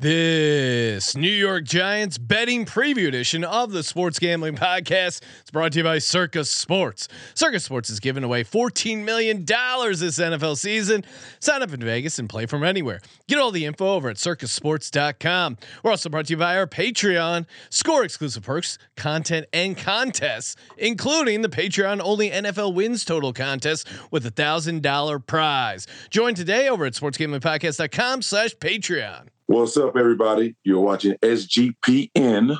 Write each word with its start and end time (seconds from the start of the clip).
This 0.00 1.14
New 1.14 1.28
York 1.28 1.64
Giants 1.64 2.16
betting 2.16 2.64
preview 2.64 3.06
edition 3.06 3.44
of 3.44 3.70
the 3.70 3.82
Sports 3.82 4.18
Gambling 4.18 4.56
Podcast 4.56 5.20
is 5.44 5.50
brought 5.52 5.72
to 5.72 5.80
you 5.80 5.84
by 5.84 5.98
Circa 5.98 6.46
Sports. 6.46 7.06
Circa 7.34 7.60
Sports 7.60 7.90
is 7.90 8.00
giving 8.00 8.24
away 8.24 8.42
$14 8.42 9.04
million 9.04 9.44
this 9.44 10.18
NFL 10.18 10.56
season. 10.56 11.04
Sign 11.40 11.62
up 11.62 11.74
in 11.74 11.80
Vegas 11.80 12.18
and 12.18 12.30
play 12.30 12.46
from 12.46 12.64
anywhere. 12.64 13.02
Get 13.28 13.40
all 13.40 13.50
the 13.50 13.66
info 13.66 13.92
over 13.92 14.08
at 14.08 14.16
circasports.com. 14.16 15.58
We're 15.82 15.90
also 15.90 16.08
brought 16.08 16.24
to 16.28 16.32
you 16.32 16.38
by 16.38 16.56
our 16.56 16.66
Patreon. 16.66 17.44
Score 17.68 18.02
exclusive 18.02 18.42
perks, 18.42 18.78
content, 18.96 19.48
and 19.52 19.76
contests, 19.76 20.56
including 20.78 21.42
the 21.42 21.50
Patreon 21.50 22.00
only 22.02 22.30
NFL 22.30 22.72
wins 22.72 23.04
total 23.04 23.34
contest 23.34 23.86
with 24.10 24.24
a 24.24 24.30
$1,000 24.30 25.26
prize. 25.26 25.86
Join 26.08 26.34
today 26.34 26.70
over 26.70 26.86
at 26.86 26.94
sportsgamblingpodcast.com 26.94 28.22
slash 28.22 28.54
Patreon. 28.56 29.26
What's 29.52 29.76
up, 29.76 29.96
everybody? 29.96 30.54
You're 30.62 30.78
watching 30.80 31.16
SGPN. 31.24 32.56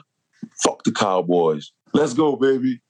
Fuck 0.65 0.83
the 0.83 0.91
Cowboys. 0.91 1.71
Let's 1.95 2.15
go, 2.15 2.35
baby. 2.35 2.81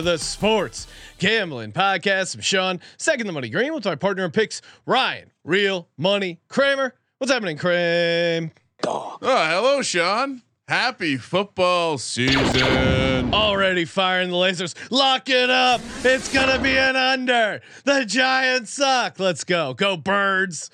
To 0.00 0.04
the 0.12 0.18
Sports 0.18 0.86
Gambling 1.18 1.72
Podcast. 1.72 2.34
I'm 2.34 2.40
Sean, 2.40 2.80
second 2.96 3.26
the 3.26 3.34
money 3.34 3.50
green 3.50 3.74
with 3.74 3.84
my 3.84 3.96
partner 3.96 4.24
in 4.24 4.30
picks, 4.30 4.62
Ryan, 4.86 5.30
real 5.44 5.88
money 5.98 6.40
Kramer. 6.48 6.94
What's 7.18 7.30
happening, 7.30 7.58
Kramer? 7.58 8.50
Oh, 8.86 9.18
hello, 9.20 9.82
Sean. 9.82 10.40
Happy 10.68 11.18
football 11.18 11.98
season. 11.98 13.34
Already 13.34 13.84
firing 13.84 14.30
the 14.30 14.36
lasers. 14.36 14.74
Lock 14.90 15.28
it 15.28 15.50
up. 15.50 15.82
It's 16.02 16.32
gonna 16.32 16.58
be 16.58 16.78
an 16.78 16.96
under. 16.96 17.60
The 17.84 18.06
Giants 18.06 18.72
suck. 18.72 19.20
Let's 19.20 19.44
go. 19.44 19.74
Go 19.74 19.98
birds. 19.98 20.70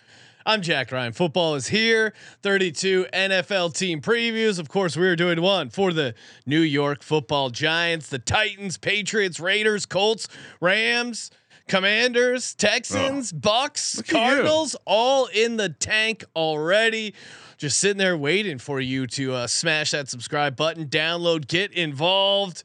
I'm 0.49 0.63
Jack 0.63 0.93
Ryan. 0.93 1.13
Football 1.13 1.57
is 1.57 1.67
here. 1.67 2.15
32 2.43 3.07
NFL 3.13 3.77
team 3.77 4.01
previews. 4.01 4.61
Of 4.61 4.69
course, 4.69 4.97
we 4.97 5.05
are 5.09 5.17
doing 5.17 5.43
one 5.43 5.71
for 5.71 5.93
the 5.93 6.15
New 6.47 6.61
York 6.61 7.03
Football 7.03 7.51
Giants, 7.51 8.09
the 8.11 8.21
Titans, 8.21 8.79
Patriots, 8.79 9.41
Raiders, 9.41 9.87
Colts, 9.87 10.29
Rams, 10.61 11.33
Commanders, 11.67 12.55
Texans, 12.55 13.33
Bucks, 13.33 13.99
Oh, 13.99 14.01
at 14.03 14.09
you. 14.09 14.15
Cardinals, 14.15 14.77
all 14.85 15.27
in 15.35 15.57
the 15.57 15.71
tank 15.71 16.23
already. 16.37 17.13
Just 17.59 17.81
sitting 17.81 17.99
there 17.99 18.17
waiting 18.17 18.59
for 18.59 18.79
you 18.81 19.09
to 19.09 19.33
uh, 19.35 19.47
smash 19.49 19.91
that 19.91 20.09
subscribe 20.09 20.55
button, 20.55 20.87
download, 20.87 21.49
get 21.49 21.73
involved. 21.73 22.63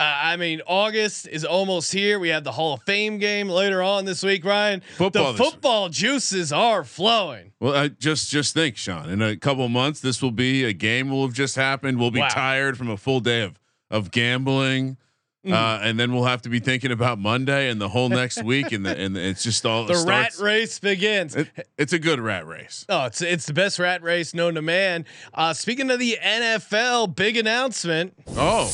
Uh, 0.00 0.04
I 0.04 0.36
mean, 0.36 0.60
August 0.66 1.26
is 1.26 1.44
almost 1.44 1.92
here. 1.92 2.20
We 2.20 2.28
have 2.28 2.44
the 2.44 2.52
Hall 2.52 2.74
of 2.74 2.82
Fame 2.82 3.18
game 3.18 3.48
later 3.48 3.82
on 3.82 4.04
this 4.04 4.22
week, 4.22 4.44
Ryan. 4.44 4.80
Football 4.96 5.10
the 5.10 5.32
this 5.32 5.40
week. 5.40 5.50
football 5.52 5.88
juices 5.88 6.52
are 6.52 6.84
flowing. 6.84 7.50
Well, 7.58 7.74
I 7.74 7.88
just 7.88 8.30
just 8.30 8.54
think, 8.54 8.76
Sean. 8.76 9.08
In 9.10 9.20
a 9.20 9.36
couple 9.36 9.64
of 9.64 9.72
months, 9.72 9.98
this 10.00 10.22
will 10.22 10.30
be 10.30 10.62
a 10.64 10.72
game 10.72 11.10
will 11.10 11.22
have 11.26 11.34
just 11.34 11.56
happened. 11.56 11.98
We'll 11.98 12.12
be 12.12 12.20
Wow. 12.20 12.28
tired 12.28 12.78
from 12.78 12.88
a 12.90 12.96
full 12.96 13.18
day 13.20 13.42
of 13.42 13.58
of 13.90 14.10
gambling, 14.12 14.98
Mm. 15.46 15.52
uh, 15.52 15.80
and 15.82 15.98
then 15.98 16.12
we'll 16.12 16.24
have 16.24 16.42
to 16.42 16.48
be 16.48 16.58
thinking 16.60 16.90
about 16.92 17.18
Monday 17.18 17.70
and 17.70 17.80
the 17.80 17.88
whole 17.88 18.08
next 18.08 18.42
week, 18.44 18.70
and 18.72 18.84
the, 18.84 18.96
and 18.96 19.16
it's 19.16 19.42
just 19.44 19.64
all 19.64 19.84
The 19.86 19.94
it 19.94 20.06
rat 20.06 20.36
race 20.40 20.78
begins. 20.80 21.34
It, 21.36 21.48
it's 21.78 21.92
a 21.92 21.98
good 21.98 22.20
rat 22.20 22.46
race. 22.46 22.84
Oh, 22.88 23.06
it's 23.06 23.22
it's 23.22 23.46
the 23.46 23.52
best 23.52 23.78
rat 23.78 24.02
race 24.02 24.34
known 24.34 24.54
to 24.54 24.62
man. 24.62 25.06
Uh, 25.34 25.54
speaking 25.54 25.90
of 25.90 25.98
the 25.98 26.18
NFL, 26.22 27.14
big 27.16 27.36
announcement. 27.36 28.14
Oh, 28.36 28.66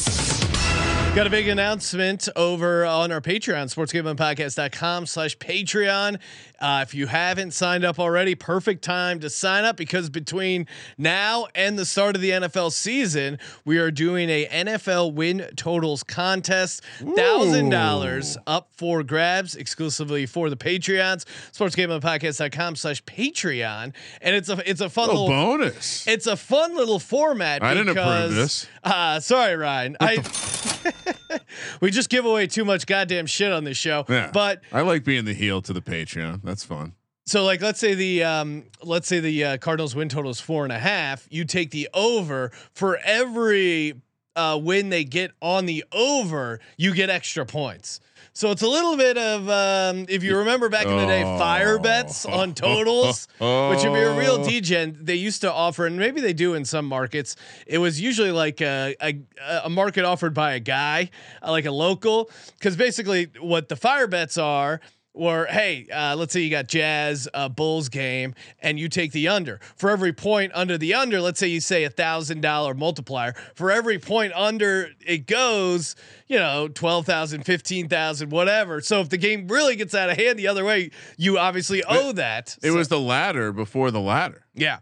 Got 1.15 1.29
a 1.29 1.31
big 1.31 1.47
announcement 1.47 2.29
over 2.35 2.85
on 2.85 3.13
our 3.13 3.21
Patreon, 3.21 3.73
sportsgamblingpodcast.com 3.73 5.07
slash 5.07 5.39
Patreon. 5.39 6.19
Uh, 6.65 6.81
if 6.81 6.95
you 6.95 7.07
haven't 7.07 7.51
signed 7.51 7.85
up 7.85 7.99
already, 7.99 8.35
perfect 8.35 8.83
time 8.83 9.21
to 9.21 9.29
sign 9.29 9.67
up 9.67 9.77
because 9.77 10.09
between 10.09 10.67
now 10.97 11.47
and 11.55 11.79
the 11.79 11.85
start 11.85 12.17
of 12.17 12.23
the 12.23 12.31
NFL 12.31 12.73
season, 12.73 13.39
we 13.67 13.77
are 13.77 13.91
doing 13.91 14.31
a 14.31 14.47
NFL 14.47 15.13
win 15.13 15.47
totals 15.57 16.03
contest. 16.03 16.83
Thousand 17.17 17.69
dollars 17.69 18.39
up 18.47 18.71
for 18.73 19.03
grabs 19.03 19.55
exclusively 19.57 20.25
for 20.25 20.49
the 20.49 20.57
Patreons. 20.57 21.27
Sportsgamblingpodcast.com 21.53 22.77
slash 22.77 23.05
Patreon. 23.05 23.93
And 24.23 24.35
it's 24.35 24.49
a 24.49 24.63
it's 24.69 24.81
a 24.81 24.89
fun 24.89 25.11
a 25.11 25.13
little 25.13 25.29
bonus. 25.29 26.07
it's 26.07 26.27
a 26.27 26.35
fun 26.37 26.75
little 26.79 26.99
format. 26.99 27.63
I 27.63 27.75
didn't 27.75 27.91
approve 27.91 28.07
because- 28.07 28.35
this. 28.35 28.67
Uh, 28.83 29.21
sorry, 29.21 29.57
Ryan. 29.57 29.99
I 30.01 30.17
we 31.81 31.91
just 31.91 32.09
give 32.09 32.25
away 32.25 32.47
too 32.47 32.65
much 32.65 32.87
goddamn 32.87 33.27
shit 33.27 33.53
on 33.53 33.65
this 33.65 33.77
show. 33.77 34.05
Yeah, 34.09 34.31
But 34.33 34.63
I 34.73 34.83
like 34.83 35.05
being 35.05 35.25
the 35.25 35.35
heel 35.35 35.63
to 35.63 35.73
the 35.73 35.83
Patreon. 35.83 36.41
That's 36.43 36.65
fun. 36.65 36.95
so 37.27 37.45
like, 37.45 37.61
let's 37.63 37.81
say 37.81 37.95
the 37.95 38.25
um, 38.25 38.65
let's 38.83 39.09
say 39.09 39.21
the 39.21 39.45
uh, 39.45 39.57
Cardinals 39.59 39.95
win 39.95 40.09
total 40.09 40.31
is 40.31 40.41
four 40.41 40.65
and 40.65 40.73
a 40.73 40.79
half. 40.79 41.27
You 41.31 41.45
take 41.45 41.71
the 41.71 41.89
over 41.95 42.51
for 42.73 42.99
every 43.05 43.95
uh, 44.37 44.59
win 44.61 44.89
they 44.89 45.05
get 45.05 45.33
on 45.41 45.67
the 45.67 45.85
over, 45.93 46.61
you 46.77 46.95
get 46.95 47.11
extra 47.11 47.47
points. 47.47 48.01
So 48.37 48.51
it's 48.51 48.63
a 48.63 48.69
little 48.69 48.97
bit 48.97 49.17
of 49.17 49.49
um, 49.49 50.07
if 50.09 50.25
you 50.25 50.37
remember 50.39 50.69
back 50.69 50.87
in 50.87 50.97
the 50.97 51.07
day, 51.07 51.23
fire 51.23 51.79
bets 51.79 52.27
on 52.27 52.53
totals. 52.53 53.29
Which 53.39 53.79
if 53.79 53.85
you're 53.85 54.11
a 54.11 54.19
real 54.19 54.39
Oh. 54.41 54.45
degen, 54.49 54.99
they 55.01 55.15
used 55.15 55.41
to 55.43 55.53
offer, 55.53 55.87
and 55.87 55.97
maybe 55.97 56.21
they 56.21 56.33
do 56.33 56.55
in 56.55 56.65
some 56.65 56.85
markets. 56.87 57.37
It 57.67 57.79
was 57.79 58.01
usually 58.01 58.33
like 58.33 58.61
a 58.61 58.97
a, 59.01 59.19
a 59.65 59.71
market 59.71 60.05
offered 60.05 60.35
by 60.35 60.55
a 60.55 60.61
guy, 60.61 61.11
uh, 61.47 61.53
like 61.53 61.65
a 61.65 61.71
local, 61.71 62.29
because 62.59 62.77
basically 62.77 63.31
what 63.41 63.69
the 63.69 63.77
fire 63.77 64.09
bets 64.09 64.37
are. 64.37 64.81
Or 65.17 65.47
hey, 65.47 65.87
uh, 65.93 66.17
let's 66.17 66.33
say 66.33 66.41
you 66.41 66.51
got 66.51 66.67
Jazz 66.67 67.29
uh, 67.33 67.49
Bulls 67.49 67.89
game, 67.89 68.35
and 68.59 68.81
you 68.81 68.89
take 68.89 69.13
the 69.13 69.29
under. 69.29 69.61
For 69.77 69.91
every 69.91 70.13
point 70.13 70.51
under 70.57 70.77
the 70.77 70.95
under, 70.95 71.21
let's 71.21 71.39
say 71.39 71.47
you 71.47 71.61
say 71.61 71.85
a 71.85 71.91
thousand 71.91 72.41
dollar 72.41 72.75
multiplier. 72.75 73.33
For 73.55 73.71
every 73.71 74.01
point 74.01 74.33
under 74.35 74.89
it 75.01 75.29
goes, 75.29 75.95
you 76.27 76.37
know, 76.39 76.67
12,000, 76.67 77.45
15,000, 77.45 78.31
whatever. 78.31 78.81
So 78.81 79.01
if 79.03 79.09
the 79.09 79.17
game 79.17 79.47
really 79.47 79.77
gets 79.77 79.95
out 79.95 80.11
of 80.11 80.17
hand 80.17 80.37
the 80.37 80.49
other 80.49 80.65
way, 80.65 80.91
you 81.17 81.39
obviously 81.39 81.85
owe 81.85 82.11
that. 82.13 82.57
It 82.61 82.71
So- 82.71 82.75
was 82.77 82.89
the 82.89 82.99
ladder 83.01 83.53
before 83.53 83.93
the 83.93 84.01
ladder. 84.01 84.47
yeah. 84.55 84.79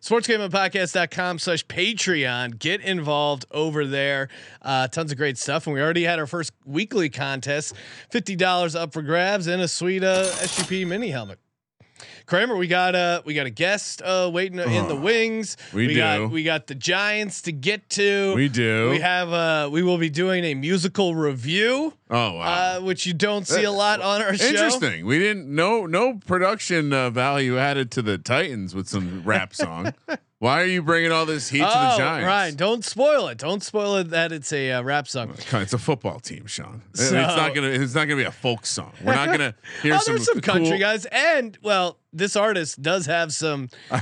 Sportsgamingpodcast.com 0.00 1.38
slash 1.38 1.66
Patreon. 1.66 2.58
Get 2.58 2.80
involved 2.80 3.46
over 3.50 3.86
there. 3.86 4.28
Uh, 4.62 4.88
tons 4.88 5.12
of 5.12 5.18
great 5.18 5.38
stuff. 5.38 5.66
And 5.66 5.74
we 5.74 5.80
already 5.80 6.04
had 6.04 6.18
our 6.18 6.26
first 6.26 6.52
weekly 6.64 7.08
contest 7.08 7.74
$50 8.12 8.74
up 8.74 8.92
for 8.92 9.02
grabs 9.02 9.46
and 9.46 9.62
a 9.62 9.68
sweet 9.68 10.04
uh, 10.04 10.24
SGP 10.24 10.86
mini 10.86 11.10
helmet. 11.10 11.38
Kramer, 12.26 12.56
we 12.56 12.66
got 12.66 12.96
a 12.96 13.22
we 13.24 13.34
got 13.34 13.46
a 13.46 13.50
guest 13.50 14.02
uh, 14.02 14.28
waiting 14.32 14.58
in 14.58 14.88
the 14.88 14.96
wings. 14.96 15.56
we 15.72 15.94
got 15.94 16.16
do. 16.18 16.28
we 16.28 16.42
got 16.42 16.66
the 16.66 16.74
Giants 16.74 17.42
to 17.42 17.52
get 17.52 17.88
to. 17.90 18.34
We 18.34 18.48
do. 18.48 18.90
We 18.90 18.98
have 18.98 19.32
uh 19.32 19.68
we 19.70 19.82
will 19.84 19.98
be 19.98 20.10
doing 20.10 20.42
a 20.44 20.54
musical 20.54 21.14
review, 21.14 21.94
Oh 22.10 22.32
wow. 22.32 22.40
uh, 22.78 22.80
which 22.80 23.06
you 23.06 23.14
don't 23.14 23.46
see 23.46 23.62
a 23.62 23.70
lot 23.70 24.00
on 24.00 24.22
our 24.22 24.34
show. 24.34 24.44
Interesting. 24.46 25.06
We 25.06 25.20
didn't 25.20 25.46
no 25.54 25.86
no 25.86 26.14
production 26.26 26.92
uh, 26.92 27.10
value 27.10 27.58
added 27.58 27.92
to 27.92 28.02
the 28.02 28.18
Titans 28.18 28.74
with 28.74 28.88
some 28.88 29.22
rap 29.24 29.54
song. 29.54 29.94
Why 30.38 30.60
are 30.60 30.66
you 30.66 30.82
bringing 30.82 31.12
all 31.12 31.24
this 31.24 31.48
heat 31.48 31.60
to 31.60 31.64
the 31.64 31.94
Oh, 31.94 31.96
Giants? 31.96 32.26
Ryan, 32.26 32.54
don't 32.56 32.84
spoil 32.84 33.28
it. 33.28 33.38
Don't 33.38 33.62
spoil 33.62 33.96
it 33.96 34.10
that 34.10 34.32
it's 34.32 34.52
a 34.52 34.72
uh, 34.72 34.82
rap 34.82 35.08
song. 35.08 35.34
It's 35.50 35.72
a 35.72 35.78
football 35.78 36.20
team, 36.20 36.46
Sean. 36.46 36.82
So- 36.92 37.04
it's 37.04 37.36
not 37.36 37.54
gonna. 37.54 37.68
It's 37.68 37.94
not 37.94 38.04
gonna 38.04 38.20
be 38.20 38.24
a 38.26 38.30
folk 38.32 38.66
song. 38.66 38.92
We're 39.02 39.14
not 39.14 39.28
gonna 39.28 39.54
hear 39.82 39.94
oh, 39.94 39.98
some, 39.98 40.16
there's 40.16 40.26
some 40.26 40.42
country 40.42 40.78
guys, 40.78 41.06
and 41.06 41.56
well, 41.62 41.98
this 42.12 42.36
artist 42.36 42.82
does 42.82 43.06
have 43.06 43.32
some. 43.32 43.70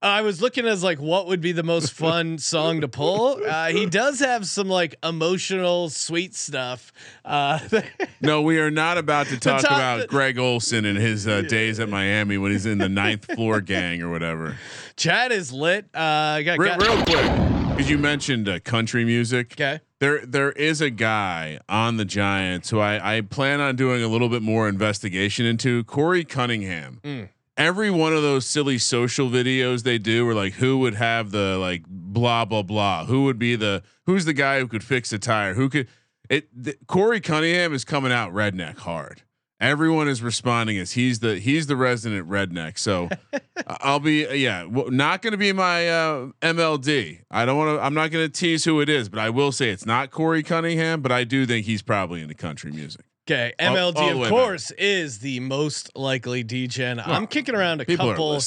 I 0.00 0.22
was 0.22 0.40
looking 0.40 0.64
as 0.64 0.84
like 0.84 0.98
what 1.00 1.26
would 1.26 1.40
be 1.40 1.50
the 1.52 1.64
most 1.64 1.92
fun 1.92 2.38
song 2.38 2.82
to 2.82 2.88
pull. 2.88 3.40
Uh, 3.44 3.68
he 3.68 3.84
does 3.86 4.20
have 4.20 4.46
some 4.46 4.68
like 4.68 4.94
emotional, 5.02 5.88
sweet 5.90 6.34
stuff. 6.34 6.92
Uh, 7.24 7.58
No, 8.20 8.42
we 8.42 8.58
are 8.58 8.70
not 8.70 8.98
about 8.98 9.26
to 9.28 9.38
talk 9.38 9.62
top- 9.62 9.70
about 9.70 10.08
Greg 10.08 10.38
Olsen 10.38 10.84
and 10.84 10.98
his 10.98 11.26
uh, 11.28 11.42
days 11.42 11.78
at 11.80 11.88
Miami 11.88 12.36
when 12.36 12.50
he's 12.52 12.66
in 12.66 12.78
the 12.78 12.88
ninth 12.88 13.26
floor 13.34 13.60
gang 13.60 14.02
or 14.02 14.10
whatever. 14.10 14.56
Chad 14.96 15.30
is 15.30 15.52
lit. 15.52 15.86
Uh, 15.94 15.98
I 16.00 16.42
got, 16.42 16.58
Real, 16.58 16.76
got- 16.76 16.86
real 16.86 17.04
quick, 17.04 17.70
because 17.76 17.88
you 17.90 17.96
mentioned 17.98 18.48
uh, 18.48 18.58
country 18.60 19.04
music. 19.04 19.52
okay. 19.52 19.80
There, 20.00 20.24
there 20.26 20.52
is 20.52 20.80
a 20.80 20.90
guy 20.90 21.58
on 21.68 21.96
the 21.96 22.04
Giants 22.04 22.70
who 22.70 22.78
I, 22.80 23.16
I 23.18 23.20
plan 23.20 23.60
on 23.60 23.74
doing 23.76 24.02
a 24.02 24.08
little 24.08 24.28
bit 24.28 24.42
more 24.42 24.68
investigation 24.68 25.44
into. 25.46 25.82
Korey 25.84 26.28
Cunningham. 26.28 27.00
Mm. 27.02 27.28
Every 27.58 27.90
one 27.90 28.12
of 28.14 28.22
those 28.22 28.46
silly 28.46 28.78
social 28.78 29.28
videos 29.28 29.82
they 29.82 29.98
do, 29.98 30.26
are 30.28 30.34
like 30.34 30.54
who 30.54 30.78
would 30.78 30.94
have 30.94 31.32
the 31.32 31.58
like 31.58 31.82
blah 31.88 32.44
blah 32.44 32.62
blah. 32.62 33.04
Who 33.06 33.24
would 33.24 33.38
be 33.38 33.56
the 33.56 33.82
who's 34.06 34.24
the 34.24 34.32
guy 34.32 34.60
who 34.60 34.68
could 34.68 34.84
fix 34.84 35.12
a 35.12 35.18
tire? 35.18 35.54
Who 35.54 35.68
could 35.68 35.88
it? 36.30 36.48
th- 36.64 36.78
Korey 36.86 37.20
Cunningham 37.20 37.74
is 37.74 37.84
coming 37.84 38.12
out 38.12 38.32
redneck 38.32 38.78
hard. 38.78 39.22
Everyone 39.60 40.06
is 40.06 40.22
responding 40.22 40.78
as 40.78 40.92
he's 40.92 41.18
the 41.18 41.40
he's 41.40 41.66
the 41.66 41.74
resident 41.74 42.28
redneck. 42.28 42.78
So 42.78 43.08
I'll 43.66 43.98
be 43.98 44.24
yeah, 44.38 44.62
w- 44.62 44.92
not 44.92 45.20
going 45.20 45.32
to 45.32 45.36
be 45.36 45.52
my 45.52 45.88
uh, 45.88 46.26
MLD. 46.40 47.22
I 47.28 47.44
don't 47.44 47.58
want 47.58 47.76
to. 47.76 47.84
I'm 47.84 47.92
not 47.92 48.12
going 48.12 48.24
to 48.24 48.32
tease 48.32 48.64
who 48.66 48.80
it 48.80 48.88
is, 48.88 49.08
but 49.08 49.18
I 49.18 49.30
will 49.30 49.50
say 49.50 49.70
it's 49.70 49.84
not 49.84 50.12
Korey 50.12 50.46
Cunningham. 50.46 51.02
But 51.02 51.10
I 51.10 51.24
do 51.24 51.44
think 51.44 51.66
he's 51.66 51.82
probably 51.82 52.22
into 52.22 52.34
country 52.34 52.70
music. 52.70 53.04
Okay, 53.30 53.52
MLD 53.58 53.96
all 53.96 54.08
the 54.14 54.22
of 54.22 54.28
course 54.30 54.70
is 54.70 55.18
the 55.18 55.38
most 55.40 55.94
likely 55.94 56.42
degen. 56.42 56.98
I'm 56.98 57.26
kicking 57.26 57.54
around 57.54 57.82
a 57.82 57.84
couple 57.84 58.40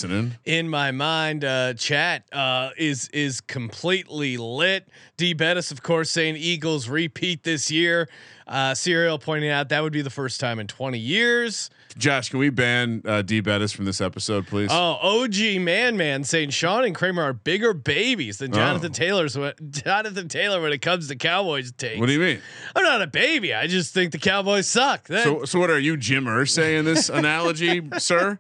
in 0.44 0.68
my 0.70 0.90
mind. 0.90 1.46
Uh, 1.46 1.76
chat 1.76 2.24
uh, 2.32 2.72
is 2.78 3.08
is 3.10 3.42
completely 3.42 4.38
lit. 4.38 4.90
D 5.18 5.36
Bettis, 5.36 5.70
of 5.70 5.84
course, 5.84 6.10
saying 6.10 6.36
Eagles 6.36 6.90
repeat 6.90 7.44
this 7.44 7.70
year. 7.70 8.10
Uh, 8.48 8.74
Serial 8.74 9.20
pointing 9.20 9.52
out 9.52 9.70
that 9.70 9.84
would 9.84 9.94
be 9.94 10.02
the 10.02 10.10
first 10.10 10.40
time 10.40 10.58
in 10.60 10.66
20 10.66 10.98
years. 10.98 11.70
Josh, 11.98 12.30
can 12.30 12.40
we 12.40 12.50
ban 12.50 13.02
uh, 13.06 13.22
D 13.22 13.42
Bettis 13.42 13.72
from 13.72 13.86
this 13.86 14.02
episode, 14.02 14.48
please? 14.48 14.70
Oh, 14.72 14.98
OG 15.24 15.60
Man 15.62 15.98
Man 15.98 16.24
saying 16.24 16.50
Sean 16.52 16.84
and 16.84 16.96
Kramer 16.96 17.24
are 17.24 17.34
bigger 17.34 17.74
babies 17.74 18.38
than 18.38 18.52
Jonathan 18.52 18.92
Oh. 18.92 18.94
Taylor's. 18.94 19.38
Jonathan 19.70 20.28
Taylor 20.28 20.62
when 20.62 20.72
it 20.74 20.82
comes 20.82 21.08
to 21.10 21.16
Cowboys 21.16 21.72
takes. 21.72 22.00
what 22.00 22.08
do 22.08 22.14
you 22.14 22.20
mean? 22.20 22.40
I'm 22.76 22.84
not 22.84 23.02
a 23.02 23.08
baby. 23.08 23.54
I 23.54 23.68
just 23.68 23.94
think 23.94 24.12
the 24.12 24.20
Cowboys 24.20 24.68
suck. 24.68 25.08
That- 25.08 25.24
So, 25.24 25.46
so 25.46 25.60
what 25.60 25.70
are 25.70 25.80
you, 25.80 25.98
Jim 25.98 26.26
Irsay, 26.26 26.78
in 26.80 26.86
this 26.86 27.10
analogy, 27.22 27.82
sir? 27.98 28.40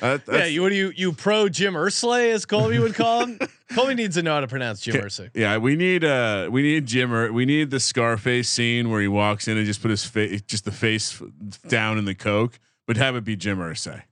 Uh, 0.00 0.18
yeah, 0.30 0.44
you 0.44 0.62
what 0.62 0.68
do 0.68 0.76
you 0.76 0.92
you 0.94 1.12
pro 1.12 1.48
Jim 1.48 1.74
Ursley 1.74 2.30
as 2.30 2.46
Colby 2.46 2.78
would 2.78 2.94
call 2.94 3.26
him? 3.26 3.36
Colby 3.74 3.94
needs 3.96 4.14
to 4.14 4.22
know 4.22 4.34
how 4.34 4.40
to 4.40 4.46
pronounce 4.46 4.80
Jim 4.80 4.94
Irsay. 4.94 5.28
Yeah, 5.34 5.58
we 5.58 5.74
need 5.74 6.04
uh 6.04 6.48
we 6.52 6.62
need 6.62 6.86
Jim 6.86 7.12
or 7.12 7.32
we 7.32 7.44
need 7.44 7.70
the 7.70 7.80
Scarface 7.80 8.48
scene 8.48 8.90
where 8.90 9.00
he 9.00 9.08
walks 9.08 9.48
in 9.48 9.56
and 9.56 9.66
just 9.66 9.82
put 9.82 9.90
his 9.90 10.04
face 10.04 10.40
just 10.42 10.64
the 10.64 10.70
face 10.70 11.20
down 11.66 11.98
in 11.98 12.04
the 12.04 12.14
coke, 12.14 12.60
but 12.88 12.96
have 12.96 13.14
it 13.14 13.22
be 13.22 13.36
Jim 13.36 13.58
Irsay 13.58 14.02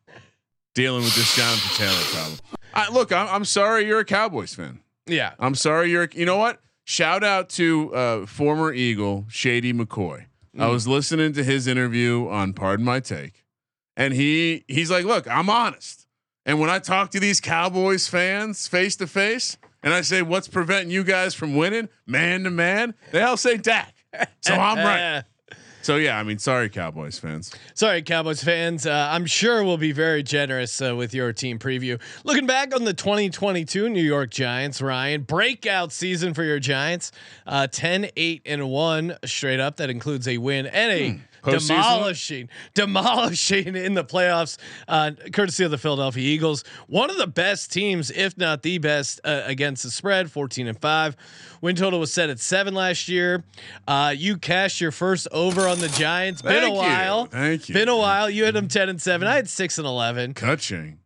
dealing 0.74 1.02
with 1.02 1.14
this 1.16 1.34
Jonathan 1.34 1.76
Taylor 1.76 2.04
problem. 2.12 2.38
I, 2.74 2.92
look, 2.92 3.10
I'm, 3.10 3.26
I'm 3.28 3.44
sorry 3.46 3.86
you're 3.86 4.00
a 4.00 4.04
Cowboys 4.04 4.54
fan. 4.54 4.80
Yeah. 5.06 5.32
I'm 5.40 5.54
sorry 5.54 5.90
you're. 5.90 6.08
You 6.12 6.26
know 6.26 6.36
what? 6.36 6.60
Shout 6.84 7.24
out 7.24 7.48
to 7.50 7.92
uh, 7.94 8.26
former 8.26 8.72
Eagle 8.72 9.24
Shady 9.28 9.72
McCoy. 9.72 10.26
I 10.58 10.68
was 10.68 10.86
listening 10.88 11.32
to 11.34 11.44
his 11.44 11.66
interview 11.66 12.28
on 12.28 12.54
Pardon 12.54 12.84
My 12.84 13.00
Take, 13.00 13.44
and 13.94 14.14
he 14.14 14.64
he's 14.68 14.90
like, 14.90 15.04
"Look, 15.04 15.28
I'm 15.28 15.50
honest, 15.50 16.06
and 16.46 16.60
when 16.60 16.70
I 16.70 16.78
talk 16.78 17.10
to 17.10 17.20
these 17.20 17.40
Cowboys 17.40 18.08
fans 18.08 18.66
face 18.66 18.96
to 18.96 19.06
face, 19.06 19.58
and 19.82 19.92
I 19.92 20.00
say, 20.00 20.22
what's 20.22 20.48
preventing 20.48 20.90
you 20.90 21.04
guys 21.04 21.34
from 21.34 21.56
winning, 21.56 21.88
man 22.06 22.44
to 22.44 22.50
man, 22.50 22.94
they 23.12 23.20
all 23.20 23.36
say 23.36 23.56
Dak. 23.56 23.94
So 24.40 24.54
I'm 24.54 24.78
right. 24.78 25.24
So 25.86 25.98
yeah, 25.98 26.18
I 26.18 26.24
mean, 26.24 26.38
sorry, 26.38 26.68
Cowboys 26.68 27.16
fans. 27.16 27.54
Sorry, 27.74 28.02
Cowboys 28.02 28.42
fans. 28.42 28.86
Uh, 28.86 29.08
I'm 29.08 29.24
sure 29.24 29.62
we'll 29.62 29.76
be 29.76 29.92
very 29.92 30.24
generous 30.24 30.82
uh, 30.82 30.96
with 30.96 31.14
your 31.14 31.32
team 31.32 31.60
preview. 31.60 32.00
Looking 32.24 32.44
back 32.44 32.74
on 32.74 32.82
the 32.82 32.92
2022 32.92 33.88
New 33.88 34.02
York 34.02 34.30
Giants, 34.30 34.82
Ryan, 34.82 35.22
breakout 35.22 35.92
season 35.92 36.34
for 36.34 36.42
your 36.42 36.58
Giants. 36.58 37.12
Uh, 37.46 37.68
10, 37.68 38.10
8, 38.16 38.42
and 38.46 38.68
1 38.68 39.16
straight 39.26 39.60
up. 39.60 39.76
That 39.76 39.88
includes 39.88 40.26
a 40.26 40.38
win 40.38 40.66
and 40.66 40.90
a 40.90 41.20
Demolishing, 41.52 42.48
demolishing 42.74 43.76
in 43.76 43.94
the 43.94 44.04
playoffs, 44.04 44.58
uh, 44.88 45.12
courtesy 45.32 45.64
of 45.64 45.70
the 45.70 45.78
Philadelphia 45.78 46.22
Eagles. 46.22 46.64
One 46.86 47.10
of 47.10 47.16
the 47.18 47.26
best 47.26 47.72
teams, 47.72 48.10
if 48.10 48.36
not 48.36 48.62
the 48.62 48.78
best, 48.78 49.20
uh, 49.24 49.42
against 49.46 49.82
the 49.82 49.90
spread, 49.90 50.30
14 50.30 50.66
and 50.66 50.80
5. 50.80 51.16
Win 51.60 51.76
total 51.76 52.00
was 52.00 52.12
set 52.12 52.30
at 52.30 52.38
seven 52.38 52.74
last 52.74 53.08
year. 53.08 53.44
Uh, 53.88 54.14
you 54.16 54.36
cashed 54.36 54.80
your 54.80 54.92
first 54.92 55.26
over 55.32 55.66
on 55.66 55.78
the 55.78 55.88
Giants. 55.88 56.42
Been 56.42 56.52
Thank 56.52 56.64
a 56.64 56.68
you. 56.68 56.74
while. 56.74 57.26
Thank 57.26 57.68
you. 57.68 57.74
Been 57.74 57.88
a 57.88 57.96
while. 57.96 58.28
You 58.28 58.44
had 58.44 58.54
them 58.54 58.68
10 58.68 58.88
and 58.88 59.00
7. 59.00 59.26
I 59.26 59.36
had 59.36 59.48
6 59.48 59.78
and 59.78 59.86
11. 59.86 60.34
Kutching. 60.34 60.98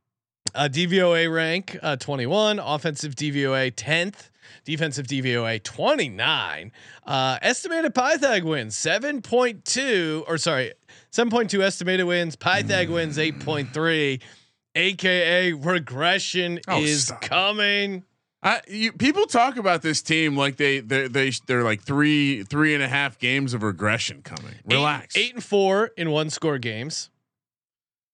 Uh, 0.55 0.69
DVOA 0.71 1.33
rank 1.33 1.79
uh, 1.81 1.95
21, 1.97 2.59
offensive 2.59 3.15
DVOA 3.15 3.73
10th, 3.73 4.31
defensive 4.65 5.07
DVOA 5.07 5.63
29. 5.63 6.73
Uh, 7.07 7.39
estimated 7.43 7.95
Pythag 7.95 8.43
wins 8.45 8.77
7.2 8.77 10.25
or 10.29 10.39
sorry, 10.39 10.73
7.2 11.13 11.61
estimated 11.63 12.07
wins. 12.07 12.37
Pythag 12.37 12.89
wins 12.89 13.19
8.3, 13.19 14.21
aka 14.75 15.53
regression 15.53 16.61
Oh, 16.69 16.81
is 16.83 17.07
stop. 17.07 17.21
coming. 17.23 18.05
I, 18.43 18.63
you, 18.69 18.93
people 18.93 19.27
talk 19.27 19.59
about 19.59 19.83
this 19.83 20.01
team 20.01 20.35
like 20.35 20.57
they 20.57 20.81
they 20.81 21.09
they 21.09 21.31
they're 21.47 21.63
like 21.63 21.83
three 21.83 22.43
three 22.45 22.73
and 22.75 22.83
a 22.83 22.89
half 22.89 23.19
games 23.19 23.53
of 23.53 23.63
regression 23.63 24.23
coming. 24.23 24.55
Relax. 24.65 25.15
Eight, 25.15 25.21
eight 25.27 25.35
and 25.35 25.45
four 25.45 25.91
in 25.99 26.11
one 26.11 26.31
score 26.31 26.57
games. 26.57 27.11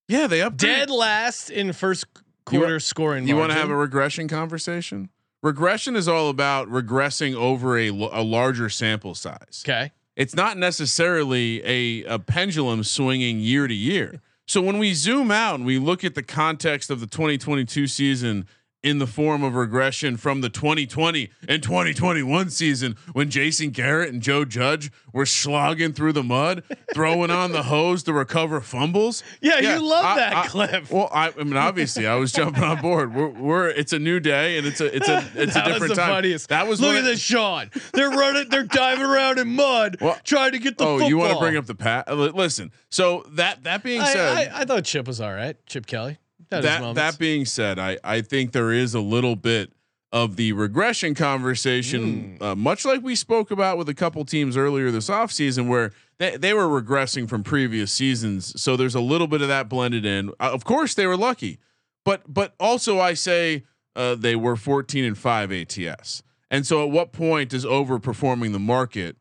yeah, 0.08 0.26
they 0.26 0.42
up 0.42 0.56
Dead 0.56 0.90
last 0.90 1.48
in 1.48 1.72
first 1.72 2.06
quarter 2.44 2.80
scoring. 2.80 3.28
You 3.28 3.36
want 3.36 3.52
to 3.52 3.56
have 3.58 3.70
a 3.70 3.76
regression 3.76 4.26
conversation? 4.26 5.10
Regression 5.42 5.96
is 5.96 6.08
all 6.08 6.28
about 6.28 6.68
regressing 6.68 7.34
over 7.34 7.78
a, 7.78 7.88
a 7.88 8.22
larger 8.22 8.68
sample 8.68 9.14
size. 9.14 9.62
okay. 9.66 9.92
It's 10.16 10.34
not 10.34 10.56
necessarily 10.56 11.62
a, 11.64 12.04
a 12.04 12.18
pendulum 12.18 12.82
swinging 12.84 13.38
year 13.38 13.68
to 13.68 13.74
year. 13.74 14.22
So 14.46 14.62
when 14.62 14.78
we 14.78 14.94
zoom 14.94 15.30
out 15.30 15.56
and 15.56 15.66
we 15.66 15.78
look 15.78 16.04
at 16.04 16.14
the 16.14 16.22
context 16.22 16.88
of 16.88 17.00
the 17.00 17.06
2022 17.06 17.86
season 17.86 18.46
in 18.86 18.98
the 19.00 19.06
form 19.06 19.42
of 19.42 19.54
regression 19.56 20.16
from 20.16 20.40
the 20.42 20.48
2020 20.48 21.28
and 21.48 21.60
2021 21.62 22.50
season 22.50 22.96
when 23.14 23.28
Jason 23.28 23.70
Garrett 23.70 24.12
and 24.12 24.22
Joe 24.22 24.44
Judge 24.44 24.92
were 25.12 25.26
slogging 25.26 25.92
through 25.92 26.12
the 26.12 26.22
mud, 26.22 26.62
throwing 26.94 27.30
on 27.30 27.50
the 27.50 27.64
hose 27.64 28.04
to 28.04 28.12
recover 28.12 28.60
fumbles. 28.60 29.24
Yeah, 29.40 29.58
you 29.58 29.80
love 29.86 30.04
I- 30.04 30.16
that 30.16 30.36
I- 30.36 30.46
clip. 30.46 30.90
Well, 30.90 31.08
I, 31.12 31.32
I 31.36 31.42
mean, 31.42 31.56
obviously, 31.56 32.06
I 32.06 32.14
was 32.14 32.30
jumping 32.32 32.62
on 32.62 32.80
board. 32.80 33.12
We're, 33.12 33.28
we're 33.28 33.68
it's 33.70 33.92
a 33.92 33.98
new 33.98 34.20
day 34.20 34.56
and 34.56 34.66
it's 34.66 34.80
a 34.80 34.94
it's 34.94 35.08
a 35.08 35.24
it's 35.34 35.54
that 35.54 35.66
a 35.66 35.72
different 35.72 35.80
was 35.80 35.90
the 35.90 35.94
time. 35.96 36.10
funniest. 36.10 36.48
That 36.50 36.68
was 36.68 36.80
look 36.80 36.92
at 36.94 37.00
of- 37.00 37.04
this, 37.06 37.20
Sean. 37.20 37.70
They're 37.92 38.10
running. 38.10 38.48
They're 38.50 38.62
diving 38.62 39.04
around 39.04 39.38
in 39.40 39.48
mud, 39.48 39.96
Well, 40.00 40.16
trying 40.22 40.52
to 40.52 40.58
get 40.60 40.78
the. 40.78 40.84
Oh, 40.84 40.92
football. 40.94 41.08
you 41.08 41.18
want 41.18 41.32
to 41.32 41.38
bring 41.40 41.56
up 41.56 41.66
the 41.66 41.74
pat? 41.74 42.08
Listen. 42.16 42.70
So 42.88 43.24
that 43.30 43.64
that 43.64 43.82
being 43.82 44.00
said, 44.04 44.52
I, 44.52 44.60
I 44.60 44.64
thought 44.64 44.84
Chip 44.84 45.08
was 45.08 45.20
all 45.20 45.32
right. 45.34 45.56
Chip 45.66 45.86
Kelly. 45.86 46.18
That 46.50 46.94
that 46.94 47.18
being 47.18 47.44
said, 47.44 47.78
I 47.78 47.98
I 48.04 48.20
think 48.20 48.52
there 48.52 48.72
is 48.72 48.94
a 48.94 49.00
little 49.00 49.36
bit 49.36 49.72
of 50.12 50.36
the 50.36 50.52
regression 50.52 51.14
conversation, 51.14 52.36
Hmm. 52.38 52.42
uh, 52.42 52.54
much 52.54 52.84
like 52.84 53.02
we 53.02 53.14
spoke 53.16 53.50
about 53.50 53.76
with 53.76 53.88
a 53.88 53.94
couple 53.94 54.24
teams 54.24 54.56
earlier 54.56 54.90
this 54.90 55.10
offseason 55.10 55.68
where 55.68 55.92
they, 56.18 56.36
they 56.36 56.54
were 56.54 56.68
regressing 56.80 57.28
from 57.28 57.42
previous 57.42 57.92
seasons. 57.92 58.58
So 58.60 58.76
there's 58.76 58.94
a 58.94 59.00
little 59.00 59.26
bit 59.26 59.42
of 59.42 59.48
that 59.48 59.68
blended 59.68 60.06
in. 60.06 60.30
Uh, 60.40 60.50
of 60.52 60.64
course, 60.64 60.94
they 60.94 61.06
were 61.06 61.16
lucky, 61.16 61.58
but 62.04 62.22
but 62.32 62.54
also 62.60 63.00
I 63.00 63.14
say 63.14 63.64
uh, 63.96 64.14
they 64.14 64.36
were 64.36 64.56
14 64.56 65.04
and 65.04 65.18
five 65.18 65.50
ATS. 65.52 66.22
And 66.50 66.64
so, 66.64 66.84
at 66.84 66.90
what 66.90 67.12
point 67.12 67.52
is 67.52 67.64
overperforming 67.64 68.52
the 68.52 68.60
market? 68.60 69.16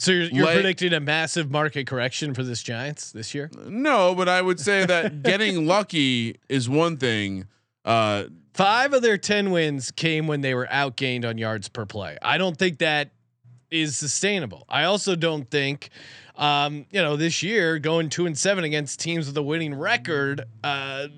So 0.00 0.12
you're, 0.12 0.22
you're 0.30 0.46
Lay- 0.46 0.54
predicting 0.54 0.92
a 0.94 1.00
massive 1.00 1.50
market 1.50 1.86
correction 1.86 2.32
for 2.32 2.42
this 2.42 2.62
Giants 2.62 3.10
this 3.12 3.34
year. 3.34 3.50
No, 3.66 4.14
but 4.14 4.28
I 4.28 4.40
would 4.40 4.58
say 4.60 4.86
that 4.86 5.22
getting 5.24 5.66
lucky 5.66 6.36
is 6.48 6.68
one 6.68 6.96
thing. 6.96 7.46
Uh, 7.84 8.24
Five 8.54 8.92
of 8.92 9.02
their 9.02 9.18
ten 9.18 9.50
wins 9.52 9.90
came 9.92 10.26
when 10.26 10.40
they 10.40 10.52
were 10.54 10.66
outgained 10.66 11.24
on 11.24 11.38
yards 11.38 11.68
per 11.68 11.84
play. 11.86 12.16
I 12.22 12.38
don't 12.38 12.56
think 12.56 12.78
that 12.78 13.10
is 13.70 13.96
sustainable. 13.96 14.64
I 14.68 14.84
also 14.84 15.14
don't 15.14 15.48
think, 15.48 15.90
um, 16.38 16.86
you 16.90 17.02
know, 17.02 17.16
this 17.16 17.42
year 17.42 17.78
going 17.80 18.08
two 18.08 18.24
and 18.24 18.38
seven 18.38 18.62
against 18.62 19.00
teams 19.00 19.26
with 19.26 19.36
a 19.36 19.42
winning 19.42 19.74
record, 19.74 20.44
uh, 20.62 21.08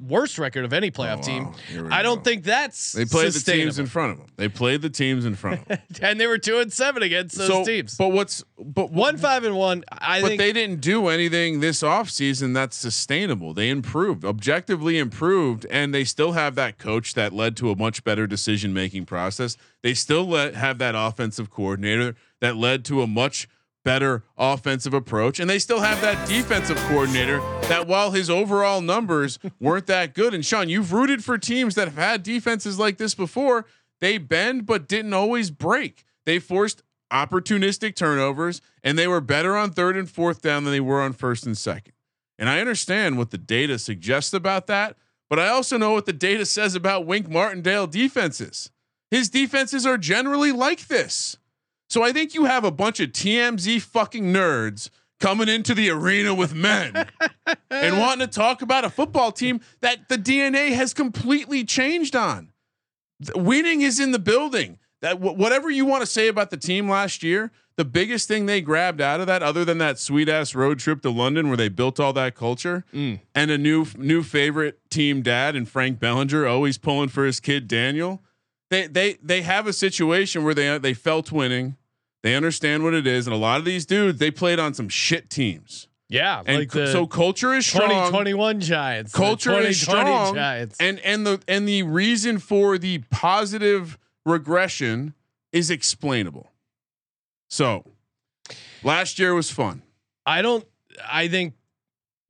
worst 0.00 0.38
record 0.38 0.64
of 0.64 0.72
any 0.72 0.90
playoff 0.92 1.18
Oh, 1.18 1.22
team. 1.22 1.44
wow. 1.46 1.54
We 1.82 1.90
I 1.90 2.02
don't 2.02 2.18
go. 2.18 2.22
think 2.22 2.44
that's 2.44 2.92
They 2.92 3.04
played 3.04 3.32
the 3.32 3.40
teams 3.40 3.80
in 3.80 3.86
front 3.86 4.12
of 4.12 4.18
them. 4.18 4.28
They 4.36 4.48
played 4.48 4.80
the 4.82 4.88
teams 4.90 5.24
in 5.24 5.34
front 5.34 5.62
of 5.62 5.68
them. 5.68 5.78
and 6.00 6.20
they 6.20 6.28
were 6.28 6.38
two 6.38 6.58
and 6.60 6.72
seven 6.72 7.02
against 7.02 7.36
those 7.36 7.48
so, 7.48 7.64
teams. 7.64 7.96
but 7.96 8.10
what's 8.12 8.44
but 8.56 8.92
one 8.92 9.16
five 9.16 9.42
and 9.42 9.56
one. 9.56 9.82
I 9.90 10.20
But 10.20 10.38
they 10.38 10.52
didn't 10.52 10.80
do 10.80 11.08
anything 11.08 11.58
this 11.58 11.82
offseason 11.82 12.54
that's 12.54 12.76
sustainable. 12.76 13.54
They 13.54 13.70
improved, 13.70 14.24
objectively 14.24 14.96
improved, 14.96 15.66
and 15.70 15.92
they 15.92 16.04
still 16.04 16.32
have 16.32 16.54
that 16.54 16.78
coach 16.78 17.14
that 17.14 17.32
led 17.32 17.56
to 17.56 17.70
a 17.70 17.76
much 17.76 18.04
better 18.04 18.28
decision 18.28 18.72
making 18.72 19.06
process. 19.06 19.56
They 19.82 19.94
still 19.94 20.24
let, 20.24 20.54
have 20.54 20.78
that 20.78 20.94
offensive 20.96 21.50
coordinator 21.50 22.14
that 22.40 22.56
led 22.56 22.84
to 22.86 23.02
a 23.02 23.06
much 23.08 23.48
better 23.84 24.24
offensive 24.36 24.94
approach, 24.94 25.40
and 25.40 25.48
they 25.48 25.58
still 25.58 25.80
have 25.80 26.00
that 26.00 26.28
defensive 26.28 26.76
coordinator 26.88 27.40
that 27.62 27.86
while 27.86 28.10
his 28.10 28.28
overall 28.28 28.80
numbers 28.80 29.38
weren't 29.60 29.86
that 29.86 30.14
good, 30.14 30.34
and 30.34 30.44
Sean, 30.44 30.68
you've 30.68 30.92
rooted 30.92 31.24
for 31.24 31.38
teams 31.38 31.74
that 31.74 31.88
have 31.88 31.96
had 31.96 32.22
defenses 32.22 32.78
like 32.78 32.98
this 32.98 33.14
before. 33.14 33.66
They 34.00 34.18
bend 34.18 34.66
but 34.66 34.88
didn't 34.88 35.14
always 35.14 35.50
break. 35.50 36.04
They 36.26 36.38
forced 36.38 36.82
opportunistic 37.12 37.94
turnovers, 37.96 38.60
and 38.84 38.98
they 38.98 39.08
were 39.08 39.20
better 39.20 39.56
on 39.56 39.70
third 39.70 39.96
and 39.96 40.08
fourth 40.08 40.42
down 40.42 40.64
than 40.64 40.72
they 40.72 40.80
were 40.80 41.00
on 41.00 41.12
first 41.12 41.46
and 41.46 41.56
second. 41.56 41.94
And 42.38 42.48
I 42.48 42.60
understand 42.60 43.18
what 43.18 43.30
the 43.30 43.38
data 43.38 43.78
suggests 43.78 44.32
about 44.32 44.66
that, 44.68 44.96
but 45.28 45.38
I 45.38 45.48
also 45.48 45.76
know 45.76 45.92
what 45.92 46.06
the 46.06 46.12
data 46.12 46.46
says 46.46 46.74
about 46.74 47.06
Wink 47.06 47.28
Martindale 47.28 47.86
defenses. 47.86 48.70
His 49.10 49.28
defenses 49.28 49.86
are 49.86 49.98
generally 49.98 50.52
like 50.52 50.88
this. 50.88 51.36
So 51.88 52.02
I 52.02 52.12
think 52.12 52.34
you 52.34 52.44
have 52.44 52.64
a 52.64 52.70
bunch 52.70 53.00
of 53.00 53.10
TMZ 53.10 53.80
fucking 53.82 54.32
nerds 54.32 54.90
coming 55.20 55.48
into 55.48 55.74
the 55.74 55.90
arena 55.90 56.34
with 56.34 56.54
men 56.54 56.94
and 57.70 57.98
wanting 57.98 58.26
to 58.26 58.32
talk 58.32 58.62
about 58.62 58.84
a 58.84 58.90
football 58.90 59.32
team 59.32 59.60
that 59.80 60.08
the 60.08 60.18
DNA 60.18 60.72
has 60.74 60.94
completely 60.94 61.64
changed 61.64 62.14
on. 62.14 62.52
Th- 63.24 63.34
Winning 63.36 63.80
is 63.80 63.98
in 63.98 64.12
the 64.12 64.18
building. 64.18 64.78
That 65.00 65.16
wh- 65.16 65.36
whatever 65.36 65.70
you 65.70 65.84
want 65.84 66.02
to 66.02 66.06
say 66.06 66.28
about 66.28 66.50
the 66.50 66.56
team 66.56 66.88
last 66.88 67.22
year, 67.22 67.50
the 67.76 67.84
biggest 67.84 68.26
thing 68.26 68.46
they 68.46 68.60
grabbed 68.60 69.00
out 69.00 69.20
of 69.20 69.28
that, 69.28 69.42
other 69.42 69.64
than 69.64 69.78
that 69.78 69.98
sweet 69.98 70.28
ass 70.28 70.54
road 70.54 70.80
trip 70.80 71.00
to 71.02 71.10
London 71.10 71.48
where 71.48 71.56
they 71.56 71.68
built 71.68 72.00
all 72.00 72.12
that 72.12 72.34
culture 72.34 72.84
mm. 72.92 73.20
and 73.34 73.50
a 73.50 73.58
new 73.58 73.86
new 73.96 74.22
favorite 74.22 74.78
team 74.90 75.22
dad 75.22 75.54
and 75.54 75.68
Frank 75.68 76.00
Bellinger 76.00 76.46
always 76.46 76.76
pulling 76.76 77.08
for 77.08 77.24
his 77.24 77.40
kid 77.40 77.68
Daniel. 77.68 78.22
They 78.70 78.86
they 78.86 79.14
they 79.22 79.42
have 79.42 79.66
a 79.66 79.72
situation 79.72 80.44
where 80.44 80.54
they 80.54 80.78
they 80.78 80.94
felt 80.94 81.32
winning. 81.32 81.76
They 82.22 82.34
understand 82.34 82.82
what 82.82 82.94
it 82.94 83.06
is, 83.06 83.26
and 83.26 83.34
a 83.34 83.38
lot 83.38 83.58
of 83.60 83.64
these 83.64 83.86
dudes 83.86 84.18
they 84.18 84.30
played 84.30 84.58
on 84.58 84.74
some 84.74 84.88
shit 84.88 85.30
teams. 85.30 85.86
Yeah, 86.10 86.42
And 86.46 86.60
like 86.60 86.70
the 86.70 86.90
so 86.90 87.06
culture 87.06 87.52
is 87.52 87.66
strong. 87.66 87.88
2021 87.90 88.60
Giants. 88.60 89.12
culture 89.12 89.58
is 89.58 89.80
2020 89.80 90.04
strong, 90.10 90.34
Giants. 90.34 90.76
and 90.80 90.98
and 91.00 91.26
the 91.26 91.40
and 91.46 91.68
the 91.68 91.82
reason 91.82 92.38
for 92.38 92.78
the 92.78 92.98
positive 93.10 93.98
regression 94.24 95.12
is 95.52 95.70
explainable. 95.70 96.50
So, 97.50 97.84
last 98.82 99.18
year 99.18 99.34
was 99.34 99.50
fun. 99.50 99.82
I 100.26 100.40
don't. 100.42 100.64
I 101.10 101.28
think 101.28 101.54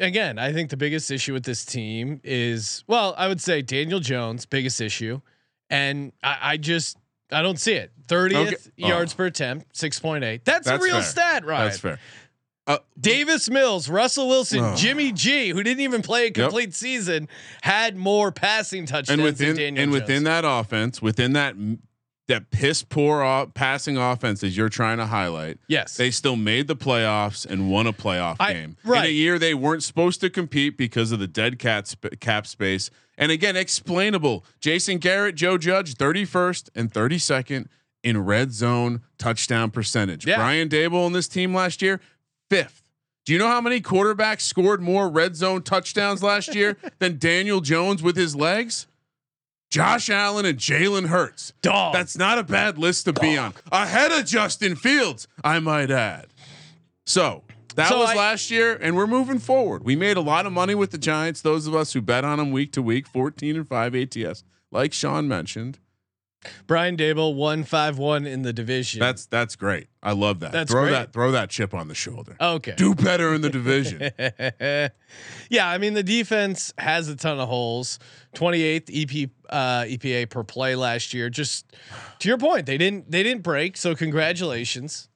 again. 0.00 0.38
I 0.38 0.52
think 0.52 0.70
the 0.70 0.76
biggest 0.76 1.10
issue 1.10 1.32
with 1.32 1.44
this 1.44 1.64
team 1.64 2.20
is 2.24 2.82
well, 2.88 3.14
I 3.16 3.28
would 3.28 3.40
say 3.40 3.62
Daniel 3.62 4.00
Jones 4.00 4.44
biggest 4.44 4.80
issue, 4.80 5.20
and 5.70 6.12
I, 6.22 6.38
I 6.42 6.56
just 6.56 6.96
I 7.30 7.42
don't 7.42 7.58
see 7.58 7.72
it. 7.74 7.92
Thirtieth 8.06 8.40
Okay. 8.48 8.56
Oh. 8.84 8.88
yards 8.88 9.14
per 9.14 9.26
attempt, 9.26 9.76
six 9.76 9.98
point 9.98 10.24
eight. 10.24 10.44
That's, 10.44 10.66
That's 10.66 10.80
a 10.80 10.84
real 10.84 10.94
fair. 10.96 11.02
stat, 11.02 11.44
right? 11.44 11.64
That's 11.64 11.78
fair. 11.78 11.98
Uh, 12.66 12.78
Davis 13.00 13.48
Mills, 13.48 13.88
Russell 13.88 14.28
Wilson, 14.28 14.60
Oh. 14.60 14.74
Jimmy 14.76 15.10
G, 15.12 15.48
who 15.50 15.62
didn't 15.62 15.80
even 15.80 16.02
play 16.02 16.26
a 16.26 16.30
complete 16.30 16.74
season, 16.74 17.26
had 17.62 17.96
more 17.96 18.30
passing 18.30 18.84
touchdowns 18.84 19.08
And 19.10 19.20
than 19.20 19.24
within 19.24 19.56
Daniel 19.56 19.82
and 19.84 19.92
Jones. 19.92 20.02
within 20.02 20.24
that 20.24 20.44
offense, 20.46 21.00
within 21.00 21.32
that 21.32 21.54
that 22.26 22.50
piss 22.50 22.82
poor 22.82 23.22
o- 23.22 23.50
passing 23.54 23.96
offense 23.96 24.44
as 24.44 24.54
you're 24.54 24.68
trying 24.68 24.98
to 24.98 25.06
highlight, 25.06 25.56
yes, 25.66 25.96
they 25.96 26.10
still 26.10 26.36
made 26.36 26.66
the 26.68 26.76
playoffs 26.76 27.46
and 27.46 27.70
won 27.70 27.86
a 27.86 27.92
playoff 27.94 28.36
I- 28.38 28.52
game 28.52 28.76
right. 28.84 29.04
in 29.04 29.06
a 29.06 29.14
year 29.14 29.38
they 29.38 29.54
weren't 29.54 29.82
supposed 29.82 30.20
to 30.20 30.28
compete 30.28 30.76
because 30.76 31.10
of 31.10 31.20
the 31.20 31.26
dead 31.26 31.58
cat 31.58 31.88
sp- 31.88 32.20
cap 32.20 32.46
space. 32.46 32.90
And 33.18 33.32
again, 33.32 33.56
explainable. 33.56 34.44
Jason 34.60 34.98
Garrett, 34.98 35.34
Joe 35.34 35.58
Judge, 35.58 35.96
31st 35.96 36.70
and 36.74 36.92
32nd 36.92 37.66
in 38.04 38.24
red 38.24 38.52
zone 38.52 39.02
touchdown 39.18 39.70
percentage. 39.72 40.24
Yeah. 40.24 40.36
Brian 40.36 40.68
Daboll 40.68 41.04
on 41.04 41.12
this 41.12 41.26
team 41.28 41.52
last 41.52 41.82
year, 41.82 42.00
fifth. 42.48 42.88
Do 43.26 43.32
you 43.32 43.38
know 43.38 43.48
how 43.48 43.60
many 43.60 43.80
quarterbacks 43.80 44.42
scored 44.42 44.80
more 44.80 45.08
red 45.10 45.36
zone 45.36 45.62
touchdowns 45.62 46.22
last 46.22 46.54
year 46.54 46.78
than 47.00 47.18
Daniel 47.18 47.60
Jones 47.60 48.02
with 48.02 48.16
his 48.16 48.34
legs? 48.34 48.86
Josh 49.68 50.08
Allen 50.08 50.46
and 50.46 50.58
Jalen 50.58 51.08
Hurts. 51.08 51.52
Dog. 51.60 51.92
That's 51.92 52.16
not 52.16 52.38
a 52.38 52.42
bad 52.42 52.78
list 52.78 53.04
to 53.04 53.12
be 53.12 53.36
on. 53.36 53.52
Ahead 53.70 54.12
of 54.12 54.24
Justin 54.24 54.76
Fields, 54.76 55.28
I 55.44 55.58
might 55.58 55.90
add. 55.90 56.28
So 57.04 57.42
that 57.78 57.88
So 57.88 57.98
was 57.98 58.10
I- 58.10 58.14
last 58.14 58.50
year, 58.50 58.76
and 58.80 58.96
we're 58.96 59.06
moving 59.06 59.38
forward. 59.38 59.84
We 59.84 59.96
made 59.96 60.16
a 60.16 60.20
lot 60.20 60.46
of 60.46 60.52
money 60.52 60.74
with 60.74 60.90
the 60.90 60.98
Giants. 60.98 61.40
Those 61.40 61.66
of 61.66 61.74
us 61.74 61.92
who 61.94 62.00
bet 62.02 62.24
on 62.24 62.38
them 62.38 62.50
week 62.52 62.72
to 62.72 62.82
week, 62.82 63.06
14 63.08 63.56
and 63.56 63.66
5 63.68 63.94
ATS, 63.94 64.44
like 64.70 64.92
Sean 64.92 65.26
mentioned. 65.26 65.78
Brian 66.68 66.96
Daboll 66.96 67.34
one 67.34 67.64
five 67.64 67.98
one 67.98 68.24
in 68.24 68.42
the 68.42 68.52
division. 68.52 69.00
That's 69.00 69.26
that's 69.26 69.56
great. 69.56 69.88
I 70.04 70.12
love 70.12 70.38
that. 70.38 70.52
That's 70.52 70.70
throw 70.70 70.82
great. 70.84 70.92
that 70.92 71.12
throw 71.12 71.32
that 71.32 71.50
chip 71.50 71.74
on 71.74 71.88
the 71.88 71.96
shoulder. 71.96 72.36
okay. 72.40 72.74
Do 72.76 72.94
better 72.94 73.34
in 73.34 73.40
the 73.40 73.50
division. 73.50 74.00
yeah, 75.50 75.68
I 75.68 75.78
mean 75.78 75.94
the 75.94 76.04
defense 76.04 76.72
has 76.78 77.08
a 77.08 77.16
ton 77.16 77.40
of 77.40 77.48
holes. 77.48 77.98
28th 78.36 78.88
EP 79.24 79.30
uh, 79.50 79.82
EPA 79.88 80.30
per 80.30 80.44
play 80.44 80.76
last 80.76 81.12
year. 81.12 81.28
Just 81.28 81.74
to 82.20 82.28
your 82.28 82.38
point, 82.38 82.66
they 82.66 82.78
didn't 82.78 83.10
they 83.10 83.24
didn't 83.24 83.42
break. 83.42 83.76
So 83.76 83.96
congratulations. 83.96 85.08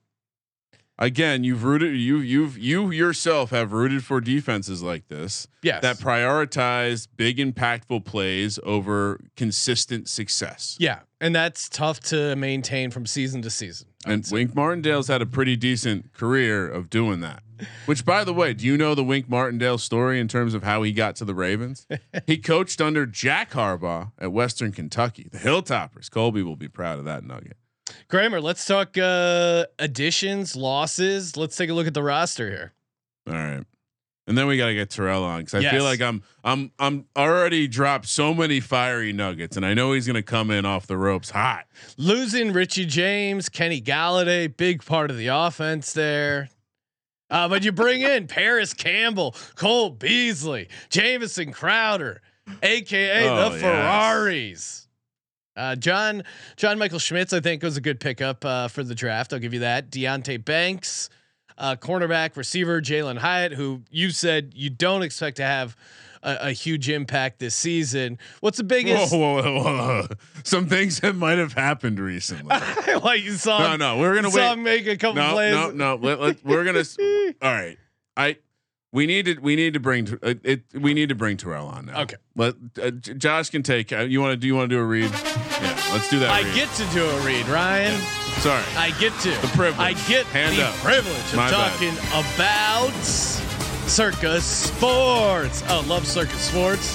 Again, 1.03 1.43
you've 1.43 1.65
rooted 1.65 1.97
you 1.97 2.19
you've 2.19 2.57
you 2.57 2.93
yourself 2.93 3.51
have 3.51 3.73
rooted 3.73 4.05
for 4.05 4.21
defenses 4.21 4.85
like 4.85 5.09
this. 5.09 5.49
Yes. 5.61 5.83
that 5.83 5.97
prioritize 5.97 7.09
big 7.17 7.39
impactful 7.39 8.05
plays 8.05 8.61
over 8.63 9.19
consistent 9.37 10.09
success. 10.09 10.77
yeah, 10.79 11.01
and 11.21 11.35
that's 11.35 11.69
tough 11.69 11.99
to 12.01 12.37
maintain 12.37 12.93
from 12.93 13.07
season 13.07 13.43
to 13.43 13.51
season. 13.51 13.89
And 14.07 14.25
Wink 14.31 14.55
Martindale's 14.55 15.09
had 15.09 15.23
a 15.23 15.27
pretty 15.27 15.57
decent 15.57 16.13
career 16.13 16.69
of 16.69 16.89
doing 16.89 17.21
that. 17.21 17.43
Which, 17.87 18.05
by 18.05 18.23
the 18.23 18.33
way, 18.33 18.55
do 18.55 18.65
you 18.65 18.77
know 18.77 18.95
the 18.95 19.05
Wink 19.05 19.29
Martindale 19.29 19.79
story 19.79 20.21
in 20.21 20.29
terms 20.29 20.55
of 20.55 20.63
how 20.63 20.83
he 20.83 20.93
got 20.93 21.17
to 21.17 21.25
the 21.25 21.35
Ravens? 21.35 21.87
he 22.27 22.39
coached 22.39 22.81
under 22.81 23.07
Jack 23.07 23.53
Harbaugh 23.53 24.13
at 24.19 24.33
Western 24.33 24.71
Kentucky, 24.73 25.29
the 25.31 25.39
Hilltoppers. 25.39 26.11
Colby 26.11 26.43
will 26.43 26.57
be 26.57 26.69
proud 26.69 26.99
of 26.99 27.05
that 27.07 27.25
nugget. 27.25 27.57
Kramer, 28.13 28.43
let's 28.43 28.67
talk 28.67 28.99
uh, 28.99 29.65
additions, 29.79 30.55
losses. 30.55 31.35
Let's 31.35 31.57
take 31.57 31.71
a 31.71 31.73
look 31.73 31.87
at 31.87 31.95
the 31.95 32.03
roster 32.03 32.47
here. 32.51 32.73
All 33.27 33.33
right. 33.33 33.65
And 34.27 34.37
then 34.37 34.47
we 34.47 34.59
got 34.59 34.67
to 34.67 34.75
get 34.75 34.91
Terrell 34.91 35.25
on 35.25 35.41
because 35.41 35.55
I 35.55 35.61
Yes. 35.61 35.73
feel 35.73 35.83
like 35.83 36.03
I'm 36.03 36.23
I'm 36.45 36.71
I'm 36.79 37.07
already 37.17 37.67
dropped 37.69 38.07
so 38.07 38.35
many 38.35 38.61
fiery 38.61 39.15
nuggets, 39.15 39.57
and 39.57 39.65
I 39.65 39.73
know 39.73 39.95
he's 39.95 40.07
going 40.07 40.15
to 40.17 40.23
come 40.23 40.51
in 40.51 40.67
off 40.67 40.87
the 40.87 40.99
ropes 40.99 41.31
hot. 41.31 41.65
Losing 41.97 42.53
Richie 42.53 42.85
James, 42.85 43.49
Kenny 43.49 43.81
Golladay, 43.81 44.55
big 44.55 44.85
part 44.85 45.11
of 45.11 45.17
the 45.17 45.29
offense 45.29 45.95
there. 45.95 46.51
Uh, 47.31 47.49
but 47.49 47.65
you 47.65 47.73
bring 47.73 48.03
in 48.03 48.27
Parris 48.29 48.75
Campbell, 48.75 49.35
Cole 49.55 49.89
Beasley, 49.89 50.69
Jamison 50.91 51.51
Crowder, 51.51 52.21
aka 52.63 53.27
Oh, 53.27 53.49
the 53.49 53.51
yes. 53.57 53.61
Ferraris. 53.63 54.82
Uh, 55.57 55.77
John 55.77 56.23
John 56.57 56.79
Michael 56.79 56.99
Schmitz, 56.99 57.33
I 57.33 57.41
think, 57.41 57.63
was 57.63 57.77
a 57.77 57.81
good 57.81 58.01
pickup 58.01 58.45
uh, 58.45 58.69
for 58.69 58.83
the 58.83 58.95
draft. 58.95 59.33
I'll 59.33 59.39
give 59.39 59.53
you 59.55 59.61
that. 59.61 59.91
Deonte 59.91 60.43
Banks, 60.45 61.11
uh, 61.59 61.77
cornerback, 61.77 62.37
receiver 62.37 62.81
Jalin 62.81 63.19
Hyatt, 63.19 63.53
who 63.53 63.83
you 63.91 64.11
said 64.11 64.53
you 64.55 64.71
don't 64.71 65.03
expect 65.03 65.37
to 65.39 65.45
have 65.45 65.77
a, 66.23 66.49
a 66.49 66.53
huge 66.53 66.89
impact 66.89 67.39
this 67.39 67.55
season. 67.55 68.19
What's 68.41 68.57
the 68.59 68.65
biggest? 68.65 69.13
whoa, 69.13 69.43
whoa, 69.43 69.63
whoa. 69.63 70.07
Some 70.45 70.67
things 70.69 71.01
that 71.01 71.17
might 71.17 71.39
have 71.39 71.53
happened 71.53 71.99
recently. 71.99 72.57
like 73.03 73.23
you 73.23 73.33
saw, 73.33 73.59
No, 73.59 73.77
no, 73.77 73.99
we're 73.99 74.15
gonna 74.15 74.31
wait. 74.31 74.57
make 74.59 74.87
a 74.87 74.97
couple 74.97 75.23
no, 75.23 75.33
plays. 75.33 75.53
no, 75.55 75.71
no. 75.71 75.95
Let, 75.97 76.21
let, 76.21 76.45
we're 76.45 76.65
gonna. 76.65 76.85
all 77.43 77.53
right. 77.53 77.77
I. 78.17 78.37
We 78.93 79.07
need 79.07 79.25
to. 79.25 79.39
We 79.41 79.57
need 79.57 79.73
to 79.75 79.81
bring. 79.81 80.07
Uh, 80.23 80.35
it. 80.45 80.63
We 80.75 80.93
need 80.93 81.09
to 81.09 81.15
bring 81.15 81.39
Terrell 81.39 81.67
on 81.67 81.87
now. 81.87 82.03
Okay. 82.03 82.17
Let 82.37 82.55
uh, 82.83 82.91
J- 82.91 83.15
Josh 83.15 83.49
can 83.49 83.63
take. 83.63 83.91
Uh, 83.93 84.01
you 84.01 84.21
want 84.21 84.33
to 84.33 84.37
do? 84.37 84.47
You 84.47 84.55
want 84.55 84.69
to 84.69 84.77
do 84.77 84.81
a 84.81 84.85
read? 84.85 85.11
Yeah. 85.11 85.81
Let's 85.93 86.11
do 86.11 86.19
that. 86.19 86.31
I 86.31 86.43
read. 86.43 86.55
get 86.55 86.69
to 86.75 86.85
do 86.93 87.03
a 87.05 87.21
read, 87.25 87.49
Ryan. 87.49 87.99
Sorry. 88.41 88.63
I 88.77 88.91
get 89.01 89.13
to. 89.21 89.31
The 89.31 89.49
privilege. 89.57 89.79
I 89.81 89.93
get 90.09 90.27
Hand 90.27 90.57
the 90.59 90.65
up. 90.67 90.75
privilege 90.77 91.17
of 91.31 91.37
My 91.37 91.51
bad. 91.51 91.73
talking 91.73 91.95
about 92.21 92.93
Circa 93.89 94.41
Sports. 94.43 95.63
Oh, 95.69 95.85
love 95.87 96.07
Circa 96.07 96.37
Sports. 96.37 96.95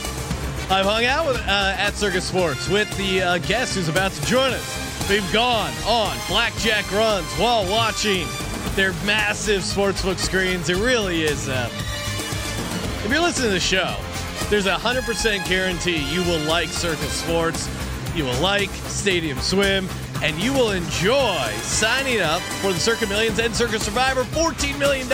I've 0.70 0.86
hung 0.86 1.06
out 1.06 1.26
with 1.26 1.38
uh, 1.38 1.76
at 1.78 1.92
Circa 1.96 2.22
Sports 2.22 2.68
with 2.70 2.96
the 2.98 3.22
uh, 3.24 3.38
guest 3.40 3.76
who's 3.76 3.88
about 3.90 4.12
to 4.12 4.26
join 4.26 4.52
us. 4.54 5.10
We've 5.10 5.34
gone 5.34 5.72
on 5.86 6.16
blackjack 6.28 6.92
runs 6.92 7.26
while 7.40 7.66
watching 7.72 8.28
their 8.78 8.94
massive 9.06 9.64
sportsbook 9.64 10.20
screens. 10.20 10.70
It 10.70 10.78
really 10.78 11.24
is. 11.24 11.50
Uh, 11.50 11.68
if 13.04 13.08
you're 13.10 13.20
listening 13.20 13.50
to 13.50 13.54
the 13.56 13.60
show, 13.60 13.98
there's 14.50 14.68
a 14.68 14.76
hundred 14.76 15.04
percent 15.04 15.46
guarantee 15.48 15.98
you 16.14 16.22
will 16.22 16.40
like 16.48 16.70
Circa 16.70 17.04
Sports, 17.06 17.68
you 18.16 18.24
will 18.24 18.40
like 18.40 18.70
Stadium 18.70 19.40
Swim, 19.40 19.90
and 20.22 20.40
you 20.40 20.54
will 20.54 20.72
enjoy 20.72 21.50
signing 21.64 22.22
up 22.22 22.42
for 22.62 22.72
the 22.72 22.80
Circa 22.80 23.08
Millions 23.08 23.40
and 23.40 23.54
Circa 23.56 23.80
Survivor. 23.80 24.24
$14 24.24 24.78
million 24.78 25.08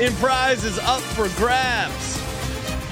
in 0.00 0.14
prizes 0.20 0.78
up 0.78 1.00
for 1.00 1.28
grabs. 1.36 2.23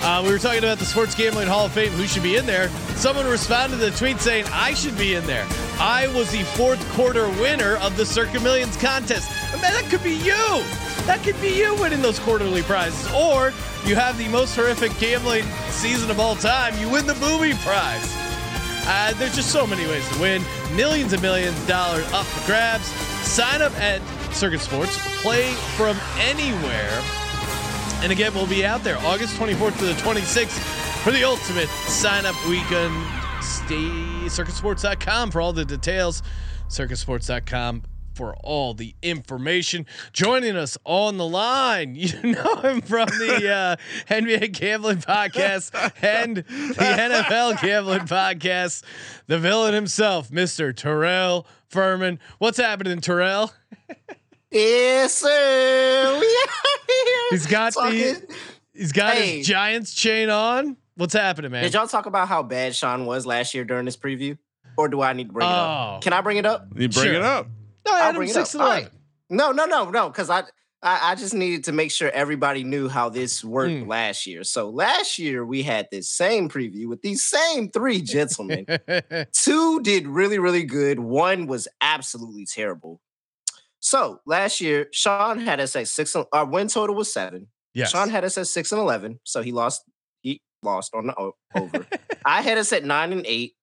Uh, 0.04 0.20
we 0.26 0.32
were 0.32 0.38
talking 0.38 0.58
about 0.58 0.80
the 0.80 0.84
Sports 0.84 1.14
Gambling 1.14 1.46
Hall 1.46 1.66
of 1.66 1.72
Fame. 1.72 1.92
Who 1.92 2.08
should 2.08 2.24
be 2.24 2.34
in 2.34 2.44
there? 2.44 2.68
Someone 2.96 3.24
responded 3.24 3.78
to 3.78 3.88
the 3.88 3.96
tweet 3.96 4.18
saying, 4.20 4.46
I 4.50 4.74
should 4.74 4.98
be 4.98 5.14
in 5.14 5.24
there. 5.26 5.46
I 5.78 6.08
was 6.08 6.32
the 6.32 6.42
fourth 6.42 6.84
quarter 6.94 7.28
winner 7.40 7.76
of 7.76 7.96
the 7.96 8.04
Circa 8.04 8.40
Millions 8.40 8.76
contest. 8.76 9.30
Man, 9.52 9.72
that 9.72 9.84
could 9.90 10.02
be 10.02 10.14
you. 10.14 10.64
That 11.06 11.20
could 11.22 11.40
be 11.40 11.56
you 11.56 11.76
winning 11.76 12.02
those 12.02 12.18
quarterly 12.18 12.62
prizes. 12.62 13.12
Or 13.12 13.52
you 13.86 13.94
have 13.94 14.18
the 14.18 14.26
most 14.26 14.56
horrific 14.56 14.90
gambling 14.98 15.44
season 15.70 16.10
of 16.10 16.18
all 16.18 16.34
time. 16.34 16.76
You 16.78 16.88
win 16.90 17.06
the 17.06 17.14
booby 17.14 17.54
prize. 17.58 18.12
Uh, 18.84 19.14
there's 19.18 19.36
just 19.36 19.52
so 19.52 19.68
many 19.68 19.86
ways 19.86 20.08
to 20.14 20.20
win. 20.20 20.42
Millions 20.74 21.12
and 21.12 21.22
millions 21.22 21.56
of 21.60 21.68
dollars 21.68 22.12
up 22.12 22.26
for 22.26 22.44
grabs. 22.46 22.86
Sign 23.22 23.62
up 23.62 23.72
at 23.78 24.02
Circa 24.34 24.58
Sports. 24.58 24.98
Play 25.22 25.52
from 25.76 25.96
anywhere. 26.18 26.90
And 28.02 28.10
again, 28.10 28.34
we'll 28.34 28.48
be 28.48 28.66
out 28.66 28.82
there 28.82 28.98
August 28.98 29.36
24th 29.36 29.78
to 29.78 29.84
the 29.84 29.92
26th 29.92 30.58
for 31.04 31.12
the 31.12 31.22
ultimate 31.22 31.68
sign 31.68 32.26
up 32.26 32.34
weekend. 32.48 32.92
Stay 33.40 33.88
circasports.com 34.26 35.30
for 35.30 35.40
all 35.40 35.52
the 35.52 35.64
details. 35.64 36.22
Circasports.com 36.68 37.84
for 38.14 38.34
all 38.42 38.74
the 38.74 38.94
information. 39.02 39.86
Joining 40.12 40.56
us 40.56 40.76
on 40.84 41.16
the 41.16 41.26
line, 41.26 41.94
you 41.96 42.20
know 42.22 42.56
him 42.56 42.80
from 42.80 43.06
the 43.06 43.50
uh, 43.50 43.76
NBA 44.12 44.52
Gambling 44.52 44.98
Podcast 44.98 45.72
and 46.02 46.38
the 46.38 46.42
NFL 46.42 47.62
Gambling 47.62 48.00
Podcast, 48.00 48.82
the 49.28 49.38
villain 49.38 49.74
himself, 49.74 50.28
Mr. 50.30 50.74
Terrell 50.74 51.46
Furman. 51.68 52.18
What's 52.38 52.58
happening, 52.58 53.00
Terrell? 53.00 53.52
Yes, 54.52 55.14
sir. 55.14 56.18
We 56.20 56.26
out 56.26 56.48
here. 56.88 57.16
He's 57.30 57.46
got 57.46 57.74
the 57.74 58.36
he's 58.74 58.92
got 58.92 59.14
Hey. 59.14 59.38
his 59.38 59.46
Giants 59.46 59.94
chain 59.94 60.28
on. 60.30 60.76
What's 60.96 61.14
happening, 61.14 61.50
man? 61.50 61.62
Did 61.62 61.72
y'all 61.74 61.86
talk 61.88 62.06
about 62.06 62.28
how 62.28 62.42
bad 62.42 62.74
Sean 62.76 63.06
was 63.06 63.24
last 63.24 63.54
year 63.54 63.64
during 63.64 63.86
this 63.86 63.96
preview? 63.96 64.36
Or 64.76 64.88
do 64.88 65.00
I 65.02 65.12
need 65.14 65.28
to 65.28 65.32
bring 65.32 65.48
it 65.48 65.50
Oh. 65.52 65.96
up? 65.96 66.02
Can 66.02 66.12
I 66.12 66.20
bring 66.20 66.36
it 66.36 66.44
up? 66.46 66.66
You 66.74 66.88
bring 66.88 67.06
Sure. 67.06 67.14
it 67.14 67.22
up. 67.22 67.46
no, 67.86 67.92
I 67.92 67.96
I'll 67.98 68.02
had 68.06 68.16
him 68.16 68.22
it 68.22 68.28
six 68.30 68.54
up. 68.54 68.60
and 68.60 68.68
eleven. 68.68 68.84
right. 68.84 68.92
No, 69.30 69.52
no, 69.52 69.64
no, 69.64 69.90
no, 69.90 70.08
because 70.10 70.28
I, 70.30 70.40
I 70.82 71.12
I 71.12 71.14
just 71.14 71.32
needed 71.34 71.64
to 71.64 71.72
make 71.72 71.90
sure 71.90 72.10
everybody 72.10 72.62
knew 72.64 72.88
how 72.88 73.08
this 73.08 73.42
worked 73.42 73.72
Mm. 73.72 73.86
last 73.88 74.26
year. 74.26 74.44
So 74.44 74.68
last 74.68 75.18
year 75.18 75.44
we 75.46 75.62
had 75.62 75.88
this 75.90 76.10
same 76.10 76.48
preview 76.50 76.86
with 76.88 77.00
these 77.02 77.22
same 77.22 77.70
three 77.70 78.02
gentlemen. 78.02 78.66
Two 79.32 79.80
did 79.80 80.06
really, 80.06 80.38
really 80.38 80.64
good. 80.64 80.98
One 81.00 81.46
was 81.46 81.68
absolutely 81.80 82.44
terrible. 82.46 83.00
So 83.84 84.20
last 84.26 84.60
year, 84.60 84.86
Sean 84.92 85.38
had 85.40 85.58
us 85.60 85.74
at 85.74 85.88
six. 85.88 86.14
Our 86.32 86.46
win 86.46 86.68
total 86.68 86.94
was 86.94 87.12
seven. 87.12 87.48
yes. 87.74 87.90
Sean 87.90 88.08
had 88.08 88.24
us 88.24 88.38
at 88.38 88.46
six 88.46 88.70
and 88.72 88.80
eleven, 88.80 89.18
so 89.24 89.42
he 89.42 89.50
lost. 89.50 89.82
He 90.22 90.40
lost 90.62 90.94
on 90.94 91.08
the 91.08 91.32
over. 91.56 91.86
I 92.24 92.42
had 92.42 92.58
us 92.58 92.72
at 92.72 92.84
nine 92.84 93.12
and 93.12 93.26
eight. 93.26 93.54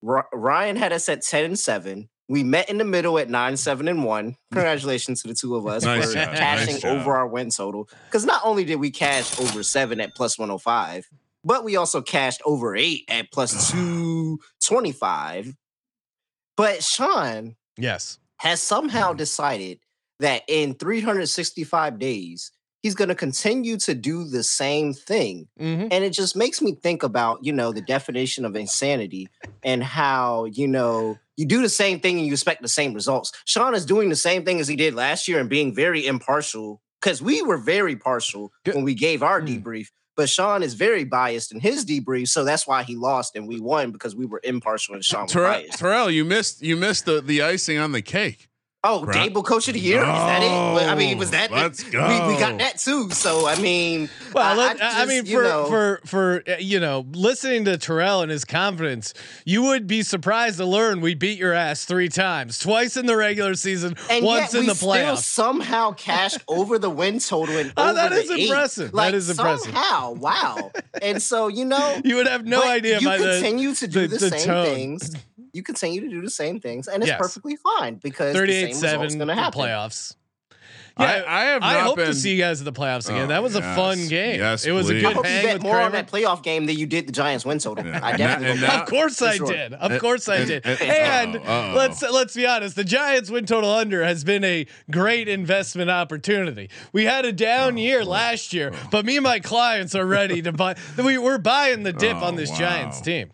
Ryan 0.00 0.76
had 0.76 0.92
us 0.92 1.08
at 1.08 1.22
ten 1.22 1.44
and 1.44 1.58
seven. 1.58 2.08
We 2.28 2.44
met 2.44 2.70
in 2.70 2.78
the 2.78 2.84
middle 2.84 3.18
at 3.18 3.28
nine, 3.28 3.56
seven, 3.56 3.88
and 3.88 4.04
one. 4.04 4.36
Congratulations 4.52 5.22
to 5.22 5.28
the 5.28 5.34
two 5.34 5.56
of 5.56 5.66
us 5.66 5.82
Nice 5.84 6.06
for 6.06 6.14
job, 6.14 6.34
cashing 6.36 6.78
job. 6.78 7.00
over 7.00 7.14
our 7.16 7.26
win 7.26 7.50
total. 7.50 7.88
Because 8.06 8.24
not 8.24 8.40
only 8.44 8.64
did 8.64 8.76
we 8.76 8.90
cash 8.90 9.38
over 9.40 9.62
seven 9.62 10.00
at 10.00 10.14
plus 10.14 10.38
one 10.38 10.48
hundred 10.50 10.60
five, 10.60 11.06
but 11.42 11.64
we 11.64 11.74
also 11.76 12.00
cashed 12.00 12.40
over 12.46 12.76
eight 12.76 13.02
at 13.08 13.32
plus 13.32 13.70
two 13.72 14.38
twenty 14.64 14.92
five. 14.92 15.52
But 16.56 16.82
Sean 16.84 17.56
yes. 17.76 18.18
Has 18.38 18.60
somehow 18.62 19.12
decided 19.12 19.78
that 20.20 20.42
in 20.48 20.74
365 20.74 21.98
days, 21.98 22.52
he's 22.82 22.94
going 22.94 23.08
to 23.08 23.14
continue 23.14 23.76
to 23.78 23.94
do 23.94 24.24
the 24.24 24.42
same 24.42 24.92
thing. 24.92 25.48
Mm-hmm. 25.58 25.88
And 25.90 26.04
it 26.04 26.10
just 26.10 26.36
makes 26.36 26.60
me 26.60 26.74
think 26.74 27.02
about, 27.02 27.44
you 27.44 27.52
know, 27.52 27.72
the 27.72 27.80
definition 27.80 28.44
of 28.44 28.54
insanity 28.56 29.28
and 29.62 29.82
how, 29.82 30.44
you 30.44 30.68
know, 30.68 31.18
you 31.36 31.46
do 31.46 31.62
the 31.62 31.68
same 31.68 31.98
thing 31.98 32.18
and 32.18 32.26
you 32.26 32.32
expect 32.32 32.62
the 32.62 32.68
same 32.68 32.94
results. 32.94 33.32
Sean 33.44 33.74
is 33.74 33.86
doing 33.86 34.08
the 34.08 34.16
same 34.16 34.44
thing 34.44 34.60
as 34.60 34.68
he 34.68 34.76
did 34.76 34.94
last 34.94 35.26
year 35.26 35.40
and 35.40 35.48
being 35.48 35.74
very 35.74 36.06
impartial 36.06 36.80
because 37.00 37.20
we 37.20 37.42
were 37.42 37.58
very 37.58 37.96
partial 37.96 38.52
when 38.72 38.84
we 38.84 38.94
gave 38.94 39.22
our 39.22 39.40
Hmm. 39.40 39.46
debrief. 39.46 39.88
But 40.16 40.28
Sean 40.28 40.62
is 40.62 40.74
very 40.74 41.04
biased 41.04 41.52
in 41.52 41.60
his 41.60 41.84
debrief, 41.84 42.28
so 42.28 42.44
that's 42.44 42.66
why 42.66 42.84
he 42.84 42.94
lost 42.96 43.34
and 43.34 43.48
we 43.48 43.60
won 43.60 43.90
because 43.90 44.14
we 44.14 44.26
were 44.26 44.40
impartial 44.44 44.94
and 44.94 45.04
Sean 45.04 45.22
was 45.22 45.32
Terrell, 45.32 45.52
biased. 45.52 45.78
Terrell, 45.78 46.10
you 46.10 46.24
missed 46.24 46.62
you 46.62 46.76
missed 46.76 47.04
the 47.06 47.20
the 47.20 47.42
icing 47.42 47.78
on 47.78 47.92
the 47.92 48.02
cake. 48.02 48.48
Oh, 48.86 49.02
Right. 49.04 49.32
Daboll 49.32 49.44
Coach 49.44 49.66
of 49.68 49.74
the 49.74 49.80
Year? 49.80 50.00
Is 50.02 50.06
that 50.06 50.42
it? 50.42 50.46
Well, 50.46 50.90
I 50.90 50.94
mean, 50.94 51.16
was 51.16 51.30
that? 51.30 51.50
Let's 51.50 51.82
We, 51.84 51.90
we 51.90 51.94
got 52.38 52.58
that 52.58 52.76
too. 52.78 53.10
So 53.10 53.46
I 53.46 53.58
mean, 53.58 54.10
Well, 54.34 54.60
I, 54.60 54.72
I, 54.72 54.74
just, 54.76 55.08
mean, 55.08 55.24
you 55.26 55.38
for 55.38 55.42
know, 55.42 55.64
for 55.66 56.00
for 56.04 56.42
uh, 56.46 56.56
you 56.58 56.78
know, 56.80 57.06
listening 57.12 57.64
to 57.64 57.78
Terrell 57.78 58.20
and 58.20 58.30
his 58.30 58.44
confidence, 58.44 59.14
you 59.46 59.62
would 59.62 59.86
be 59.86 60.02
surprised 60.02 60.58
to 60.58 60.66
learn 60.66 61.00
we 61.00 61.14
beat 61.14 61.38
your 61.38 61.54
ass 61.54 61.86
three 61.86 62.10
times, 62.10 62.58
twice 62.58 62.96
in 62.98 63.06
the 63.06 63.16
regular 63.16 63.54
season, 63.54 63.96
and 64.10 64.22
once 64.24 64.52
yet 64.52 64.54
in 64.54 64.60
we 64.60 64.66
the 64.66 64.74
still 64.74 64.90
playoffs. 64.90 65.22
somehow 65.22 65.92
cashed 65.92 66.44
over 66.48 66.78
the 66.78 66.90
win 66.90 67.18
total 67.20 67.56
and 67.56 67.72
Oh, 67.78 67.84
over 67.84 67.94
that 67.94 68.10
the 68.10 68.16
is 68.18 68.30
eight. 68.30 68.48
impressive. 68.48 68.90
That 68.90 68.96
Like, 68.96 69.14
is 69.14 69.30
impressive. 69.30 69.72
Somehow, 69.72 70.12
wow. 70.12 70.70
and 71.00 71.22
so 71.22 71.48
you 71.48 71.64
know, 71.64 72.00
you 72.04 72.16
would 72.16 72.28
have 72.28 72.44
no 72.44 72.62
idea 72.62 72.98
You 73.00 73.06
by 73.06 73.16
the 73.16 73.24
continue 73.40 73.74
to 73.76 73.86
do 73.88 74.00
the- 74.06 74.18
the, 74.18 74.28
the 74.28 74.38
same 74.38 74.46
tone. 74.46 74.66
things. 74.66 75.16
You 75.54 75.62
continue 75.62 76.00
to 76.02 76.08
do 76.08 76.20
the 76.20 76.30
same 76.30 76.60
things, 76.60 76.88
and 76.88 77.02
it's 77.02 77.08
Yes. 77.08 77.18
perfectly 77.18 77.56
fine 77.56 77.94
because 78.02 78.34
the 78.34 78.40
same 78.46 78.66
result's 78.68 78.82
38-7 79.14 79.16
going 79.16 79.28
to 79.28 79.34
happen. 79.34 79.60
playoffs. 79.62 80.16
I, 80.96 81.16
Yeah, 81.16 81.24
I 81.26 81.44
have 81.46 81.62
I 81.64 81.78
hope 81.80 81.96
been, 81.96 82.06
to 82.06 82.14
see 82.14 82.34
you 82.36 82.40
guys 82.40 82.60
at 82.60 82.64
the 82.66 82.72
playoffs 82.72 83.08
again. 83.08 83.22
Oh, 83.24 83.26
that 83.26 83.42
was 83.42 83.56
a 83.56 83.62
fun 83.62 84.06
game. 84.06 84.38
Yes, 84.38 84.64
it 84.64 84.70
was 84.70 84.86
please. 84.86 85.02
a 85.02 85.06
I 85.06 85.08
good 85.08 85.16
hope 85.16 85.24
you 85.24 85.30
hang 85.30 85.44
bet 85.44 85.54
with 85.54 85.62
more 85.64 85.80
on 85.80 85.90
that 85.90 86.08
playoff 86.08 86.44
game 86.44 86.66
than 86.66 86.78
you 86.78 86.86
did 86.86 87.08
the 87.08 87.12
Giants 87.12 87.44
win 87.44 87.58
total. 87.58 87.84
I 87.84 88.16
definitely. 88.16 88.24
now- 88.24 88.34
and 88.34 88.44
hope 88.46 88.60
now- 88.60 88.66
that. 88.68 88.82
Of 88.82 88.88
course 88.88 89.20
I 89.22 89.36
sure. 89.36 89.46
did. 89.48 89.72
Of 89.74 89.90
And- 89.90 90.00
course 90.00 90.28
I 90.28 90.36
and- 90.36 90.46
did. 90.46 90.64
and- 90.66 90.80
And 90.82 91.36
uh-oh, 91.36 91.42
uh-oh. 91.52 91.74
let's 91.76 92.00
let's 92.02 92.34
be 92.34 92.46
honest. 92.46 92.76
The 92.76 92.84
Giants 92.84 93.28
win 93.28 93.44
total 93.44 93.70
under 93.72 94.04
has 94.04 94.22
been 94.22 94.44
a 94.44 94.66
great 94.88 95.26
investment 95.28 95.90
opportunity. 95.90 96.70
We 96.92 97.06
had 97.06 97.24
a 97.24 97.28
Oh, 97.28 97.32
down 97.32 97.76
year 97.76 98.02
oh, 98.02 98.04
last 98.04 98.52
year, 98.52 98.70
oh. 98.72 98.88
but 98.92 99.04
me 99.04 99.16
and 99.16 99.24
my 99.24 99.40
clients 99.40 99.96
are 99.96 100.06
ready 100.06 100.42
to 100.42 100.52
buy. 100.52 100.76
We, 100.96 101.18
we're 101.18 101.38
buying 101.38 101.82
the 101.82 101.92
dip 101.92 102.16
Oh, 102.18 102.24
on 102.26 102.36
this 102.36 102.50
oh, 102.50 102.52
wow. 102.54 102.58
Giants 102.60 103.00
team. 103.00 103.32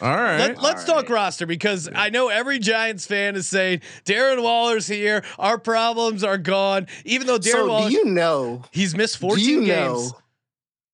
All 0.00 0.16
right. 0.16 0.38
Let, 0.38 0.62
let's 0.62 0.84
talk 0.84 1.08
roster 1.08 1.46
because 1.46 1.88
I 1.94 2.10
know 2.10 2.28
every 2.28 2.58
Giants 2.58 3.06
fan 3.06 3.36
is 3.36 3.46
saying 3.46 3.80
Darren 4.04 4.42
Waller's 4.42 4.86
here. 4.86 5.24
Our 5.38 5.58
problems 5.58 6.24
are 6.24 6.38
gone. 6.38 6.86
Even 7.04 7.26
though 7.26 7.38
Darren 7.38 7.50
So 7.52 7.66
Waller, 7.68 7.88
do 7.90 7.94
you 7.94 8.04
know? 8.06 8.62
he's 8.72 8.94
missed 8.94 9.20
Do 9.20 9.28
14 9.28 9.44
you 9.48 9.64
games, 9.66 10.12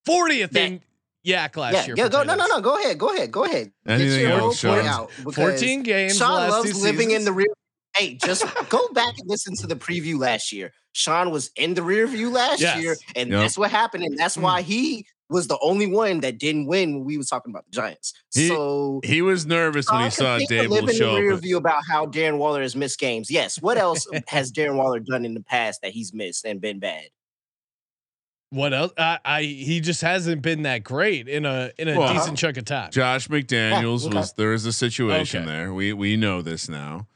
40th 0.08 0.50
that- 0.52 0.62
in 0.62 0.80
Yak 1.22 1.56
last 1.56 1.74
Yeah, 1.74 1.86
year. 1.86 1.94
yeah. 1.98 2.08
Go. 2.08 2.22
No, 2.22 2.34
no, 2.36 2.46
no. 2.46 2.60
Go 2.60 2.78
ahead. 2.78 2.98
Go 2.98 3.12
ahead. 3.12 3.32
Go 3.32 3.44
ahead. 3.44 3.72
Get 3.86 4.00
Anything 4.00 4.20
your 4.20 4.38
whole 4.38 4.48
else, 4.50 4.62
point 4.62 4.86
out. 4.86 5.10
14 5.10 5.82
games. 5.82 6.16
Sean 6.16 6.34
last 6.34 6.50
loves 6.52 6.82
living 6.82 7.10
in 7.10 7.24
the 7.24 7.32
rear. 7.32 7.48
Hey, 7.96 8.14
just 8.14 8.44
go 8.68 8.88
back 8.92 9.14
and 9.18 9.28
listen 9.28 9.56
to 9.56 9.66
the 9.66 9.74
preview 9.74 10.18
last 10.18 10.52
year. 10.52 10.72
Sean 10.92 11.30
was 11.30 11.50
in 11.56 11.74
the 11.74 11.82
rear 11.82 12.06
view 12.06 12.30
last 12.30 12.60
Yes. 12.60 12.80
year, 12.80 12.96
and 13.16 13.30
Yep. 13.30 13.40
that's 13.40 13.58
what 13.58 13.70
happened, 13.70 14.04
and 14.04 14.16
that's 14.16 14.36
hmm. 14.36 14.42
why 14.42 14.62
he 14.62 15.06
was 15.28 15.48
the 15.48 15.58
only 15.60 15.86
one 15.86 16.20
that 16.20 16.38
didn't 16.38 16.66
win 16.66 16.94
when 16.94 17.04
we 17.04 17.18
was 17.18 17.28
talking 17.28 17.50
about 17.52 17.64
the 17.66 17.72
Giants. 17.72 18.12
He- 18.32 18.48
so 18.48 19.00
He 19.04 19.22
was 19.22 19.44
nervous 19.46 19.90
when 19.90 20.02
he 20.04 20.10
Sean 20.10 20.10
saw 20.10 20.38
continue 20.38 20.64
to 20.64 20.68
live 20.70 20.84
Daboll 20.84 20.90
in 20.90 20.96
show 20.96 21.14
the 21.16 21.20
rear 21.20 21.32
up. 21.32 21.40
view 21.40 21.56
about 21.56 21.82
how 21.90 22.06
Darren 22.06 22.38
Waller 22.38 22.62
has 22.62 22.76
missed 22.76 22.98
games. 23.00 23.30
Yes. 23.30 23.60
What 23.60 23.76
else 23.78 24.06
has 24.28 24.52
Darren 24.52 24.76
Waller 24.76 25.00
done 25.00 25.24
in 25.24 25.34
the 25.34 25.42
past 25.42 25.82
that 25.82 25.92
he's 25.92 26.14
missed 26.14 26.44
and 26.44 26.60
been 26.60 26.78
bad? 26.78 27.08
What 28.50 28.72
else? 28.72 28.92
I, 28.96 29.18
I 29.24 29.42
he 29.42 29.80
just 29.80 30.00
hasn't 30.02 30.40
been 30.42 30.62
that 30.62 30.84
great 30.84 31.26
in 31.28 31.44
a 31.44 31.72
in 31.78 31.88
a 31.88 31.98
Well, 31.98 32.14
decent 32.14 32.38
chunk 32.38 32.56
of 32.56 32.64
time. 32.64 32.92
Josh 32.92 33.26
McDaniels 33.26 34.06
okay. 34.06 34.16
was 34.16 34.32
there 34.34 34.52
is 34.52 34.64
a 34.66 34.72
situation 34.72 35.42
Okay. 35.42 35.50
there. 35.50 35.74
We 35.74 35.92
we 35.92 36.16
know 36.16 36.42
this 36.42 36.68
now. 36.68 37.08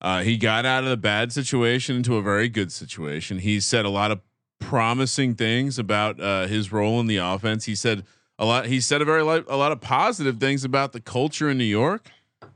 Uh, 0.00 0.22
he 0.22 0.36
got 0.38 0.64
out 0.64 0.84
of 0.84 0.90
the 0.90 0.96
bad 0.96 1.32
situation 1.32 1.96
into 1.96 2.16
a 2.16 2.22
very 2.22 2.48
good 2.48 2.72
situation. 2.72 3.40
He 3.40 3.60
said 3.60 3.84
a 3.84 3.88
lot 3.90 4.10
of 4.12 4.20
promising 4.58 5.34
things 5.34 5.78
about 5.78 6.20
uh, 6.20 6.46
his 6.46 6.72
role 6.72 7.00
in 7.00 7.06
the 7.06 7.16
offense. 7.16 7.64
He 7.64 7.74
said 7.74 8.04
a 8.38 8.44
lot. 8.44 8.66
He 8.66 8.80
said 8.80 9.00
a 9.02 9.04
very 9.04 9.22
li- 9.22 9.44
a 9.48 9.56
lot 9.56 9.72
of 9.72 9.80
positive 9.80 10.38
things 10.38 10.64
about 10.64 10.92
the 10.92 11.00
culture 11.00 11.48
in 11.50 11.58
New 11.58 11.64
York. 11.64 12.10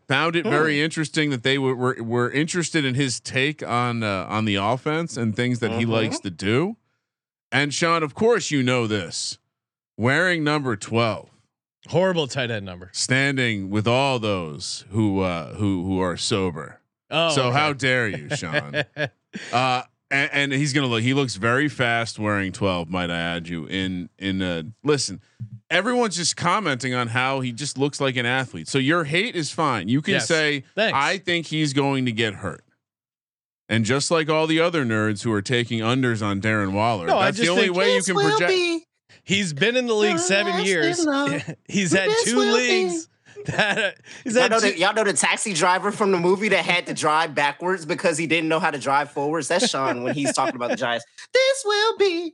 Found 0.08 0.36
it 0.36 0.44
very 0.44 0.80
interesting 0.82 1.30
that 1.30 1.42
they 1.42 1.56
were, 1.58 1.74
were 1.74 1.96
were 2.02 2.30
interested 2.30 2.84
in 2.84 2.94
his 2.94 3.18
take 3.20 3.62
on 3.66 4.02
uh, 4.02 4.26
on 4.28 4.44
the 4.44 4.56
offense 4.56 5.16
and 5.16 5.34
things 5.34 5.60
that 5.60 5.72
he 5.72 5.84
Mhm. 5.84 5.88
likes 5.90 6.18
to 6.20 6.30
do. 6.30 6.76
And 7.50 7.72
Sean, 7.72 8.02
of 8.02 8.14
course, 8.14 8.50
you 8.50 8.62
know 8.62 8.86
this. 8.86 9.38
Wearing 9.96 10.42
number 10.44 10.76
twelve 10.76 11.30
Horrible 11.88 12.26
tight 12.26 12.50
end 12.50 12.64
number. 12.66 12.90
standing 12.92 13.70
with 13.70 13.86
all 13.88 14.18
those 14.18 14.84
who 14.90 15.20
uh 15.20 15.54
who 15.54 15.84
who 15.84 16.00
are 16.00 16.16
sober. 16.16 16.80
Oh, 17.10 17.30
so 17.30 17.46
okay. 17.48 17.58
how 17.58 17.72
dare 17.72 18.08
you, 18.08 18.28
Sean? 18.36 18.84
uh 19.52 19.82
and, 20.12 20.30
and 20.32 20.52
he's 20.52 20.72
gonna 20.72 20.86
look 20.86 21.02
he 21.02 21.14
looks 21.14 21.34
very 21.36 21.68
fast 21.68 22.18
wearing 22.18 22.52
12, 22.52 22.88
might 22.88 23.10
I 23.10 23.18
add 23.18 23.48
you 23.48 23.66
in 23.66 24.08
in 24.18 24.40
uh 24.42 24.62
listen, 24.84 25.20
everyone's 25.70 26.16
just 26.16 26.36
commenting 26.36 26.94
on 26.94 27.08
how 27.08 27.40
he 27.40 27.50
just 27.52 27.78
looks 27.78 28.00
like 28.00 28.16
an 28.16 28.26
athlete. 28.26 28.68
So 28.68 28.78
your 28.78 29.04
hate 29.04 29.34
is 29.34 29.50
fine. 29.50 29.88
You 29.88 30.02
can 30.02 30.14
Yes. 30.14 30.28
say 30.28 30.64
Thanks. 30.74 30.96
I 30.96 31.18
think 31.18 31.46
he's 31.46 31.72
going 31.72 32.04
to 32.04 32.12
get 32.12 32.34
hurt. 32.34 32.62
And 33.68 33.84
just 33.86 34.10
like 34.10 34.28
all 34.28 34.46
the 34.46 34.60
other 34.60 34.84
nerds 34.84 35.22
who 35.22 35.32
are 35.32 35.40
taking 35.40 35.78
unders 35.80 36.22
on 36.24 36.40
Darren 36.42 36.72
Waller, 36.72 37.06
No, 37.06 37.18
that's 37.18 37.38
the 37.38 37.48
only 37.48 37.70
way 37.70 37.94
you 37.96 38.02
can 38.02 38.14
project. 38.16 38.48
be 38.48 38.84
He's 39.24 39.52
been 39.52 39.76
in 39.76 39.86
the 39.86 39.94
league 39.94 40.18
seven 40.18 40.64
years. 40.64 41.06
he's 41.68 41.92
had 41.92 42.10
two 42.24 42.38
leagues. 42.38 43.08
That 43.52 43.78
uh, 43.78 43.90
he's 44.24 44.34
Y'all 44.36 44.48
know, 44.48 44.60
two, 44.60 44.70
the, 44.72 44.78
y'all 44.78 44.94
know 44.94 45.04
the 45.04 45.12
taxi 45.12 45.52
driver 45.52 45.90
from 45.92 46.12
the 46.12 46.18
movie 46.18 46.48
that 46.50 46.64
had 46.64 46.86
to 46.86 46.94
drive 46.94 47.34
backwards 47.34 47.84
because 47.86 48.16
he 48.18 48.26
didn't 48.26 48.48
know 48.48 48.58
how 48.60 48.70
to 48.70 48.78
drive 48.78 49.10
forwards. 49.10 49.48
That's 49.48 49.68
Sean 49.68 50.02
when 50.02 50.14
he's 50.14 50.32
talking 50.32 50.54
about 50.56 50.70
the 50.70 50.76
Giants. 50.76 51.04
This 51.32 51.62
will 51.64 51.96
be. 51.98 52.32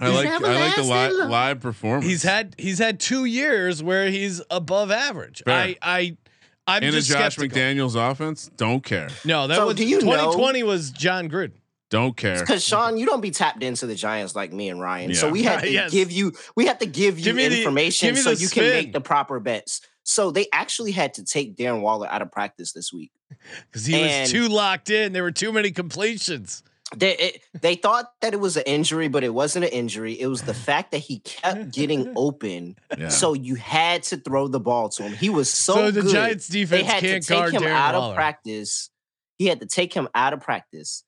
I 0.00 0.08
like 0.08 0.26
I 0.26 0.32
like 0.38 0.40
the 0.40 0.46
everlasting 0.80 0.88
live 0.88 1.30
live 1.30 1.60
performance. 1.60 2.04
he's 2.06 2.22
had 2.24 2.54
he's 2.58 2.78
had 2.78 2.98
two 3.00 3.24
years 3.26 3.82
where 3.82 4.10
he's 4.10 4.42
above 4.50 4.90
average. 4.90 5.42
Fair. 5.44 5.54
I 5.54 5.76
I 5.80 6.16
I'm 6.66 6.82
in 6.82 6.88
a 6.94 7.00
Josh 7.00 7.34
skeptical. 7.34 7.56
McDaniels 7.58 7.94
offense. 8.10 8.50
Don't 8.56 8.82
care. 8.82 9.08
No, 9.24 9.46
that 9.46 9.56
So 9.56 9.66
was 9.68 9.76
do 9.76 9.86
you 9.86 9.96
know- 10.00 10.16
2020 10.16 10.62
was 10.64 10.90
Jon 10.90 11.28
Gruden. 11.30 11.52
Don't 11.90 12.16
care. 12.16 12.40
Because 12.40 12.64
Sean, 12.64 12.96
you 12.96 13.06
don't 13.06 13.20
be 13.20 13.30
tapped 13.30 13.62
into 13.62 13.86
the 13.86 13.94
Giants 13.94 14.34
like 14.34 14.52
me 14.52 14.68
and 14.68 14.80
Ryan. 14.80 15.14
So 15.14 15.26
Yeah. 15.26 15.32
we 15.32 15.42
had 15.44 15.60
to 15.60 15.70
Yes. 15.70 15.92
give 15.92 16.10
you 16.10 16.32
we 16.56 16.66
had 16.66 16.80
to 16.80 16.86
give 16.86 17.18
you 17.18 17.26
Give 17.26 17.36
me 17.36 17.46
the- 17.46 17.58
information 17.58 18.08
give 18.14 18.18
so 18.18 18.34
the 18.34 18.40
you 18.40 18.48
can 18.48 18.64
make 18.64 18.92
the 18.92 19.00
proper 19.00 19.38
bets. 19.38 19.80
So 20.04 20.30
they 20.30 20.46
actually 20.52 20.92
had 20.92 21.14
to 21.14 21.24
take 21.24 21.56
Darren 21.56 21.80
Waller 21.80 22.06
out 22.08 22.22
of 22.22 22.30
practice 22.30 22.72
this 22.72 22.92
week. 22.92 23.10
Because 23.70 23.86
he 23.86 24.00
was 24.00 24.30
too 24.30 24.48
locked 24.48 24.90
in. 24.90 25.12
There 25.12 25.22
were 25.22 25.32
too 25.32 25.52
many 25.52 25.70
completions. 25.70 26.62
They 26.94 27.16
it, 27.16 27.42
they 27.60 27.74
thought 27.74 28.12
that 28.20 28.34
it 28.34 28.40
was 28.40 28.56
an 28.56 28.64
injury, 28.66 29.08
but 29.08 29.24
it 29.24 29.32
wasn't 29.34 29.64
an 29.64 29.70
injury. 29.72 30.20
It 30.20 30.26
was 30.26 30.42
the 30.42 30.54
fact 30.68 30.92
that 30.92 30.98
he 30.98 31.18
kept 31.20 31.72
getting 31.72 32.12
open. 32.16 32.76
Yeah. 32.96 33.08
So 33.08 33.32
you 33.32 33.54
had 33.56 34.02
to 34.04 34.18
throw 34.18 34.46
the 34.46 34.60
ball 34.60 34.90
to 34.90 35.02
him. 35.04 35.12
He 35.14 35.30
was 35.30 35.50
so, 35.50 35.74
So, 35.74 35.90
the 35.90 36.02
good. 36.02 36.12
Giants 36.12 36.48
defense 36.48 36.82
they 36.82 36.86
had 36.86 37.00
can't 37.00 37.22
to 37.22 37.28
take 37.28 37.38
guard 37.38 37.54
him 37.54 37.62
Darren 37.62 37.70
out 37.72 37.94
Waller. 37.94 38.10
of 38.10 38.14
practice. 38.16 38.90
He 39.38 39.46
had 39.46 39.60
to 39.60 39.66
take 39.66 39.92
him 39.92 40.08
out 40.14 40.32
of 40.34 40.40
practice. 40.40 41.02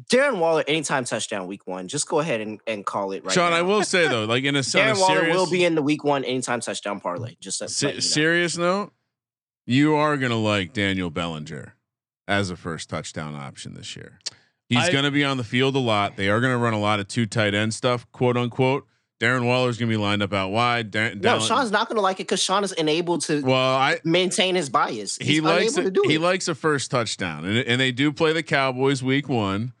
I, 0.00 0.02
Darren 0.14 0.38
Waller, 0.38 0.64
anytime 0.66 1.04
touchdown 1.04 1.46
week 1.46 1.66
one, 1.66 1.88
just 1.88 2.08
go 2.08 2.20
ahead 2.20 2.40
and, 2.40 2.60
and 2.66 2.84
call 2.84 3.12
it 3.12 3.24
right 3.24 3.32
Sean, 3.32 3.50
now. 3.52 3.58
I 3.58 3.62
will 3.62 3.82
say 3.84 4.08
though, 4.08 4.24
like 4.24 4.44
in 4.44 4.54
a, 4.54 4.58
on 4.58 4.62
a 4.62 4.64
Darren 4.64 5.00
Waller 5.00 5.20
serious, 5.20 5.36
will 5.36 5.50
be 5.50 5.64
in 5.64 5.74
the 5.74 5.82
week 5.82 6.04
one 6.04 6.24
anytime 6.24 6.60
touchdown 6.60 7.00
parlay. 7.00 7.36
Just 7.40 7.60
to 7.60 7.68
se- 7.68 7.88
you 7.88 7.94
know. 7.94 8.00
serious 8.00 8.58
note, 8.58 8.92
you 9.66 9.94
are 9.94 10.16
gonna 10.16 10.38
like 10.38 10.72
Daniel 10.72 11.10
Bellinger 11.10 11.74
as 12.28 12.50
a 12.50 12.56
first 12.56 12.90
touchdown 12.90 13.34
option 13.34 13.74
this 13.74 13.94
year. 13.96 14.18
He's 14.68 14.78
I- 14.78 14.92
gonna 14.92 15.10
be 15.10 15.24
on 15.24 15.36
the 15.36 15.44
field 15.44 15.76
a 15.76 15.80
lot. 15.80 16.16
They 16.16 16.28
are 16.28 16.40
gonna 16.40 16.58
run 16.58 16.74
a 16.74 16.80
lot 16.80 17.00
of 17.00 17.08
two 17.08 17.26
tight 17.26 17.54
end 17.54 17.72
stuff, 17.74 18.10
quote 18.12 18.36
unquote. 18.36 18.86
Darren 19.20 19.46
Waller's 19.46 19.78
gonna 19.78 19.90
be 19.90 19.96
lined 19.96 20.22
up 20.22 20.32
out 20.32 20.50
wide. 20.50 20.90
Dar- 20.90 21.14
No, 21.14 21.38
Dallin- 21.38 21.46
Sean's 21.48 21.70
not 21.70 21.88
going 21.88 21.96
to 21.96 22.02
like 22.02 22.16
it 22.18 22.24
because 22.24 22.42
Sean 22.42 22.64
is 22.64 22.72
unable 22.76 23.16
to 23.18 23.42
well, 23.42 23.76
I 23.76 24.00
maintain 24.04 24.54
his 24.56 24.68
bias. 24.68 25.16
He's 25.18 25.28
he 25.28 25.40
likes 25.40 25.76
unable 25.76 25.80
it, 25.80 25.84
to 25.94 26.02
do 26.02 26.08
he 26.08 26.14
it. 26.16 26.20
likes 26.20 26.48
a 26.48 26.54
first 26.54 26.90
touchdown, 26.90 27.44
and 27.44 27.56
and 27.58 27.80
they 27.80 27.92
do 27.92 28.12
play 28.12 28.32
the 28.32 28.42
Cowboys 28.42 29.02
week 29.02 29.28
one. 29.28 29.72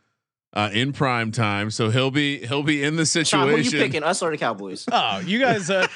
Uh, 0.56 0.70
in 0.72 0.92
prime 0.92 1.32
time, 1.32 1.68
so 1.68 1.90
he'll 1.90 2.12
be 2.12 2.38
he'll 2.46 2.62
be 2.62 2.84
in 2.84 2.94
the 2.94 3.04
Sean, 3.04 3.24
situation. 3.24 3.48
who 3.48 3.56
are 3.56 3.58
you 3.58 3.70
picking? 3.72 4.04
Us 4.04 4.22
or 4.22 4.30
the 4.30 4.38
Cowboys? 4.38 4.86
Oh, 4.92 5.18
you 5.18 5.40
guys! 5.40 5.68
Uh, 5.68 5.88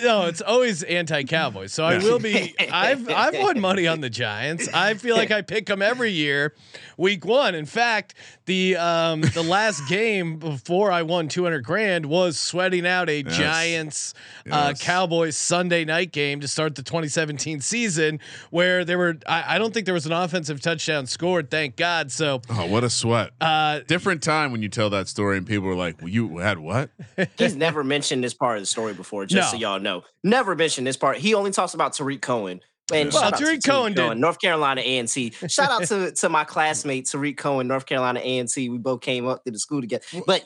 no, 0.00 0.26
it's 0.26 0.40
always 0.40 0.84
anti-Cowboys. 0.84 1.72
So 1.72 1.84
I 1.84 1.98
will 1.98 2.20
be. 2.20 2.54
I've 2.72 3.10
I've 3.10 3.36
won 3.36 3.58
money 3.58 3.88
on 3.88 4.00
the 4.00 4.08
Giants. 4.08 4.68
I 4.72 4.94
feel 4.94 5.16
like 5.16 5.32
I 5.32 5.42
pick 5.42 5.66
them 5.66 5.82
every 5.82 6.12
year, 6.12 6.54
week 6.96 7.24
one. 7.24 7.56
In 7.56 7.66
fact, 7.66 8.14
the 8.50 8.76
um 8.76 9.20
the 9.20 9.44
last 9.44 9.86
game 9.88 10.36
before 10.36 10.90
I 10.90 11.02
won 11.02 11.28
two 11.28 11.44
hundred 11.44 11.62
grand 11.62 12.04
was 12.06 12.36
sweating 12.36 12.84
out 12.84 13.08
a 13.08 13.20
Yes. 13.22 13.36
Giants 13.36 14.14
uh, 14.50 14.72
Cowboys 14.78 15.36
Sunday 15.36 15.84
night 15.84 16.10
game 16.10 16.40
to 16.40 16.48
start 16.48 16.74
the 16.74 16.82
2017 16.82 17.60
season, 17.60 18.18
where 18.50 18.84
there 18.84 18.98
were. 18.98 19.18
I, 19.28 19.54
I 19.54 19.58
don't 19.58 19.72
think 19.72 19.84
there 19.86 19.94
was 19.94 20.06
an 20.06 20.12
offensive 20.12 20.60
touchdown 20.60 21.06
scored. 21.06 21.48
Thank 21.50 21.76
God. 21.76 22.10
So. 22.10 22.40
Oh, 22.50 22.66
what 22.66 22.82
a 22.82 22.90
sweat! 22.90 23.30
Uh, 23.40 23.80
Different 23.86 24.22
time 24.22 24.50
when 24.50 24.62
you 24.62 24.68
tell 24.68 24.90
that 24.90 25.06
story 25.06 25.36
and 25.36 25.46
people 25.46 25.68
are 25.68 25.76
like, 25.76 26.00
well, 26.00 26.08
"You 26.08 26.38
had 26.38 26.58
what?" 26.58 26.90
He's 27.38 27.54
never 27.54 27.84
mentioned 27.84 28.24
this 28.24 28.34
part 28.34 28.56
of 28.56 28.62
the 28.62 28.66
story 28.66 28.94
before, 28.94 29.26
just 29.26 29.52
so 29.52 29.56
y'all 29.56 29.78
know. 29.78 30.02
Never 30.24 30.56
mentioned 30.56 30.86
this 30.88 30.96
part. 30.96 31.18
He 31.18 31.34
only 31.34 31.52
talks 31.52 31.74
about 31.74 31.92
Tarik 31.92 32.20
Cohen. 32.20 32.60
And 32.92 33.12
Well, 33.12 33.22
shout 33.22 33.32
out 33.34 33.38
to 33.38 33.44
Tarik 33.44 33.64
Cohen 33.64 33.94
did. 33.94 34.18
North 34.18 34.40
Carolina 34.40 34.80
A&T. 34.80 35.30
Shout 35.48 35.70
out 35.70 35.86
to, 35.88 36.12
to 36.12 36.28
my 36.28 36.44
classmate 36.44 37.06
Tarik 37.06 37.36
Cohen, 37.36 37.68
North 37.68 37.86
Carolina 37.86 38.20
A&T. 38.22 38.68
We 38.68 38.78
both 38.78 39.00
came 39.00 39.26
up 39.26 39.44
to 39.44 39.50
the 39.50 39.58
school 39.58 39.80
together. 39.80 40.04
But 40.26 40.44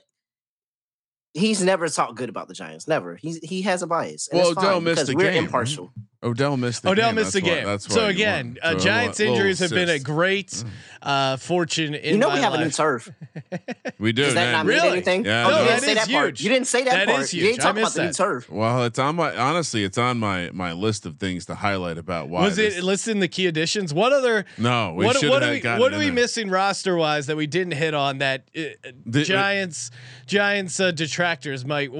he's 1.35 1.63
never 1.63 1.89
talked 1.89 2.15
good 2.17 2.29
about 2.29 2.49
the 2.49 2.55
Giants. 2.55 2.89
Never. 2.89 3.17
He's 3.17 3.39
he 3.39 3.63
has 3.63 3.83
a 3.83 3.87
bias. 3.87 4.29
and 4.29 4.41
Well, 4.41 4.51
it's 4.51 4.59
Odell 4.59 4.75
fine 4.75 4.85
missed 4.85 4.97
because 4.97 5.09
the 5.09 5.17
we're 5.17 5.33
game, 5.33 5.45
impartial. 5.45 5.93
Odell 6.25 6.57
missed. 6.57 6.83
The 6.83 6.91
Odell 6.91 7.09
game. 7.11 7.15
missed 7.17 7.33
the 7.35 7.41
That's 7.41 7.49
why- 7.51 7.55
game. 7.57 7.65
that's 7.67 7.89
why 7.89 7.95
so 7.95 8.07
again, 8.07 8.59
uh, 8.63 8.73
So, 8.73 8.79
Giants 8.79 9.19
little 9.19 9.35
injuries 9.35 9.59
have 9.61 9.71
been 9.71 9.89
a 9.91 9.99
great 9.99 10.65
uh, 11.03 11.37
fortune 11.37 11.95
in 11.95 12.15
You 12.15 12.19
know 12.19 12.29
my 12.31 12.37
we 12.37 12.41
have 12.41 12.55
a 12.55 12.59
new 12.59 12.65
life. 12.65 12.77
turf. 12.77 13.11
We 13.99 14.13
do. 14.13 14.25
Does 14.25 14.35
that 14.35 14.45
man. 14.47 14.53
not 14.53 14.67
Really? 14.67 14.83
mean 14.83 14.93
anything? 14.95 15.25
Yeah, 15.25 15.47
oh, 15.47 15.51
no, 15.51 15.59
you 15.63 15.69
didn't 15.69 15.81
say 15.83 15.93
is 15.93 15.99
that 16.07 16.09
part. 16.11 16.41
You 16.41 16.49
didn't 16.49 16.67
say 16.67 16.85
that, 16.85 17.07
That 17.07 17.15
part. 17.15 17.33
You 17.33 17.43
didn't 17.43 17.61
I 17.61 17.63
talk 17.63 17.73
about 17.73 17.81
missed 17.83 17.95
the 17.95 18.03
new 18.03 18.09
that. 18.09 18.15
turf. 18.17 18.51
Well, 18.51 18.85
it's 18.85 18.99
on 18.99 19.17
my 19.17 19.37
honestly, 19.37 19.85
it's 19.85 19.99
on 19.99 20.19
my 20.19 20.51
my 20.53 20.73
list 20.73 21.07
of 21.07 21.19
things 21.19 21.47
to 21.47 21.55
highlight 21.55 21.99
about 21.99 22.29
why. 22.29 22.43
Was 22.43 22.57
this- 22.57 22.77
it 22.79 22.83
listed 22.85 23.13
in 23.13 23.21
the 23.21 23.29
key 23.29 23.47
additions? 23.47 23.93
What 23.95 24.13
other? 24.13 24.45
No, 24.59 24.95
we 24.95 25.05
what 25.07 25.17
should 25.19 25.31
what 25.31 25.43
are 25.43 25.47
have 25.47 25.55
we 25.55 25.61
gotten 25.61 25.81
what 25.81 25.93
are 25.95 25.99
we 25.99 26.11
missing 26.11 26.49
roster 26.51 26.97
wise 26.97 27.27
that 27.27 27.37
we 27.37 27.47
didn't 27.47 27.75
hit 27.75 27.95
on 27.95 28.19
that 28.19 28.49
uh, 28.57 28.63
The- 29.07 29.23
Giants 29.25 29.91
Giants 30.27 30.81
uh, 30.81 30.91
detractors 30.91 31.65
might 31.65 31.91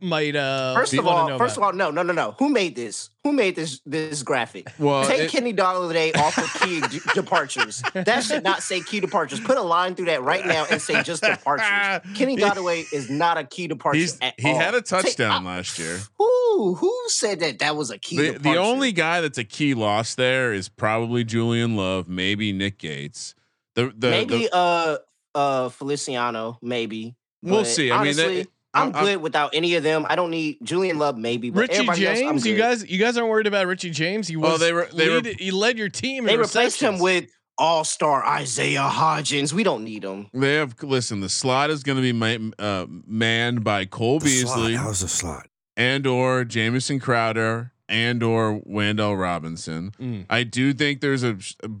might 0.00 0.34
uh 0.36 0.74
First 0.74 0.94
of 0.94 1.06
all, 1.06 1.38
first 1.38 1.56
of 1.56 1.62
all, 1.62 1.72
no, 1.72 1.90
no, 1.90 2.02
no, 2.02 2.12
no. 2.12 2.34
Who 2.38 2.48
made 2.48 2.74
this? 2.76 3.10
Who 3.24 3.32
made 3.32 3.56
this 3.56 3.80
this 3.86 4.22
graphic? 4.22 4.68
Well, 4.78 5.06
Take 5.06 5.20
it- 5.22 5.30
Kenny 5.30 5.54
Golladay 5.54 6.14
off 6.16 6.36
of 6.36 6.52
key 6.60 6.82
d- 6.82 7.00
departures. 7.14 7.82
That 7.94 8.22
should 8.22 8.44
not 8.44 8.62
say 8.62 8.80
key 8.82 9.00
departures. 9.00 9.40
Put 9.40 9.56
a 9.56 9.62
line 9.62 9.94
through 9.94 10.06
that 10.06 10.22
right 10.22 10.44
now 10.44 10.66
and 10.70 10.80
say 10.80 11.02
just 11.02 11.22
departures. 11.22 12.02
Kenny 12.14 12.36
Golladay 12.36 12.84
is 12.92 13.08
not 13.08 13.38
a 13.38 13.44
key 13.44 13.66
departure 13.66 13.98
He's 13.98 14.18
at 14.20 14.34
he 14.38 14.50
all. 14.50 14.58
had 14.58 14.74
a 14.74 14.82
touchdown 14.82 15.46
I- 15.46 15.56
last 15.56 15.78
year. 15.78 16.00
Who 16.18 16.74
who 16.74 16.94
said 17.06 17.40
that 17.40 17.60
that 17.60 17.76
was 17.76 17.90
a 17.90 17.96
key 17.98 18.18
The, 18.18 18.22
departure? 18.34 18.42
the 18.42 18.56
only 18.58 18.92
guy 18.92 19.22
that's 19.22 19.38
a 19.38 19.44
key 19.44 19.72
loss 19.72 20.14
there 20.14 20.52
is 20.52 20.68
probably 20.68 21.24
Julian 21.24 21.76
Love, 21.76 22.06
maybe 22.08 22.52
Nick 22.52 22.76
Gates. 22.78 23.34
The 23.74 23.90
the, 23.96 24.10
maybe 24.10 24.48
the 24.48 24.54
uh 24.54 24.96
uh 25.34 25.68
Feliciano, 25.70 26.58
maybe. 26.60 27.14
We'll 27.42 27.60
But 27.60 27.66
see. 27.68 27.90
I 27.90 27.94
mean, 27.96 28.00
honestly, 28.08 28.34
they- 28.34 28.40
I'm, 28.40 28.46
I'm- 28.74 28.92
I'm- 28.94 29.04
good 29.04 29.22
without 29.22 29.50
any 29.54 29.74
of 29.76 29.82
them. 29.82 30.06
I 30.08 30.16
don't 30.16 30.30
need 30.30 30.58
Julian 30.62 30.98
Love, 30.98 31.16
maybe. 31.16 31.50
But 31.50 31.60
Richie 31.60 31.74
everybody 31.74 32.06
else, 32.06 32.18
James, 32.18 32.46
you 32.46 32.56
guys 32.56 32.84
you 32.88 32.98
guys 32.98 33.16
aren't 33.16 33.30
worried 33.30 33.46
about 33.46 33.66
Richie 33.66 33.90
James? 33.90 34.28
He 34.28 34.36
was 34.36 34.54
Oh, 34.54 34.58
they 34.58 34.72
were- 34.72 34.88
they 34.92 35.08
were- 35.08 35.20
lead- 35.20 35.38
he 35.40 35.50
led 35.50 35.78
your 35.78 35.88
team. 35.88 36.24
they 36.24 36.34
in 36.34 36.40
replaced 36.40 36.80
him 36.80 36.98
with 36.98 37.26
All 37.56 37.84
Star 37.84 38.24
Isaiah 38.24 38.88
Hodgins. 38.92 39.52
We 39.52 39.62
don't 39.62 39.84
need 39.84 40.02
him. 40.02 40.26
they 40.34 40.54
have 40.54 40.74
listen. 40.82 41.20
The 41.20 41.28
slot 41.28 41.70
is 41.70 41.82
going 41.84 41.96
to 41.96 42.02
be 42.02 42.12
ma- 42.12 42.50
uh, 42.58 42.86
manned 43.06 43.62
by 43.62 43.84
Cole 43.84 44.18
Beasley 44.18 44.74
How's 44.74 45.00
the 45.00 45.08
slot? 45.08 45.46
and 45.76 46.04
or 46.06 46.44
Jamison 46.44 46.98
Crowder 46.98 47.70
and 47.88 48.22
or 48.24 48.60
Wan'Dale 48.68 49.16
Robinson. 49.20 49.92
Mm. 50.00 50.24
I 50.30 50.42
do 50.42 50.72
think 50.72 51.00
there's 51.00 51.22
a 51.22 51.36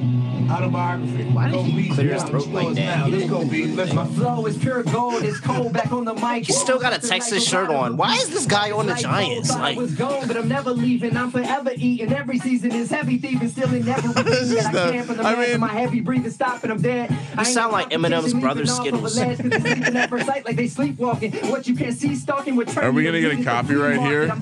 Autobiography. 0.51 1.25
Why 1.31 1.45
did 1.47 1.55
Kobe 1.55 1.71
he 1.71 1.83
Beach, 1.83 1.93
clear 1.93 2.13
his 2.15 2.23
throat 2.25 2.47
like 2.49 2.75
that? 2.77 3.11
Let's 3.11 3.29
go, 3.31 3.45
B. 3.45 3.67
Let's 3.67 3.93
My 3.93 4.05
flow 4.07 4.47
is 4.47 4.59
pure 4.59 4.83
gold. 4.83 5.23
It's 5.23 5.39
cold 5.41 5.73
back 5.73 5.93
on 5.93 6.05
the 6.05 6.15
mic. 6.15 6.47
He 6.47 6.53
still 6.53 6.79
got 6.79 6.93
a 6.93 6.99
Texas 7.07 7.47
shirt 7.47 7.71
on. 7.71 7.97
Why 7.97 8.15
is 8.17 8.31
this 8.31 8.47
guy 8.47 8.71
on 8.73 8.87
the 8.87 8.95
Giants? 8.95 9.51
Like, 9.51 9.77
I 9.77 9.81
was 9.81 9.95
gone, 9.95 10.27
but 10.27 10.37
I'm 10.37 10.49
never 10.49 10.73
leaving. 10.73 11.17
I'm 11.17 11.31
forever 11.31 11.71
eating. 11.77 12.13
Every 12.13 12.39
season 12.39 12.73
is 12.73 12.91
heavy 12.91 13.19
thieving, 13.19 13.49
stealing 13.49 13.89
everything 13.89 14.25
This 14.31 14.51
is 14.51 14.65
that 14.65 14.67
I 14.75 14.87
the- 14.87 14.93
can 14.93 15.05
from 15.05 15.17
the 15.19 15.23
man. 15.23 15.39
mean- 15.41 15.61
my 15.61 15.69
heavy 15.69 16.01
breathing, 16.01 16.31
stopping. 16.31 16.71
I'm 16.71 16.81
dead. 16.81 17.11
I 17.37 17.41
ain't 17.43 17.47
sound 17.49 17.73
like 17.73 17.91
Eminem's 17.91 18.33
competition, 18.33 18.41
brother 18.41 18.61
leaping 18.65 18.73
off 18.73 18.87
of 18.99 19.05
a 19.05 19.11
Skittles. 19.11 19.19
ledge 19.19 19.39
'cause 19.39 19.51
they 19.51 19.61
sleeping 19.75 19.97
at 19.97 20.11
first 20.11 20.27
sight 20.27 20.45
like 20.45 20.57
they 20.57 20.67
sleepwalking. 20.69 21.33
What 21.51 21.67
you 21.69 21.77
can't 21.77 21.97
see 21.97 22.15
stalking 22.17 22.57
with 22.57 22.77
Are 22.77 22.91
we 22.93 23.05
gonna 23.05 23.21
get 23.21 23.39
a 23.39 23.45
copyright 23.45 24.01
here? 24.01 24.33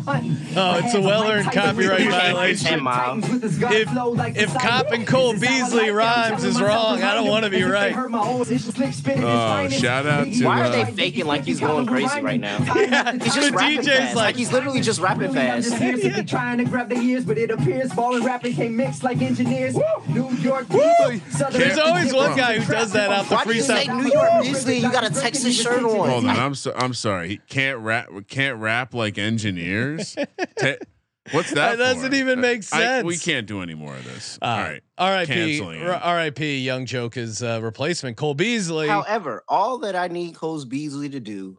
Oh, 0.57 0.81
it's 0.83 0.95
a 0.95 1.01
well-earned 1.01 1.45
copyright 1.53 1.99
copyright 1.99 2.01
You 2.01 2.11
can't 2.11 2.83
violation. 2.83 2.87
If, 3.71 4.37
if 4.37 4.55
Cop 4.55 4.91
and 4.93 5.07
Cole 5.07 5.35
Beasley 5.39 5.91
rhymes 5.99 6.45
is 6.45 6.61
wrong, 6.61 7.03
I 7.03 7.15
don't 7.15 7.29
want 7.29 7.45
to 7.45 7.51
be 7.51 7.63
right. 7.63 7.95
Oh, 7.97 9.69
shout 9.69 10.07
out 10.07 10.25
to. 10.33 10.45
Why 10.45 10.61
are 10.67 10.71
they 10.71 10.83
uh, 10.83 10.87
faking 10.87 11.27
like 11.27 11.45
he's 11.45 11.61
going 11.61 11.87
crazy 11.87 12.21
right 12.21 12.41
now? 12.41 12.59
Yeah, 12.79 13.13
He's 13.13 13.35
the 13.35 13.41
just 13.41 13.51
rapping 13.53 13.79
DJ's 13.81 13.87
fast. 13.89 14.17
like- 14.17 14.25
Like 14.29 14.37
he's 14.37 14.53
literally 14.53 14.81
just 14.81 15.01
rapping 15.01 15.33
fast. 15.33 15.69
Trying 16.29 16.59
to 16.59 16.65
grab 16.65 16.89
their 16.89 17.01
ears, 17.03 17.25
but 17.25 17.39
it 17.39 17.51
appears 17.51 17.93
ball 17.93 18.15
and 18.17 18.25
rapping 18.25 18.55
can't 18.55 18.75
mix 18.75 19.03
like 19.03 19.21
engineers. 19.21 19.75
New 20.09 20.31
York 20.37 20.67
There's 20.69 21.79
always 21.79 22.13
one 22.13 22.37
guy 22.37 22.59
who 22.59 22.73
does 22.73 22.93
that 22.93 23.11
out 23.11 23.29
the 23.29 23.37
freestyle. 23.37 23.39
Why 23.39 23.45
do 23.45 23.55
you 23.55 23.63
say 23.63 23.87
freestyle. 23.87 24.03
New 24.05 24.13
York 24.13 24.43
Beasley? 24.43 24.77
You 24.79 24.93
got 24.93 25.05
a 25.05 25.11
Texas 25.21 25.61
shirt 25.61 25.83
on. 25.83 26.09
Hold 26.09 26.25
on, 26.25 26.37
I'm 26.37 26.55
so, 26.55 26.73
I'm 26.77 26.95
sorry. 26.95 27.29
He 27.29 27.37
can't 27.49 27.79
rap. 27.79 28.09
Can't 28.29 28.59
rap 28.59 28.95
like 28.95 29.19
engineers. 29.19 30.17
Te- 30.59 30.77
what's 31.33 31.51
that? 31.51 31.77
That 31.77 31.95
doesn't 31.95 32.11
for? 32.11 32.17
even 32.17 32.41
make 32.41 32.63
I- 32.73 33.03
we 33.03 33.17
can't 33.17 33.47
do 33.47 33.63
any 33.63 33.75
more 33.75 33.95
of 33.95 34.05
this. 34.05 34.39
Uh, 34.41 34.45
All 34.47 34.59
right. 34.59 34.83
R.I.P. 34.99 35.33
Canceling 35.33 35.81
it. 35.81 35.87
R- 35.87 35.95
R.I.P. 35.95 36.59
Yung 36.61 36.87
Joka's 36.87 37.43
uh, 37.43 37.61
replacement, 37.63 38.17
Cole 38.17 38.35
Beasley. 38.35 38.89
However, 38.89 39.45
all 39.49 39.79
that 39.79 39.95
I 39.95 40.09
need 40.09 40.35
Coles 40.35 40.65
Beasley 40.65 41.09
to 41.11 41.21
do 41.21 41.59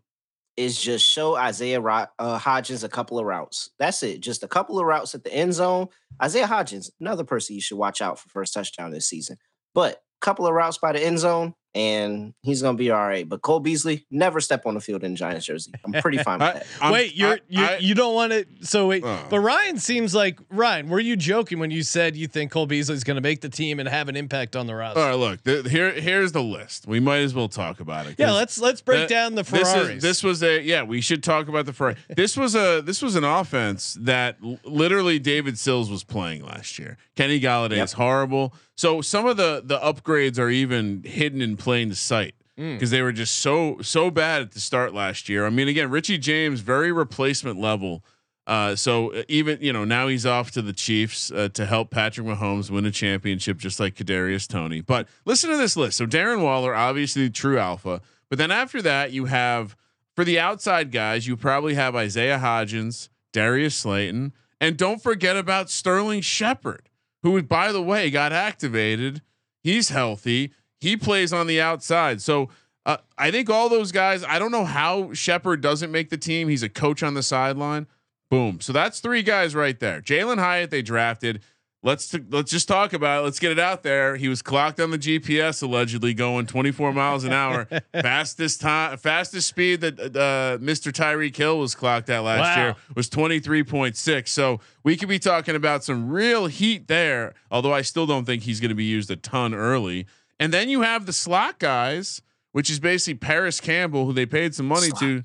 is 0.58 0.80
just 0.80 1.10
show 1.10 1.36
Isaiah 1.38 1.80
Ro- 1.80 2.08
uh, 2.20 2.38
Hodgins 2.38 2.84
a 2.84 2.90
couple 2.90 3.18
of 3.18 3.26
routes. 3.26 3.70
That's 3.80 4.04
it. 4.04 4.20
Just 4.20 4.44
a 4.44 4.48
couple 4.48 4.78
of 4.78 4.86
routes 4.86 5.16
at 5.16 5.24
the 5.24 5.34
end 5.34 5.54
zone. 5.54 5.88
Isaiah 6.22 6.48
Hodgins, 6.48 6.90
another 7.00 7.24
person 7.24 7.56
you 7.56 7.62
should 7.62 7.78
watch 7.78 8.02
out 8.02 8.20
for 8.20 8.28
first 8.28 8.54
touchdown 8.54 8.92
this 8.92 9.08
season. 9.08 9.38
But 9.74 10.02
couple 10.20 10.46
of 10.46 10.54
routes 10.54 10.78
by 10.78 10.92
the 10.92 11.02
end 11.02 11.18
zone, 11.20 11.54
and 11.76 12.34
he's 12.42 12.62
gonna 12.62 12.78
be 12.78 12.90
all 12.92 13.00
right. 13.08 13.28
But 13.30 13.42
Cole 13.42 13.60
Beasley 13.60 14.06
never 14.10 14.40
step 14.40 14.66
on 14.66 14.74
the 14.74 14.80
field 14.82 15.04
in 15.04 15.16
Giants 15.16 15.46
jersey. 15.46 15.72
I'm 15.86 15.94
pretty 16.02 16.18
fine 16.24 16.40
with 16.40 16.54
that. 16.54 16.66
I'm- 16.82 16.92
wait, 16.92 17.16
you're 17.16 17.34
I- 17.34 17.40
you 17.48 17.64
I- 17.64 17.78
you 17.78 17.96
don't 17.96 18.16
want 18.16 18.32
to. 18.32 18.46
So 18.62 18.88
wait, 18.88 19.04
Oh. 19.06 19.26
but 19.30 19.40
Ryan 19.40 19.78
seems 19.78 20.16
like 20.16 20.40
Ryan. 20.50 20.90
Were 20.90 21.00
you 21.00 21.16
joking 21.16 21.60
when 21.60 21.72
you 21.72 21.84
said 21.84 22.16
you 22.16 22.28
think 22.28 22.52
Cole 22.52 22.66
Beasley's 22.66 23.04
going 23.04 23.16
to 23.16 23.22
make 23.22 23.42
the 23.42 23.50
team 23.50 23.80
and 23.80 23.88
have 23.88 24.10
an 24.10 24.16
impact 24.16 24.56
on 24.56 24.68
the 24.68 24.76
roster? 24.76 25.00
All 25.00 25.08
right, 25.10 25.16
look. 25.16 25.44
The, 25.44 25.68
here, 25.70 25.92
here's 25.92 26.32
the 26.32 26.44
list. 26.44 26.88
We 26.88 27.00
might 27.00 27.20
as 27.20 27.34
well 27.36 27.48
talk 27.50 27.80
about 27.80 28.08
it. 28.08 28.16
Yeah, 28.18 28.32
let's 28.32 28.58
let's 28.60 28.82
break 28.82 29.02
that- 29.02 29.10
down 29.10 29.36
the 29.36 29.44
This, 29.44 29.72
Ferraris. 29.72 29.90
is, 29.98 30.02
this 30.02 30.24
was 30.24 30.42
a 30.44 30.62
yeah. 30.62 30.84
We 30.84 31.02
should 31.02 31.24
talk 31.24 31.48
about 31.48 31.66
the 31.66 31.74
Ferrari. 31.74 31.96
this 32.16 32.36
was 32.36 32.56
a 32.56 32.82
this 32.82 33.02
was 33.02 33.16
an 33.16 33.24
offense 33.24 33.96
that 34.02 34.38
l- 34.44 34.60
literally 34.64 35.20
David 35.20 35.58
Sills 35.60 35.90
was 35.90 36.04
playing 36.04 36.44
last 36.44 36.80
year. 36.80 36.98
Kenny 37.16 37.40
Golladay 37.40 37.78
Yep. 37.78 37.86
is 37.86 37.94
horrible. 37.94 38.54
So 38.80 39.02
some 39.02 39.26
of 39.26 39.36
the 39.36 39.62
the 39.64 39.78
upgrades 39.80 40.40
are 40.40 40.50
even 40.50 41.04
hidden 41.04 41.42
in 41.42 41.58
plain 41.58 41.94
sight 41.94 42.36
Mm. 42.58 42.74
because 42.76 42.92
they 42.92 43.02
were 43.02 43.14
just 43.14 43.40
so 43.40 43.78
so 43.82 44.12
bad 44.12 44.42
at 44.42 44.52
the 44.52 44.60
start 44.60 44.94
last 44.94 45.28
year. 45.30 45.46
I 45.46 45.50
mean, 45.50 45.68
again, 45.70 45.90
Richie 45.90 46.18
James 46.18 46.60
very 46.60 46.92
replacement 46.92 47.58
level. 47.60 48.04
Uh, 48.48 48.76
so 48.76 49.14
uh, 49.14 49.24
even 49.28 49.58
you 49.62 49.72
know 49.74 49.84
now 49.86 50.08
he's 50.08 50.26
off 50.26 50.52
to 50.52 50.62
the 50.62 50.74
Chiefs 50.74 51.30
uh, 51.32 51.50
to 51.54 51.66
help 51.66 51.90
Patrick 51.90 52.26
Mahomes 52.28 52.70
win 52.70 52.86
a 52.86 52.92
championship, 52.92 53.58
just 53.58 53.80
like 53.82 53.96
Kadarius 53.96 54.48
Toney. 54.48 54.82
But 54.82 55.08
listen 55.26 55.50
to 55.50 55.58
this 55.58 55.76
list. 55.78 55.98
So 55.98 56.06
Darren 56.06 56.42
Waller, 56.42 56.74
obviously 56.76 57.30
true 57.30 57.58
alpha, 57.60 58.02
but 58.30 58.38
then 58.38 58.52
after 58.52 58.82
that 58.82 59.12
you 59.12 59.26
have 59.26 59.76
for 60.16 60.24
the 60.26 60.40
outside 60.40 60.92
guys, 60.92 61.28
you 61.28 61.38
probably 61.38 61.76
have 61.76 61.96
Isaiah 61.96 62.40
Hodgins, 62.40 63.10
Darius 63.34 63.76
Slayton, 63.76 64.34
and 64.60 64.76
don't 64.78 65.02
forget 65.02 65.38
about 65.38 65.70
Sterling 65.70 66.22
Shepard, 66.22 66.90
who 67.24 67.42
by 67.44 67.72
the 67.72 67.82
way 67.82 68.10
got 68.10 68.32
activated. 68.32 69.22
He's 69.64 69.90
healthy. 69.90 70.54
He 70.80 70.96
plays 70.96 71.34
on 71.34 71.48
the 71.48 71.60
outside. 71.60 72.22
So 72.22 72.50
uh, 72.86 72.98
I 73.18 73.32
think 73.32 73.50
all 73.50 73.70
those 73.70 73.92
guys. 73.92 74.24
I 74.24 74.40
don't 74.40 74.52
know 74.52 74.66
how 74.66 75.14
Shepard 75.14 75.62
doesn't 75.62 75.92
make 75.92 76.10
the 76.10 76.18
team. 76.18 76.48
He's 76.48 76.64
a 76.64 76.70
coach 76.70 77.04
on 77.04 77.14
the 77.14 77.24
sideline. 77.24 77.88
Boom. 78.30 78.62
So 78.62 78.72
that's 78.74 79.00
three 79.00 79.24
guys 79.24 79.56
right 79.56 79.80
there. 79.80 80.02
Jalin 80.02 80.38
Hyatt 80.38 80.72
they 80.72 80.82
drafted. 80.82 81.42
Let's 81.82 82.10
t- 82.10 82.20
let's 82.30 82.52
just 82.52 82.68
talk 82.68 82.92
about 82.92 83.22
it. 83.22 83.24
Let's 83.24 83.40
get 83.40 83.52
it 83.54 83.60
out 83.60 83.84
there. 83.84 84.18
He 84.18 84.28
was 84.28 84.42
clocked 84.42 84.82
on 84.82 84.92
the 84.92 84.98
GPS 85.00 85.64
allegedly 85.64 86.14
going 86.14 86.46
24 86.46 86.92
miles 86.92 87.24
an 87.24 87.32
hour, 87.32 87.70
fastest 87.94 88.60
time, 88.60 88.98
fastest 88.98 89.48
speed 89.48 89.80
that 89.82 89.98
uh, 89.98 90.58
Mr. 90.62 90.92
Tyreek 90.92 91.38
Hill 91.38 91.58
was 91.58 91.76
clocked 91.76 92.10
at 92.10 92.20
last 92.20 92.58
Wow. 92.58 92.64
year 92.64 92.76
was 92.96 93.10
23.6. 93.10 94.28
So 94.28 94.60
we 94.84 94.98
could 94.98 95.08
be 95.08 95.20
talking 95.20 95.56
about 95.56 95.86
some 95.86 96.10
real 96.10 96.48
heat 96.48 96.90
there. 96.90 97.34
Although 97.50 97.74
I 97.74 97.82
still 97.82 98.06
don't 98.06 98.26
think 98.26 98.44
he's 98.44 98.60
going 98.60 98.70
to 98.70 98.76
be 98.76 98.84
used 98.84 99.10
a 99.10 99.16
ton 99.16 99.54
early. 99.54 100.06
And 100.38 100.54
then 100.54 100.68
you 100.68 100.82
have 100.82 101.06
the 101.06 101.14
slot 101.14 101.60
guys, 101.60 102.22
which 102.52 102.70
is 102.70 102.82
basically 102.82 103.20
Parris 103.20 103.62
Campbell, 103.62 104.06
who 104.06 104.12
they 104.12 104.26
paid 104.26 104.54
some 104.54 104.68
money 104.68 104.90
to. 105.00 105.22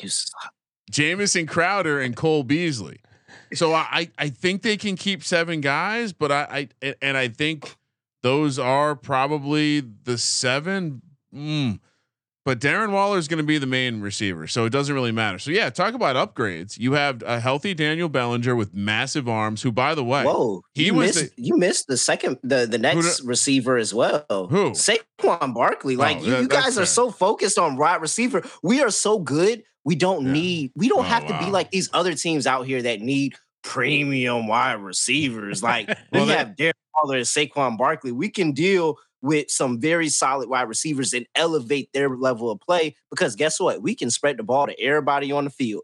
Jamison 0.91 1.47
Crowder 1.47 2.01
and 2.01 2.15
Cole 2.15 2.43
Beasley. 2.45 3.01
So 3.53 3.73
I, 3.75 4.11
I 4.19 4.29
think 4.31 4.63
they 4.63 4.77
can 4.77 4.97
keep 4.97 5.23
seven 5.23 5.61
guys, 5.61 6.13
but 6.13 6.33
I, 6.33 6.69
I 6.83 6.95
and 7.03 7.17
I 7.17 7.29
think 7.29 7.77
those 8.23 8.59
are 8.59 8.97
probably 8.97 9.81
the 9.81 10.19
seven. 10.19 11.03
Mm. 11.35 11.81
But 12.45 12.61
Darren 12.61 12.91
Waller 12.93 13.17
is 13.17 13.27
going 13.27 13.39
to 13.39 13.43
be 13.45 13.57
the 13.57 13.67
main 13.67 14.03
receiver, 14.03 14.47
so 14.47 14.67
it 14.67 14.71
doesn't 14.71 14.95
really 14.95 15.13
matter. 15.13 15.39
So 15.39 15.51
yeah, 15.51 15.71
talk 15.71 15.95
about 15.95 16.15
upgrades. 16.15 16.79
You 16.79 16.93
have 16.93 17.23
a 17.25 17.41
healthy 17.41 17.73
Daniel 17.73 18.11
Bellinger 18.11 18.55
with 18.55 18.75
massive 18.75 19.29
arms, 19.31 19.63
who 19.63 19.73
by 19.73 19.95
the 19.95 20.05
way, 20.05 20.25
Whoa, 20.25 20.63
he 20.75 20.87
you 20.87 20.95
was 20.95 21.17
missed, 21.17 21.33
you 21.39 21.57
missed 21.57 21.87
the 21.87 21.97
second 21.97 22.39
the 22.43 22.67
the 22.67 22.77
next 22.77 23.21
the- 23.23 23.27
receiver 23.29 23.79
as 23.79 23.95
well. 23.95 24.25
Who? 24.29 24.73
Saquon 24.73 25.55
Barkley. 25.55 25.97
Like 25.97 26.19
Oh, 26.19 26.25
you, 26.25 26.31
that- 26.33 26.43
you 26.43 26.49
guys 26.49 26.75
fair. 26.75 26.83
are 26.83 26.87
so 26.87 27.11
focused 27.11 27.59
on 27.59 27.77
wide 27.79 28.03
receiver. 28.03 28.43
We 28.63 28.83
are 28.83 28.91
so 28.91 29.19
good. 29.19 29.63
We 29.87 29.95
don't 29.97 30.27
Yeah. 30.27 30.33
need. 30.33 30.73
We 30.77 30.89
don't 30.89 30.99
Oh, 31.01 31.03
have 31.03 31.27
to 31.29 31.39
be 31.39 31.47
like 31.51 31.71
these 31.71 31.89
other 31.95 32.13
teams 32.15 32.47
out 32.47 32.67
here 32.67 32.83
that 32.83 33.01
need 33.01 33.35
premium 33.63 34.47
wide 34.47 34.75
receivers. 34.75 35.63
Like 35.63 35.89
Well, 36.13 36.23
we 36.27 36.29
that- 36.29 36.39
have 36.39 36.57
Darren 36.57 36.73
Waller 37.03 37.17
and 37.17 37.25
Saquon 37.27 37.79
Barkley. 37.79 38.13
We 38.13 38.29
can 38.29 38.53
deal 38.53 38.99
with 39.25 39.51
some 39.51 39.81
very 39.81 40.09
solid 40.11 40.49
wide 40.51 40.69
receivers 40.69 41.15
and 41.15 41.27
elevate 41.35 41.91
their 41.95 42.11
level 42.11 42.51
of 42.51 42.61
play 42.61 42.95
because 43.11 43.35
guess 43.35 43.59
what? 43.59 43.81
We 43.83 43.95
can 43.95 44.11
spread 44.11 44.37
the 44.37 44.43
ball 44.43 44.67
to 44.67 44.79
everybody 44.81 45.33
on 45.33 45.45
the 45.45 45.51
field. 45.51 45.83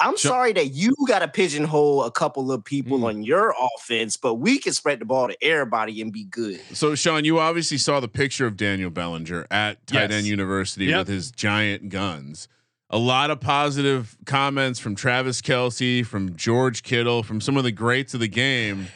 I'm 0.00 0.16
Sure. 0.16 0.32
sorry 0.32 0.52
that 0.54 0.66
you 0.74 0.92
got 1.06 1.20
to 1.20 1.28
pigeonhole 1.28 2.02
a 2.02 2.10
couple 2.10 2.50
of 2.50 2.64
people 2.64 2.98
Mm. 2.98 3.04
on 3.04 3.22
your 3.22 3.54
offense, 3.78 4.16
but 4.16 4.34
we 4.34 4.58
can 4.58 4.72
spread 4.72 4.98
the 4.98 5.04
ball 5.04 5.28
to 5.28 5.36
everybody 5.42 6.02
and 6.02 6.12
be 6.12 6.24
good. 6.24 6.60
So 6.72 6.96
Sean, 6.96 7.24
you 7.24 7.38
obviously 7.38 7.78
saw 7.78 8.00
the 8.00 8.08
picture 8.08 8.44
of 8.44 8.56
Daniel 8.56 8.90
Bellinger 8.90 9.46
at 9.52 9.86
Tight 9.86 10.10
Yes. 10.10 10.12
End 10.12 10.26
University 10.26 10.86
Yep. 10.86 10.98
with 10.98 11.08
his 11.08 11.30
giant 11.30 11.90
guns. 11.90 12.48
A 12.90 12.98
lot 12.98 13.30
of 13.30 13.40
positive 13.40 14.16
comments 14.26 14.78
from 14.80 14.96
Travis 14.96 15.40
Kelce, 15.40 16.04
from 16.04 16.34
George 16.36 16.82
Kittle, 16.82 17.22
from 17.22 17.40
some 17.40 17.56
of 17.56 17.62
the 17.64 17.72
greats 17.72 18.14
of 18.14 18.20
the 18.20 18.28
game. 18.28 18.88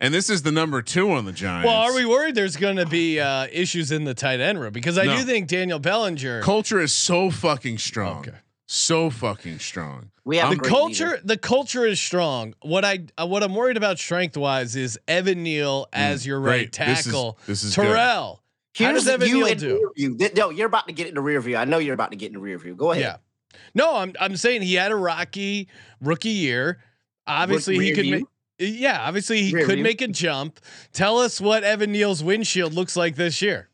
And 0.00 0.12
this 0.12 0.28
is 0.28 0.42
the 0.42 0.50
number 0.52 0.82
two 0.82 1.12
on 1.12 1.24
the 1.24 1.32
Giants. 1.32 1.66
well, 1.66 1.76
are 1.76 1.94
we 1.94 2.04
worried 2.04 2.34
there's 2.34 2.56
going 2.56 2.76
to 2.76 2.86
be 2.86 3.20
uh, 3.20 3.46
issues 3.52 3.90
in 3.92 4.04
the 4.04 4.12
tight 4.14 4.40
end 4.40 4.60
room? 4.60 4.72
Because 4.72 4.98
I 4.98 5.04
No. 5.04 5.16
do 5.16 5.22
think 5.22 5.48
Daniel 5.48 5.78
Bellinger, 5.78 6.42
Culture 6.42 6.80
is 6.80 6.92
so 6.92 7.30
fucking 7.30 7.78
strong. 7.78 8.20
Okay. 8.28 8.36
So 8.66 9.08
fucking 9.10 9.58
strong. 9.60 10.10
We 10.24 10.38
have 10.38 10.50
the 10.50 10.56
culture, 10.56 11.10
leader. 11.10 11.20
the 11.22 11.36
culture 11.36 11.84
is 11.86 12.00
strong. 12.00 12.54
What 12.62 12.84
I 12.84 13.04
uh, 13.18 13.26
what 13.26 13.42
I'm 13.42 13.54
worried 13.54 13.76
about 13.76 13.98
strength 13.98 14.36
wise 14.38 14.74
is 14.74 14.98
Evan 15.06 15.42
Neal 15.42 15.86
as 15.92 16.26
your 16.26 16.40
right 16.40 16.70
Mm, 16.70 16.76
great. 16.76 16.86
This 16.88 16.98
is- 17.00 17.04
tackle. 17.06 17.38
this 17.46 17.62
is 17.62 17.76
good. 17.76 17.82
Terrell. 17.82 18.42
How 18.76 18.86
Here's 18.86 19.04
does 19.04 19.08
Evan 19.14 19.28
you 19.28 19.44
Neal 19.44 19.54
do? 19.54 19.92
the 19.96 20.16
view. 20.16 20.30
No, 20.34 20.50
you're 20.50 20.66
about 20.66 20.88
to 20.88 20.92
get 20.94 21.06
in 21.08 21.14
the 21.14 21.20
rear 21.20 21.40
view. 21.40 21.56
I 21.56 21.64
know 21.66 21.78
you're 21.78 21.94
about 21.94 22.10
to 22.10 22.16
get 22.16 22.28
in 22.28 22.32
the 22.34 22.40
rear 22.40 22.58
view. 22.58 22.74
Go 22.74 22.90
ahead. 22.90 23.02
Yeah. 23.04 23.58
No, 23.74 23.96
I'm 23.96 24.14
I'm 24.18 24.36
saying 24.36 24.62
he 24.62 24.74
had 24.74 24.90
a 24.90 24.96
rocky 24.96 25.68
rookie 26.00 26.30
year. 26.30 26.80
Obviously, 27.26 27.78
he 27.78 27.92
could. 27.92 28.02
view? 28.04 28.28
Yeah, 28.58 29.00
obviously 29.00 29.42
he 29.42 29.52
Rear 29.52 29.66
could 29.66 29.74
view. 29.76 29.82
make 29.84 30.00
a 30.00 30.08
jump. 30.08 30.60
Tell 30.92 31.18
us 31.18 31.40
what 31.40 31.64
Evan 31.64 31.92
Neal's 31.92 32.22
windshield 32.22 32.72
looks 32.72 32.96
like 32.96 33.16
this 33.16 33.42
year. 33.42 33.68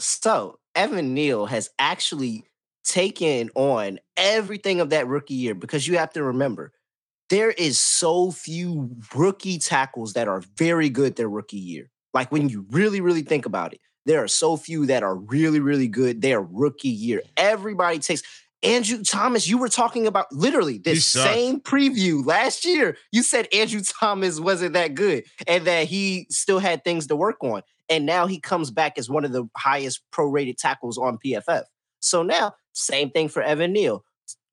So 0.00 0.58
Evan 0.74 1.14
Neal 1.14 1.46
has 1.46 1.70
actually 1.78 2.44
taken 2.84 3.50
on 3.54 3.98
everything 4.16 4.80
of 4.80 4.90
that 4.90 5.06
rookie 5.06 5.34
year 5.34 5.54
because 5.54 5.86
you 5.86 5.98
have 5.98 6.12
to 6.12 6.22
remember 6.22 6.72
there 7.30 7.50
is 7.50 7.80
so 7.80 8.30
few 8.30 8.90
rookie 9.14 9.58
tackles 9.58 10.12
that 10.12 10.28
are 10.28 10.42
very 10.56 10.90
good 10.90 11.16
their 11.16 11.28
rookie 11.28 11.56
year. 11.56 11.90
Like 12.12 12.30
when 12.30 12.48
you 12.48 12.66
really, 12.70 13.00
really 13.00 13.22
think 13.22 13.46
about 13.46 13.72
it, 13.72 13.80
there 14.06 14.22
are 14.22 14.28
so 14.28 14.56
few 14.56 14.86
that 14.86 15.02
are 15.02 15.16
really, 15.16 15.60
really 15.60 15.88
good 15.88 16.20
their 16.20 16.40
rookie 16.40 16.88
year. 16.88 17.22
Everybody 17.36 17.98
takes 17.98 18.22
Andrew 18.64 19.02
Thomas. 19.02 19.48
You 19.48 19.58
were 19.58 19.68
talking 19.68 20.06
about 20.06 20.32
literally 20.32 20.74
He 20.74 20.78
this 20.78 21.06
same 21.06 21.60
preview 21.60 22.24
last 22.24 22.64
year. 22.64 22.96
You 23.12 23.22
said 23.22 23.48
Andrew 23.52 23.82
Thomas 24.00 24.40
wasn't 24.40 24.74
that 24.74 24.94
good 24.94 25.24
and 25.46 25.66
that 25.66 25.86
he 25.86 26.26
still 26.30 26.58
had 26.58 26.84
things 26.84 27.06
to 27.08 27.16
work 27.16 27.36
on. 27.42 27.62
And 27.88 28.06
now 28.06 28.26
he 28.26 28.40
comes 28.40 28.70
back 28.70 28.98
as 28.98 29.10
one 29.10 29.24
of 29.24 29.32
the 29.32 29.44
highest 29.56 30.00
prorated 30.12 30.56
tackles 30.56 30.96
on 30.96 31.18
PFF. 31.24 31.64
So 32.00 32.22
now, 32.22 32.54
same 32.72 33.10
thing 33.10 33.28
for 33.28 33.42
Evan 33.42 33.72
Neal. 33.72 34.04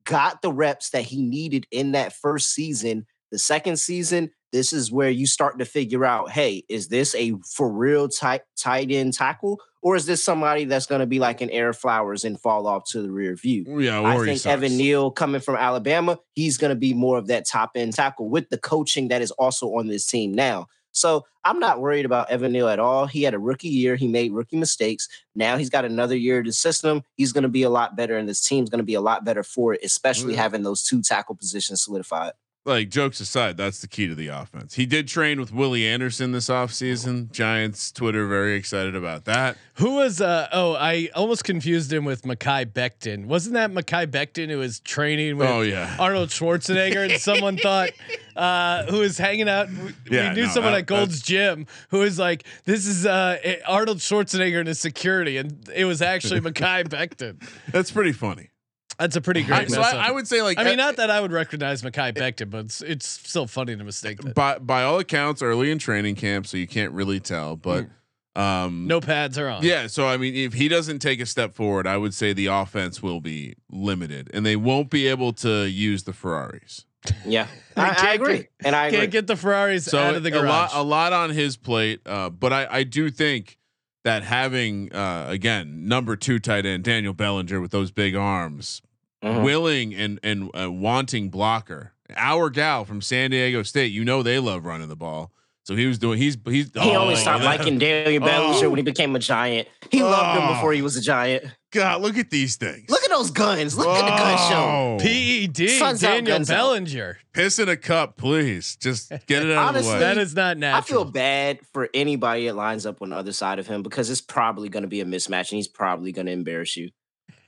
Got 0.04 0.42
the 0.42 0.52
reps 0.52 0.90
that 0.90 1.04
he 1.04 1.22
needed 1.22 1.66
in 1.72 1.94
that 1.94 2.14
first 2.14 2.54
season. 2.54 3.06
The 3.32 3.40
second 3.40 3.78
season, 3.78 4.32
this 4.52 4.74
is 4.74 4.92
where 4.92 5.10
you 5.10 5.26
start 5.26 5.60
to 5.60 5.66
figure 5.66 6.04
out, 6.04 6.32
hey, 6.32 6.64
is 6.68 6.90
this 6.90 7.16
a 7.16 7.34
for 7.56 7.72
real 7.72 8.10
tight 8.10 8.42
tight 8.58 8.92
end 8.92 9.14
tackle, 9.14 9.62
or 9.82 9.96
is 9.96 10.06
this 10.06 10.22
somebody 10.24 10.66
that's 10.66 10.86
going 10.86 11.00
to 11.00 11.06
be 11.08 11.20
like 11.20 11.40
an 11.40 11.48
Ereck 11.50 11.78
Flowers 11.78 12.26
and 12.26 12.40
fall 12.40 12.68
off 12.68 12.84
to 12.90 13.02
the 13.02 13.10
rear 13.10 13.36
view? 13.36 13.80
Yeah, 13.80 14.04
I 14.04 14.18
think. 14.26 14.46
Evan 14.46 14.76
Neal 14.78 15.10
coming 15.12 15.40
from 15.40 15.56
Alabama, 15.56 16.20
he's 16.34 16.58
going 16.58 16.70
to 16.72 16.76
be 16.76 16.94
more 16.94 17.18
of 17.18 17.28
that 17.28 17.48
top 17.48 17.72
end 17.76 17.94
tackle 17.94 18.30
with 18.30 18.50
the 18.50 18.58
coaching 18.58 19.08
that 19.08 19.22
is 19.22 19.32
also 19.32 19.68
on 19.78 19.88
this 19.88 20.06
team 20.06 20.34
now. 20.34 20.68
So 20.92 21.26
I'm 21.46 21.60
not 21.60 21.80
worried 21.80 22.04
about 22.04 22.30
Evan 22.30 22.52
Neal 22.52 22.68
at 22.68 22.78
all. 22.78 23.08
He 23.08 23.24
had 23.24 23.34
a 23.34 23.40
rookie 23.40 23.70
year. 23.70 23.96
He 23.96 24.10
made 24.10 24.34
rookie 24.34 24.58
mistakes. 24.58 25.08
Now 25.34 25.56
he's 25.56 25.70
got 25.70 25.86
another 25.86 26.18
year 26.18 26.40
in 26.40 26.46
the 26.46 26.52
system. 26.52 27.04
He's 27.16 27.32
going 27.32 27.44
to 27.44 27.50
be 27.50 27.64
a 27.64 27.70
lot 27.70 27.96
better, 27.96 28.18
and 28.18 28.28
this 28.28 28.44
team's 28.44 28.70
going 28.70 28.80
to 28.80 28.86
be 28.86 28.96
a 28.96 29.02
lot 29.02 29.24
better 29.24 29.42
for 29.42 29.74
it, 29.74 29.80
especially 29.86 30.34
Yeah. 30.34 30.42
having 30.42 30.64
those 30.64 30.84
two 30.84 31.02
tackle 31.02 31.36
positions 31.36 31.82
solidified. 31.86 32.34
Like 32.64 32.90
jokes 32.90 33.20
aside, 33.20 33.58
that's 33.58 33.82
the 33.82 33.88
key 33.88 34.08
to 34.08 34.14
the 34.14 34.28
offense. 34.28 34.76
He 34.76 34.86
did 34.86 35.08
train 35.08 35.40
with 35.40 35.52
Willie 35.52 35.88
Anderson 35.88 36.32
this 36.32 36.48
offseason. 36.48 37.32
Giants 37.32 37.92
Twitter 37.92 38.28
very 38.28 38.54
excited 38.56 38.96
about 38.96 39.26
that. 39.26 39.58
Who 39.76 39.96
was 39.96 40.22
uh 40.22 40.48
oh 40.54 40.76
I 40.76 41.10
almost 41.16 41.44
confused 41.44 41.92
him 41.92 42.06
with 42.06 42.22
Mekhi 42.22 42.68
Becton. 42.68 43.26
Wasn't 43.26 43.56
that 43.56 43.72
Mekhi 43.72 44.06
Becton 44.06 44.50
who 44.50 44.60
was 44.60 44.80
training 44.82 45.38
with 45.38 45.48
Oh, 45.50 45.62
yeah. 45.62 45.96
Arnold 45.98 46.30
Schwarzenegger 46.30 47.10
and 47.10 47.20
someone 47.20 47.58
thought 47.64 47.90
uh 48.36 48.84
who 48.92 49.00
was 49.00 49.18
hanging 49.18 49.50
out 49.50 49.68
we, 49.70 50.16
Yeah, 50.16 50.30
we 50.30 50.36
knew 50.36 50.46
no, 50.46 50.50
someone 50.52 50.74
that- 50.74 50.82
at 50.82 50.86
Gold's 50.86 51.20
Gym 51.20 51.66
who 51.90 51.98
was 52.02 52.20
like 52.20 52.44
this 52.66 52.86
is 52.86 53.08
uh 53.08 53.40
Arnold 53.68 53.98
Schwarzenegger 53.98 54.60
and 54.60 54.68
his 54.68 54.80
security 54.80 55.38
and 55.38 55.68
it 55.74 55.86
was 55.86 56.04
actually 56.04 56.42
Mekhi 56.42 56.84
Becton. 56.88 57.42
That's 57.72 57.90
pretty 57.90 58.12
funny. 58.12 58.51
That's 59.00 59.16
a 59.16 59.22
pretty 59.22 59.42
I, 59.42 59.44
great 59.44 59.72
so 59.72 59.82
I. 59.82 60.08
I 60.08 60.12
would 60.12 60.28
say 60.28 60.42
like 60.42 60.60
I 60.60 60.64
mean, 60.64 60.80
uh, 60.80 60.86
not 60.86 60.98
that 60.98 61.10
I 61.10 61.22
would 61.22 61.32
recognize 61.32 61.82
Mekhi 61.82 62.14
Becton, 62.14 62.50
but 62.50 62.66
it's, 62.66 62.82
it's 62.82 63.08
still 63.08 63.48
funny 63.48 63.76
to 63.76 63.84
mistake 63.84 64.22
that. 64.22 64.36
by 64.36 64.60
by 64.60 64.84
all 64.84 65.00
accounts 65.00 65.42
early 65.42 65.72
in 65.72 65.80
training 65.80 66.16
camp, 66.16 66.48
so 66.48 66.58
you 66.58 66.68
can't 66.68 66.92
really 66.92 67.20
tell. 67.20 67.56
But 67.56 67.88
um, 68.36 68.88
No 68.88 69.02
pads 69.02 69.38
are 69.38 69.50
on. 69.50 69.64
Yeah, 69.64 69.88
so 69.88 70.08
I 70.08 70.18
mean, 70.18 70.36
if 70.36 70.54
he 70.54 70.68
doesn't 70.68 71.00
take 71.00 71.20
a 71.20 71.26
step 71.26 71.54
forward, 71.54 71.88
I 71.88 71.98
would 71.98 72.14
say 72.14 72.34
the 72.34 72.48
offense 72.48 73.02
will 73.02 73.22
be 73.22 73.56
limited, 73.70 74.30
and 74.34 74.46
they 74.46 74.56
won't 74.56 74.90
be 74.90 75.08
able 75.08 75.34
to 75.34 75.66
use 75.68 76.04
the 76.04 76.14
Ferraris. 76.14 76.86
Yeah, 77.26 77.48
I, 77.76 78.10
I 78.10 78.14
agree, 78.14 78.38
get- 78.38 78.50
and 78.64 78.76
I. 78.76 78.92
Can't 78.92 79.12
get 79.12 79.28
the 79.28 79.36
Ferraris 79.36 79.86
So 79.86 79.98
out 79.98 80.16
of 80.16 80.24
the 80.24 80.30
a 80.40 80.44
lot, 80.44 80.72
a 80.74 80.84
lot 80.84 81.14
on 81.14 81.32
his 81.32 81.58
plate. 81.58 82.02
Uh, 82.06 82.30
but 82.30 82.54
I, 82.54 82.68
I 82.70 82.84
do 82.84 83.10
think 83.10 83.58
that 84.04 84.24
having 84.24 84.94
uh, 84.94 85.26
again 85.30 85.88
number 85.88 86.16
two 86.16 86.40
tight 86.40 86.66
end 86.66 86.84
Daniel 86.84 87.14
Bellinger 87.14 87.62
with 87.62 87.72
those 87.72 87.92
big 87.92 88.16
arms, 88.16 88.82
Mhm. 89.24 89.44
willing 89.44 89.94
and 89.94 90.20
and 90.24 90.50
uh, 90.60 90.72
wanting 90.72 91.30
blocker, 91.30 91.94
our 92.16 92.50
gal 92.50 92.86
from 92.86 93.02
San 93.02 93.30
Diego 93.32 93.62
State. 93.64 93.92
You 93.92 94.04
know 94.04 94.24
they 94.24 94.40
love 94.40 94.66
running 94.66 94.88
the 94.90 94.96
ball. 94.96 95.32
So 95.72 95.78
he 95.78 95.86
was 95.86 95.98
doing. 96.00 96.18
He's 96.18 96.38
he's. 96.44 96.66
He 96.74 96.80
oh, 96.80 96.98
only 97.04 97.16
stopped 97.16 97.44
that- 97.44 97.60
liking 97.60 97.80
Daniel 97.80 98.22
Bellinger 98.22 98.66
Oh. 98.66 98.70
when 98.72 98.76
he 98.78 98.84
became 98.84 99.16
a 99.16 99.20
giant. 99.20 99.70
He 99.90 100.04
loved 100.04 100.38
him 100.38 100.50
Oh. 100.50 100.54
before 100.56 100.74
he 100.74 100.82
was 100.82 100.98
a 100.98 101.02
giant. 101.02 101.46
God, 101.72 102.02
look 102.02 102.18
at 102.18 102.30
these 102.30 102.58
things. 102.58 102.90
Look 102.90 103.02
at 103.06 103.10
those 103.10 103.32
guns. 103.32 103.78
Look 103.78 103.88
at 103.88 104.02
the 104.02 104.18
gun 104.18 104.38
show. 104.50 104.98
PED 105.02 105.70
Sun's 105.80 106.02
Daniel 106.02 106.42
out. 106.42 106.48
Bellinger. 106.48 107.20
Piss 107.32 107.58
in 107.58 107.70
a 107.70 107.78
cup, 107.78 108.18
please. 108.18 108.76
Just 108.76 109.12
get 109.28 109.46
it 109.46 109.52
out 109.58 109.70
of 109.70 109.74
the 109.76 109.80
Honestly, 109.80 109.94
way. 109.94 110.00
That 110.00 110.18
is 110.18 110.36
not 110.36 110.58
natural. 110.58 110.78
I 110.78 111.04
feel 111.04 111.06
bad 111.10 111.60
for 111.72 111.88
anybody 111.94 112.48
that 112.48 112.56
lines 112.58 112.86
up 112.86 113.02
on 113.02 113.12
the 113.12 113.16
other 113.16 113.32
side 113.32 113.58
of 113.58 113.68
him 113.68 113.82
because 113.82 114.10
it's 114.10 114.20
probably 114.20 114.68
going 114.68 114.84
to 114.84 114.90
be 114.90 115.00
a 115.00 115.06
mismatch 115.06 115.52
and 115.52 115.56
he's 115.56 115.70
probably 115.70 116.12
going 116.12 116.26
to 116.26 116.34
embarrass 116.34 116.76
you. 116.76 116.90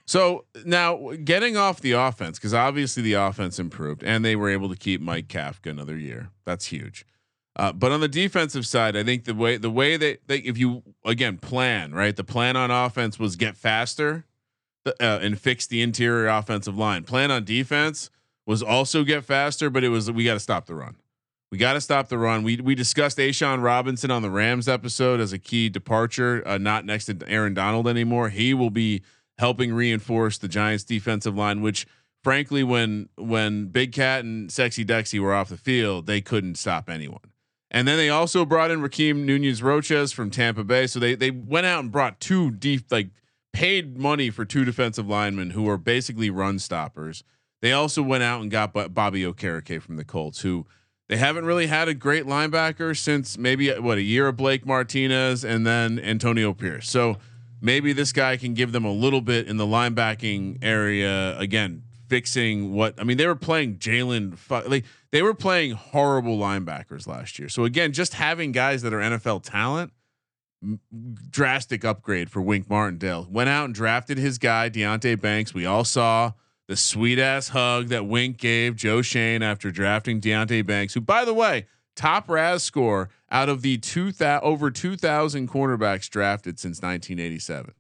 So 0.06 0.46
now 0.64 1.12
getting 1.26 1.58
off 1.58 1.82
the 1.82 1.92
offense, 1.92 2.40
because 2.40 2.54
obviously 2.54 3.04
the 3.04 3.14
offense 3.14 3.60
improved 3.60 4.02
and 4.02 4.24
they 4.24 4.38
were 4.38 4.50
able 4.50 4.70
to 4.70 4.78
keep 4.78 5.02
Mike 5.02 5.28
Kafka 5.28 5.70
another 5.70 5.98
year. 5.98 6.30
That's 6.46 6.68
huge. 6.68 7.06
Uh, 7.56 7.72
but 7.72 7.92
on 7.92 8.00
the 8.00 8.08
defensive 8.08 8.66
side, 8.66 8.96
I 8.98 9.04
think 9.04 9.26
the 9.26 9.36
way 9.36 9.58
the 9.58 9.70
way 9.70 9.96
that 9.96 10.28
they, 10.28 10.38
if 10.38 10.58
you 10.58 10.82
again 11.06 11.38
plan 11.38 11.94
right, 11.94 12.16
the 12.16 12.24
plan 12.24 12.56
on 12.56 12.72
offense 12.72 13.20
was 13.20 13.36
get 13.36 13.56
faster 13.56 14.26
uh, 14.86 15.20
and 15.22 15.40
fix 15.40 15.68
the 15.68 15.82
interior 15.82 16.28
offensive 16.28 16.78
line. 16.78 17.04
Plan 17.04 17.30
on 17.30 17.44
defense 17.44 18.10
was 18.46 18.64
also 18.64 19.04
get 19.04 19.24
faster, 19.24 19.70
but 19.70 19.84
it 19.84 19.90
was 19.90 20.12
we 20.12 20.26
got 20.26 20.34
to 20.34 20.40
stop 20.40 20.66
the 20.66 20.76
run. 20.76 20.96
We 21.52 21.60
got 21.60 21.74
to 21.74 21.82
stop 21.82 22.10
the 22.10 22.18
run. 22.18 22.42
We 22.42 22.58
we 22.58 22.74
discussed 22.74 23.20
A'Shawn 23.20 23.62
Robinson 23.62 24.10
on 24.10 24.24
the 24.24 24.32
Rams 24.32 24.68
episode 24.68 25.20
as 25.20 25.32
a 25.32 25.38
key 25.38 25.70
departure, 25.70 26.42
uh, 26.48 26.58
not 26.58 26.86
next 26.86 27.06
to 27.06 27.18
Aaron 27.28 27.54
Donald 27.54 27.88
anymore. 27.88 28.30
He 28.30 28.56
will 28.56 28.72
be 28.72 29.04
helping 29.38 29.74
reinforce 29.74 30.40
the 30.40 30.48
Giants 30.48 30.84
defensive 30.84 31.36
line, 31.36 31.62
which 31.62 31.86
frankly, 32.24 32.64
when 32.64 33.10
when 33.16 33.68
Big 33.68 33.92
Cat 33.92 34.24
and 34.24 34.52
Sexy 34.52 34.84
Dexy 34.84 35.20
were 35.20 35.34
off 35.34 35.50
the 35.50 35.58
field, 35.58 36.08
they 36.08 36.22
couldn't 36.22 36.56
stop 36.56 36.90
anyone. 36.90 37.20
And 37.74 37.88
then 37.88 37.98
they 37.98 38.10
also 38.10 38.46
brought 38.46 38.70
in 38.70 38.82
Rakeem 38.82 39.26
Nunez 39.26 39.64
Roches 39.64 40.12
from 40.12 40.30
Tampa 40.30 40.64
Bay. 40.64 40.86
So 40.86 41.00
they 41.00 41.16
they 41.16 41.32
went 41.32 41.66
out 41.66 41.80
and 41.80 41.92
brought 41.92 42.20
two 42.20 42.52
deep 42.52 42.86
like 42.92 43.10
paid 43.52 43.98
money 43.98 44.30
for 44.30 44.46
two 44.46 44.64
defensive 44.64 45.08
linemen 45.08 45.50
who 45.52 45.68
are 45.68 45.78
basically 45.78 46.30
run 46.30 46.60
stoppers. 46.60 47.24
They 47.62 47.72
also 47.72 48.04
went 48.04 48.24
out 48.24 48.42
and 48.42 48.52
got 48.52 48.74
Bobby 48.74 49.24
Okereke 49.24 49.82
from 49.82 49.96
the 49.96 50.04
Colts, 50.04 50.42
who 50.42 50.68
they 51.08 51.18
haven't 51.18 51.46
really 51.46 51.68
had 51.68 51.88
a 51.88 51.94
great 51.94 52.26
linebacker 52.26 52.98
since 52.98 53.38
maybe 53.38 53.72
what 53.80 53.98
a 53.98 54.02
year 54.02 54.28
of 54.28 54.38
Blake 54.38 54.66
Martinez 54.66 55.44
and 55.44 55.66
then 55.66 56.00
Antonio 56.00 56.54
Pierce. 56.54 56.90
So 56.90 57.18
maybe 57.62 57.94
this 57.94 58.12
guy 58.12 58.38
can 58.38 58.54
give 58.54 58.72
them 58.72 58.86
a 58.86 58.92
little 58.92 59.22
bit 59.22 59.48
in 59.48 59.58
the 59.58 59.66
linebacking 59.66 60.60
area 60.62 61.38
again, 61.40 61.84
fixing 62.14 62.74
what 62.74 62.94
I 63.00 63.04
mean. 63.04 63.18
They 63.18 63.26
were 63.26 63.34
playing 63.36 63.78
Jalen, 63.78 64.38
like 64.70 64.86
they 65.12 65.24
were 65.24 65.34
playing 65.34 65.72
horrible 65.72 66.38
linebackers 66.38 67.08
last 67.08 67.40
year. 67.40 67.50
So 67.50 67.64
again, 67.64 67.92
just 67.92 68.14
having 68.14 68.52
guys 68.52 68.84
that 68.84 68.94
are 68.94 69.00
NFL 69.00 69.42
talent, 69.42 69.92
m- 70.62 70.80
drastic 71.32 71.84
upgrade 71.84 72.30
for 72.30 72.40
Wink 72.40 72.70
Martindale. 72.70 73.28
Went 73.32 73.50
out 73.50 73.66
and 73.66 73.74
drafted 73.74 74.20
his 74.20 74.38
guy 74.38 74.70
Deonte 74.70 75.20
Banks. 75.20 75.56
We 75.56 75.66
all 75.66 75.84
saw 75.84 76.34
the 76.68 76.78
sweet 76.78 77.18
ass 77.18 77.48
hug 77.48 77.88
that 77.88 78.06
Wink 78.06 78.38
gave 78.38 78.76
Joe 78.76 79.02
Schoen 79.02 79.42
after 79.42 79.72
drafting 79.72 80.22
Deonte 80.22 80.64
Banks, 80.68 80.94
who 80.94 81.02
by 81.02 81.26
the 81.26 81.34
way, 81.34 81.66
top 81.96 82.30
RAS 82.30 82.62
score 82.62 83.10
out 83.32 83.50
of 83.50 83.64
the 83.64 83.80
two 83.80 84.12
thou- 84.12 84.40
over 84.42 84.70
2000 84.70 85.50
cornerbacks 85.50 86.08
drafted 86.12 86.60
since 86.60 86.80
1987. 86.80 87.74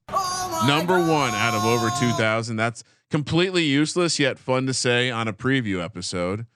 Number 0.66 0.98
1 0.98 1.10
out 1.36 1.54
of 1.54 1.64
over 1.66 1.92
2000. 2.00 2.56
That's 2.56 2.84
completely 3.18 3.64
useless 3.64 4.18
yet 4.18 4.40
fun 4.40 4.66
to 4.66 4.74
say 4.74 5.12
on 5.12 5.28
a 5.28 5.34
preview 5.34 5.80
episode. 5.84 6.48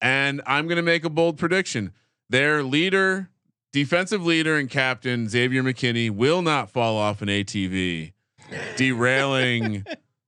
And 0.00 0.40
I'm 0.46 0.68
going 0.68 0.76
to 0.76 0.82
make 0.82 1.04
a 1.04 1.10
bold 1.10 1.36
prediction. 1.38 1.90
Their 2.30 2.62
leader, 2.62 3.30
defensive 3.72 4.24
leader 4.24 4.56
and 4.56 4.70
captain 4.70 5.28
Xavier 5.28 5.64
McKinney 5.64 6.12
will 6.12 6.40
not 6.40 6.70
fall 6.70 6.96
off 6.96 7.20
an 7.20 7.26
ATV, 7.28 8.12
derailing 8.76 9.84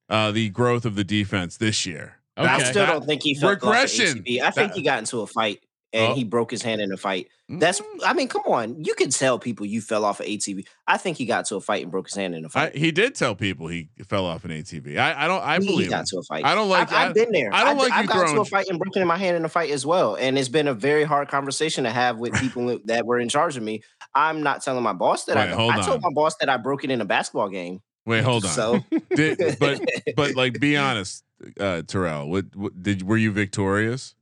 uh, 0.08 0.32
the 0.32 0.48
growth 0.50 0.84
of 0.86 0.96
the 0.96 1.04
defense 1.04 1.56
this 1.56 1.86
year. 1.86 2.16
Okay. 2.36 2.48
I 2.48 2.62
still 2.64 2.84
that- 2.84 2.92
don't 2.92 3.06
think 3.06 3.22
he 3.22 3.36
felt 3.36 3.54
off 3.54 3.60
the 3.60 3.66
regression. 3.68 4.24
ATV. 4.24 4.40
I 4.42 4.50
think 4.50 4.72
That- 4.72 4.76
he 4.76 4.82
got 4.82 4.98
into 4.98 5.20
a 5.20 5.26
fight 5.28 5.62
and 5.96 6.12
Oh. 6.12 6.14
he 6.14 6.24
broke 6.24 6.50
his 6.50 6.62
hand 6.62 6.80
in 6.80 6.92
a 6.92 6.96
fight. 6.96 7.28
That's 7.48 7.80
I 8.04 8.12
mean, 8.12 8.28
come 8.28 8.42
on. 8.46 8.84
You 8.84 8.94
can 8.94 9.08
tell 9.10 9.38
people 9.38 9.66
you 9.66 9.80
fell 9.80 10.04
off 10.04 10.18
an 10.20 10.26
ATV. 10.26 10.66
I 10.86 10.96
think 10.98 11.16
he 11.16 11.26
got 11.26 11.44
to 11.46 11.56
a 11.56 11.60
fight 11.60 11.82
and 11.82 11.90
broke 11.92 12.06
his 12.08 12.14
hand 12.16 12.34
in 12.34 12.44
a 12.44 12.48
fight. 12.48 12.74
he 12.76 12.90
did 12.90 13.14
tell 13.14 13.34
people 13.36 13.68
he 13.68 13.88
fell 14.08 14.26
off 14.26 14.44
an 14.44 14.50
ATV. 14.50 14.98
I, 14.98 15.24
I 15.24 15.28
don't. 15.28 15.42
I 15.42 15.58
He- 15.58 15.66
he 15.66 15.72
believe. 15.72 15.90
got 15.90 16.00
him. 16.00 16.04
to 16.10 16.18
a 16.18 16.22
fight. 16.24 16.44
I 16.44 16.54
don't 16.54 16.68
like. 16.68 16.92
I've, 16.92 17.08
I've 17.10 17.14
been 17.14 17.30
there. 17.32 17.50
I 17.54 17.62
don't 17.64 17.76
d- 17.76 17.82
like 17.84 17.92
I've 17.92 18.02
you 18.04 18.08
got 18.08 18.28
to 18.34 18.40
a 18.40 18.44
fight 18.44 18.66
and 18.68 18.78
broken 18.78 19.06
my 19.06 19.16
hand 19.16 19.36
in 19.36 19.44
a 19.44 19.48
fight 19.48 19.70
as 19.70 19.86
well, 19.86 20.16
and 20.16 20.36
it's 20.38 20.48
been 20.48 20.66
a 20.68 20.74
very 20.74 21.04
hard 21.04 21.28
conversation 21.28 21.84
to 21.84 21.90
have 21.90 22.18
with 22.18 22.34
people 22.40 22.78
that 22.86 23.06
were 23.06 23.18
in 23.20 23.28
charge 23.28 23.56
of 23.56 23.62
me. 23.62 23.82
I'm 24.14 24.42
not 24.42 24.62
telling 24.62 24.82
my 24.82 24.92
boss 24.92 25.24
that 25.26 25.36
Wait, 25.36 25.42
I. 25.50 25.54
hold 25.54 25.72
I 25.72 25.76
told 25.82 25.96
on. 25.96 26.00
my 26.02 26.14
boss 26.14 26.36
that 26.40 26.48
I 26.48 26.56
broke 26.56 26.82
it 26.84 26.90
in 26.90 27.00
a 27.00 27.04
basketball 27.04 27.48
game. 27.48 27.80
Wait, 28.06 28.22
hold 28.24 28.44
on. 28.44 28.50
So 28.50 28.84
Did, 29.14 29.56
but 29.60 29.80
but 30.16 30.34
like, 30.34 30.58
be 30.58 30.76
honest, 30.76 31.22
uh, 31.60 31.82
Terrell. 31.82 32.28
What, 32.28 32.46
what 32.56 32.82
did 32.82 33.02
were 33.02 33.16
you 33.16 33.30
victorious 33.30 34.14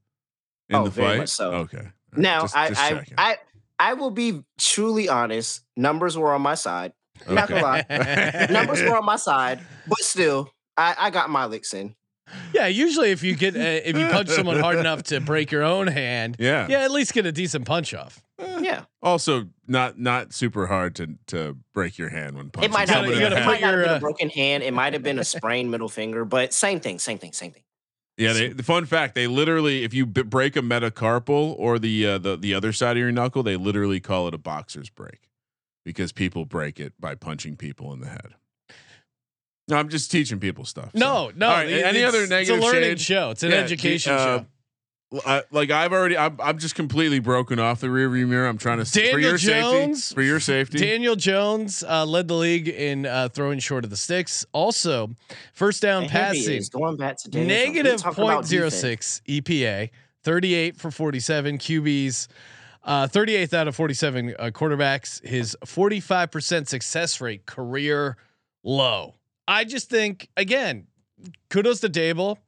in 0.69 0.77
Oh, 0.77 0.85
the 0.85 0.91
very 0.91 1.09
fight? 1.09 1.19
much 1.19 1.29
so. 1.31 1.51
Okay. 1.53 1.79
All 1.79 1.83
right, 1.85 1.93
now 2.23 2.41
just- 2.43 2.57
I 2.57 2.69
just 2.69 2.81
I. 2.81 3.05
I 3.19 3.37
I 3.79 3.95
will 3.95 4.11
be 4.13 4.41
truly 4.59 5.09
honest. 5.09 5.63
Numbers 5.77 6.17
were 6.17 6.33
on 6.33 6.43
my 6.43 6.55
side. 6.55 6.93
Not 7.29 7.49
gonna 7.49 7.63
lie. 7.63 8.47
Numbers 8.51 8.81
were 8.83 8.97
on 8.99 9.05
my 9.05 9.17
side, 9.17 9.61
but 9.89 9.99
still, 9.99 10.49
I, 10.77 10.95
I 10.99 11.11
got 11.11 11.29
my 11.29 11.47
licks 11.47 11.75
in. 11.75 11.95
yeah, 12.53 12.67
usually 12.69 13.11
if 13.11 13.23
you 13.25 13.35
get 13.35 13.57
uh, 13.57 13.59
if 13.85 13.97
you 13.99 14.07
punch 14.09 14.29
someone 14.29 14.61
hard 14.61 14.79
enough 14.79 15.03
to 15.05 15.21
break 15.21 15.51
your 15.51 15.63
own 15.65 15.87
hand, 15.89 16.37
Yeah. 16.39 16.67
yeah, 16.69 16.81
at 16.81 16.93
least 16.93 17.13
get 17.15 17.27
a 17.27 17.33
decent 17.33 17.67
punch 17.67 17.93
off. 17.95 18.23
Yeah, 18.39 18.85
Also, 19.03 19.49
not 19.67 19.99
not 19.99 20.33
super 20.33 20.67
hard 20.67 20.95
to 20.97 21.17
to 21.29 21.57
break 21.73 21.99
your 21.99 22.09
hand 22.11 22.37
when 22.37 22.51
punching 22.51 22.71
it 22.71 22.73
might 22.73 22.89
not, 22.89 23.05
be, 23.05 23.11
you 23.11 23.17
it 23.17 23.21
gotta 23.31 23.45
might 23.45 23.61
not 23.61 23.71
have 23.71 23.75
your, 23.75 23.85
been 23.87 23.97
a 23.97 24.01
broken 24.09 24.31
hand. 24.31 24.63
It 24.63 24.73
might 24.73 24.93
have 24.93 25.03
been 25.03 25.19
a 25.19 25.25
sprained 25.25 25.71
middle 25.71 25.89
finger, 25.89 26.25
but 26.25 26.53
same 26.55 26.79
thing, 26.81 26.99
same 27.01 27.19
thing, 27.19 27.33
same 27.33 27.51
thing. 27.53 27.63
Yeah, 28.17 28.33
they, 28.33 28.49
the 28.49 28.63
fun 28.63 28.87
fact 28.87 29.15
they 29.17 29.27
literally, 29.27 29.83
if 29.83 29.93
you 29.93 30.07
b- 30.07 30.23
break 30.23 30.55
a 30.57 30.61
metacarpal 30.61 31.55
or 31.59 31.79
the 31.81 32.07
uh, 32.07 32.19
the 32.19 32.37
the 32.37 32.55
other 32.55 32.73
side 32.73 32.93
of 32.97 33.01
your 33.01 33.11
knuckle, 33.11 33.43
they 33.43 33.57
literally 33.57 33.99
call 34.01 34.29
it 34.29 34.35
a 34.35 34.39
boxer's 34.39 34.89
break 34.89 35.29
because 35.85 36.13
people 36.13 36.45
break 36.45 36.79
it 36.79 36.93
by 37.01 37.15
punching 37.17 37.57
people 37.57 37.93
in 37.93 38.01
the 38.01 38.07
head. 38.09 38.35
No, 39.67 39.77
I'm 39.79 39.89
just 39.89 40.11
teaching 40.13 40.39
people 40.39 40.65
stuff. 40.65 40.91
so. 40.95 40.99
No, 40.99 41.33
no. 41.35 41.47
All 41.49 41.55
right, 41.57 41.69
it- 41.69 41.85
any 41.85 42.05
other 42.05 42.27
negative 42.27 42.57
It's 42.59 42.65
a 42.65 42.69
learning 42.73 42.91
shade? 42.91 43.01
show. 43.01 43.31
It's 43.31 43.43
an 43.43 43.51
Yeah, 43.51 43.57
education 43.57 44.13
uh, 44.13 44.19
show. 44.41 44.47
I, 45.27 45.43
like 45.51 45.71
I've 45.71 45.93
already, 45.93 46.17
I'm, 46.17 46.39
I'm 46.41 46.59
just 46.59 46.75
completely 46.75 47.19
broken 47.19 47.59
off 47.59 47.81
the 47.81 47.89
rearview 47.89 48.27
mirror. 48.27 48.47
I'm 48.47 48.59
trying 48.59 48.79
to 48.79 48.85
for 48.85 48.99
Daniel 48.99 49.21
your 49.21 49.37
Jones- 49.37 50.05
safety. 50.05 50.15
For 50.15 50.23
your 50.23 50.41
safety, 50.41 50.79
Daniel 50.79 51.17
Jones 51.17 51.83
uh, 51.83 52.05
led 52.05 52.29
the 52.29 52.35
league 52.35 52.69
in 52.69 53.07
uh, 53.07 53.29
throwing 53.29 53.59
short 53.59 53.85
of 53.85 53.91
the 53.91 53.97
sticks. 53.97 54.45
Also, 54.53 55.11
first 55.53 55.83
down 55.83 56.03
And 56.05 56.11
here 56.13 56.21
passing 56.21 56.57
is, 56.57 56.69
going 56.69 56.97
back 56.97 57.19
to 57.19 57.31
Daniel 57.31 57.49
Jones. 57.49 57.59
We're 57.67 57.67
negative 57.83 58.01
talking 58.03 58.25
about 58.25 58.35
point 58.35 58.47
zero 58.47 58.65
defense. 58.71 58.81
six 58.81 59.23
EPA, 59.29 59.91
thirty 60.23 60.55
eight 60.55 60.77
for 60.77 60.91
forty 60.91 61.21
seven 61.21 61.59
QBs. 61.59 62.29
Uh, 62.87 63.07
38th 63.07 63.55
out 63.55 63.67
of 63.67 63.75
47 63.75 64.35
uh, 64.39 64.51
quarterbacks. 64.51 65.27
His 65.27 65.57
45% 65.65 66.69
success 66.69 67.19
rate, 67.19 67.47
career 67.47 68.19
low. 68.63 69.15
I 69.49 69.65
just 69.65 69.89
think, 69.89 70.29
again, 70.37 70.87
kudos 71.51 71.81
to 71.81 71.89
Daboll. 71.89 72.39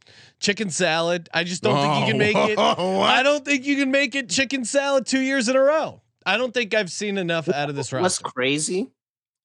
Chicken 0.41 0.71
salad. 0.71 1.29
I 1.33 1.45
just 1.45 1.63
don't 1.63 1.81
think 1.81 2.01
you 2.01 2.13
can 2.13 2.19
make 2.19 2.37
it. 2.37 2.59
I 2.59 3.23
don't 3.23 3.45
think 3.45 3.65
you 3.65 3.77
can 3.77 3.91
make 3.91 4.15
it 4.15 4.29
chicken 4.29 4.65
salad 4.65 5.07
two 5.07 5.21
years 5.21 5.49
in 5.49 5.57
a 5.57 5.61
row. 5.61 6.03
I 6.27 6.37
don't 6.37 6.53
think 6.53 6.75
I've 6.75 6.91
seen 6.91 7.19
enough 7.19 7.49
out 7.49 7.71
of 7.71 7.77
this 7.77 7.91
What's 7.93 8.21
roster. 8.21 8.25
crazy, 8.25 8.89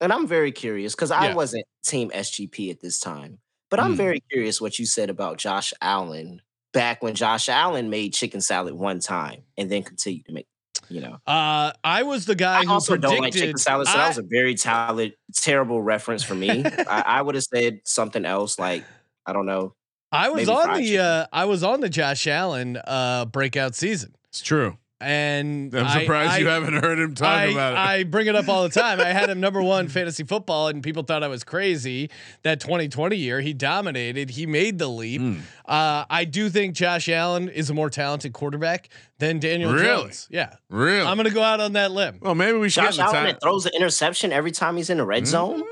and 0.01 0.11
I'm 0.11 0.27
very 0.27 0.51
curious 0.51 0.93
because 0.95 1.11
I 1.11 1.27
Yeah. 1.29 1.35
wasn't 1.35 1.65
team 1.85 2.09
SGP 2.13 2.71
at 2.71 2.81
this 2.81 2.99
time, 2.99 3.39
but 3.69 3.79
I'm 3.79 3.91
Hmm. 3.91 3.97
very 3.97 4.19
curious 4.31 4.59
what 4.59 4.79
you 4.79 4.85
said 4.85 5.09
about 5.09 5.37
Josh 5.37 5.73
Allen 5.81 6.41
back 6.73 7.01
when 7.03 7.13
Josh 7.15 7.47
Allen 7.49 7.89
made 7.89 8.13
chicken 8.13 8.41
salad 8.41 8.73
one 8.73 8.99
time 8.99 9.43
and 9.57 9.69
then 9.71 9.83
continued 9.83 10.25
to 10.25 10.33
make, 10.33 10.47
you 10.89 11.01
know. 11.01 11.17
Uh, 11.27 11.71
I 11.83 12.03
was 12.03 12.25
the 12.25 12.35
guy 12.35 12.59
I 12.59 12.63
who 12.63 12.71
also 12.71 12.93
predicted. 12.93 13.11
don't 13.11 13.21
like 13.23 13.33
chicken 13.33 13.57
salad, 13.57 13.87
so 13.87 13.93
I- 13.93 13.97
that 13.97 14.07
was 14.07 14.17
a 14.17 14.23
very 14.23 14.55
talent, 14.55 15.13
terrible 15.35 15.81
reference 15.81 16.23
for 16.23 16.33
me. 16.35 16.63
I, 16.87 17.03
I 17.05 17.21
would 17.21 17.35
have 17.35 17.43
said 17.43 17.81
something 17.85 18.25
else, 18.25 18.57
like 18.57 18.83
I 19.25 19.33
don't 19.33 19.45
know. 19.45 19.75
I 20.11 20.29
was 20.29 20.47
maybe 20.47 20.51
on 20.59 20.81
the 20.81 20.97
uh, 20.99 21.27
I 21.31 21.45
was 21.45 21.63
on 21.63 21.79
the 21.79 21.89
Josh 21.89 22.27
Allen 22.27 22.77
uh, 22.85 23.25
breakout 23.25 23.75
season, 23.75 24.15
it's 24.29 24.41
true. 24.41 24.77
And 25.01 25.75
I'm 25.75 25.85
I- 25.87 25.99
surprised 26.01 26.39
you 26.41 26.49
I- 26.49 26.53
haven't 26.53 26.75
heard 26.83 26.99
him 26.99 27.15
talk 27.15 27.27
I, 27.27 27.43
about 27.45 27.73
it. 27.73 27.77
I 27.77 28.03
bring 28.03 28.27
it 28.27 28.35
up 28.35 28.47
all 28.47 28.63
the 28.63 28.69
time. 28.69 28.99
I 28.99 29.05
had 29.07 29.29
him 29.29 29.39
number 29.39 29.61
one 29.61 29.87
fantasy 29.89 30.23
football, 30.23 30.67
and 30.67 30.83
people 30.83 31.03
thought 31.03 31.23
I 31.23 31.27
was 31.27 31.43
crazy. 31.43 32.09
That 32.43 32.59
2020 32.59 33.15
year, 33.15 33.41
he 33.41 33.53
dominated. 33.53 34.29
He 34.31 34.45
made 34.45 34.77
the 34.79 34.87
leap. 34.87 35.21
Hmm. 35.21 35.39
Uh, 35.65 36.05
I 36.09 36.25
do 36.25 36.49
think 36.49 36.75
Josh 36.75 37.07
Allen 37.09 37.49
is 37.49 37.69
a 37.69 37.73
more 37.73 37.89
talented 37.89 38.33
quarterback 38.33 38.89
than 39.19 39.39
Daniel 39.39 39.73
Really? 39.73 39.85
Jones. 39.85 40.27
Yeah, 40.29 40.55
really? 40.69 41.05
I'm 41.05 41.17
gonna 41.17 41.29
go 41.29 41.41
out 41.43 41.59
on 41.59 41.73
that 41.73 41.91
limb. 41.91 42.19
well, 42.21 42.35
maybe 42.35 42.57
we 42.57 42.69
should 42.69 42.83
Josh 42.83 42.97
get 42.97 43.05
in 43.07 43.11
the 43.11 43.17
Allen 43.17 43.31
time. 43.31 43.39
throws 43.41 43.63
the 43.63 43.75
interception 43.75 44.31
every 44.31 44.51
time 44.51 44.77
he's 44.77 44.89
in 44.89 44.97
the 44.97 45.05
red 45.05 45.25
zone, 45.27 45.63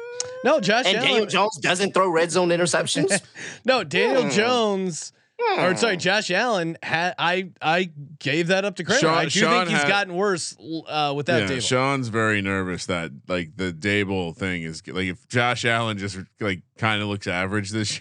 No, 0.46 0.60
Josh 0.62 0.86
and 0.86 0.96
Daniel 1.04 1.26
Jones 1.26 1.58
doesn't 1.58 1.94
throw 1.94 2.10
red 2.10 2.32
zone 2.32 2.50
interceptions. 2.50 3.22
No, 3.66 3.84
Daniel 3.84 4.24
Hmm. 4.24 4.30
Jones. 4.30 5.12
Or 5.58 5.76
sorry, 5.76 5.98
Josh 5.98 6.30
Allen 6.32 6.78
had 6.84 7.16
I 7.18 7.50
I 7.62 7.90
gave 8.20 8.48
that 8.48 8.66
up 8.66 8.76
to 8.76 8.84
Kramer. 8.84 9.00
Sean- 9.00 9.18
I 9.18 9.24
do 9.26 9.30
Sean 9.30 9.52
think 9.52 9.70
he's 9.70 9.80
had- 9.80 9.88
gotten 9.88 10.14
worse 10.16 10.56
uh, 10.88 11.14
without 11.16 11.42
yeah, 11.44 11.48
Daboll. 11.48 11.68
Sean's 11.68 12.08
very 12.10 12.42
nervous 12.42 12.86
that 12.88 13.12
like 13.28 13.56
the 13.56 13.72
Daboll 13.72 14.36
thing 14.36 14.64
is 14.64 14.84
like 14.88 15.08
if 15.08 15.28
Josh 15.28 15.66
Allen 15.66 15.98
just 15.98 16.18
like 16.40 16.62
kind 16.78 17.02
of 17.02 17.08
looks 17.08 17.26
average 17.28 17.72
this 17.72 18.00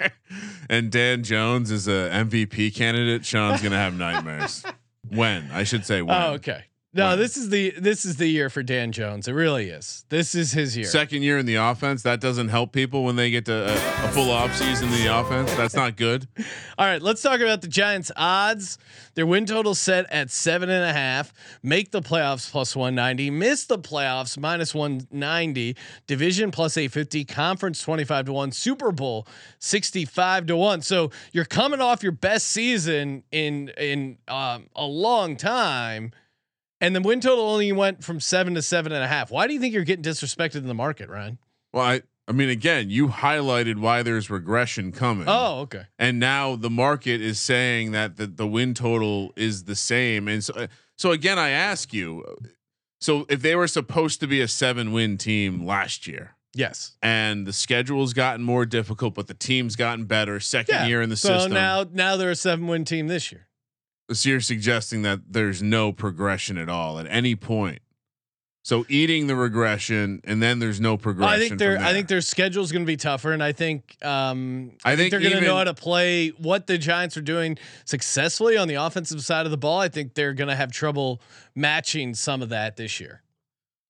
year, 0.00 0.12
and 0.68 0.90
Dan 0.90 1.22
Jones 1.22 1.70
is 1.70 1.86
a 1.88 2.10
MVP 2.12 2.74
candidate, 2.74 3.24
Sean's 3.24 3.62
gonna 3.62 3.76
have 3.76 3.96
nightmares. 3.96 4.64
when 5.10 5.50
I 5.52 5.64
should 5.64 5.84
say 5.84 6.02
when. 6.02 6.16
Oh, 6.20 6.32
okay. 6.34 6.64
No, 6.94 7.16
this 7.16 7.36
is 7.36 7.50
the 7.50 7.70
this 7.72 8.04
is 8.04 8.16
the 8.16 8.28
year 8.28 8.48
for 8.48 8.62
Dan 8.62 8.92
Jones. 8.92 9.26
It 9.26 9.32
really 9.32 9.68
is. 9.68 10.04
This 10.10 10.34
is 10.34 10.52
his 10.52 10.76
year. 10.76 10.86
Second 10.86 11.22
year 11.22 11.38
in 11.38 11.46
the 11.46 11.56
offense, 11.56 12.02
that 12.02 12.20
doesn't 12.20 12.48
help 12.48 12.72
people 12.72 13.02
when 13.04 13.16
they 13.16 13.30
get 13.30 13.46
to 13.46 13.70
a, 13.70 13.74
a 13.74 14.08
full 14.12 14.30
off 14.30 14.54
season 14.54 14.92
in 14.92 15.04
the 15.04 15.06
offense. 15.06 15.52
That's 15.54 15.74
not 15.74 15.96
good. 15.96 16.28
All 16.78 16.86
right, 16.86 17.02
let's 17.02 17.20
talk 17.20 17.40
about 17.40 17.62
the 17.62 17.68
Giants' 17.68 18.12
odds. 18.16 18.78
Their 19.14 19.26
win 19.26 19.44
total 19.46 19.74
set 19.74 20.10
at 20.10 20.30
seven 20.30 20.70
and 20.70 20.84
a 20.84 20.92
half. 20.92 21.32
Make 21.62 21.90
the 21.90 22.00
playoffs 22.00 22.50
plus 22.50 22.76
one 22.76 22.94
ninety. 22.94 23.28
Miss 23.28 23.64
the 23.64 23.78
playoffs 23.78 24.38
minus 24.38 24.74
one 24.74 25.06
ninety. 25.10 25.76
Division 26.06 26.52
plus 26.52 26.76
eight 26.76 26.92
fifty. 26.92 27.24
Conference 27.24 27.82
twenty 27.82 28.04
five 28.04 28.26
to 28.26 28.32
one. 28.32 28.52
Super 28.52 28.92
Bowl 28.92 29.26
sixty 29.58 30.04
five 30.04 30.46
to 30.46 30.56
one. 30.56 30.80
So 30.82 31.10
you're 31.32 31.44
coming 31.44 31.80
off 31.80 32.04
your 32.04 32.12
best 32.12 32.48
season 32.48 33.24
in 33.32 33.70
in 33.76 34.18
um, 34.28 34.68
a 34.76 34.86
long 34.86 35.36
time. 35.36 36.12
And 36.80 36.94
the 36.94 37.00
win 37.00 37.20
total 37.20 37.44
only 37.46 37.72
went 37.72 38.04
from 38.04 38.20
seven 38.20 38.54
to 38.54 38.62
seven 38.62 38.92
and 38.92 39.02
a 39.02 39.08
half. 39.08 39.30
Why 39.30 39.46
do 39.46 39.54
you 39.54 39.60
think 39.60 39.72
you're 39.72 39.84
getting 39.84 40.04
disrespected 40.04 40.56
in 40.56 40.66
the 40.66 40.74
market, 40.74 41.08
Ryan? 41.08 41.38
Well, 41.72 41.84
I, 41.84 42.02
I 42.28 42.32
mean, 42.32 42.48
again, 42.48 42.90
you 42.90 43.08
highlighted 43.08 43.76
why 43.78 44.02
there's 44.02 44.28
regression 44.30 44.92
coming. 44.92 45.26
Oh, 45.28 45.60
okay. 45.60 45.84
and 45.98 46.18
now 46.18 46.56
the 46.56 46.70
market 46.70 47.20
is 47.20 47.40
saying 47.40 47.92
that 47.92 48.16
the, 48.16 48.26
the 48.26 48.46
win 48.46 48.74
total 48.74 49.32
is 49.36 49.64
the 49.64 49.76
same 49.76 50.28
and 50.28 50.42
so 50.44 50.66
so 50.96 51.10
again 51.10 51.38
i 51.38 51.48
ask 51.50 51.92
you 51.92 52.24
so 53.00 53.26
if 53.28 53.42
they 53.42 53.54
were 53.56 53.66
supposed 53.66 54.20
to 54.20 54.26
be 54.26 54.40
a 54.40 54.46
seven 54.48 54.92
win 54.92 55.18
team 55.18 55.66
last 55.66 56.06
year 56.06 56.36
Yes. 56.54 56.94
and 57.02 57.46
the 57.46 57.52
schedule's 57.52 58.12
gotten 58.12 58.42
more 58.44 58.64
difficult 58.64 59.14
but 59.14 59.26
the 59.26 59.34
team's 59.34 59.74
gotten 59.76 60.04
better 60.04 60.38
second 60.38 60.88
year 60.88 61.02
in 61.02 61.10
the 61.10 61.16
so 61.16 61.30
system 61.30 61.52
now 61.52 61.84
now 61.92 62.16
they're 62.16 62.30
a 62.30 62.36
seven 62.36 62.66
win 62.68 62.84
team 62.84 63.08
this 63.08 63.32
year. 63.32 63.48
So 64.12 64.28
you're 64.28 64.40
suggesting 64.40 65.02
that 65.02 65.20
there's 65.28 65.62
no 65.62 65.92
progression 65.92 66.58
at 66.58 66.68
all 66.68 66.98
at 66.98 67.06
any 67.08 67.34
point 67.34 67.80
so 68.64 68.86
eating 68.88 69.26
the 69.26 69.36
regression 69.36 70.22
and 70.24 70.42
then 70.42 70.58
there's 70.58 70.80
no 70.80 70.96
progression 70.96 71.34
I 71.34 71.38
think 71.38 71.58
their 71.58 71.76
from 71.76 71.84
I 71.84 71.92
think 71.92 72.08
there. 72.08 72.16
their 72.16 72.22
schedule's 72.22 72.72
going 72.72 72.82
to 72.82 72.86
be 72.86 72.96
tougher, 72.96 73.32
and 73.32 73.42
I 73.42 73.52
think 73.52 73.98
um, 74.02 74.72
I 74.82 74.96
think 74.96 75.10
they're 75.10 75.20
going 75.20 75.34
to 75.34 75.42
know 75.42 75.56
how 75.56 75.64
to 75.64 75.74
play 75.74 76.30
what 76.30 76.66
the 76.66 76.78
Giants 76.78 77.18
are 77.18 77.22
doing 77.22 77.58
successfully 77.84 78.56
on 78.56 78.66
the 78.66 78.76
offensive 78.76 79.22
side 79.22 79.44
of 79.44 79.50
the 79.50 79.58
ball. 79.58 79.80
I 79.80 79.88
think 79.88 80.14
they're 80.14 80.32
going 80.32 80.48
to 80.48 80.56
have 80.56 80.72
trouble 80.72 81.20
matching 81.54 82.14
some 82.14 82.40
of 82.40 82.48
that 82.48 82.76
this 82.76 83.00
year. 83.00 83.22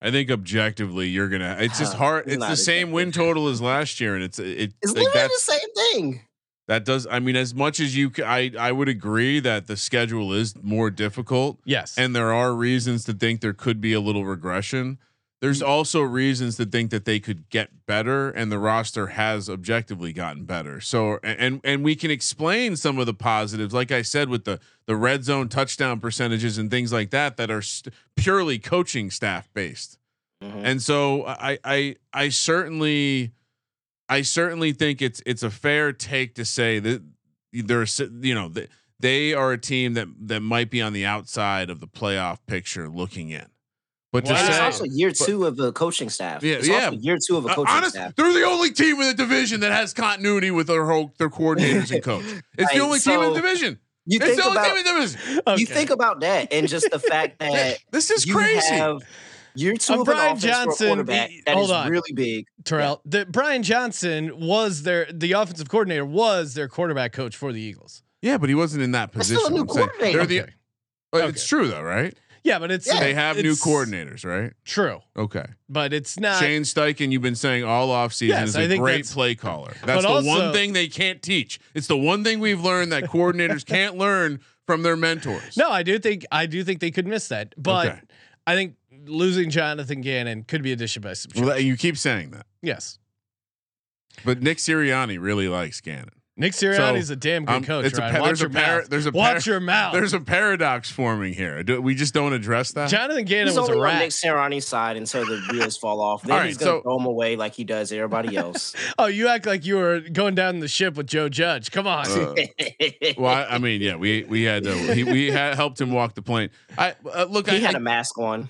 I 0.03 0.11
think 0.11 0.29
objectively 0.29 1.07
you're 1.07 1.29
gonna. 1.29 1.57
It's 1.61 1.79
just 1.79 1.95
hard. 1.97 2.25
It's 2.27 2.45
the 2.45 2.57
same 2.57 2.91
win 2.91 3.13
total 3.13 3.47
as 3.47 3.63
last 3.63 4.01
year, 4.01 4.17
and 4.17 4.25
it's 4.25 4.41
it. 4.41 4.73
It's 4.83 4.93
like 4.93 5.05
literally 5.05 5.29
the 5.29 5.39
same 5.39 5.75
thing. 5.93 6.21
That 6.67 6.85
does. 6.85 7.07
I 7.11 7.19
mean, 7.19 7.37
as 7.37 7.55
much 7.55 7.81
as 7.81 7.97
you, 7.97 8.11
I 8.25 8.53
I 8.59 8.73
would 8.73 8.89
agree 8.89 9.41
that 9.41 9.67
the 9.67 9.77
schedule 9.77 10.33
is 10.33 10.55
more 10.63 10.91
difficult, 10.91 11.59
Yes, 11.65 11.97
and 11.99 12.15
there 12.15 12.33
are 12.33 12.55
reasons 12.55 13.05
to 13.05 13.13
think 13.13 13.41
there 13.41 13.53
could 13.53 13.81
be 13.81 13.93
a 13.93 14.01
little 14.01 14.25
regression. 14.25 14.99
There's 15.41 15.61
Mm. 15.61 15.69
also 15.69 16.01
reasons 16.01 16.57
to 16.57 16.65
think 16.65 16.91
that 16.91 17.05
they 17.05 17.21
could 17.21 17.51
get 17.51 17.85
better, 17.87 18.31
and 18.31 18.51
the 18.51 18.59
roster 18.59 19.09
has 19.09 19.51
objectively 19.51 20.15
gotten 20.15 20.45
better. 20.47 20.81
So, 20.81 21.19
and 21.23 21.61
and 21.65 21.85
we 21.85 21.97
can 21.97 22.11
explain 22.11 22.77
some 22.77 22.99
of 22.99 23.05
the 23.05 23.13
positives, 23.13 23.75
like 23.75 23.93
I 23.93 24.01
said, 24.01 24.31
with 24.31 24.45
the 24.45 24.59
the 24.87 24.97
red 24.97 25.23
zone 25.25 25.49
touchdown 25.51 26.01
percentages 26.01 26.57
and 26.57 26.71
things 26.71 26.93
like 26.95 27.11
that, 27.11 27.37
that 27.37 27.51
are 27.51 27.61
st- 27.63 27.93
purely 28.17 28.59
coaching 28.59 29.11
staff 29.11 29.49
based. 29.53 29.99
Mhm. 30.43 30.63
And 30.65 30.83
so 30.83 31.27
I 31.27 31.59
I 31.63 31.97
I 32.15 32.29
certainly 32.31 33.33
I 34.09 34.23
certainly 34.23 34.73
think 34.73 35.01
it's 35.03 35.23
it's 35.27 35.43
a 35.43 35.51
fair 35.51 35.93
take 35.93 36.35
to 36.37 36.45
say 36.45 36.79
that 36.79 37.03
there's 37.53 38.01
you 38.21 38.35
know 38.35 38.49
that 38.51 38.69
they 39.01 39.33
are 39.35 39.53
a 39.53 39.59
team 39.59 39.95
that 39.95 40.09
that 40.29 40.41
might 40.41 40.71
be 40.71 40.81
on 40.83 40.93
the 40.93 41.05
outside 41.07 41.71
of 41.71 41.81
the 41.81 41.87
playoff 41.89 42.39
picture 42.47 42.89
looking 42.89 43.31
in. 43.31 43.47
But 44.13 44.27
to 44.27 44.33
Wow. 44.33 44.39
It's 44.47 44.57
say 44.57 44.63
also 44.63 44.85
year 44.85 45.11
two 45.11 45.45
of 45.45 45.57
the 45.57 45.73
coaching 45.73 46.09
staff. 46.09 46.43
Yeah, 46.45 46.57
it's 46.57 46.69
yeah. 46.69 46.85
also 46.87 46.99
year 46.99 47.19
two 47.27 47.37
of 47.37 47.47
a 47.47 47.49
uh, 47.49 47.55
coaching 47.57 47.75
honest, 47.75 47.95
staff. 47.95 48.15
they're 48.15 48.33
the 48.33 48.45
only 48.45 48.71
team 48.71 49.01
in 49.01 49.09
the 49.09 49.15
division 49.15 49.61
that 49.61 49.73
has 49.73 49.93
continuity 49.93 50.51
with 50.53 50.69
their 50.69 50.85
whole 50.85 51.13
their 51.19 51.31
coordinators 51.31 51.91
and 51.91 52.03
coach. 52.03 52.25
It's 52.59 52.73
the 52.73 52.79
Right, 52.79 52.81
only 52.81 53.01
team 53.01 53.21
in 53.21 53.33
the 53.33 53.41
division. 53.41 53.81
You 54.07 54.19
It's 54.21 54.27
think 54.27 54.37
the 54.37 54.45
only 54.45 54.59
about 54.59 54.69
team 54.69 54.77
in 54.77 54.85
the 54.85 54.91
division. 54.93 55.43
Okay. 55.49 55.61
you 55.61 55.67
think 55.67 55.91
about 55.91 56.21
that 56.21 56.53
and 56.53 56.69
just 56.69 56.89
the 56.93 56.99
fact 57.01 57.39
that 57.41 57.79
This 57.91 58.11
is 58.11 58.25
you 58.27 58.35
crazy. 58.35 58.69
have 58.75 59.01
year 59.55 59.75
two 59.77 59.93
Uh, 59.93 59.97
of 60.03 60.09
an 60.09 60.15
Brian 60.15 60.37
for 60.37 60.47
a 60.47 60.51
Johnson, 60.51 60.87
quarterback 60.89 61.29
the- 61.31 61.43
that 61.47 61.55
hold 61.55 61.67
is 61.67 61.71
on. 61.73 61.89
really 61.91 62.13
big. 62.15 62.47
Terrell. 62.65 63.01
The 63.05 63.27
Brian 63.27 63.63
Johnson 63.63 64.41
was 64.41 64.83
their 64.83 65.07
the 65.13 65.33
offensive 65.33 65.69
coordinator 65.69 66.05
was 66.05 66.55
their 66.55 66.69
quarterback 66.69 67.13
coach 67.13 67.37
for 67.37 67.53
the 67.53 67.61
Eagles. 67.61 68.03
yeah, 68.23 68.39
but 68.39 68.49
he 68.49 68.55
wasn't 68.55 68.83
in 68.83 68.93
that 68.93 69.13
That's 69.13 69.29
position. 69.29 69.45
still 69.45 69.47
a 69.49 69.51
new 69.59 69.61
I'm 69.63 69.69
saying. 69.69 69.89
coordinator. 69.89 70.27
The- 70.27 70.41
Okay. 70.41 70.53
uh, 71.25 71.29
It's 71.29 71.47
true 71.47 71.69
though, 71.69 71.83
right? 71.83 72.15
Yeah, 72.43 72.59
but 72.59 72.71
it's 72.71 72.87
Yeah. 72.87 73.01
They 73.01 73.15
have 73.15 73.37
new 73.39 73.53
coordinators, 73.55 74.23
right? 74.25 74.53
True, 74.67 75.01
Okay. 75.17 75.47
but 75.69 75.95
it's 75.95 76.19
not. 76.21 76.41
Shane 76.41 76.61
Steichen, 76.63 77.11
you've 77.11 77.23
been 77.23 77.35
saying 77.37 77.65
all 77.65 77.89
offseason 77.89 78.29
Yes, 78.29 78.49
is 78.51 78.57
I 78.57 78.63
a 78.63 78.69
think 78.69 78.83
great 78.83 79.07
play 79.07 79.35
caller. 79.35 79.73
That's 79.85 80.03
the 80.03 80.09
also- 80.09 80.29
one 80.29 80.53
thing 80.53 80.75
they 80.75 80.89
can't 80.89 81.23
teach. 81.23 81.59
It's 81.73 81.87
the 81.87 81.97
one 81.97 82.23
thing 82.23 82.41
we've 82.41 82.61
learned 82.61 82.93
that 82.93 83.05
coordinators 83.05 83.65
can't 83.65 83.97
learn 83.97 84.41
from 84.67 84.83
their 84.83 84.97
mentors. 84.97 85.57
No, 85.57 85.71
I 85.71 85.83
do 85.83 85.99
think 85.99 86.27
I 86.31 86.45
do 86.45 86.63
think 86.65 86.81
they 86.81 86.91
could 86.91 87.07
miss 87.07 87.29
that, 87.29 87.55
but 87.57 87.87
Okay. 87.87 88.01
I 88.47 88.55
think 88.55 88.75
losing 89.09 89.51
Jonathan 89.51 90.01
Gannon 90.01 90.45
could 90.45 90.63
be 90.63 90.73
addition 90.73 91.03
by 91.03 91.13
subtraction. 91.13 91.47
Well, 91.47 91.59
you 91.59 91.77
keep 91.77 91.97
saying 91.97 92.31
that, 92.31 92.47
yes, 92.63 92.99
but 94.25 94.43
Nick 94.43 94.59
Sirianni 94.59 95.21
really 95.21 95.49
likes 95.49 95.81
Gannon. 95.81 96.14
Nick 96.37 96.53
Sirianni's 96.53 97.11
a 97.11 97.17
damn 97.17 97.45
good 97.45 97.55
um, 97.55 97.65
coach. 97.65 97.85
it's 97.87 97.97
a 97.97 98.01
Ryan. 98.01 98.13
pa- 98.15 98.21
Watch 98.21 98.27
there's 98.27 98.41
your 98.41 98.51
a 98.51 98.53
par- 98.53 98.79
mouth. 98.81 98.89
there's 98.91 99.07
a 99.07 99.11
Watch 99.13 99.45
par- 99.45 99.53
your 99.53 99.61
mouth. 99.61 99.93
There's 99.93 100.13
a 100.15 100.21
paradox 100.21 100.91
forming 100.91 101.33
here. 101.33 101.63
Do, 101.63 101.81
we 101.81 101.95
just 101.95 102.13
don't 102.13 102.33
address 102.33 102.73
that. 102.73 102.91
Jonathan 102.91 103.25
Gannon 103.25 103.47
He's 103.53 103.57
was 103.57 103.69
a 103.69 103.73
only 103.75 103.87
on 103.89 103.95
Nick 103.95 104.03
rat. 104.03 104.11
Sirianni's 104.11 104.67
side 104.67 104.97
until 104.97 105.25
the 105.25 105.41
wheels 105.53 105.77
fall 105.77 106.01
off. 106.01 106.23
Then 106.25 106.33
All 106.33 106.39
right, 106.39 106.47
he's 106.49 106.59
gonna 106.59 106.73
so- 106.79 106.83
throw 106.83 106.99
him 106.99 107.07
away 107.07 107.37
like 107.37 107.55
he 107.55 107.63
does 107.63 107.93
everybody 107.93 108.37
else. 108.37 108.75
Oh, 108.99 109.07
you 109.07 109.29
act 109.29 109.47
like 109.47 109.65
you 109.65 109.77
were 109.77 110.01
going 110.01 110.35
down 110.35 110.59
the 110.59 110.69
ship 110.69 110.97
with 110.97 111.07
Joe 111.07 111.29
Judge. 111.29 111.71
Come 111.71 111.87
on. 111.87 112.07
Uh, 112.09 112.35
well, 113.19 113.33
I, 113.35 113.55
I 113.55 113.59
mean, 113.59 113.81
yeah, 113.81 113.95
we 113.97 114.25
we 114.25 114.43
had 114.43 114.65
to, 114.65 114.73
he, 114.95 115.05
we 115.05 115.31
had 115.31 115.55
helped 115.55 115.81
him 115.81 115.93
walk 115.93 116.15
the 116.15 116.23
plane. 116.23 116.51
I 116.77 116.95
uh, 117.13 117.27
look. 117.31 117.49
he 117.49 117.57
I, 117.57 117.61
had 117.61 117.75
I- 117.75 117.79
a 117.79 117.81
mask 117.81 118.19
on. 118.19 118.49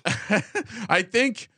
I 0.88 1.02
think 1.02 1.48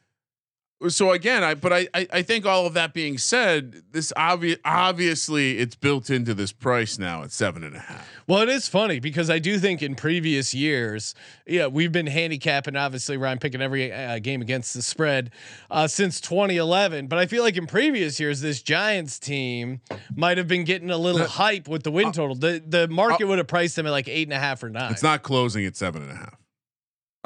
so 0.89 1.13
again, 1.13 1.43
I 1.43 1.55
but 1.55 1.73
I, 1.73 1.89
I 1.95 2.07
I 2.13 2.23
think 2.23 2.45
all 2.45 2.67
of 2.67 2.75
that 2.75 2.93
being 2.93 3.17
said, 3.19 3.83
this 3.93 4.13
obvious 4.17 4.59
obviously 4.65 5.59
it's 5.59 5.75
built 5.75 6.11
into 6.11 6.35
this 6.35 6.53
price 6.53 6.99
now 6.99 7.23
at 7.23 7.33
seven 7.33 7.65
and 7.65 7.77
a 7.77 7.81
half. 7.81 8.09
Well, 8.27 8.43
it 8.43 8.49
is 8.49 8.69
funny 8.69 9.01
because 9.01 9.31
I 9.31 9.39
do 9.39 9.59
think 9.59 9.83
in 9.83 9.95
previous 9.95 10.53
years, 10.53 11.15
yeah, 11.47 11.67
we've 11.69 11.93
been 11.93 12.07
handicapping. 12.09 12.77
Obviously, 12.77 13.17
Ryan 13.17 13.39
picking 13.39 13.63
every 13.63 13.93
uh, 13.93 14.19
game 14.19 14.43
against 14.43 14.75
the 14.75 14.83
spread 14.83 15.31
uh, 15.71 15.87
since 15.87 16.21
2011. 16.21 17.07
But 17.07 17.19
I 17.19 17.27
feel 17.27 17.43
like 17.43 17.57
in 17.57 17.67
previous 17.67 18.19
years, 18.21 18.41
this 18.41 18.63
Giants 18.63 19.19
team 19.19 19.81
might 20.15 20.39
have 20.39 20.49
been 20.49 20.65
getting 20.65 20.91
a 20.91 20.97
little 20.99 21.23
Uh, 21.23 21.27
hype 21.29 21.69
with 21.69 21.85
the 21.85 21.91
win 21.91 22.13
total. 22.13 22.35
The 22.35 22.63
the 22.67 22.89
market 22.89 23.27
would 23.27 23.39
have 23.39 23.49
priced 23.49 23.77
them 23.77 23.87
at 23.87 23.91
like 23.91 24.09
eight 24.09 24.27
and 24.27 24.35
a 24.35 24.39
half 24.39 24.63
or 24.63 24.69
nine. 24.71 24.93
It's 24.93 25.03
not 25.03 25.23
closing 25.23 25.65
at 25.65 25.77
seven 25.77 26.03
and 26.03 26.11
a 26.13 26.17
half. 26.17 26.35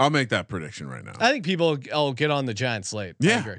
I'll 0.00 0.10
make 0.10 0.30
that 0.30 0.48
prediction 0.48 0.88
right 0.88 1.04
now. 1.04 1.12
I 1.20 1.30
think 1.30 1.44
people 1.44 1.78
will 1.92 2.12
get 2.12 2.30
on 2.30 2.46
the 2.46 2.54
Giants 2.54 2.92
late. 2.92 3.14
I 3.22 3.26
Yeah. 3.26 3.40
agree. 3.40 3.56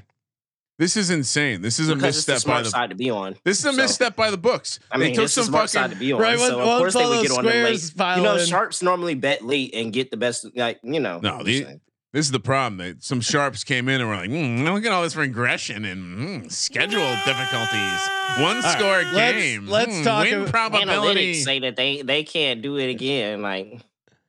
This 0.80 0.98
is 0.98 1.12
insane. 1.12 1.62
This 1.62 1.80
is 1.80 1.90
a 1.90 1.96
Because 1.96 2.18
it's 2.18 2.26
the 2.26 2.34
misstep 2.34 2.52
by 2.52 2.62
the. 2.64 2.70
side 2.70 2.90
to 2.90 2.96
be 2.96 3.12
on. 3.12 3.36
This 3.44 3.60
is 3.60 3.66
a 3.66 3.72
So, 3.72 3.78
misstep 3.78 4.16
by 4.16 4.32
the 4.32 4.38
books. 4.38 4.80
I 4.92 4.98
they 4.98 5.06
mean, 5.06 5.16
took 5.16 5.26
it's 5.26 5.34
some 5.34 5.44
smart 5.46 5.70
fucking 5.70 5.90
side 5.90 5.92
to 5.92 5.96
be 5.96 6.12
on. 6.12 6.20
Right, 6.20 6.40
so 6.40 6.44
once- 6.44 6.52
of 6.58 6.64
course 6.64 6.82
once 6.82 6.94
they 6.96 7.04
all 7.04 7.10
would 7.12 7.22
get 7.22 7.28
those 7.30 7.38
on 7.38 7.46
them 7.46 7.64
late. 7.66 7.80
squares 7.80 8.18
You 8.18 8.24
know, 8.24 8.38
sharps 8.46 8.82
normally 8.82 9.14
bet 9.14 9.46
late 9.46 9.76
and 9.76 9.94
get 9.94 10.10
the 10.10 10.18
best. 10.18 10.48
Like 10.56 10.80
you 10.84 11.00
know. 11.00 11.20
No, 11.22 11.44
the- 11.44 11.80
This 12.14 12.26
is 12.26 12.32
the 12.32 12.40
problem. 12.42 12.78
They, 12.78 12.96
some 13.00 13.22
sharps 13.22 13.64
came 13.64 13.88
in 13.88 14.02
and 14.02 14.10
were 14.10 14.16
like, 14.18 14.30
mm, 14.32 14.66
"Look 14.66 14.84
at 14.86 14.92
all 14.92 15.04
this 15.04 15.16
regression 15.16 15.86
and 15.86 16.44
mm, 16.46 16.52
schedule 16.52 17.16
difficulties. 17.26 18.02
One 18.40 18.60
right, 18.62 18.78
score 18.78 19.04
let's- 19.14 19.34
game. 19.42 19.68
let's 19.68 19.94
mm, 19.94 20.04
talk 20.04 20.24
win 20.26 20.34
about- 20.42 20.50
probability." 20.50 21.34
Analytics 21.36 21.44
say 21.44 21.60
that 21.60 21.76
they 21.78 22.02
they 22.02 22.24
can't 22.24 22.62
do 22.64 22.78
it 22.78 22.90
again. 22.90 23.42
Like 23.44 23.82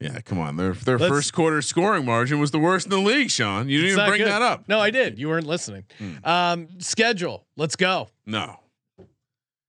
Yeah, 0.03 0.21
come 0.21 0.39
on. 0.39 0.57
Their 0.57 0.73
their 0.73 0.99
Let's- 0.99 1.13
first 1.13 1.33
quarter 1.33 1.63
scoring 1.63 2.05
margin 2.05 2.39
was 2.41 2.51
the 2.51 2.59
worst 2.59 2.87
in 2.87 2.91
the 2.91 2.99
league. 2.99 3.31
Sean, 3.31 3.69
you 3.69 3.81
didn't 3.81 3.93
even 3.95 4.09
bring 4.09 4.19
good. 4.19 4.29
that 4.29 4.43
up. 4.43 4.69
No, 4.69 4.81
I 4.81 4.91
did. 4.91 5.19
You 5.19 5.29
weren't 5.29 5.47
listening. 5.47 5.85
Hmm. 5.99 6.15
Um, 6.25 6.69
schedule. 6.79 7.45
Let's 7.57 7.77
go. 7.77 8.09
No. 8.27 8.59
All 8.99 9.07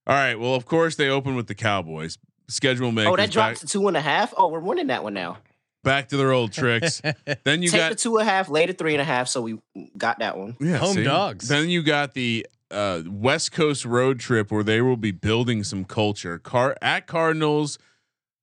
right. 0.07 0.36
Well, 0.36 0.55
of 0.55 0.65
course 0.65 0.95
they 0.95 1.09
open 1.09 1.36
with 1.36 1.47
the 1.47 1.55
Cowboys. 1.55 2.17
Schedule 2.49 2.91
makers 2.91 3.13
oh, 3.13 3.15
that 3.15 3.27
back, 3.27 3.31
dropped 3.31 3.61
to 3.61 3.67
two 3.67 3.88
and 3.88 3.95
a 3.95 4.01
half. 4.01 4.34
Oh, 4.36 4.47
we're 4.49 4.59
winning 4.59 4.88
that 4.88 5.03
one 5.03 5.13
now. 5.13 5.38
back 5.84 6.09
to 6.09 6.17
their 6.17 6.34
old 6.34 6.51
tricks. 6.51 7.01
then 7.45 7.61
you 7.61 7.69
Take 7.69 7.79
got 7.79 7.89
the 7.91 7.95
two 7.95 8.17
and 8.17 8.27
a 8.27 8.31
half, 8.31 8.49
later 8.49 8.73
three 8.73 8.93
and 8.93 9.01
a 9.01 9.05
half. 9.05 9.29
So 9.29 9.41
we 9.41 9.59
got 9.97 10.19
that 10.19 10.38
one. 10.38 10.57
yeah, 10.59 10.77
Home 10.77 11.03
dogs. 11.03 11.47
Then 11.47 11.69
you 11.69 11.81
got 11.84 12.13
the 12.13 12.45
uh, 12.69 13.03
West 13.07 13.53
Coast 13.53 13.86
road 13.86 14.19
trip 14.19 14.51
where 14.51 14.63
they 14.63 14.81
will 14.81 14.97
be 14.97 15.11
building 15.11 15.63
some 15.63 15.86
culture. 15.86 16.38
Car 16.38 16.75
at 16.81 17.07
Cardinals, 17.07 17.79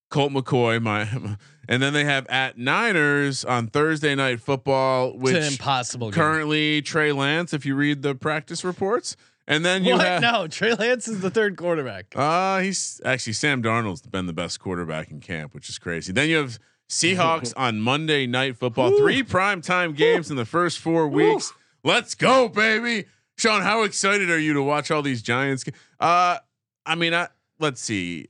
Colt 0.08 0.32
McCoy, 0.32 0.80
my, 0.80 1.36
and 1.70 1.82
then 1.82 1.94
they 1.94 2.04
have 2.04 2.26
at 2.26 2.58
Niners 2.58 3.44
on 3.46 3.68
Thursday 3.68 4.14
night 4.14 4.40
football, 4.40 5.08
It's 5.08 5.14
an 5.14 5.20
which 5.22 5.52
impossible 5.52 6.10
game. 6.10 6.20
currently 6.20 6.82
Trey 6.82 7.12
Lance, 7.12 7.54
if 7.54 7.64
you 7.64 7.74
read 7.74 8.02
the 8.02 8.14
practice 8.14 8.62
reports, 8.64 9.16
and 9.46 9.64
then 9.64 9.84
you 9.84 9.94
What? 9.94 10.06
have 10.06 10.20
No, 10.22 10.46
Trey 10.48 10.74
Lance 10.74 11.08
is 11.08 11.20
the 11.20 11.30
third 11.30 11.56
quarterback. 11.56 12.12
uh 12.14 12.58
he's 12.60 13.00
actually 13.04 13.32
Sam 13.32 13.62
Darnold's 13.62 14.02
been 14.02 14.26
the 14.26 14.32
best 14.34 14.60
quarterback 14.60 15.10
in 15.10 15.20
camp, 15.20 15.54
which 15.54 15.68
is 15.70 15.78
crazy. 15.78 16.12
Then 16.12 16.28
you 16.28 16.36
have 16.36 16.58
Seahawks 16.88 17.54
on 17.56 17.80
Monday 17.80 18.26
night 18.26 18.56
football, 18.56 18.96
three 18.98 19.22
prime 19.22 19.62
time 19.62 19.92
games 19.94 20.30
in 20.30 20.36
the 20.36 20.44
first 20.44 20.78
four 20.78 21.08
weeks. 21.08 21.52
Let's 21.84 22.14
go, 22.14 22.48
baby. 22.48 23.06
Sean, 23.38 23.62
how 23.62 23.84
excited 23.84 24.28
are 24.28 24.38
you 24.38 24.52
to 24.52 24.62
watch 24.62 24.90
all 24.90 25.00
these 25.02 25.22
Giants? 25.22 25.64
Uh 25.98 26.38
I 26.84 26.94
mean, 26.96 27.14
I, 27.14 27.28
let's 27.60 27.80
see. 27.80 28.28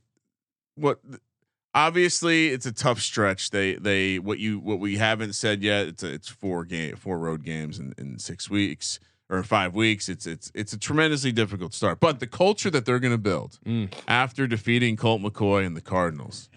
What 0.75 0.99
obviously 1.73 2.47
it's 2.49 2.65
a 2.65 2.71
tough 2.71 2.99
stretch. 3.01 3.49
They 3.51 3.75
they 3.75 4.19
what 4.19 4.39
you 4.39 4.59
what 4.59 4.79
we 4.79 4.97
haven't 4.97 5.33
said 5.33 5.61
yet, 5.63 5.87
it's 5.87 6.03
a, 6.03 6.13
it's 6.13 6.27
four 6.29 6.65
game 6.65 6.95
four 6.95 7.17
road 7.19 7.43
games 7.43 7.79
in, 7.79 7.93
in 7.97 8.19
six 8.19 8.49
weeks 8.49 8.99
or 9.29 9.43
five 9.43 9.73
weeks. 9.75 10.09
It's 10.09 10.27
it's 10.27 10.51
it's 10.53 10.73
a 10.73 10.77
tremendously 10.79 11.31
difficult 11.31 11.73
start. 11.73 11.99
But 11.99 12.19
the 12.19 12.27
culture 12.27 12.69
that 12.69 12.85
they're 12.85 12.99
going 12.99 13.13
to 13.13 13.17
build 13.17 13.59
Mm. 13.65 13.91
after 14.07 14.47
defeating 14.47 14.97
Colt 14.97 15.21
McCoy 15.21 15.65
and 15.65 15.75
the 15.75 15.81
Cardinals 15.81 16.49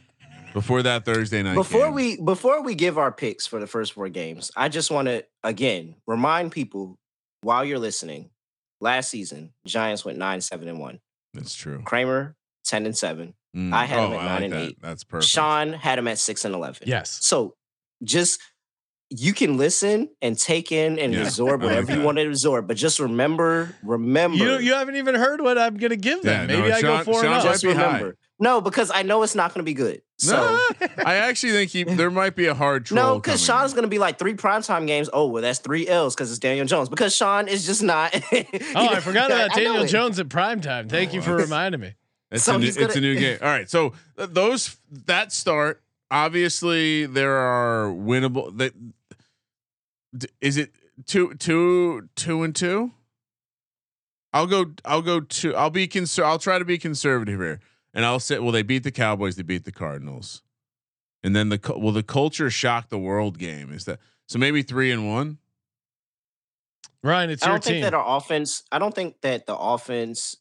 before 0.53 0.83
that 0.83 1.05
Thursday 1.05 1.43
night. 1.43 1.55
Before 1.55 1.87
game. 1.87 1.95
we 1.95 2.21
before 2.21 2.63
we 2.63 2.75
give 2.75 2.99
our 2.99 3.13
picks 3.13 3.47
for 3.47 3.59
the 3.61 3.67
first 3.67 3.93
four 3.93 4.09
games, 4.09 4.51
I 4.57 4.69
just 4.69 4.91
want 4.91 5.09
to 5.09 5.25
again 5.43 5.97
remind 6.07 6.53
people 6.53 6.99
while 7.43 7.65
you're 7.65 7.79
listening. 7.79 8.31
Last 8.81 9.09
season, 9.09 9.53
Giants 9.67 10.05
went 10.05 10.19
nine 10.19 10.41
seven 10.43 10.69
and 10.69 10.79
one. 10.79 11.01
that's 11.33 11.55
true. 11.55 11.81
Kramer 11.85 12.37
ten 12.65 12.85
and 12.87 12.97
seven. 12.97 13.35
Mm. 13.55 13.73
I 13.73 13.85
had 13.85 13.99
him 14.01 14.11
Oh, 14.13 14.15
at 14.15 14.21
I 14.21 14.25
nine 14.25 14.35
like 14.35 14.43
and 14.45 14.53
that. 14.53 14.63
eight. 14.71 14.79
That's 14.83 15.05
perfect. 15.05 15.31
Sean 15.31 15.73
had 15.73 15.99
him 15.99 16.09
at 16.09 16.19
six 16.19 16.45
and 16.45 16.55
eleven. 16.55 16.89
Yes. 16.89 17.19
So 17.23 17.55
just 18.03 18.41
you 19.11 19.33
can 19.33 19.57
listen 19.59 20.09
and 20.23 20.37
take 20.37 20.73
in 20.73 20.99
and 20.99 21.13
Yeah, 21.15 21.23
absorb 21.23 21.63
I 21.63 21.67
like 21.67 21.75
whatever 21.77 21.95
you 22.01 22.05
want 22.05 22.19
to 22.19 22.27
absorb, 22.27 22.67
but 22.67 22.77
just 22.77 22.99
remember, 22.99 23.75
remember. 23.85 24.37
You 24.37 24.59
you 24.59 24.75
haven't 24.75 24.97
even 24.97 25.15
heard 25.15 25.41
what 25.41 25.57
I'm 25.57 25.77
gonna 25.77 25.95
give 25.97 26.23
them. 26.23 26.49
Yeah, 26.49 26.57
Maybe 26.57 26.69
no, 26.69 26.75
I 26.75 26.81
Sean- 26.81 26.99
go 26.99 27.05
four 27.05 27.15
Sean 27.23 27.25
and 27.27 27.35
might 27.35 27.43
just 27.45 27.63
be 27.63 27.73
high. 27.73 27.85
remember. 27.87 28.17
No, 28.41 28.61
because 28.61 28.91
I 28.93 29.03
know 29.03 29.23
it's 29.23 29.37
not 29.37 29.55
going 29.55 29.61
to 29.61 29.65
be 29.65 29.75
good. 29.75 30.03
So 30.19 30.35
No, 30.35 30.87
I 31.05 31.15
actually 31.17 31.53
think 31.53 31.71
he, 31.71 31.85
there 31.85 32.11
might 32.11 32.35
be 32.35 32.47
a 32.47 32.55
hard 32.55 32.85
troll. 32.87 32.97
no, 33.03 33.15
because 33.21 33.47
coming 33.47 33.61
Sean's 33.61 33.73
going 33.75 33.83
to 33.85 33.89
be 33.89 33.99
like 34.01 34.19
three 34.19 34.35
primetime 34.35 34.87
games. 34.89 35.09
Oh, 35.13 35.27
well, 35.29 35.41
that's 35.43 35.61
three 35.61 35.87
L's 35.89 36.15
because 36.17 36.31
it's 36.31 36.41
Daniel 36.41 36.67
Jones. 36.67 36.89
Because 36.89 37.15
Sean 37.15 37.47
is 37.47 37.65
just 37.65 37.83
not. 37.83 38.13
Oh, 38.33 38.89
I 38.89 38.99
forgot 39.01 39.31
about 39.31 39.53
I 39.53 39.63
Daniel. 39.63 39.87
Jones 39.87 40.19
at 40.19 40.29
primetime. 40.29 40.89
Thank 40.89 41.15
you 41.15 41.23
for 41.23 41.37
reminding 41.37 41.81
me. 41.81 41.95
It's, 42.31 42.45
So 42.45 42.55
a, 42.55 42.59
new, 42.59 42.65
he's 42.65 42.77
it's 42.77 42.97
a 42.97 43.01
new 43.01 43.19
game. 43.19 43.39
All 43.43 43.49
right. 43.49 43.69
So 43.69 43.93
those 44.17 44.77
that 45.07 45.33
start 45.33 45.83
obviously 46.11 47.07
there 47.07 47.37
are 47.37 47.87
winnable. 47.89 48.57
That 48.57 48.73
is 50.41 50.57
it 50.57 50.71
two 51.07 51.35
two 51.35 52.09
two 52.15 52.43
and 52.43 52.55
two. 52.55 52.93
I'll 54.33 54.47
go. 54.47 54.67
I'll 54.85 55.03
go 55.03 55.21
two. 55.21 55.55
I'll 55.55 55.71
be 55.71 55.87
conser- 55.87 56.25
I'll 56.25 56.39
try 56.39 56.59
to 56.59 56.65
be 56.65 56.79
conservative 56.79 57.39
here, 57.39 57.61
and 57.93 58.05
I'll 58.05 58.21
say, 58.21 58.39
well, 58.39 58.53
they 58.53 58.63
beat 58.63 58.83
the 58.83 58.91
Cowboys. 58.91 59.37
They 59.37 59.43
beat 59.43 59.65
the 59.65 59.73
Cardinals, 59.73 60.43
and 61.23 61.37
then 61.37 61.51
the 61.51 61.59
cu- 61.59 61.79
will 61.79 61.93
the 61.93 62.03
culture 62.03 62.51
shock 62.51 62.89
the 62.89 62.99
world 62.99 63.39
game 63.39 63.73
is 63.73 63.85
that 63.85 64.01
so 64.27 64.39
maybe 64.39 64.63
three 64.63 64.91
and 64.91 65.09
one. 65.09 65.39
Ryan, 67.03 67.31
it's 67.31 67.43
I 67.43 67.47
your 67.49 67.55
don't 67.55 67.65
think 67.65 67.83
that 67.83 67.95
our 67.95 68.17
offense, 68.17 68.63
I 68.73 68.79
don't 68.79 68.95
think 68.95 69.21
that 69.21 69.47
the 69.47 69.55
offense 69.55 70.39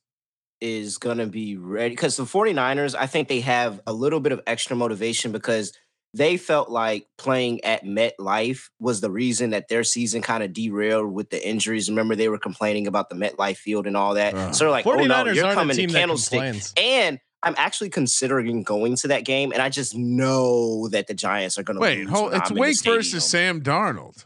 is 0.63 0.97
going 0.97 1.17
to 1.17 1.27
be 1.27 1.57
ready 1.57 1.89
because 1.89 2.15
the 2.15 2.23
49ers, 2.23 2.95
I 2.97 3.05
think 3.05 3.27
they 3.27 3.41
have 3.41 3.81
a 3.85 3.91
little 3.91 4.21
bit 4.21 4.31
of 4.31 4.39
extra 4.47 4.77
motivation 4.77 5.33
because 5.33 5.73
they 6.13 6.37
felt 6.37 6.69
like 6.69 7.05
playing 7.17 7.65
at 7.65 7.83
MetLife 7.83 8.69
was 8.79 9.01
the 9.01 9.11
reason 9.11 9.49
that 9.49 9.67
their 9.67 9.83
season 9.83 10.21
kind 10.21 10.41
of 10.41 10.53
derailed 10.53 11.11
with 11.11 11.29
the 11.31 11.45
injuries. 11.45 11.89
Remember, 11.89 12.15
they 12.15 12.29
were 12.29 12.37
complaining 12.37 12.87
about 12.87 13.09
the 13.09 13.15
MetLife 13.15 13.57
field 13.57 13.87
and 13.87 13.97
all 13.97 14.13
that. 14.13 14.33
Ugh. 14.33 14.55
so 14.55 14.63
they're 14.63 14.71
like, 14.71 14.87
oh 14.87 14.95
no, 14.95 15.25
you're 15.25 15.43
aren't 15.45 15.57
a 15.57 15.61
coming 15.61 15.75
to 15.75 15.81
team 15.81 15.89
that 15.89 15.99
Candlestick. 15.99 16.39
complains. 16.39 16.73
And 16.77 17.19
I'm 17.43 17.55
actually 17.57 17.89
considering 17.89 18.63
going 18.63 18.95
to 18.97 19.09
that 19.09 19.25
game, 19.25 19.51
and 19.51 19.61
I 19.61 19.67
just 19.67 19.97
know 19.97 20.87
that 20.89 21.07
the 21.07 21.13
Giants 21.13 21.57
are 21.57 21.63
going 21.63 21.75
to 21.75 21.81
Wait, 21.81 21.97
lose 21.97 22.09
hold, 22.09 22.33
it's 22.33 22.49
I'm 22.49 22.55
in 22.55 22.55
the 22.55 22.61
Wake 22.61 22.83
versus. 22.83 23.25
Sam 23.25 23.61
Darnold. 23.61 24.25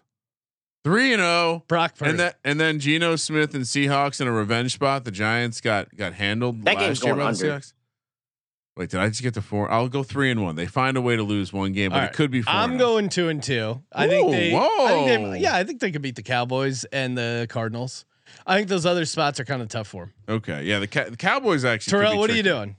Three 0.88 1.12
and 1.12 1.20
zero. 1.20 1.66
Brock 1.68 1.98
Purdy. 1.98 2.12
And 2.12 2.20
that 2.22 2.40
and 2.46 2.62
then 2.62 2.80
Geno 2.80 3.18
Smith 3.18 3.54
and 3.54 3.66
Seahawks 3.66 4.22
in 4.22 4.28
a 4.28 4.32
revenge 4.32 4.74
spot. 4.74 5.04
The 5.04 5.12
Giants 5.12 5.60
got 5.60 5.94
got 5.94 6.14
handled 6.14 6.64
That 6.64 6.78
last 6.78 7.04
year 7.04 7.14
going 7.14 7.26
by 7.26 7.34
the 7.34 7.46
under. 7.46 7.60
Seahawks. 7.60 7.74
Wait, 8.78 8.90
did 8.92 9.02
I 9.02 9.10
just 9.10 9.22
get 9.22 9.34
to 9.34 9.42
four? 9.42 9.70
I'll 9.70 9.90
go 9.90 10.02
three 10.02 10.32
and 10.32 10.42
one. 10.42 10.56
They 10.56 10.66
find 10.66 10.96
a 10.96 11.02
way 11.02 11.18
to 11.18 11.24
lose 11.24 11.52
one 11.52 11.74
game, 11.74 11.90
but 11.90 12.00
All 12.00 12.06
it 12.06 12.14
could 12.14 12.32
be 12.32 12.42
4 12.42 12.54
I'm 12.54 12.76
oh. 12.76 12.78
going 12.78 13.10
two 13.10 13.28
and 13.28 13.44
two. 13.44 13.82
I 13.92 14.08
think 14.08 14.30
Ooh, 14.30 14.32
they. 14.32 14.56
I 14.56 15.04
think 15.04 15.26
whoa. 15.26 15.32
they. 15.32 15.40
Yeah, 15.40 15.56
I 15.58 15.66
think 15.66 15.82
they 15.82 15.92
could 15.92 16.02
beat 16.04 16.16
the 16.16 16.24
Cowboys 16.24 16.86
and 16.86 17.18
the 17.18 17.48
Cardinals. 17.50 18.06
I 18.46 18.56
think 18.56 18.70
those 18.70 18.86
other 18.86 19.04
spots 19.04 19.42
are 19.42 19.46
kind 19.46 19.62
of 19.62 19.68
tough 19.68 19.88
for 19.88 20.06
them. 20.06 20.14
Okay, 20.30 20.64
yeah. 20.64 20.80
The, 20.80 20.88
Ca- 20.88 21.10
the 21.10 21.18
Cowboys 21.18 21.66
actually. 21.66 21.92
Terrell, 21.92 22.14
be 22.14 22.18
what 22.20 22.30
are 22.30 22.36
you 22.36 22.44
doing? 22.44 22.78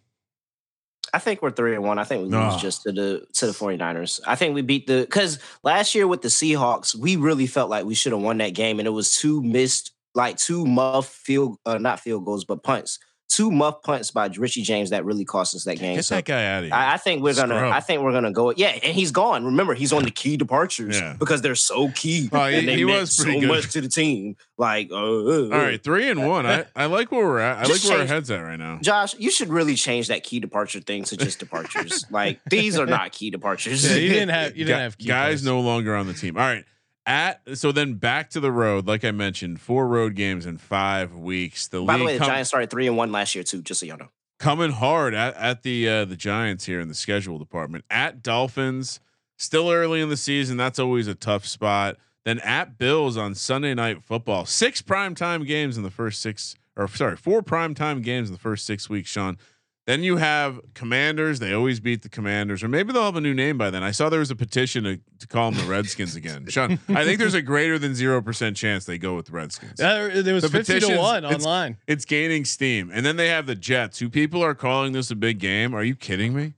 I 1.12 1.18
think 1.18 1.42
we're 1.42 1.50
three 1.50 1.74
and 1.74 1.84
one. 1.84 1.98
I 1.98 2.04
think 2.04 2.22
we 2.22 2.28
lose 2.28 2.56
just 2.56 2.82
to 2.82 2.92
the 2.92 3.26
to 3.34 3.46
the 3.46 3.52
49ers. 3.52 4.20
I 4.26 4.34
think 4.34 4.54
we 4.54 4.62
beat 4.62 4.86
the 4.86 5.00
because 5.00 5.38
last 5.62 5.94
year 5.94 6.06
with 6.06 6.22
the 6.22 6.28
Seahawks, 6.28 6.94
we 6.94 7.16
really 7.16 7.46
felt 7.46 7.70
like 7.70 7.84
we 7.84 7.94
should 7.94 8.12
have 8.12 8.22
won 8.22 8.38
that 8.38 8.54
game, 8.54 8.78
and 8.78 8.86
it 8.86 8.92
was 8.92 9.16
two 9.16 9.42
missed, 9.42 9.92
like 10.14 10.36
two 10.36 10.66
muff 10.66 11.06
field, 11.06 11.58
uh, 11.66 11.78
not 11.78 12.00
field 12.00 12.24
goals, 12.24 12.44
but 12.44 12.62
punts, 12.62 12.98
two 13.38 13.50
muff 13.52 13.82
punts 13.82 14.10
by 14.10 14.26
Richie 14.36 14.62
James 14.62 14.90
that 14.90 15.04
really 15.04 15.24
cost 15.24 15.54
us 15.54 15.64
that 15.64 15.78
game. 15.78 15.94
Get 15.96 16.04
so 16.04 16.16
that 16.16 16.24
guy 16.24 16.44
out 16.46 16.58
of 16.58 16.64
here. 16.64 16.74
I, 16.74 16.94
I 16.94 16.96
think 16.96 17.22
we're 17.22 17.34
gonna. 17.34 17.54
Scrub. 17.56 17.72
I 17.72 17.80
think 17.80 18.02
we're 18.02 18.12
gonna 18.12 18.32
go. 18.32 18.50
Yeah, 18.56 18.68
and 18.82 18.94
he's 18.94 19.10
gone. 19.12 19.44
Remember, 19.44 19.74
he's 19.74 19.92
on 19.92 20.02
the 20.02 20.10
key 20.10 20.36
departures 20.36 20.98
Yeah. 20.98 21.14
because 21.18 21.40
they're 21.40 21.54
so 21.54 21.88
key. 21.90 22.28
Oh, 22.32 22.46
he- 22.48 22.56
and 22.58 22.68
they 22.68 22.76
he 22.76 22.84
meant 22.84 23.00
was 23.02 23.12
so 23.16 23.24
good. 23.24 23.46
much 23.46 23.70
to 23.72 23.80
the 23.80 23.88
team. 23.88 24.36
Like, 24.56 24.90
uh, 24.90 24.96
All 24.96 25.48
right, 25.50 25.80
three 25.82 26.10
and 26.10 26.26
one. 26.26 26.44
I, 26.44 26.64
I 26.74 26.86
like 26.86 27.12
where 27.12 27.24
we're 27.24 27.38
at. 27.38 27.58
I 27.58 27.64
Just 27.64 27.84
like 27.84 27.90
where 27.90 27.98
our 28.00 28.04
change- 28.06 28.10
head's 28.10 28.30
at 28.32 28.40
right 28.40 28.58
now. 28.58 28.80
Josh, 28.82 29.14
you 29.18 29.30
should 29.30 29.50
really 29.50 29.76
change 29.76 30.08
that 30.08 30.24
key 30.24 30.40
departure 30.40 30.80
thing 30.80 31.04
to 31.04 31.16
just 31.16 31.38
departures. 31.38 32.04
like 32.10 32.40
these 32.50 32.76
are 32.76 32.86
not 32.86 33.12
key 33.12 33.30
departures. 33.30 33.88
Yeah, 33.88 33.96
you 33.98 34.08
didn't 34.08 34.30
have 34.30 34.56
you 34.56 34.64
didn't 34.64 34.78
Gu- 34.78 34.82
have 34.82 34.98
key 34.98 35.06
guys 35.06 35.26
players. 35.26 35.44
no 35.44 35.60
longer 35.60 35.94
on 35.94 36.06
the 36.08 36.12
team. 36.14 36.36
All 36.36 36.42
right. 36.42 36.64
At 37.08 37.40
so 37.54 37.72
then 37.72 37.94
back 37.94 38.28
to 38.30 38.40
the 38.40 38.52
road, 38.52 38.86
like 38.86 39.02
I 39.02 39.12
mentioned, 39.12 39.62
four 39.62 39.88
road 39.88 40.14
games 40.14 40.44
in 40.44 40.58
five 40.58 41.14
weeks. 41.14 41.66
The 41.66 41.80
By 41.80 41.96
the 41.96 42.04
way, 42.04 42.12
the 42.12 42.18
com- 42.18 42.28
Giants 42.28 42.50
started 42.50 42.68
three 42.68 42.86
and 42.86 42.98
one 42.98 43.10
last 43.10 43.34
year 43.34 43.42
too. 43.42 43.62
Just 43.62 43.80
so 43.80 43.86
y'all 43.86 43.96
know. 43.96 44.10
coming 44.38 44.72
hard 44.72 45.14
at, 45.14 45.34
at 45.36 45.62
the 45.62 45.88
uh, 45.88 46.04
the 46.04 46.16
Giants 46.16 46.66
here 46.66 46.80
in 46.80 46.88
the 46.88 46.94
schedule 46.94 47.38
department. 47.38 47.86
At 47.88 48.22
Dolphins, 48.22 49.00
still 49.38 49.70
early 49.70 50.02
in 50.02 50.10
the 50.10 50.18
season. 50.18 50.58
That's 50.58 50.78
always 50.78 51.08
a 51.08 51.14
tough 51.14 51.46
spot. 51.46 51.96
Then 52.26 52.40
at 52.40 52.76
Bills 52.76 53.16
on 53.16 53.34
Sunday 53.34 53.72
night 53.72 54.04
football. 54.04 54.44
Six 54.44 54.82
primetime 54.82 55.46
games 55.46 55.78
in 55.78 55.84
the 55.84 55.90
first 55.90 56.20
six, 56.20 56.56
or 56.76 56.88
sorry, 56.88 57.16
four 57.16 57.42
primetime 57.42 58.02
games 58.02 58.28
in 58.28 58.34
the 58.34 58.40
first 58.40 58.66
six 58.66 58.90
weeks, 58.90 59.08
Sean. 59.08 59.38
Then 59.88 60.02
you 60.02 60.18
have 60.18 60.60
Commanders. 60.74 61.38
They 61.38 61.54
always 61.54 61.80
beat 61.80 62.02
the 62.02 62.10
Commanders, 62.10 62.62
or 62.62 62.68
maybe 62.68 62.92
they'll 62.92 63.04
have 63.06 63.16
a 63.16 63.22
new 63.22 63.32
name 63.32 63.56
by 63.56 63.70
then. 63.70 63.82
I 63.82 63.90
saw 63.90 64.10
there 64.10 64.20
was 64.20 64.30
a 64.30 64.36
petition 64.36 64.84
to, 64.84 65.00
to 65.20 65.26
call 65.26 65.50
them 65.50 65.58
the 65.64 65.66
Redskins 65.66 66.14
again. 66.14 66.44
Sean, 66.50 66.78
I 66.90 67.06
think 67.06 67.18
there's 67.18 67.32
a 67.32 67.40
greater 67.40 67.78
than 67.78 67.94
zero 67.94 68.20
percent 68.20 68.54
chance 68.54 68.84
they 68.84 68.98
go 68.98 69.16
with 69.16 69.24
the 69.26 69.32
Redskins. 69.32 69.80
Uh, 69.80 70.20
there 70.22 70.34
was 70.34 70.42
The 70.42 70.50
fifty 70.50 70.74
to 70.74 70.80
petitions, 70.80 70.98
one 71.00 71.24
it's- 71.24 71.42
online. 71.42 71.78
It's 71.86 72.04
gaining 72.04 72.44
steam. 72.44 72.90
And 72.92 73.06
then 73.06 73.16
they 73.16 73.28
have 73.28 73.46
the 73.46 73.54
Jets, 73.54 73.98
who 73.98 74.10
people 74.10 74.44
are 74.44 74.54
calling 74.54 74.92
this 74.92 75.10
a 75.10 75.16
big 75.16 75.38
game. 75.38 75.74
Are 75.74 75.82
you 75.82 75.94
kidding 75.96 76.34
me? 76.36 76.52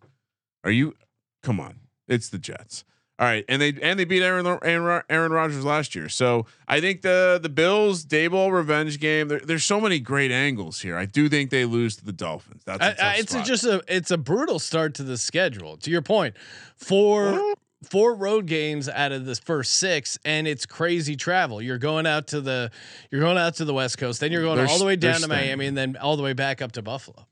Are 0.64 0.72
you? 0.72 0.96
Come 1.44 1.60
on, 1.60 1.78
it's 2.08 2.30
the 2.30 2.38
Jets. 2.38 2.82
All 3.20 3.26
right, 3.26 3.44
and 3.50 3.60
they 3.60 3.74
and 3.82 4.00
they 4.00 4.06
beat 4.06 4.22
Aaron 4.22 4.46
Aaron, 4.46 5.02
Aaron 5.10 5.30
Rodgers 5.30 5.62
last 5.62 5.94
year. 5.94 6.08
So 6.08 6.46
I 6.66 6.80
think 6.80 7.02
the 7.02 7.38
the 7.40 7.50
Bills 7.50 8.06
Daboll 8.06 8.50
revenge 8.50 8.98
game. 8.98 9.28
There, 9.28 9.40
there's 9.40 9.62
so 9.62 9.78
many 9.78 10.00
great 10.00 10.32
angles 10.32 10.80
here. 10.80 10.96
I 10.96 11.04
do 11.04 11.28
think 11.28 11.50
they 11.50 11.66
lose 11.66 11.96
to 11.96 12.04
the 12.06 12.14
Dolphins. 12.14 12.62
That's 12.64 12.80
a 12.80 13.04
I, 13.04 13.10
I, 13.10 13.14
it's 13.16 13.34
a, 13.34 13.42
just 13.42 13.64
a 13.64 13.82
it's 13.88 14.10
a 14.10 14.16
brutal 14.16 14.58
start 14.58 14.94
to 14.94 15.02
the 15.02 15.18
schedule. 15.18 15.76
To 15.76 15.90
your 15.90 16.00
point, 16.00 16.34
four 16.76 17.56
four 17.82 18.14
road 18.14 18.46
games 18.46 18.88
out 18.88 19.12
of 19.12 19.26
the 19.26 19.34
first 19.34 19.74
six, 19.74 20.18
and 20.24 20.48
it's 20.48 20.64
crazy 20.64 21.14
travel. 21.14 21.60
You're 21.60 21.76
going 21.76 22.06
out 22.06 22.28
to 22.28 22.40
the 22.40 22.70
you're 23.10 23.20
going 23.20 23.36
out 23.36 23.56
to 23.56 23.66
the 23.66 23.74
West 23.74 23.98
Coast, 23.98 24.20
then 24.20 24.32
you're 24.32 24.42
going 24.42 24.56
They're 24.56 24.66
all 24.66 24.78
the 24.78 24.86
way 24.86 24.96
down 24.96 25.20
to. 25.20 25.28
Miami, 25.28 25.66
and 25.66 25.76
then 25.76 25.98
all 25.98 26.16
the 26.16 26.22
way 26.22 26.32
back 26.32 26.62
up 26.62 26.72
to 26.72 26.80
Buffalo. 26.80 27.26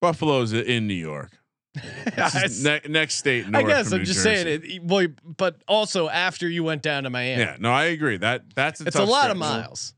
Buffalo's 0.00 0.52
in 0.52 0.86
New 0.86 0.94
York. 0.94 1.32
It's 1.74 2.34
I, 2.36 2.40
just 2.42 2.64
ne- 2.64 2.80
next 2.88 3.16
state. 3.16 3.48
North 3.48 3.64
I 3.64 3.68
guess 3.68 3.86
from 3.88 3.94
I'm 3.94 3.98
New 4.00 4.04
just 4.06 4.24
Jersey. 4.24 4.44
saying 4.44 4.62
it, 4.64 4.86
boy. 4.86 5.08
But 5.36 5.62
also 5.66 6.08
after 6.08 6.48
you 6.48 6.62
went 6.64 6.82
down 6.82 7.02
to 7.04 7.10
Miami, 7.10 7.42
Yeah, 7.42 7.56
no, 7.58 7.72
I 7.72 7.84
agree. 7.86 8.16
That 8.16 8.54
that's 8.54 8.80
a 8.80 8.86
it's 8.86 8.96
a 8.96 9.00
tough 9.00 9.08
lot 9.08 9.30
of 9.30 9.36
miles. 9.36 9.94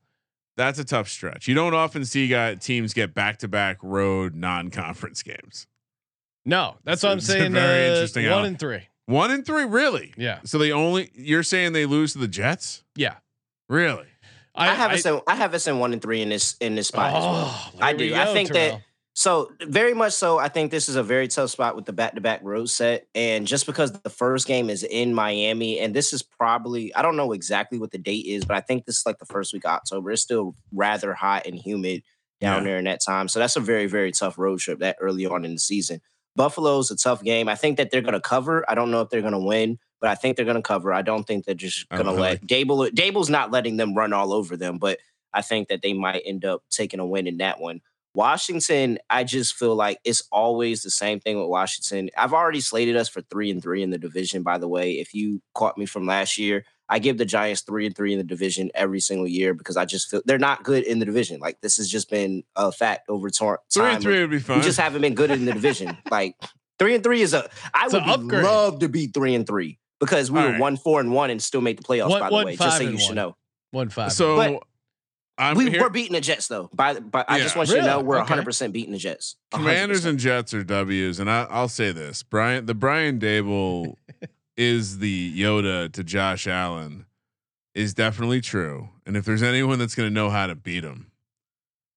That's 0.56 0.78
a 0.78 0.84
tough 0.84 1.08
stretch. 1.10 1.48
You 1.48 1.54
don't 1.54 1.74
often 1.74 2.04
see 2.06 2.28
guy, 2.28 2.54
teams 2.54 2.94
get 2.94 3.12
back 3.12 3.38
to 3.40 3.48
back 3.48 3.76
road 3.82 4.34
non 4.34 4.70
conference 4.70 5.22
games. 5.22 5.66
No, 6.46 6.76
that's 6.84 7.00
It's- 7.00 7.02
what 7.02 7.12
I'm 7.12 7.18
it's 7.18 7.28
a 7.28 7.32
saying. 7.32 7.52
very 7.52 7.88
uh, 7.88 7.92
interesting 7.92 8.24
one 8.24 8.32
out- 8.32 8.44
and 8.46 8.58
three. 8.58 8.88
One 9.06 9.30
and 9.30 9.44
three, 9.46 9.64
really? 9.64 10.14
Yeah, 10.16 10.40
So 10.44 10.58
they 10.58 10.72
only 10.72 11.10
you're 11.14 11.42
saying 11.44 11.72
they 11.74 11.86
lose 11.86 12.12
to 12.14 12.18
the 12.18 12.26
Jets? 12.28 12.82
yeah. 12.96 13.16
Really? 13.68 14.06
I, 14.54 14.68
have 14.74 14.92
us. 14.92 15.04
In, 15.04 15.20
I 15.26 15.34
have 15.34 15.52
us 15.54 15.66
in 15.66 15.78
one 15.78 15.92
and 15.92 16.00
three 16.00 16.22
in 16.22 16.28
this 16.30 16.56
in 16.60 16.74
this 16.76 16.88
spot 16.88 17.08
as 17.14 17.22
well. 17.22 17.44
Oh, 17.46 17.70
I 17.80 17.92
do. 17.92 18.14
I 18.14 18.32
think 18.32 18.50
Terrell. 18.52 18.76
that 18.78 18.82
so 19.18 19.50
very 19.62 19.94
much 19.94 20.12
so. 20.12 20.38
I 20.38 20.48
think 20.48 20.70
this 20.70 20.90
is 20.90 20.96
a 20.96 21.02
very 21.02 21.26
tough 21.26 21.48
spot 21.48 21.74
with 21.74 21.86
the 21.86 21.92
back-to-back 21.94 22.40
road 22.42 22.66
set, 22.66 23.06
and 23.14 23.46
just 23.46 23.64
because 23.64 23.90
the 23.92 24.10
first 24.10 24.46
game 24.46 24.68
is 24.68 24.82
in 24.82 25.14
Miami, 25.14 25.78
and 25.80 25.94
this 25.94 26.12
is 26.12 26.22
probably 26.22 26.94
I 26.94 27.00
don't 27.00 27.16
know 27.16 27.32
exactly 27.32 27.78
what 27.78 27.92
the 27.92 27.98
date 27.98 28.26
is, 28.26 28.44
but 28.44 28.58
I 28.58 28.60
think 28.60 28.84
this 28.84 28.98
is 28.98 29.06
like 29.06 29.18
the 29.18 29.24
first 29.24 29.54
week 29.54 29.64
of 29.64 29.70
October. 29.70 30.10
It's 30.10 30.20
still 30.20 30.54
rather 30.70 31.14
hot 31.14 31.46
and 31.46 31.54
humid 31.54 32.02
down 32.42 32.62
Yeah. 32.62 32.68
there 32.68 32.78
in 32.78 32.84
that 32.84 33.00
time, 33.02 33.28
so 33.28 33.38
that's 33.38 33.56
a 33.56 33.60
very 33.60 33.86
very 33.86 34.12
tough 34.12 34.36
road 34.36 34.58
trip 34.58 34.80
that 34.80 34.96
early 35.00 35.24
on 35.24 35.46
in 35.46 35.54
the 35.54 35.60
season. 35.60 36.02
Buffalo's 36.36 36.90
a 36.90 36.96
tough 36.96 37.24
game. 37.24 37.48
I 37.48 37.54
think 37.54 37.78
that 37.78 37.90
they're 37.90 38.02
going 38.02 38.12
to 38.12 38.20
cover. 38.20 38.70
I 38.70 38.74
don't 38.74 38.90
know 38.90 39.00
if 39.00 39.08
they're 39.08 39.22
going 39.22 39.32
to 39.32 39.38
win, 39.38 39.78
but 40.02 40.10
I 40.10 40.14
think 40.14 40.36
they're 40.36 40.44
going 40.44 40.56
to 40.56 40.62
cover. 40.62 40.92
I 40.92 41.00
don't 41.00 41.24
think 41.26 41.46
they're 41.46 41.54
just 41.54 41.88
going 41.88 42.04
to 42.04 42.12
let 42.12 42.42
Daboll. 42.46 42.90
Daboll's 42.90 43.30
not 43.30 43.50
letting 43.50 43.78
them 43.78 43.94
run 43.94 44.12
all 44.12 44.34
over 44.34 44.58
them, 44.58 44.76
but 44.76 44.98
I 45.32 45.40
think 45.40 45.68
that 45.68 45.80
they 45.80 45.94
might 45.94 46.22
end 46.26 46.44
up 46.44 46.62
taking 46.70 47.00
a 47.00 47.06
win 47.06 47.26
in 47.26 47.38
that 47.38 47.58
one. 47.58 47.80
Washington, 48.16 48.98
I 49.10 49.22
just 49.24 49.54
feel 49.54 49.76
like 49.76 49.98
it's 50.04 50.22
always 50.32 50.82
the 50.82 50.90
same 50.90 51.20
thing 51.20 51.38
with 51.38 51.48
Washington. 51.48 52.08
I've 52.16 52.32
already 52.32 52.60
slated 52.60 52.96
us 52.96 53.08
for 53.08 53.20
three 53.20 53.50
and 53.50 53.62
three 53.62 53.82
in 53.82 53.90
the 53.90 53.98
division, 53.98 54.42
by 54.42 54.58
the 54.58 54.66
way. 54.68 54.92
If 54.92 55.14
you 55.14 55.42
caught 55.54 55.76
me 55.78 55.86
from 55.86 56.06
last 56.06 56.38
year, 56.38 56.64
I 56.88 56.98
give 56.98 57.18
the 57.18 57.24
Giants 57.24 57.60
three 57.62 57.84
and 57.86 57.94
three 57.94 58.12
in 58.12 58.18
the 58.18 58.24
division 58.24 58.70
every 58.74 59.00
single 59.00 59.26
year 59.26 59.54
because 59.54 59.76
I 59.76 59.84
just 59.84 60.10
feel 60.10 60.22
they're 60.24 60.38
not 60.38 60.62
good 60.64 60.84
in 60.84 60.98
the 60.98 61.04
division. 61.04 61.40
Like 61.40 61.60
this 61.60 61.76
has 61.76 61.88
just 61.88 62.08
been 62.10 62.42
a 62.56 62.72
fact 62.72 63.08
over 63.08 63.28
time. 63.28 63.58
Three 63.72 63.84
and 63.92 64.02
three 64.02 64.20
would 64.20 64.30
be 64.30 64.38
fine. 64.38 64.58
We 64.58 64.64
just 64.64 64.80
haven't 64.80 65.02
been 65.02 65.14
good 65.14 65.30
in 65.30 65.44
the 65.44 65.52
division. 65.52 65.96
Like 66.10 66.36
three 66.78 66.94
and 66.94 67.04
three 67.04 67.20
is 67.22 67.34
a. 67.34 67.48
I 67.74 67.84
It's 67.86 67.94
would 67.94 68.04
love 68.32 68.78
to 68.80 68.88
be 68.88 69.08
three 69.08 69.34
and 69.34 69.46
three 69.46 69.78
because 70.00 70.30
we 70.30 70.38
All 70.38 70.46
were 70.46 70.52
right. 70.52 70.60
one 70.60 70.76
four 70.76 71.00
and 71.00 71.12
one 71.12 71.30
and 71.30 71.42
still 71.42 71.60
make 71.60 71.76
the 71.78 71.82
playoffs. 71.84 72.10
One- 72.10 72.20
by 72.20 72.28
the 72.28 72.32
one 72.34 72.46
way, 72.46 72.56
just 72.56 72.76
so 72.78 72.82
you 72.82 72.90
and 72.90 73.00
should 73.00 73.14
know. 73.16 73.36
one 73.72 73.88
five. 73.90 74.12
so 74.12 74.36
But 74.36 74.62
I'm 75.38 75.56
we, 75.56 75.70
here. 75.70 75.82
we're 75.82 75.90
beating 75.90 76.14
the 76.14 76.20
Jets 76.20 76.48
though. 76.48 76.70
By, 76.72 76.98
by 76.98 77.24
I 77.28 77.40
just 77.40 77.54
Yeah. 77.54 77.58
want 77.58 77.68
you 77.70 77.76
to 77.76 77.82
know 77.82 78.00
we're 78.00 78.16
Okay. 78.16 78.22
100 78.22 78.44
percent 78.44 78.72
beating 78.72 78.92
the 78.92 78.98
Jets. 78.98 79.36
100%. 79.52 79.58
Commanders 79.58 80.04
and 80.04 80.18
Jets 80.18 80.54
are 80.54 80.64
W's, 80.64 81.18
and 81.20 81.30
I, 81.30 81.46
I'll 81.50 81.68
say 81.68 81.92
this: 81.92 82.22
Brian, 82.22 82.66
the 82.66 82.74
Brian 82.74 83.18
Daboll 83.20 83.96
is 84.56 84.98
the 84.98 85.38
Yoda 85.38 85.92
to 85.92 86.02
Josh 86.04 86.46
Allen, 86.46 87.04
is 87.74 87.92
definitely 87.94 88.40
true. 88.40 88.88
And 89.04 89.16
if 89.16 89.24
there's 89.24 89.42
anyone 89.42 89.78
that's 89.78 89.94
going 89.94 90.08
to 90.08 90.14
know 90.14 90.30
how 90.30 90.46
to 90.46 90.54
beat 90.54 90.84
him, 90.84 91.10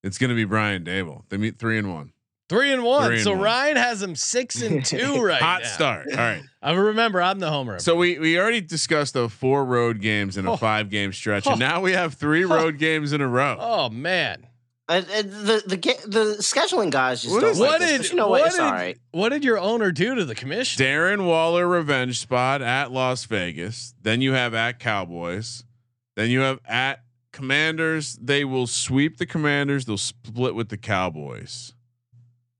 it's 0.03 0.17
going 0.17 0.29
to 0.29 0.35
be 0.35 0.45
Brian 0.45 0.83
Daboll. 0.83 1.23
They 1.29 1.37
meet 1.37 1.57
three 1.57 1.77
and 1.77 1.91
one, 1.93 2.11
Three 2.49 2.73
and 2.73 2.83
one. 2.83 3.05
Three 3.07 3.15
and 3.17 3.23
so 3.23 3.31
one. 3.31 3.41
Ryan 3.41 3.77
has 3.77 4.01
him 4.01 4.15
six 4.15 4.61
and 4.61 4.83
two 4.85 5.21
right 5.23 5.39
now. 5.39 5.47
hot 5.47 5.61
now. 5.63 5.67
start. 5.69 6.07
All 6.11 6.17
right. 6.17 6.41
I 6.61 6.73
remember 6.73 7.21
I'm 7.21 7.39
the 7.39 7.49
homer. 7.49 7.79
So 7.79 7.95
we 7.95 8.17
we 8.19 8.37
already 8.39 8.59
discussed 8.61 9.13
the 9.13 9.29
four 9.29 9.63
road 9.63 10.01
games 10.01 10.35
in 10.35 10.45
a 10.47 10.53
Oh. 10.53 10.57
five 10.57 10.89
game 10.89 11.13
stretch, 11.13 11.45
Oh. 11.47 11.51
and 11.51 11.59
now 11.59 11.79
we 11.81 11.91
have 11.93 12.15
three 12.15 12.43
road 12.45 12.77
games 12.79 13.13
in 13.13 13.21
a 13.21 13.27
row. 13.27 13.55
oh 13.59 13.89
man, 13.89 14.47
Uh, 14.89 14.93
uh, 14.93 15.21
the 15.21 15.63
the 15.67 15.77
the 16.07 16.35
scheduling 16.39 16.89
guys 16.89 17.21
just 17.21 17.33
What 17.33 17.41
don't 17.41 17.51
is- 17.51 17.59
like 17.59 17.69
what 17.69 17.79
this, 17.81 17.91
did 17.91 17.97
but 18.01 18.09
you 18.09 18.15
know 18.17 18.27
what? 18.29 18.41
what 18.41 18.47
It's 18.47 18.55
did, 18.57 18.65
all 18.65 18.71
right. 18.71 18.97
what 19.11 19.29
did 19.29 19.43
your 19.45 19.59
owner 19.59 19.91
do 19.91 20.15
to 20.15 20.25
the 20.25 20.33
commission? 20.35 20.83
Darren 20.83 21.25
Waller 21.27 21.67
revenge 21.67 22.19
spot 22.19 22.61
at 22.63 22.91
Las 22.91 23.25
Vegas. 23.25 23.93
Then 24.01 24.21
you 24.21 24.33
have 24.33 24.55
at 24.55 24.79
Cowboys. 24.79 25.63
Then 26.15 26.31
you 26.31 26.39
have 26.39 26.59
at 26.65 27.03
Commanders. 27.31 28.17
They 28.21 28.43
will 28.43 28.65
sweep 28.67 29.17
the 29.17 29.25
Commanders. 29.27 29.85
They'll 29.85 29.97
split 29.97 30.55
with 30.55 30.69
the 30.69 30.77
Cowboys. 30.77 31.73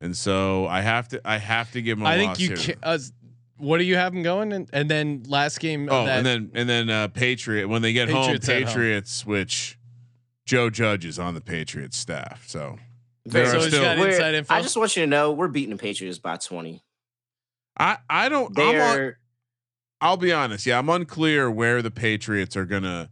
And 0.01 0.15
so 0.15 0.65
I 0.67 0.81
have 0.81 1.09
to 1.09 1.21
I 1.25 1.37
have 1.37 1.71
to 1.71 1.81
give 1.81 1.97
them 1.97 2.05
a 2.05 2.09
I 2.09 2.17
think 2.17 2.29
loss 2.29 2.39
you. 2.39 2.47
here. 2.49 2.57
Can, 2.57 2.75
uh, 2.83 2.97
what 3.57 3.77
do 3.77 3.83
you 3.83 3.95
have 3.95 4.13
him 4.13 4.23
going? 4.23 4.53
And, 4.53 4.69
and 4.71 4.89
then 4.89 5.23
last 5.27 5.59
game. 5.59 5.89
Of 5.89 5.93
oh, 5.93 6.05
that, 6.05 6.17
and 6.17 6.25
then 6.25 6.51
and 6.53 6.69
then 6.69 6.89
uh 6.89 7.07
Patriot 7.09 7.67
when 7.67 7.81
they 7.81 7.93
get 7.93 8.07
Patriots 8.07 8.47
home, 8.47 8.55
at 8.55 8.63
home. 8.63 8.67
Patriots, 8.67 9.25
which 9.25 9.77
Joe 10.45 10.69
Judge 10.69 11.05
is 11.05 11.19
on 11.19 11.33
the 11.33 11.41
Patriots 11.41 11.97
staff. 11.97 12.47
So 12.47 12.77
there 13.25 13.45
so 13.45 13.57
are 13.57 13.61
still 13.61 13.83
got 13.83 14.33
info. 14.33 14.53
I 14.53 14.61
just 14.61 14.77
want 14.77 14.95
you 14.95 15.03
to 15.03 15.07
know 15.07 15.31
we're 15.31 15.47
beating 15.47 15.75
the 15.75 15.81
Patriots 15.81 16.17
by 16.17 16.37
20. 16.37 16.81
I 17.77 17.97
I 18.09 18.29
don't 18.29 18.57
I'm 18.57 18.67
on, 18.67 18.73
They're 18.73 19.19
I'll 20.01 20.17
be 20.17 20.31
honest. 20.31 20.65
Yeah, 20.65 20.79
I'm 20.79 20.89
unclear 20.89 21.51
where 21.51 21.81
the 21.81 21.91
Patriots 21.91 22.55
are 22.55 22.65
gonna. 22.65 23.09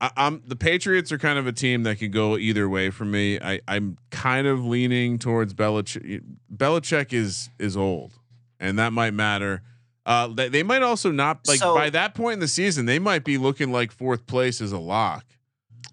I, 0.00 0.10
I'm 0.16 0.42
the 0.46 0.56
Patriots 0.56 1.10
are 1.12 1.18
kind 1.18 1.38
of 1.38 1.46
a 1.46 1.52
team 1.52 1.82
that 1.84 1.98
can 1.98 2.10
go 2.10 2.36
either 2.36 2.68
way 2.68 2.90
for 2.90 3.04
me. 3.04 3.38
I 3.40 3.60
I'm 3.66 3.96
kind 4.10 4.46
of 4.46 4.64
leaning 4.64 5.18
towards 5.18 5.54
Belichick. 5.54 6.22
Belichick 6.54 7.12
is 7.12 7.48
is 7.58 7.76
old, 7.76 8.12
and 8.60 8.78
that 8.78 8.92
might 8.92 9.14
matter. 9.14 9.62
Uh, 10.04 10.28
they, 10.28 10.48
they 10.48 10.62
might 10.62 10.82
also 10.82 11.10
not 11.10 11.48
like 11.48 11.58
So- 11.58 11.74
by 11.74 11.90
that 11.90 12.14
point 12.14 12.34
in 12.34 12.40
the 12.40 12.46
season 12.48 12.86
they 12.86 12.98
might 13.00 13.24
be 13.24 13.38
looking 13.38 13.72
like 13.72 13.90
fourth 13.90 14.26
place 14.26 14.60
is 14.60 14.70
a 14.72 14.78
lock. 14.78 15.24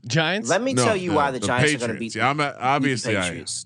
Giants. 0.05 0.49
let 0.49 0.61
me 0.61 0.73
No, 0.73 0.83
tell 0.83 0.97
you 0.97 1.11
no, 1.11 1.15
why 1.15 1.31
the, 1.31 1.39
Giants 1.39 1.75
are 1.75 1.77
going 1.79 1.93
to 1.93 1.97
beat. 1.99 2.13
Yeah, 2.13 2.29
I'm 2.29 2.39
a, 2.41 2.53
obviously 2.59 3.13
the 3.13 3.19
I. 3.19 3.23
Patriots. 3.23 3.65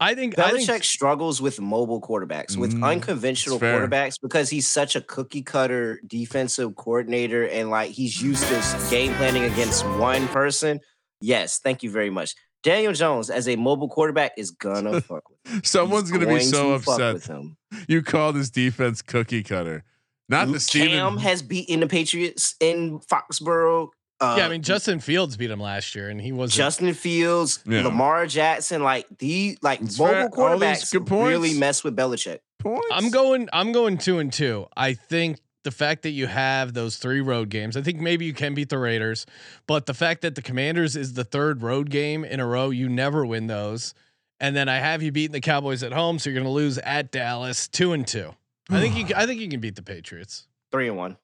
I 0.00 0.14
think. 0.14 0.38
I 0.38 0.50
Belichick 0.52 0.66
think 0.66 0.84
struggles 0.84 1.42
with 1.42 1.60
mobile 1.60 2.00
quarterbacks, 2.00 2.56
with 2.56 2.74
Mm, 2.74 2.84
unconventional 2.84 3.58
quarterbacks, 3.58 4.14
because 4.20 4.48
he's 4.48 4.68
such 4.68 4.94
a 4.96 5.00
cookie 5.00 5.42
cutter 5.42 6.00
defensive 6.06 6.76
coordinator 6.76 7.46
and 7.48 7.70
like 7.70 7.90
he's 7.90 8.22
used 8.22 8.44
to 8.48 8.86
game 8.90 9.12
planning 9.14 9.44
against 9.44 9.84
one 9.86 10.28
person. 10.28 10.80
Yes, 11.20 11.58
thank 11.58 11.82
you 11.82 11.90
very 11.90 12.10
much. 12.10 12.34
Daniel 12.62 12.92
Jones 12.92 13.30
as 13.30 13.48
a 13.48 13.56
mobile 13.56 13.88
quarterback 13.88 14.32
is 14.36 14.50
gonna 14.50 15.00
fuck 15.02 15.24
with 15.28 15.52
him. 15.52 15.62
Someone's 15.64 16.10
gonna 16.10 16.26
be 16.26 16.40
so 16.40 16.72
upset. 16.74 17.14
with 17.14 17.26
him. 17.26 17.56
You 17.88 18.02
call 18.02 18.32
this 18.32 18.50
defense 18.50 19.02
cookie 19.02 19.42
cutter, 19.42 19.84
not 20.28 20.46
the 20.46 20.52
Cam 20.52 20.60
Steven. 20.60 21.18
has 21.18 21.42
beaten 21.42 21.80
the 21.80 21.86
Patriots 21.88 22.54
in 22.60 23.00
Foxborough 23.00 23.88
Uh, 24.20 24.34
yeah, 24.38 24.46
I 24.46 24.48
mean 24.48 24.62
Justin 24.62 24.98
Fields 25.00 25.36
beat 25.36 25.50
him 25.50 25.60
last 25.60 25.94
year, 25.94 26.08
and 26.08 26.20
he 26.20 26.32
was 26.32 26.52
Justin 26.52 26.92
Fields, 26.94 27.62
Yeah. 27.66 27.84
Lamar 27.84 28.26
Jackson, 28.26 28.82
like 28.82 29.06
the 29.18 29.56
like 29.62 29.80
It's 29.80 29.98
mobile 29.98 30.12
fair. 30.34 30.44
All 30.44 30.58
these 30.58 30.84
quarterbacks 30.84 31.28
really 31.28 31.54
mess 31.54 31.84
with 31.84 31.96
Belichick. 31.96 32.40
Points. 32.58 32.86
I'm 32.90 33.10
going. 33.10 33.48
I'm 33.52 33.70
going 33.70 33.98
two 33.98 34.18
and 34.18 34.32
two. 34.32 34.66
I 34.76 34.94
think 34.94 35.38
the 35.62 35.70
fact 35.70 36.02
that 36.02 36.10
you 36.10 36.26
have 36.26 36.74
those 36.74 36.96
three 36.96 37.20
road 37.20 37.50
games, 37.50 37.76
I 37.76 37.82
think 37.82 38.00
maybe 38.00 38.24
you 38.24 38.32
can 38.32 38.54
beat 38.54 38.68
the 38.70 38.78
Raiders, 38.78 39.26
but 39.66 39.86
the 39.86 39.94
fact 39.94 40.22
that 40.22 40.34
the 40.34 40.42
Commanders 40.42 40.96
is 40.96 41.12
the 41.12 41.24
third 41.24 41.62
road 41.62 41.90
game 41.90 42.24
in 42.24 42.40
a 42.40 42.46
row, 42.46 42.70
you 42.70 42.88
never 42.88 43.24
win 43.24 43.46
those. 43.46 43.94
And 44.40 44.56
then 44.56 44.68
I 44.68 44.76
have 44.78 45.02
you 45.02 45.12
beating 45.12 45.32
the 45.32 45.40
Cowboys 45.40 45.82
at 45.82 45.92
home, 45.92 46.18
so 46.18 46.30
you're 46.30 46.34
going 46.34 46.44
to 46.46 46.50
lose 46.50 46.78
at 46.78 47.10
Dallas, 47.10 47.68
two 47.68 47.92
and 47.92 48.06
two. 48.06 48.34
I 48.70 48.80
think 48.80 48.96
you. 48.96 49.14
I 49.16 49.26
think 49.26 49.40
you 49.40 49.48
can 49.48 49.60
beat 49.60 49.76
the 49.76 49.82
Patriots, 49.82 50.46
Three 50.72 50.88
and 50.88 50.96
one. 50.96 51.16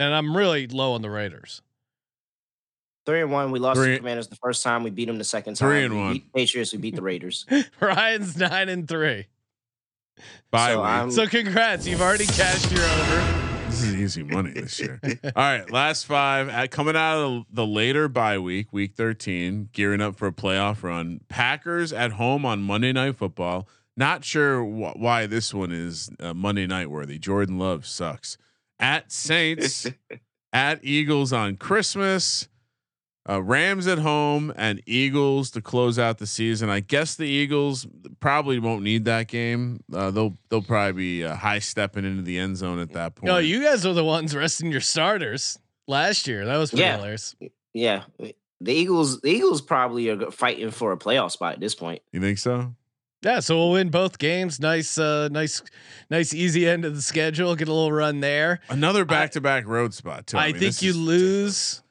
And 0.00 0.14
I'm 0.14 0.36
really 0.36 0.66
low 0.66 0.94
on 0.94 1.02
the 1.02 1.10
Raiders. 1.10 1.62
Three 3.06 3.22
and 3.22 3.30
one. 3.30 3.50
We 3.50 3.58
lost 3.58 3.78
Three- 3.80 3.92
the 3.92 3.98
Commanders 3.98 4.28
the 4.28 4.36
first 4.36 4.62
time. 4.62 4.82
We 4.82 4.90
beat 4.90 5.06
them 5.06 5.18
the 5.18 5.24
second 5.24 5.54
time. 5.54 5.68
Three 5.68 5.84
and 5.84 5.94
we 5.94 6.00
one. 6.00 6.12
Beat 6.14 6.32
Patriots. 6.32 6.72
We 6.72 6.78
beat 6.78 6.96
the 6.96 7.02
Raiders. 7.02 7.46
Ryan's 7.80 8.36
nine 8.36 8.68
and 8.68 8.88
three. 8.88 9.26
Bye 10.50 10.72
so 10.74 11.04
week. 11.06 11.12
So 11.12 11.26
congrats, 11.26 11.86
you've 11.86 12.02
already 12.02 12.26
cashed 12.26 12.70
your 12.72 12.82
over. 12.84 13.46
This 13.66 13.84
is 13.84 13.94
easy 13.94 14.22
money 14.22 14.50
this 14.52 14.78
year. 14.80 15.00
All 15.24 15.30
right, 15.36 15.70
last 15.70 16.04
five 16.04 16.48
at, 16.48 16.70
coming 16.70 16.96
out 16.96 17.18
of 17.18 17.32
the, 17.50 17.62
the 17.62 17.66
later 17.66 18.08
bye 18.08 18.38
week, 18.38 18.72
week 18.72 18.94
thirteen, 18.96 19.68
gearing 19.72 20.00
up 20.00 20.16
for 20.16 20.26
a 20.26 20.32
playoff 20.32 20.82
run. 20.82 21.20
Packers 21.28 21.92
at 21.92 22.12
home 22.12 22.44
on 22.44 22.62
Monday 22.62 22.92
Night 22.92 23.16
Football. 23.16 23.68
Not 23.96 24.24
sure 24.24 24.62
wh- 24.62 24.96
why 24.96 25.26
this 25.26 25.54
one 25.54 25.72
is 25.72 26.10
uh, 26.20 26.34
Monday 26.34 26.66
night 26.66 26.90
worthy. 26.90 27.18
Jordan 27.18 27.58
Love 27.58 27.86
sucks. 27.86 28.36
At 28.80 29.12
Saints, 29.12 29.86
at 30.52 30.84
Eagles 30.84 31.32
on 31.32 31.56
Christmas. 31.56 32.48
Uh, 33.28 33.42
Rams 33.42 33.86
at 33.86 33.98
home 33.98 34.52
and 34.56 34.82
Eagles 34.86 35.50
to 35.50 35.60
close 35.60 35.98
out 35.98 36.16
the 36.18 36.26
season. 36.26 36.70
I 36.70 36.80
guess 36.80 37.14
the 37.16 37.26
Eagles 37.26 37.86
probably 38.18 38.58
won't 38.58 38.82
need 38.82 39.04
that 39.04 39.28
game. 39.28 39.84
Uh, 39.92 40.10
they'll 40.10 40.36
they'll 40.48 40.62
probably 40.62 40.92
be 41.20 41.24
uh, 41.24 41.36
high 41.36 41.58
stepping 41.58 42.06
into 42.06 42.22
the 42.22 42.38
end 42.38 42.56
zone 42.56 42.78
at 42.80 42.94
that 42.94 43.14
point. 43.16 43.26
No, 43.26 43.36
you 43.36 43.62
guys 43.62 43.84
are 43.84 43.92
the 43.92 44.02
ones 44.04 44.34
resting 44.34 44.72
your 44.72 44.80
starters 44.80 45.58
last 45.86 46.26
year. 46.26 46.46
That 46.46 46.56
was 46.56 46.72
Yeah. 46.72 46.96
hilarious. 46.96 47.36
yeah, 47.74 48.04
the 48.18 48.72
Eagles. 48.72 49.20
The 49.20 49.30
Eagles 49.30 49.60
probably 49.60 50.08
are 50.08 50.30
fighting 50.30 50.70
for 50.70 50.90
a 50.92 50.96
playoff 50.96 51.30
spot 51.32 51.52
at 51.52 51.60
this 51.60 51.74
point. 51.74 52.00
You 52.12 52.20
think 52.22 52.38
so? 52.38 52.74
Yeah, 53.22 53.40
so 53.40 53.56
we'll 53.56 53.72
win 53.72 53.90
both 53.90 54.18
games. 54.18 54.60
Nice, 54.60 54.96
uh, 54.96 55.28
nice, 55.28 55.62
nice, 56.08 56.32
easy 56.32 56.66
end 56.66 56.84
of 56.86 56.94
the 56.94 57.02
schedule. 57.02 57.54
Get 57.54 57.68
a 57.68 57.72
little 57.72 57.92
run 57.92 58.20
there. 58.20 58.60
Another 58.70 59.04
back 59.04 59.32
to 59.32 59.40
back 59.40 59.66
road 59.66 59.92
spot 59.92 60.26
too. 60.26 60.38
I, 60.38 60.52
mean, 60.52 60.60
think 60.60 60.80
you 60.82 60.90
is 60.90 60.96
lose. 60.96 61.82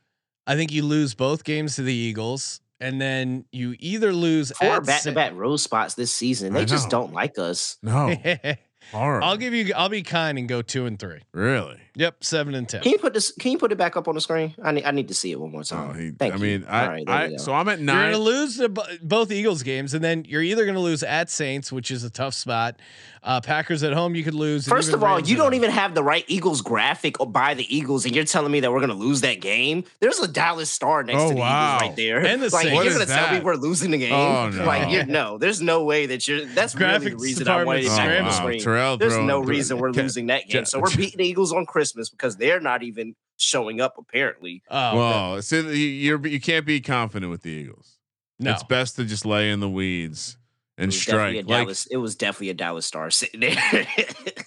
I 0.47 0.55
think 0.55 0.71
you 0.71 0.83
lose 0.83 1.13
both 1.13 1.43
games 1.43 1.75
to 1.75 1.83
the 1.83 1.93
Eagles, 1.93 2.61
and 2.79 2.99
then 2.99 3.45
you 3.51 3.75
either 3.77 4.11
lose 4.11 4.51
Four 4.51 4.77
at 4.77 4.85
back-to-back 4.85 5.33
road 5.35 5.57
spots 5.57 5.93
this 5.93 6.11
season. 6.11 6.53
They 6.53 6.65
just 6.65 6.89
don't 6.89 7.13
like 7.13 7.37
us. 7.37 7.77
No, 7.83 8.15
horrible. 8.91 9.27
I'll 9.27 9.37
give 9.37 9.53
you. 9.53 9.73
I'll 9.75 9.89
be 9.89 10.03
kind 10.03 10.37
and 10.37 10.47
go 10.47 10.61
two 10.61 10.85
and 10.85 10.99
three. 10.99 11.21
really. 11.33 11.79
Yep, 11.95 12.23
seven 12.23 12.55
and 12.55 12.67
ten. 12.67 12.81
Can 12.81 12.93
you 12.93 12.97
put 12.97 13.13
this? 13.13 13.31
Can 13.33 13.51
you 13.51 13.57
put 13.57 13.73
it 13.73 13.77
back 13.77 13.97
up 13.97 14.07
on 14.07 14.15
the 14.15 14.21
screen? 14.21 14.55
I 14.63 14.71
need. 14.71 14.85
I 14.85 14.91
need 14.91 15.09
to 15.09 15.13
see 15.13 15.31
it 15.31 15.39
one 15.39 15.51
more 15.51 15.61
oh, 15.61 15.63
time. 15.63 15.89
Oh, 15.89 15.93
he, 15.93 16.11
Thank 16.11 16.33
I 16.33 16.37
you. 16.37 16.41
mean, 16.41 16.65
I, 16.65 16.81
All 16.81 16.89
right, 16.89 17.09
I 17.09 17.35
so 17.35 17.53
I'm 17.53 17.67
at 17.67 17.81
nine. 17.81 17.97
You're 17.97 18.11
gonna 18.13 18.23
lose 18.23 18.57
to 18.57 18.69
bo- 18.69 18.83
both 19.01 19.31
Eagles 19.31 19.63
games, 19.63 19.93
and 19.93 20.01
then 20.03 20.23
you're 20.25 20.41
either 20.41 20.65
gonna 20.65 20.79
lose 20.79 21.03
at 21.03 21.29
Saints, 21.29 21.71
which 21.71 21.91
is 21.91 22.03
a 22.05 22.09
tough 22.09 22.35
spot. 22.35 22.79
Uh, 23.21 23.41
Packers 23.41 23.83
at 23.83 23.91
home, 23.93 24.15
you 24.15 24.23
could 24.23 24.33
lose. 24.33 24.67
First 24.67 24.93
of 24.93 25.03
all, 25.03 25.15
Rams 25.15 25.29
you 25.29 25.35
don't 25.35 25.47
home. 25.47 25.53
even 25.55 25.71
have 25.71 25.93
the 25.93 26.03
right 26.03 26.23
Eagles 26.27 26.61
graphic 26.61 27.15
by 27.29 27.53
the 27.53 27.65
Eagles, 27.75 28.05
and 28.05 28.15
you're 28.15 28.23
telling 28.23 28.51
me 28.51 28.59
that 28.61 28.71
we're 28.71 28.79
gonna 28.79 28.93
lose 28.93 29.21
that 29.21 29.41
game. 29.41 29.83
There's 29.99 30.19
a 30.19 30.27
Dallas 30.27 30.69
star 30.71 31.03
next 31.03 31.19
Oh, 31.21 31.29
to 31.29 31.33
the 31.35 31.39
wow. 31.41 31.75
Eagles 31.77 31.87
right 31.89 31.95
there. 31.97 32.25
And 32.25 32.41
the 32.41 32.45
like 32.49 32.63
Saints. 32.67 32.73
you're 32.73 32.83
What 32.93 32.93
gonna 32.93 33.05
tell 33.05 33.33
me 33.33 33.39
we're 33.41 33.55
losing 33.55 33.91
the 33.91 33.97
game. 33.97 34.13
Oh, 34.13 34.49
no. 34.49 34.63
Like 34.65 34.89
you're, 34.91 35.05
no, 35.05 35.37
there's 35.37 35.61
no 35.61 35.83
way 35.83 36.05
that 36.05 36.27
you're. 36.27 36.45
That's 36.45 36.75
really 36.75 37.09
the 37.09 37.15
reason 37.17 37.47
I 37.47 37.63
wanted 37.63 37.85
it 37.85 37.87
back 37.89 38.19
on 38.19 38.25
the 38.25 38.31
screen. 38.31 38.61
Terrell 38.61 38.97
There's 38.97 39.13
throwing- 39.13 39.27
no 39.27 39.39
reason 39.41 39.77
we're 39.79 39.91
Ca- 39.91 40.01
losing 40.01 40.27
that 40.27 40.47
game. 40.47 40.59
Ja- 40.61 40.63
So 40.65 40.79
we're 40.79 40.95
beating 40.95 41.17
the 41.17 41.25
Eagles 41.25 41.51
on 41.53 41.65
Christmas 41.65 42.09
because 42.09 42.37
they're 42.37 42.59
not 42.61 42.83
even 42.83 43.15
showing 43.37 43.81
up 43.81 43.95
apparently. 43.97 44.63
Oh, 44.69 44.95
Well, 44.95 45.41
so 45.41 45.57
you- 45.59 45.73
you're 45.73 46.25
you 46.27 46.39
can't 46.39 46.65
be 46.65 46.79
confident 46.81 47.29
with 47.31 47.41
the 47.43 47.49
Eagles. 47.51 47.97
no. 48.39 48.51
It's 48.51 48.63
best 48.63 48.95
to 48.95 49.03
just 49.05 49.25
lay 49.25 49.49
in 49.51 49.59
the 49.59 49.69
weeds 49.69 50.37
It 50.37 50.38
and 50.79 50.91
definitely 50.91 50.91
strike. 50.91 51.35
Like 51.35 51.47
Dallas. 51.47 51.85
It 51.87 51.97
was 51.97 52.15
definitely 52.15 52.49
a 52.49 52.53
Dallas 52.55 52.85
star 52.85 53.11
sitting 53.11 53.39
there. 53.41 53.85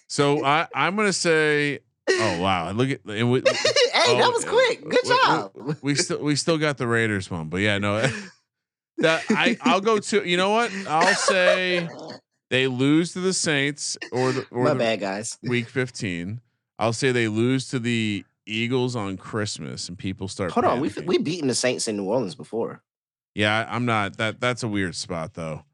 so, 0.09 0.45
I 0.45 0.67
I'm 0.75 0.97
gonna 0.97 1.13
say. 1.13 1.81
Oh 2.11 2.41
wow! 2.41 2.73
Look 2.73 2.91
at 2.91 3.01
and 3.07 3.31
we, 3.31 3.39
hey, 3.47 3.53
that 3.53 4.25
Oh, 4.25 4.31
was 4.33 4.45
quick. 4.45 4.81
Good 4.83 4.99
We- 5.05 5.11
we- 5.11 5.17
job. 5.25 5.53
we 5.83 5.95
still 5.95 6.19
we 6.23 6.35
still 6.37 6.59
got 6.59 6.77
the 6.77 6.87
Raiders 6.89 7.31
one, 7.31 7.49
but 7.49 7.59
yeah, 7.59 7.79
no. 7.79 8.05
That 8.99 9.23
I 9.31 9.57
I'll 9.63 9.81
go 9.81 9.99
to. 9.99 10.29
You 10.29 10.37
know 10.37 10.51
what? 10.51 10.71
I'll 10.87 11.15
say 11.15 11.89
they 12.51 12.67
lose 12.67 13.15
to 13.15 13.21
the 13.21 13.33
Saints 13.33 13.97
or 14.13 14.33
the 14.33 14.47
or 14.51 14.65
My 14.65 14.73
the 14.75 14.79
bad, 14.81 15.01
guys. 15.01 15.39
week 15.43 15.67
15. 15.69 16.41
I'll 16.79 16.93
say 16.93 17.11
they 17.11 17.27
lose 17.27 17.69
to 17.71 17.79
the 17.79 18.25
Eagles 18.47 18.95
on 18.95 19.17
Christmas 19.17 19.89
and 19.89 19.97
people 19.97 20.29
start. 20.29 20.53
Hold 20.53 20.67
on, 20.67 20.81
we 20.81 20.91
panicking. 20.91 21.07
we 21.07 21.19
beaten 21.19 21.49
the 21.49 21.55
Saints 21.55 21.89
in 21.89 21.97
New 21.97 22.05
Orleans 22.05 22.35
before. 22.35 22.83
Yeah, 23.35 23.67
I'm 23.69 23.87
not 23.87 24.19
that. 24.19 24.41
That's 24.41 24.63
a 24.63 24.69
weird 24.69 24.95
spot 24.95 25.35
though. 25.35 25.65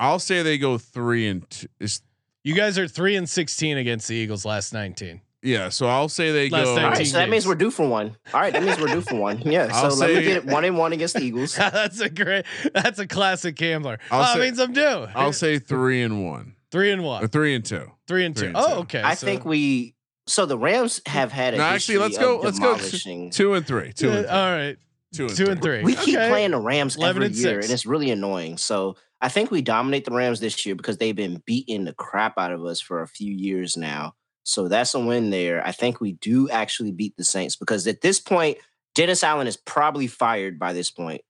I'll 0.00 0.18
say 0.18 0.42
they 0.42 0.58
go 0.58 0.78
three 0.78 1.28
and 1.28 1.48
two. 1.48 1.68
Is 1.78 2.00
You 2.42 2.54
guys 2.54 2.78
are 2.78 2.88
three 2.88 3.16
and 3.16 3.28
sixteen 3.28 3.76
against 3.76 4.08
the 4.08 4.16
Eagles 4.16 4.44
last 4.44 4.72
nineteen. 4.72 5.20
yeah. 5.42 5.68
So 5.68 5.86
I'll 5.86 6.08
say 6.08 6.32
they 6.32 6.48
Last 6.48 6.64
go. 6.64 6.70
All 6.70 6.76
right, 6.76 6.82
19 6.90 7.06
so 7.06 7.18
that 7.18 7.28
means 7.28 7.46
we're 7.46 7.54
due 7.54 7.70
for 7.70 7.86
one. 7.86 8.16
All 8.32 8.40
right, 8.40 8.52
that 8.52 8.62
means 8.62 8.80
we're 8.80 8.88
due 8.88 9.02
for 9.02 9.16
one. 9.16 9.40
Yeah. 9.42 9.68
I'll 9.72 9.90
so 9.90 10.06
let 10.06 10.16
me 10.16 10.22
get 10.22 10.38
it 10.38 10.46
one 10.46 10.64
and 10.64 10.76
one 10.78 10.92
against 10.94 11.14
the 11.14 11.22
Eagles. 11.22 11.54
that's 11.56 12.00
a 12.00 12.08
great. 12.08 12.46
That's 12.72 12.98
a 12.98 13.06
classic 13.06 13.56
gambler. 13.56 13.98
I'll 14.10 14.22
oh, 14.22 14.24
say- 14.32 14.38
that 14.38 14.44
means 14.44 14.58
I'm 14.58 14.72
due. 14.72 15.06
I'll 15.14 15.32
say 15.32 15.58
three 15.58 16.02
and 16.02 16.24
one 16.26 16.54
three 16.70 16.92
and 16.92 17.04
one. 17.04 17.18
or 17.18 17.22
one, 17.24 17.28
three 17.28 17.54
and 17.54 17.64
two. 17.64 17.90
three 18.08 18.24
and 18.24 18.34
three 18.34 18.52
two. 18.52 18.56
and 18.56 18.66
two. 18.66 18.72
Oh, 18.72 18.78
okay. 18.80 19.02
I 19.02 19.14
so- 19.14 19.26
think 19.26 19.44
we. 19.44 19.94
So 20.26 20.46
the 20.46 20.56
Rams 20.56 21.00
have 21.06 21.32
had 21.32 21.54
a 21.54 21.56
No, 21.56 21.64
actually, 21.64 21.98
let's 21.98 22.16
go. 22.16 22.38
Let's 22.42 22.58
go. 22.58 22.74
demolishing- 22.76 23.30
Two 23.30 23.54
and 23.54 23.66
three. 23.66 23.92
Two 23.92 24.10
and 24.10 24.20
three. 24.20 24.28
all 24.28 24.50
right. 24.50 24.76
Two 25.12 25.26
and 25.26 25.36
Two 25.36 25.44
three. 25.44 25.52
and 25.52 25.62
three. 25.62 25.82
We 25.82 25.94
keep 25.96 26.14
playing 26.14 26.52
the 26.52 26.60
Rams 26.60 26.96
every 27.02 27.26
and 27.26 27.34
year, 27.34 27.54
six. 27.54 27.66
and 27.66 27.74
it's 27.74 27.84
really 27.84 28.12
annoying. 28.12 28.56
So 28.56 28.96
I 29.20 29.28
think 29.28 29.50
we 29.50 29.60
dominate 29.62 30.04
the 30.04 30.12
Rams 30.12 30.40
this 30.40 30.64
year 30.64 30.74
because 30.74 30.96
they've 30.98 31.14
been 31.16 31.42
beating 31.44 31.84
the 31.84 31.92
crap 31.92 32.38
out 32.38 32.52
of 32.52 32.64
us 32.64 32.80
for 32.80 33.02
a 33.02 33.08
few 33.08 33.32
years 33.32 33.76
now. 33.76 34.14
So 34.44 34.66
that's 34.68 34.94
a 34.94 35.00
win 35.00 35.30
there. 35.30 35.64
I 35.66 35.72
think 35.72 36.00
we 36.00 36.12
do 36.12 36.48
actually 36.48 36.92
beat 36.92 37.16
the 37.16 37.24
Saints 37.24 37.54
because 37.56 37.86
at 37.86 38.00
this 38.00 38.18
point, 38.18 38.56
Dennis 38.94 39.22
Allen 39.22 39.46
is 39.46 39.56
probably 39.58 40.06
fired 40.06 40.58
by 40.58 40.72
this 40.72 40.90
point. 40.90 41.20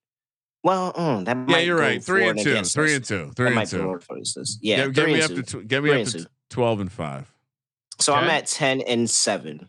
Well, 0.63 0.93
mm, 0.93 1.25
that 1.25 1.37
Yeah, 1.37 1.43
might 1.45 1.67
you're 1.67 1.77
right. 1.79 2.03
Three 2.03 2.23
for 2.25 2.31
and 2.31 2.39
and 2.39 2.45
two. 2.45 2.63
Three 2.65 2.91
us. 2.93 2.97
and 2.97 3.05
two. 3.05 3.33
Three 3.35 3.57
and 3.57 3.67
two. 3.69 3.99
for 4.07 4.19
us. 4.19 4.59
Yeah, 4.63 4.77
Get, 4.87 4.93
get 4.95 5.03
three 5.03 5.13
me 5.15 5.21
and 5.21 5.25
up 5.25 5.31
two. 5.31 5.43
to 5.43 5.61
tw- 5.65 5.69
get 5.69 5.83
me 5.83 5.91
Three 5.91 6.01
up 6.03 6.07
to 6.09 6.19
two. 6.21 6.25
twelve 6.51 6.81
and 6.81 6.93
five. 6.93 7.33
So 7.99 8.15
I'm 8.15 8.29
at 8.31 8.47
ten 8.47 8.81
and 8.83 9.11
seven. 9.11 9.69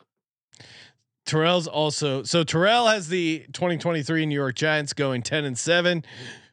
Terrell's 1.25 1.67
also 1.67 2.23
so 2.23 2.43
Terrell 2.43 2.87
has 2.87 3.07
the 3.07 3.45
2023 3.53 4.25
New 4.25 4.35
York 4.35 4.55
Giants 4.55 4.91
going 4.93 5.21
10 5.21 5.45
and 5.45 5.57
7. 5.57 6.03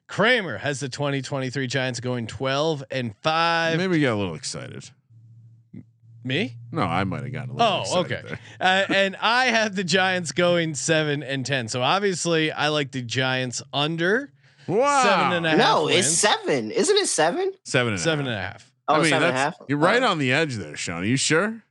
Kramer 0.09 0.57
has 0.59 0.81
the 0.81 0.89
2023 0.89 1.67
Giants 1.67 2.01
going 2.01 2.27
12 2.27 2.83
and 2.91 3.15
5. 3.23 3.77
Maybe 3.79 4.01
got 4.01 4.15
a 4.15 4.17
little 4.17 4.35
excited. 4.35 4.89
Me? 6.25 6.57
No, 6.73 6.83
I 6.83 7.05
might 7.05 7.23
have 7.23 7.33
gotten 7.33 7.51
a 7.51 7.53
little. 7.55 7.69
Oh, 7.73 8.01
excited 8.01 8.25
okay. 8.33 8.39
Uh, 8.61 8.85
and 8.89 9.17
I 9.21 9.47
have 9.47 9.77
the 9.77 9.85
Giants 9.85 10.33
going 10.33 10.75
7 10.75 11.23
and 11.23 11.47
10. 11.47 11.69
So 11.69 11.81
obviously 11.83 12.51
I 12.51 12.69
like 12.69 12.91
the 12.91 13.03
Giants 13.03 13.63
under 13.73 14.33
Wow. 14.67 15.03
seven 15.03 15.33
and 15.39 15.47
a 15.47 15.51
half. 15.51 15.59
No, 15.59 15.85
wins. 15.85 16.07
it's 16.07 16.17
seven. 16.19 16.71
Isn't 16.71 16.97
it 16.97 17.07
seven? 17.07 17.53
Seven 17.65 17.95
and 17.95 18.03
a 18.03 18.05
half. 18.05 18.19
and 18.19 18.29
a 18.29 18.37
half. 18.37 18.73
Oh, 18.89 18.95
I 18.95 18.99
mean, 19.01 19.09
seven 19.11 19.29
and 19.29 19.37
a 19.37 19.39
half? 19.41 19.57
You're 19.69 19.79
right 19.79 20.03
Oh. 20.03 20.09
on 20.11 20.19
the 20.19 20.33
edge 20.33 20.57
there, 20.57 20.77
Sean. 20.77 21.03
Are 21.03 21.07
you 21.07 21.17
sure? 21.17 21.63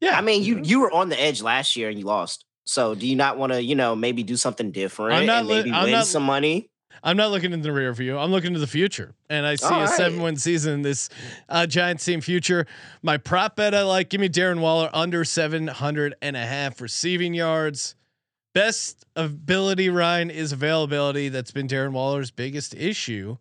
Yeah. 0.00 0.18
I 0.18 0.20
mean, 0.20 0.42
you 0.42 0.60
you 0.62 0.80
were 0.80 0.90
on 0.92 1.08
the 1.08 1.18
edge 1.20 1.40
last 1.40 1.74
year 1.76 1.88
and 1.88 1.98
you 1.98 2.04
lost. 2.04 2.44
So 2.66 2.94
do 2.94 3.06
you 3.06 3.16
not 3.16 3.38
want 3.38 3.52
to, 3.52 3.62
you 3.62 3.74
know, 3.74 3.94
maybe 3.96 4.22
do 4.22 4.36
something 4.36 4.72
different 4.72 5.14
I'm 5.14 5.26
not 5.26 5.38
and 5.40 5.48
li- 5.48 5.54
maybe 5.56 5.72
I'm 5.72 5.84
win 5.84 5.92
not- 5.92 6.06
some 6.06 6.22
money? 6.24 6.68
I'm 7.02 7.16
not 7.16 7.30
looking 7.30 7.52
in 7.52 7.62
the 7.62 7.72
rear 7.72 7.92
view. 7.92 8.16
I'm 8.18 8.30
looking 8.30 8.52
to 8.54 8.58
the 8.58 8.66
future. 8.66 9.14
And 9.28 9.46
I 9.46 9.56
see 9.56 9.66
All 9.66 9.80
a 9.80 9.84
right. 9.84 9.88
seven 9.96 10.22
win 10.22 10.36
season 10.36 10.74
in 10.74 10.82
this 10.82 11.10
uh, 11.48 11.66
Giants 11.66 12.04
team 12.04 12.20
future. 12.20 12.66
My 13.02 13.16
prop 13.16 13.56
bet 13.56 13.74
I 13.74 13.82
like. 13.82 14.08
Give 14.10 14.20
me 14.20 14.28
Darren 14.28 14.60
Waller 14.60 14.88
under 14.92 15.24
700 15.24 16.14
and 16.22 16.36
a 16.36 16.46
half 16.46 16.80
receiving 16.80 17.34
yards. 17.34 17.94
Best 18.54 19.04
ability, 19.16 19.88
Ryan, 19.90 20.30
is 20.30 20.52
availability. 20.52 21.28
That's 21.28 21.50
been 21.50 21.66
Darren 21.66 21.92
Waller's 21.92 22.30
biggest 22.30 22.74
issue. 22.74 23.36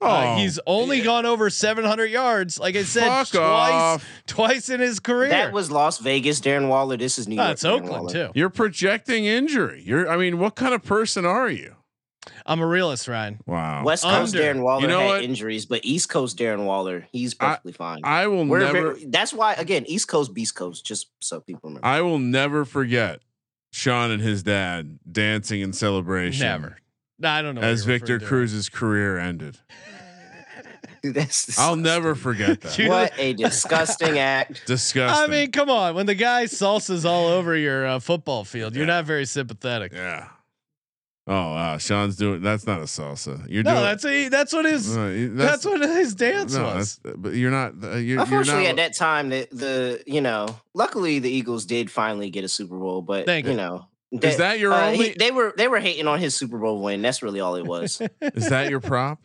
Uh, 0.00 0.34
Oh, 0.34 0.36
he's 0.36 0.58
only 0.66 1.00
gone 1.00 1.26
over 1.26 1.48
700 1.48 2.06
yards, 2.06 2.58
like 2.58 2.74
I 2.74 2.82
said, 2.82 3.06
Fuck 3.06 3.28
twice, 3.28 3.72
off. 3.72 4.08
twice 4.26 4.68
in 4.68 4.80
his 4.80 4.98
career. 4.98 5.28
That 5.28 5.52
was 5.52 5.70
Las 5.70 5.98
Vegas, 5.98 6.40
Darren 6.40 6.68
Waller. 6.68 6.96
This 6.96 7.18
is 7.20 7.28
New 7.28 7.36
York. 7.36 7.50
It's 7.52 7.62
Darren 7.62 7.70
Oakland 7.82 7.90
Waller. 7.90 8.12
too. 8.12 8.28
You're 8.34 8.50
projecting 8.50 9.26
injury. 9.26 9.80
You're. 9.86 10.08
I 10.08 10.16
mean, 10.16 10.38
what 10.40 10.56
kind 10.56 10.74
of 10.74 10.82
person 10.82 11.24
are 11.24 11.48
you? 11.48 11.76
I'm 12.46 12.60
a 12.60 12.66
realist, 12.66 13.08
Ryan. 13.08 13.40
Wow. 13.46 13.82
West 13.84 14.04
Coast 14.04 14.34
Under. 14.34 14.38
Darren 14.54 14.62
Waller 14.62 14.82
You 14.82 14.86
know 14.88 15.00
had 15.00 15.06
what? 15.06 15.24
injuries, 15.24 15.66
but 15.66 15.80
East 15.84 16.08
Coast 16.08 16.38
Darren 16.38 16.64
Waller, 16.64 17.06
he's 17.12 17.34
I- 17.40 17.46
perfectly 17.48 17.72
fine. 17.72 18.00
I 18.04 18.26
will 18.28 18.44
We're 18.46 18.60
never. 18.60 18.94
very- 18.94 19.04
that's 19.06 19.32
why, 19.32 19.54
again, 19.54 19.84
East 19.86 20.06
Coast, 20.08 20.32
Beast 20.32 20.54
Coast, 20.54 20.84
just 20.86 21.08
so 21.20 21.40
people 21.40 21.70
remember. 21.70 21.86
I 21.86 22.00
will 22.00 22.18
never 22.20 22.64
forget 22.64 23.20
Sean 23.72 24.10
and 24.10 24.22
his 24.22 24.42
dad 24.44 24.98
dancing 25.10 25.60
in 25.62 25.72
celebration. 25.72 26.46
Never. 26.46 26.76
No, 27.18 27.28
I 27.28 27.42
don't 27.42 27.54
know. 27.56 27.60
As 27.60 27.84
Victor. 27.84 28.18
Cruz's 28.20 28.68
career 28.68 29.18
ended. 29.18 29.58
I'll 31.58 31.76
never 31.76 32.14
forget 32.14 32.60
that. 32.60 32.78
What 32.88 33.12
a 33.18 33.32
disgusting 33.32 34.18
act. 34.18 34.62
Disgusting. 34.66 35.24
I 35.24 35.26
mean, 35.26 35.50
come 35.50 35.68
on. 35.70 35.94
When 35.96 36.06
the 36.06 36.14
guy 36.14 36.44
salsas 36.44 37.04
all 37.04 37.26
over 37.26 37.56
your 37.56 37.86
uh, 37.86 37.98
football 37.98 38.44
field, 38.44 38.76
you're 38.76 38.86
not 38.86 39.04
very 39.04 39.24
sympathetic. 39.26 39.92
yeah. 39.92 40.28
Oh 41.26 41.32
wow, 41.54 41.78
Sean's 41.78 42.16
doing. 42.16 42.42
That's 42.42 42.66
not 42.66 42.80
a 42.80 42.84
salsa. 42.84 43.46
You're 43.48 43.62
No, 43.62 43.72
doing. 43.74 43.82
that's 43.84 44.04
a, 44.04 44.28
that's 44.28 44.52
what 44.52 44.64
his 44.64 44.96
uh, 44.96 45.28
that's, 45.32 45.64
what 45.64 45.80
his 45.80 46.16
dance 46.16 46.54
no, 46.54 46.64
was. 46.64 46.98
But 47.04 47.34
you're 47.34 47.52
not. 47.52 47.74
Uh, 47.80 47.90
you're, 47.90 48.00
you're 48.00 48.20
Unfortunately, 48.22 48.64
not. 48.64 48.70
at 48.70 48.76
that 48.76 48.96
time, 48.96 49.28
the 49.28 49.46
the 49.52 50.02
you 50.04 50.20
know, 50.20 50.48
luckily 50.74 51.20
the 51.20 51.30
Eagles 51.30 51.64
did 51.64 51.92
finally 51.92 52.28
get 52.30 52.42
a 52.42 52.48
Super 52.48 52.76
Bowl, 52.76 53.02
but 53.02 53.24
Thank 53.26 53.44
you 53.44 53.52
you. 53.52 53.56
know, 53.56 53.86
is 54.10 54.38
that 54.38 54.58
your 54.58 54.72
uh, 54.72 54.88
he- 54.90 54.94
only? 54.94 55.14
they 55.16 55.30
were 55.30 55.54
they 55.56 55.68
were 55.68 55.78
hating 55.78 56.08
on 56.08 56.18
his 56.18 56.34
Super 56.34 56.58
Bowl 56.58 56.82
win. 56.82 57.02
That's 57.02 57.22
really 57.22 57.38
all 57.38 57.54
it 57.54 57.66
was. 57.66 58.00
is 58.20 58.48
that 58.48 58.68
your 58.68 58.80
prop? 58.80 59.20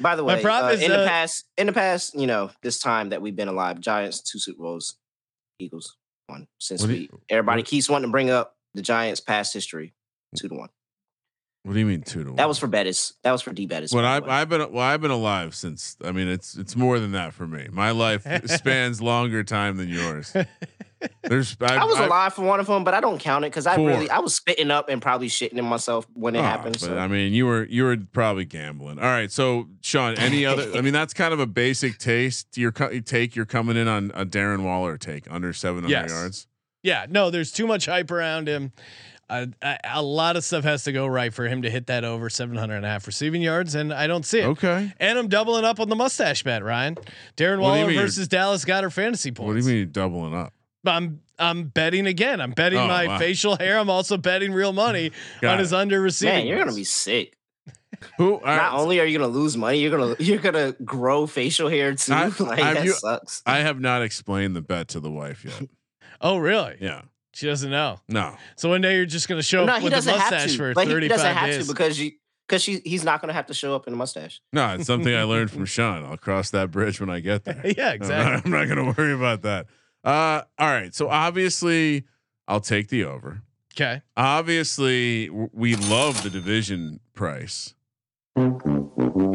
By 0.00 0.16
the 0.16 0.22
My 0.22 0.36
way, 0.36 0.42
prop 0.42 0.64
uh, 0.64 0.68
is, 0.68 0.82
in 0.82 0.90
uh, 0.90 1.00
the 1.02 1.06
past, 1.06 1.44
in 1.58 1.66
the 1.66 1.72
past, 1.74 2.14
you 2.18 2.26
know, 2.26 2.50
this 2.62 2.78
time 2.78 3.10
that 3.10 3.20
we've 3.20 3.36
been 3.36 3.48
alive, 3.48 3.78
Giants 3.78 4.20
two 4.22 4.38
Super 4.38 4.62
Bowls, 4.62 4.96
Eagles 5.58 5.98
one. 6.28 6.48
Since 6.58 6.80
What 6.80 6.88
we 6.90 6.96
you- 6.96 7.20
everybody 7.28 7.60
what- 7.60 7.66
keeps 7.68 7.90
wanting 7.90 8.08
to 8.08 8.10
bring 8.12 8.30
up 8.30 8.56
the 8.72 8.80
Giants' 8.80 9.20
past 9.20 9.52
history, 9.52 9.92
two 10.34 10.48
to 10.48 10.54
one. 10.54 10.70
What 11.64 11.74
do 11.74 11.78
you 11.78 11.86
mean 11.86 12.02
two 12.02 12.24
to 12.24 12.30
one? 12.30 12.36
That 12.36 12.48
was 12.48 12.58
for 12.58 12.66
Bettis. 12.66 13.12
That 13.22 13.30
was 13.30 13.40
for 13.40 13.52
D 13.52 13.66
Bettis. 13.66 13.92
When 13.92 14.02
by 14.04 14.18
I, 14.26 14.40
I've 14.40 14.48
been 14.48 14.72
well, 14.72 14.82
I've 14.82 15.00
been 15.00 15.12
alive 15.12 15.54
since. 15.54 15.96
I 16.04 16.10
mean, 16.10 16.26
it's 16.26 16.56
it's 16.56 16.74
more 16.74 16.98
than 16.98 17.12
that 17.12 17.32
for 17.34 17.46
me. 17.46 17.68
My 17.70 17.92
life 17.92 18.26
spans 18.50 19.00
longer 19.02 19.44
time 19.44 19.76
than 19.76 19.88
yours. 19.88 20.34
There's 21.22 21.56
I, 21.60 21.76
I 21.76 21.84
was 21.84 21.98
I- 22.00 22.06
alive 22.06 22.34
for 22.34 22.42
one 22.42 22.58
of 22.58 22.66
them, 22.66 22.82
but 22.82 22.94
I 22.94 23.00
don't 23.00 23.20
count 23.20 23.44
it 23.44 23.50
because 23.52 23.68
I 23.68 23.76
really 23.76 24.10
I 24.10 24.18
was 24.18 24.34
spitting 24.34 24.72
up 24.72 24.88
and 24.88 25.00
probably 25.00 25.28
shitting 25.28 25.52
in 25.56 25.64
myself 25.64 26.04
when 26.14 26.34
it 26.34 26.40
Oh, 26.40 26.42
happened. 26.42 26.72
But 26.80 26.86
So. 26.88 26.98
I 26.98 27.06
mean, 27.06 27.32
you 27.32 27.46
were 27.46 27.64
you 27.66 27.84
were 27.84 27.96
probably 28.12 28.44
gambling. 28.44 28.98
All 28.98 29.04
right, 29.04 29.30
so 29.30 29.68
Sean, 29.82 30.16
any 30.18 30.44
other? 30.46 30.72
I 30.76 30.80
mean, 30.80 30.92
that's 30.92 31.14
kind 31.14 31.32
of 31.32 31.38
a 31.38 31.46
basic 31.46 31.98
taste. 31.98 32.58
Your 32.58 32.72
take. 32.72 33.36
You're 33.36 33.46
coming 33.46 33.76
in 33.76 33.86
on 33.86 34.10
a 34.16 34.26
Darren 34.26 34.64
Waller 34.64 34.98
take 34.98 35.30
under 35.30 35.52
700 35.52 35.88
Yes. 35.88 36.10
yards. 36.10 36.46
Yeah, 36.82 37.06
no, 37.08 37.30
there's 37.30 37.52
too 37.52 37.68
much 37.68 37.86
hype 37.86 38.10
around 38.10 38.48
him. 38.48 38.72
Uh, 39.30 39.46
a, 39.62 39.78
a 39.94 40.02
lot 40.02 40.36
of 40.36 40.44
stuff 40.44 40.64
has 40.64 40.84
to 40.84 40.92
go 40.92 41.06
right 41.06 41.32
for 41.32 41.46
him 41.48 41.62
to 41.62 41.70
hit 41.70 41.86
that 41.86 42.04
over 42.04 42.28
700 42.28 42.74
and 42.76 42.84
a 42.84 42.88
half 42.88 43.06
receiving 43.06 43.40
yards, 43.40 43.74
and 43.74 43.92
I 43.92 44.06
don't 44.06 44.26
see 44.26 44.40
it. 44.40 44.46
Okay. 44.46 44.92
And 45.00 45.18
I'm 45.18 45.28
doubling 45.28 45.64
up 45.64 45.80
on 45.80 45.88
the 45.88 45.96
mustache 45.96 46.42
bet, 46.42 46.62
Ryan. 46.62 46.96
Darren 47.36 47.60
What 47.60 47.78
Waller 47.78 47.92
versus 47.94 48.28
Dallas 48.28 48.64
got 48.64 48.84
her 48.84 48.90
fantasy 48.90 49.30
points. 49.30 49.46
What 49.48 49.60
do 49.62 49.70
you 49.74 49.84
mean 49.84 49.92
doubling 49.92 50.34
up? 50.34 50.52
I'm 50.84 51.20
I'm 51.38 51.64
betting 51.64 52.06
again. 52.06 52.40
I'm 52.40 52.50
betting 52.50 52.78
Oh, 52.78 52.86
my 52.88 53.06
wow. 53.06 53.18
facial 53.18 53.56
hair. 53.56 53.78
I'm 53.78 53.88
also 53.88 54.16
betting 54.16 54.52
real 54.52 54.72
money 54.72 55.12
Got 55.40 55.54
on 55.54 55.58
his 55.60 55.72
it. 55.72 55.76
under 55.76 56.00
receiving. 56.00 56.34
Man, 56.38 56.46
you're 56.46 56.58
gonna 56.58 56.74
be 56.74 56.84
sick. 56.84 57.36
Who? 58.18 58.34
all 58.34 58.40
right, 58.40 58.56
Not 58.56 58.74
only 58.74 58.98
are 59.00 59.04
you 59.04 59.16
gonna 59.18 59.30
lose 59.32 59.56
money, 59.56 59.78
you're 59.78 59.96
gonna 59.96 60.16
you're 60.18 60.38
gonna 60.38 60.72
grow 60.84 61.26
facial 61.28 61.68
hair 61.68 61.94
too. 61.94 62.12
I- 62.12 62.26
like 62.40 62.58
that 62.58 62.84
you- 62.84 62.92
sucks. 62.94 63.42
I 63.46 63.58
have 63.60 63.80
not 63.80 64.02
explained 64.02 64.56
the 64.56 64.60
bet 64.62 64.88
to 64.88 65.00
the 65.00 65.10
wife 65.10 65.44
yet. 65.44 65.68
Oh, 66.24 66.36
really? 66.36 66.76
Yeah. 66.80 67.02
She 67.34 67.46
doesn't 67.46 67.70
know. 67.70 67.98
No. 68.08 68.36
So 68.56 68.68
one 68.68 68.80
day 68.82 68.96
you're 68.96 69.06
just 69.06 69.28
gonna 69.28 69.42
show 69.42 69.64
no, 69.64 69.74
up 69.74 69.82
with 69.82 69.92
a 69.92 69.96
doesn't 69.96 70.12
have 70.12 70.32
mustache 70.32 70.52
to. 70.52 70.56
for 70.58 70.74
But 70.74 70.86
he 70.86 70.92
35 70.92 71.16
doesn't 71.16 71.34
have 71.36 71.50
days. 71.50 71.66
to 71.66 71.72
because 71.72 71.98
you 71.98 72.12
because 72.46 72.62
she 72.62 72.80
he's 72.84 73.04
not 73.04 73.20
gonna 73.20 73.32
have 73.32 73.46
to 73.46 73.54
show 73.54 73.74
up 73.74 73.86
in 73.86 73.94
a 73.94 73.96
mustache. 73.96 74.42
No, 74.52 74.74
it's 74.74 74.86
something 74.86 75.14
I 75.14 75.22
learned 75.22 75.50
from 75.50 75.64
Sean. 75.66 76.04
I'll 76.04 76.16
cross 76.18 76.50
that 76.50 76.70
bridge 76.70 77.00
when 77.00 77.08
I 77.10 77.20
get 77.20 77.44
there. 77.44 77.62
yeah, 77.64 77.70
I'm 77.70 77.76
not, 77.86 77.94
exactly. 77.94 78.42
I'm 78.44 78.58
not 78.58 78.74
going 78.74 78.94
to 78.94 79.00
worry 79.00 79.12
about 79.14 79.42
that. 79.42 79.66
Uh, 80.04 80.42
all 80.58 80.68
right. 80.68 80.94
So 80.94 81.08
obviously, 81.08 82.04
I'll 82.46 82.60
take 82.60 82.88
the 82.88 83.04
over. 83.04 83.40
Okay. 83.74 84.02
Obviously, 84.16 85.28
w- 85.28 85.48
we 85.54 85.76
love 85.76 86.22
the 86.24 86.28
division 86.30 87.00
price. 87.14 87.74
We 88.36 88.42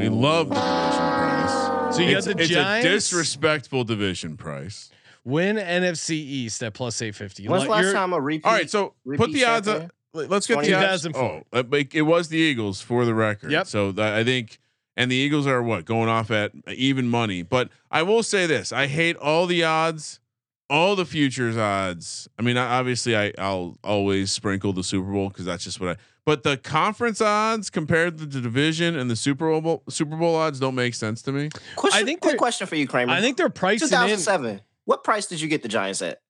love 0.09 0.49
the 0.49 0.55
division 0.55 1.13
price. 1.13 1.95
So 1.95 2.01
you 2.01 2.11
got 2.11 2.17
it's, 2.17 2.25
the 2.27 2.37
it's 2.37 2.49
Giants? 2.49 2.85
a 2.85 2.89
disrespectful 2.89 3.83
division 3.85 4.37
price. 4.37 4.89
Win 5.27 5.57
NFC 5.57 6.11
East 6.11 6.63
at 6.63 6.73
plus 6.73 7.01
850. 7.01 7.49
When's 7.49 7.65
the 7.65 7.69
last 7.69 7.81
you're- 7.81 7.93
time 7.93 8.13
a 8.13 8.19
repeat? 8.21 8.45
All 8.45 8.53
right. 8.53 8.69
So 8.69 8.93
put 9.17 9.33
the 9.33 9.43
odds 9.43 9.67
champion? 9.67 9.91
up. 10.13 10.29
Let's 10.29 10.47
get 10.47 10.63
the 10.63 10.73
odds. 10.73 11.03
2004. 11.03 11.43
Oh, 11.53 11.59
uh, 11.59 11.63
it 11.93 12.03
was 12.03 12.29
the 12.29 12.37
Eagles 12.37 12.81
for 12.81 13.03
the 13.03 13.13
record. 13.13 13.51
Yep. 13.51 13.67
So 13.67 13.91
th- 13.91 13.99
I 13.99 14.23
think, 14.23 14.57
and 14.95 15.11
the 15.11 15.17
Eagles 15.17 15.45
are 15.45 15.61
what 15.61 15.83
going 15.83 16.07
off 16.07 16.31
at 16.31 16.53
even 16.73 17.09
money. 17.09 17.43
But 17.43 17.69
I 17.91 18.03
will 18.03 18.23
say 18.23 18.47
this: 18.47 18.71
I 18.71 18.87
hate 18.87 19.17
all 19.17 19.47
the 19.47 19.65
odds, 19.65 20.21
all 20.69 20.95
the 20.95 21.05
futures 21.05 21.57
odds. 21.57 22.29
I 22.39 22.41
mean, 22.41 22.55
I- 22.55 22.79
obviously, 22.79 23.15
I 23.15 23.33
I'll 23.37 23.77
always 23.83 24.31
sprinkle 24.31 24.71
the 24.71 24.83
Super 24.83 25.11
Bowl 25.11 25.27
because 25.27 25.43
that's 25.43 25.65
just 25.65 25.81
what 25.81 25.89
I. 25.89 25.95
But 26.25 26.43
the 26.43 26.55
conference 26.57 27.21
odds 27.21 27.69
compared 27.69 28.17
to 28.17 28.25
the 28.25 28.41
division 28.41 28.97
and 28.97 29.11
the 29.11 29.15
Super 29.17 29.59
Bowl 29.59 29.83
Super 29.89 30.15
Bowl 30.15 30.35
odds 30.35 30.59
don't 30.59 30.75
make 30.75 30.93
sense 30.95 31.21
to 31.23 31.33
me. 31.33 31.49
Question, 31.75 32.01
I 32.01 32.05
think 32.05 32.21
quick 32.21 32.37
question 32.37 32.65
for 32.65 32.75
you, 32.75 32.87
Kramer. 32.87 33.11
I 33.11 33.19
think 33.19 33.35
they're 33.37 33.49
pricing 33.49 33.89
in. 34.09 34.59
2007. 34.87 34.93
What 34.95 35.03
price 35.03 35.27
did 35.27 35.41
you 35.41 35.47
get 35.47 35.61
the 35.61 35.67
Giants 35.67 36.01
at? 36.01 36.21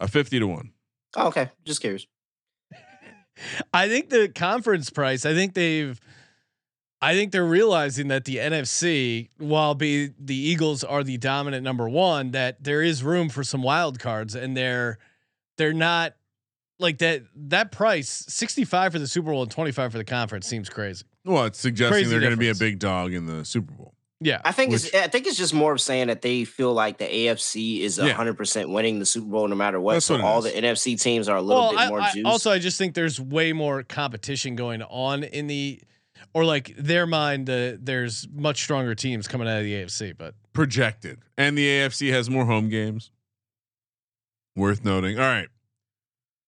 A 0.00 0.08
fifty 0.08 0.38
to 0.38 0.46
one. 0.46 0.72
Oh, 1.16 1.28
okay, 1.28 1.50
just 1.64 1.80
curious. 1.80 2.06
I 3.72 3.88
think 3.88 4.10
the 4.10 4.28
conference 4.28 4.90
price. 4.90 5.24
I 5.24 5.34
think 5.34 5.54
they've. 5.54 5.98
I 7.00 7.14
think 7.14 7.32
they're 7.32 7.44
realizing 7.44 8.08
that 8.08 8.24
the 8.24 8.36
NFC, 8.36 9.28
while 9.36 9.74
be 9.74 10.10
the 10.18 10.34
Eagles 10.34 10.82
are 10.82 11.04
the 11.04 11.18
dominant 11.18 11.62
number 11.62 11.86
one, 11.86 12.30
that 12.30 12.64
there 12.64 12.80
is 12.80 13.02
room 13.02 13.28
for 13.28 13.44
some 13.44 13.62
wild 13.62 13.98
cards, 13.98 14.34
and 14.34 14.56
they're 14.56 14.98
they're 15.56 15.74
not 15.74 16.14
like 16.80 16.98
that. 16.98 17.22
That 17.36 17.70
price 17.70 18.08
sixty 18.28 18.64
five 18.64 18.92
for 18.92 18.98
the 18.98 19.06
Super 19.06 19.30
Bowl 19.30 19.42
and 19.42 19.50
twenty 19.50 19.70
five 19.70 19.92
for 19.92 19.98
the 19.98 20.04
conference 20.04 20.46
seems 20.46 20.68
crazy. 20.68 21.04
Well, 21.24 21.44
it's 21.44 21.58
suggesting 21.58 21.94
Crazy 21.94 22.10
they're 22.10 22.20
going 22.20 22.32
to 22.32 22.36
be 22.36 22.50
a 22.50 22.54
big 22.54 22.78
dog 22.78 23.14
in 23.14 23.26
the 23.26 23.44
Super 23.44 23.72
Bowl. 23.72 23.94
Yeah, 24.24 24.40
I 24.42 24.52
think 24.52 24.72
it's 24.72 24.92
I 24.94 25.06
think 25.08 25.26
it's 25.26 25.36
just 25.36 25.52
more 25.52 25.72
of 25.72 25.80
saying 25.82 26.06
that 26.06 26.22
they 26.22 26.44
feel 26.44 26.72
like 26.72 26.96
the 26.96 27.04
AFC 27.04 27.80
is 27.80 27.98
Yeah. 27.98 28.08
hundred 28.14 28.38
percent 28.38 28.70
winning 28.70 28.98
the 28.98 29.04
Super 29.04 29.26
Bowl 29.26 29.46
no 29.46 29.54
matter 29.54 29.78
what. 29.78 29.92
That's 29.92 30.06
so 30.06 30.14
what 30.14 30.24
all 30.24 30.38
is. 30.44 30.50
the 30.52 30.58
NFC 30.58 30.98
teams 31.00 31.28
are 31.28 31.36
a 31.36 31.42
little 31.42 31.62
well, 31.64 31.70
bit 31.72 31.78
I- 31.80 31.88
more 31.90 32.00
I- 32.00 32.12
juiced. 32.12 32.26
also 32.26 32.50
I 32.50 32.58
just 32.58 32.78
think 32.78 32.94
there's 32.94 33.20
way 33.20 33.52
more 33.52 33.82
competition 33.82 34.56
going 34.56 34.80
on 34.82 35.24
in 35.24 35.46
the, 35.46 35.80
or 36.32 36.46
like 36.46 36.74
their 36.78 37.06
mind. 37.06 37.50
Uh, 37.50 37.72
there's 37.78 38.26
much 38.34 38.62
stronger 38.62 38.94
teams 38.94 39.28
coming 39.28 39.46
out 39.46 39.58
of 39.58 39.64
the 39.64 39.74
AFC, 39.74 40.16
but 40.16 40.34
projected, 40.54 41.18
and 41.36 41.56
the 41.58 41.66
AFC 41.66 42.10
has 42.10 42.30
more 42.30 42.46
home 42.46 42.70
games. 42.70 43.10
Worth 44.56 44.84
noting. 44.84 45.18
All 45.18 45.24
right. 45.26 45.48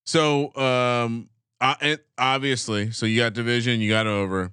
So, 0.07 0.55
um, 0.57 1.29
and 1.61 1.99
obviously, 2.17 2.91
so 2.93 3.05
you 3.05 3.19
got 3.21 3.35
division, 3.35 3.81
you 3.81 3.91
got 3.91 4.07
over. 4.07 4.53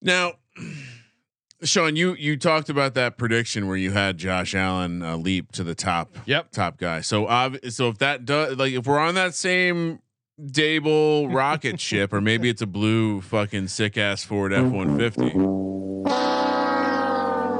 Now, 0.00 0.34
Sean, 1.64 1.94
you 1.96 2.14
you 2.14 2.36
talked 2.36 2.68
about 2.68 2.94
that 2.94 3.16
prediction 3.16 3.68
where 3.68 3.76
you 3.76 3.92
had 3.92 4.18
Josh 4.18 4.54
Allen 4.54 5.02
uh, 5.02 5.16
leap 5.16 5.52
to 5.52 5.62
the 5.64 5.74
top. 5.74 6.16
Yep. 6.26 6.50
top 6.50 6.76
guy. 6.78 7.00
So, 7.02 7.28
ob- 7.28 7.58
so 7.70 7.88
if 7.88 7.98
that 7.98 8.24
does, 8.24 8.56
like, 8.56 8.72
if 8.72 8.86
we're 8.86 8.98
on 8.98 9.14
that 9.14 9.34
same 9.34 10.00
Daboll 10.40 11.32
rocket 11.32 11.78
ship, 11.88 12.12
or 12.12 12.20
maybe 12.20 12.48
it's 12.48 12.62
a 12.62 12.66
blue 12.66 13.20
fucking 13.20 13.68
sick 13.68 13.96
ass 13.96 14.24
Ford 14.24 14.52
F 14.52 14.64
one 14.66 14.96
fifty. 14.98 15.32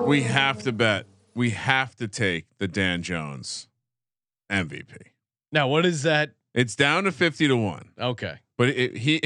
We 0.06 0.22
have 0.22 0.62
to 0.64 0.72
bet. 0.72 1.06
We 1.34 1.50
have 1.50 1.94
to 1.96 2.08
take 2.08 2.46
the 2.58 2.66
Dan 2.68 3.02
Jones 3.02 3.68
MVP. 4.50 4.96
now 5.52 5.68
what 5.68 5.86
is 5.86 6.02
that? 6.02 6.32
It's 6.54 6.74
down 6.76 7.04
to 7.04 7.12
fifty 7.12 7.46
to 7.48 7.56
one, 7.56 7.90
Okay. 7.98 8.34
but 8.58 8.68
it, 8.70 8.96
he, 8.98 9.20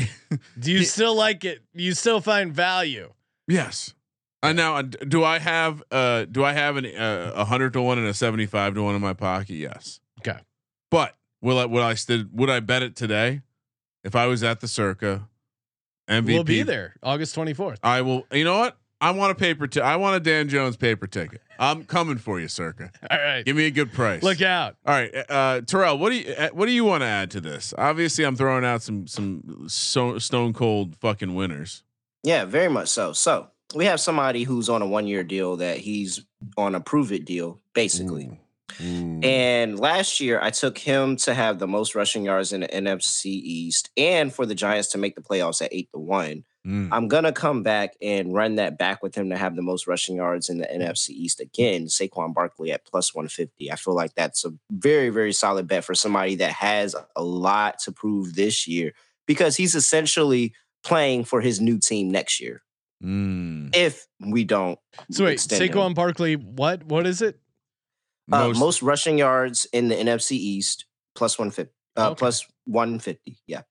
Do 0.60 0.70
you 0.70 0.78
He- 0.80 0.84
still 0.84 1.14
like 1.16 1.44
it? 1.44 1.62
Do 1.74 1.82
you 1.82 1.94
still 1.94 2.20
find 2.20 2.52
value? 2.52 3.12
yes. 3.48 3.94
Uh, 4.42 4.52
now, 4.52 4.76
uh, 4.76 4.82
do 4.82 5.24
I 5.24 5.38
have 5.38 5.82
uh, 5.90 6.26
do 6.26 6.44
I 6.44 6.52
have 6.52 6.76
an 6.76 6.86
uh, 6.86 7.32
a 7.34 7.44
hundred 7.44 7.72
to 7.72 7.82
one 7.82 7.98
and 7.98 8.06
a 8.06 8.14
seventy 8.14 8.46
five 8.46 8.74
to 8.74 8.82
one 8.82 8.94
in 8.94 9.00
my 9.00 9.14
pocket? 9.14 9.50
Yes. 9.50 10.00
Okay. 10.20 10.38
But 10.90 11.16
will 11.40 11.58
I 11.58 11.64
would 11.64 11.82
I 11.82 11.94
still 11.94 12.24
would 12.32 12.50
I 12.50 12.60
bet 12.60 12.82
it 12.82 12.96
today 12.96 13.42
if 14.04 14.14
I 14.14 14.26
was 14.26 14.42
at 14.42 14.60
the 14.60 14.68
Circa 14.68 15.28
MVP? 16.08 16.26
We'll 16.26 16.44
be 16.44 16.62
there 16.62 16.96
August 17.02 17.34
24th. 17.34 17.78
I 17.82 18.02
will. 18.02 18.26
You 18.30 18.44
know 18.44 18.58
what? 18.58 18.76
I 19.00 19.10
want 19.10 19.32
a 19.32 19.34
paper. 19.34 19.66
T- 19.66 19.80
I 19.80 19.96
want 19.96 20.16
a 20.16 20.20
Dan 20.20 20.48
Jones 20.48 20.76
paper 20.76 21.06
ticket. 21.06 21.42
I'm 21.58 21.84
coming 21.84 22.16
for 22.16 22.40
you, 22.40 22.48
Circa. 22.48 22.90
All 23.10 23.18
right. 23.18 23.44
Give 23.44 23.56
me 23.56 23.66
a 23.66 23.70
good 23.70 23.92
price. 23.92 24.22
Look 24.22 24.40
out. 24.40 24.76
All 24.86 24.94
right, 24.94 25.14
uh, 25.28 25.60
Terrell. 25.62 25.98
What 25.98 26.10
do 26.10 26.16
you 26.16 26.34
uh, 26.34 26.48
what 26.52 26.66
do 26.66 26.72
you 26.72 26.84
want 26.84 27.02
to 27.02 27.06
add 27.06 27.30
to 27.32 27.40
this? 27.40 27.74
Obviously, 27.76 28.24
I'm 28.24 28.36
throwing 28.36 28.64
out 28.64 28.82
some 28.82 29.06
some 29.06 29.66
so, 29.68 30.18
stone 30.18 30.52
cold 30.52 30.96
fucking 30.96 31.34
winners. 31.34 31.82
yeah, 32.22 32.44
very 32.44 32.68
much 32.68 32.88
so. 32.88 33.12
So 33.12 33.48
we 33.76 33.84
have 33.84 34.00
somebody 34.00 34.42
who's 34.42 34.68
on 34.68 34.82
a 34.82 34.86
one 34.86 35.06
year 35.06 35.22
deal 35.22 35.56
that 35.58 35.78
he's 35.78 36.24
on 36.56 36.74
a 36.74 36.80
prove 36.80 37.12
it 37.12 37.24
deal, 37.24 37.60
basically. 37.74 38.40
And 38.78 39.78
last 39.78 40.20
year, 40.20 40.38
I 40.42 40.50
took 40.50 40.76
him 40.76 41.16
to 41.18 41.32
have 41.32 41.58
the 41.58 41.66
most 41.66 41.94
rushing 41.94 42.24
yards 42.24 42.52
in 42.52 42.60
the 42.60 42.68
NFC 42.68 43.26
East, 43.26 43.90
and 43.96 44.32
for 44.32 44.44
the 44.44 44.54
Giants 44.54 44.88
to 44.88 44.98
make 44.98 45.14
the 45.14 45.22
playoffs 45.22 45.62
at 45.62 45.72
eight 45.72 45.88
to 45.92 45.98
one. 45.98 46.44
Mm. 46.66 46.88
I'm 46.90 47.08
gonna 47.08 47.32
come 47.32 47.62
back 47.62 47.94
and 48.02 48.34
run 48.34 48.56
that 48.56 48.76
back 48.76 49.02
with 49.02 49.14
him 49.14 49.30
to 49.30 49.36
have 49.36 49.56
the 49.56 49.62
most 49.62 49.86
rushing 49.86 50.16
yards 50.16 50.48
in 50.50 50.58
the 50.58 50.66
NFC 50.66 51.10
East 51.10 51.40
again. 51.40 51.86
Saquon 51.86 52.34
Barkley 52.34 52.72
at 52.72 52.84
plus 52.84 53.14
150. 53.14 53.70
I 53.70 53.76
feel 53.76 53.94
like 53.94 54.14
that's 54.14 54.44
a 54.44 54.52
very, 54.70 55.10
very 55.10 55.32
solid 55.32 55.68
bet 55.68 55.84
for 55.84 55.94
somebody 55.94 56.34
that 56.36 56.52
has 56.52 56.96
a 57.14 57.22
lot 57.22 57.78
to 57.80 57.92
prove 57.92 58.34
this 58.34 58.66
year 58.66 58.92
because 59.26 59.56
he's 59.56 59.74
essentially 59.74 60.52
playing 60.82 61.24
for 61.24 61.40
his 61.40 61.60
new 61.60 61.78
team 61.78 62.10
next 62.10 62.40
year. 62.40 62.62
Mm. 63.04 63.74
If 63.76 64.06
we 64.20 64.44
don't, 64.44 64.78
So 65.10 65.24
wait, 65.24 65.34
extend 65.34 65.62
him. 65.62 65.68
Saquon 65.70 65.94
Barkley, 65.94 66.34
what? 66.36 66.84
What 66.84 67.06
is 67.06 67.20
it? 67.22 67.38
Uh, 68.32 68.48
Most- 68.48 68.58
most, 68.58 68.82
rushing 68.82 69.18
yards 69.18 69.66
in 69.72 69.88
the 69.88 69.94
NFC 69.94 70.32
East 70.32 70.86
plus 71.14 71.38
150. 71.38 71.72
Uh, 71.96 72.10
Okay. 72.10 72.18
plus 72.18 72.44
150. 72.64 73.38
Yeah. 73.46 73.62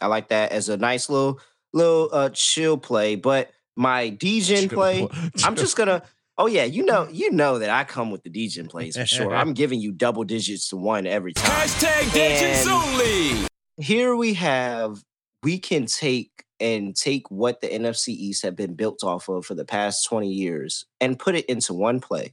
I 0.00 0.06
like 0.08 0.28
that 0.28 0.52
as 0.52 0.68
a 0.68 0.76
nice 0.76 1.08
little 1.08 1.40
little 1.72 2.08
uh 2.12 2.28
chill 2.32 2.76
play, 2.78 3.14
but 3.16 3.50
my 3.76 4.08
Degen 4.10 4.68
play, 4.68 5.08
I'm 5.44 5.56
just 5.56 5.76
gonna 5.76 6.02
Oh 6.36 6.46
yeah, 6.46 6.64
you 6.64 6.84
know, 6.84 7.08
you 7.12 7.30
know 7.30 7.60
that 7.60 7.70
I 7.70 7.84
come 7.84 8.10
with 8.10 8.24
the 8.24 8.30
Degen 8.30 8.66
plays 8.66 8.96
for 8.96 9.06
sure. 9.06 9.34
I'm 9.34 9.54
giving 9.62 9.80
you 9.80 9.92
double 9.92 10.24
digits 10.24 10.68
to 10.70 10.76
one 10.76 11.06
every 11.06 11.32
time. 11.32 11.50
Hashtag 11.50 12.12
Legends 12.14 12.66
And- 12.66 12.70
only. 12.70 13.46
Here 13.78 14.14
we 14.16 14.34
have 14.34 15.02
we 15.42 15.58
can 15.58 15.86
take 15.86 16.43
and 16.60 16.94
take 16.96 17.30
what 17.30 17.60
the 17.60 17.68
NFC 17.68 18.08
East 18.08 18.42
have 18.42 18.56
been 18.56 18.74
built 18.74 19.02
off 19.02 19.28
of 19.28 19.44
for 19.46 19.54
the 19.54 19.64
past 19.64 20.06
20 20.08 20.30
years 20.32 20.86
and 21.00 21.18
put 21.18 21.34
it 21.34 21.44
into 21.46 21.74
one 21.74 22.00
play. 22.00 22.32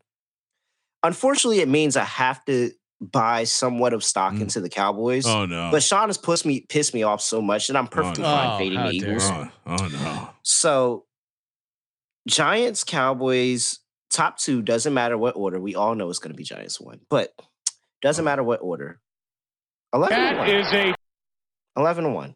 Unfortunately, 1.04 1.60
it 1.62 1.68
means 1.68 1.98
I 1.98 2.04
have 2.04 2.44
to 2.46 2.72
buy 3.02 3.44
somewhat 3.46 3.94
of 3.94 4.04
stock 4.04 4.34
Mm. 4.34 4.42
into 4.42 4.62
the 4.62 4.70
Cowboys. 4.70 5.26
Oh 5.26 5.48
no. 5.48 5.70
But 5.72 5.82
Sean 5.82 6.10
has 6.10 6.20
pushed 6.20 6.46
me 6.46 6.62
pissed 6.62 6.94
me 6.94 7.02
off 7.02 7.20
so 7.22 7.42
much 7.42 7.68
that 7.68 7.76
I'm 7.76 7.88
perfectly 7.88 8.22
no. 8.22 8.30
fine 8.30 8.50
Oh, 8.52 8.58
fading 8.60 8.78
how 8.78 8.88
the 8.90 8.94
Eagles. 8.96 9.24
oh, 9.24 9.50
oh 9.66 9.88
no. 9.88 10.30
So 10.44 11.06
Giants, 12.28 12.84
Cowboys, 12.84 13.80
top 14.12 14.38
two, 14.38 14.62
doesn't 14.62 14.94
matter 14.94 15.18
what 15.18 15.36
order. 15.36 15.60
We 15.60 15.74
all 15.74 15.96
know 15.96 16.10
it's 16.12 16.20
gonna 16.20 16.36
be 16.36 16.44
Giants 16.44 16.80
one, 16.80 17.00
but 17.10 17.34
doesn't 18.04 18.24
matter 18.24 18.44
what 18.44 18.60
order. 18.62 19.00
11 19.94 20.18
to 20.36 20.38
1. 20.38 20.50
a 20.50 20.96
11 21.78 22.04
to 22.04 22.10
1. 22.12 22.36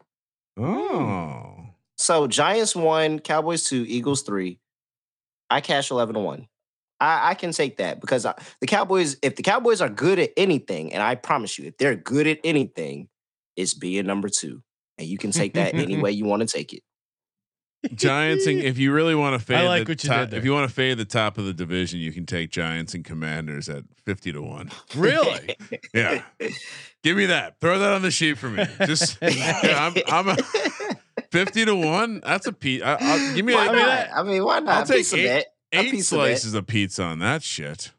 Oh. 0.58 1.55
So 1.98 2.28
Giants 2.28 2.76
one, 2.76 3.20
Cowboys 3.20 3.64
two, 3.64 3.86
Eagles 3.88 4.22
three. 4.24 4.60
I 5.50 5.62
cash 5.62 5.92
eleven 5.92 6.16
to 6.16 6.22
one. 6.22 6.48
I, 7.00 7.32
I 7.32 7.34
can 7.34 7.52
take 7.52 7.78
that 7.78 8.00
because 8.00 8.26
I, 8.26 8.34
the 8.62 8.68
Cowboys, 8.68 9.18
if 9.22 9.36
the 9.36 9.44
Cowboys 9.44 9.82
are 9.82 9.90
good 9.90 10.18
at 10.20 10.32
anything, 10.38 10.94
and 10.94 11.04
I 11.04 11.16
promise 11.16 11.58
you, 11.58 11.68
if 11.68 11.78
they're 11.78 11.96
good 11.96 12.26
at 12.28 12.40
anything, 12.44 13.10
it's 13.56 13.74
being 13.74 14.06
number 14.06 14.30
two, 14.30 14.62
and 14.98 15.08
you 15.08 15.18
can 15.18 15.32
take 15.32 15.54
that 15.56 15.74
any 15.76 15.98
way 16.02 16.12
you 16.12 16.26
want 16.26 16.42
to 16.42 16.48
take 16.48 16.74
it. 16.74 16.84
Giants 17.94 18.48
and 18.48 18.60
if 18.62 18.78
you 18.80 18.92
really 18.92 19.14
want 19.14 19.40
to 19.40 19.46
fade 19.46 19.58
I 19.58 19.68
like 19.68 19.86
the 19.86 19.92
what 19.92 20.04
you 20.04 20.10
top, 20.10 20.20
did 20.22 20.32
there. 20.32 20.40
if 20.40 20.46
you 20.46 20.54
want 20.54 20.68
to 20.68 20.74
fade 20.74 20.98
the 20.98 21.06
top 21.06 21.38
of 21.38 21.46
the 21.46 21.54
division, 21.54 22.00
you 22.00 22.12
can 22.12 22.26
take 22.26 22.50
Giants 22.50 22.94
and 22.94 23.06
Commanders 23.06 23.70
at 23.70 23.84
50 24.06 24.32
to 24.34 24.42
1. 24.42 24.72
Really? 24.96 25.56
Yeah. 25.94 26.24
Give 27.04 27.16
me 27.16 27.28
that. 27.28 27.60
Throw 27.62 27.80
that 27.80 27.94
on 27.94 28.02
the 28.02 28.12
sheet 28.12 28.38
for 28.38 28.50
me. 28.50 28.66
Just 28.86 29.18
yeah, 29.22 29.62
I'm 29.94 29.94
I'm 30.08 30.28
a 30.30 30.38
50 31.36 31.66
to 31.66 31.76
1. 31.76 32.22
That's 32.24 32.48
a 32.48 32.54
piece. 32.54 32.82
I, 32.82 32.98
I'll, 33.00 33.36
give 33.36 33.46
me 33.46 33.54
why 33.54 33.68
a, 33.68 33.72
not? 33.72 34.08
I 34.16 34.24
mean, 34.24 34.44
why 34.44 34.60
not? 34.60 34.76
I'll 34.78 34.84
A 34.84 34.88
take 34.88 34.98
piece 34.98 35.14
of 35.14 35.20
eight- 35.20 35.46
A 35.74 35.80
eight 35.80 35.92
piece 35.92 36.12
of 36.12 36.20
that. 36.20 36.26
slices 36.26 36.54
of 36.54 36.66
pizza 36.68 37.04
on 37.04 37.20
that 37.20 37.44
shit. 37.44 37.92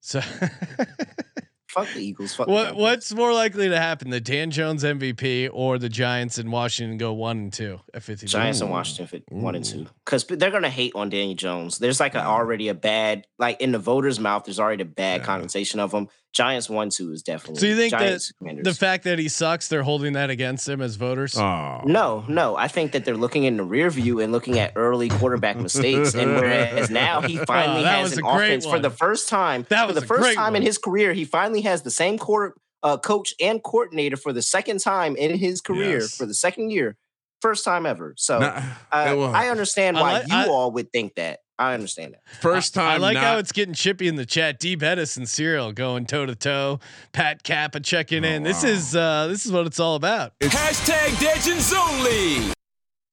So 0.00 0.20
Fuck 1.68 1.88
the 1.92 2.00
Eagles. 2.00 2.34
Fuck 2.34 2.46
what 2.48 2.68
Cowboys. 2.68 2.80
what's 2.80 3.12
more 3.14 3.34
likely 3.34 3.68
to 3.68 3.78
happen? 3.78 4.08
The 4.08 4.20
Dan 4.20 4.50
Jones 4.50 4.82
MVP 4.82 5.50
or 5.52 5.78
the 5.78 5.90
Giants 5.90 6.38
in 6.38 6.50
Washington 6.50 6.96
go 6.96 7.12
one 7.12 7.36
and 7.38 7.52
two 7.52 7.80
at 7.92 8.02
50? 8.02 8.26
Giants 8.28 8.62
in 8.62 8.70
Washington 8.70 9.06
fit 9.08 9.24
one 9.28 9.54
and 9.54 9.64
two 9.64 9.86
because 10.04 10.24
they're 10.24 10.50
gonna 10.50 10.70
hate 10.70 10.92
on 10.94 11.10
Daniel 11.10 11.34
Jones. 11.36 11.76
There's 11.78 12.00
like 12.00 12.14
a, 12.14 12.24
already 12.24 12.68
a 12.68 12.74
bad 12.74 13.26
like 13.38 13.60
in 13.60 13.72
the 13.72 13.78
voters' 13.78 14.18
mouth. 14.18 14.44
There's 14.44 14.58
already 14.60 14.82
a 14.82 14.86
bad 14.86 15.20
Yeah. 15.20 15.26
connotation 15.26 15.78
of 15.80 15.90
them. 15.90 16.08
Giants 16.36 16.68
one 16.68 16.90
two 16.90 17.12
is 17.12 17.22
definitely. 17.22 17.60
So 17.60 17.66
you 17.66 17.76
think 17.76 17.92
that 17.92 18.20
The 18.62 18.74
fact 18.74 19.04
that 19.04 19.18
he 19.18 19.28
sucks, 19.28 19.68
they're 19.68 19.82
holding 19.82 20.12
that 20.12 20.28
against 20.28 20.68
him 20.68 20.82
as 20.82 20.96
voters. 20.96 21.34
Oh. 21.38 21.80
No, 21.86 22.24
no. 22.28 22.56
I 22.56 22.68
think 22.68 22.92
that 22.92 23.06
they're 23.06 23.16
looking 23.16 23.44
in 23.44 23.56
the 23.56 23.62
rear 23.64 23.88
view 23.88 24.20
and 24.20 24.32
looking 24.32 24.58
at 24.58 24.72
early 24.76 25.08
quarterback 25.08 25.56
mistakes. 25.56 26.14
And 26.14 26.34
whereas 26.34 26.90
now 26.90 27.22
he 27.22 27.38
finally 27.46 27.80
Oh, 27.80 27.86
has 27.86 28.12
an 28.12 28.18
a 28.18 28.22
great 28.22 28.46
offense 28.48 28.66
for 28.66 28.78
the 28.78 28.90
first 28.90 29.30
time. 29.30 29.64
That 29.70 29.86
was 29.88 29.94
for 29.94 29.94
was 29.94 30.02
the 30.02 30.06
first 30.06 30.22
great 30.22 30.34
time 30.36 30.54
in 30.56 30.62
his 30.62 30.76
career, 30.76 31.14
he 31.14 31.24
finally 31.24 31.62
has 31.62 31.80
the 31.82 31.90
same 31.90 32.18
court, 32.18 32.54
uh, 32.82 32.98
coach 32.98 33.34
and 33.40 33.62
coordinator 33.62 34.18
for 34.18 34.34
the 34.34 34.42
second 34.42 34.80
time 34.80 35.16
in 35.16 35.38
his 35.38 35.62
career 35.62 36.00
Yes. 36.00 36.14
for 36.16 36.26
the 36.26 36.34
second 36.34 36.70
year. 36.70 36.96
First 37.40 37.64
time 37.64 37.86
ever. 37.86 38.12
So 38.18 38.40
Nah, 38.40 38.60
uh, 38.92 39.30
I 39.32 39.48
understand 39.48 39.96
why 39.96 40.18
like- 40.18 40.28
you 40.28 40.34
I- 40.36 40.48
all 40.48 40.70
would 40.72 40.92
think 40.92 41.14
that. 41.14 41.40
I 41.58 41.72
understand 41.74 42.12
that. 42.14 42.22
first 42.40 42.74
time. 42.74 42.86
I 42.88 42.96
like 42.98 43.14
not, 43.14 43.22
how 43.24 43.38
it's 43.38 43.52
getting 43.52 43.72
chippy 43.74 44.08
in 44.08 44.16
the 44.16 44.26
chat. 44.26 44.58
D 44.60 44.74
Bettis 44.74 45.16
and 45.16 45.26
Serial 45.28 45.72
going 45.72 46.04
toe 46.06 46.26
to 46.26 46.34
toe. 46.34 46.80
Pat 47.12 47.42
Kappa 47.42 47.80
checking 47.80 48.24
Oh, 48.24 48.28
in. 48.28 48.42
This 48.42 48.62
wow. 48.62 48.68
is 48.70 48.94
uh 48.96 49.26
this 49.28 49.46
is 49.46 49.52
what 49.52 49.66
it's 49.66 49.80
all 49.80 49.94
about. 49.94 50.38
Hashtag 50.40 51.08
Degens 51.16 51.72
only. 51.74 52.52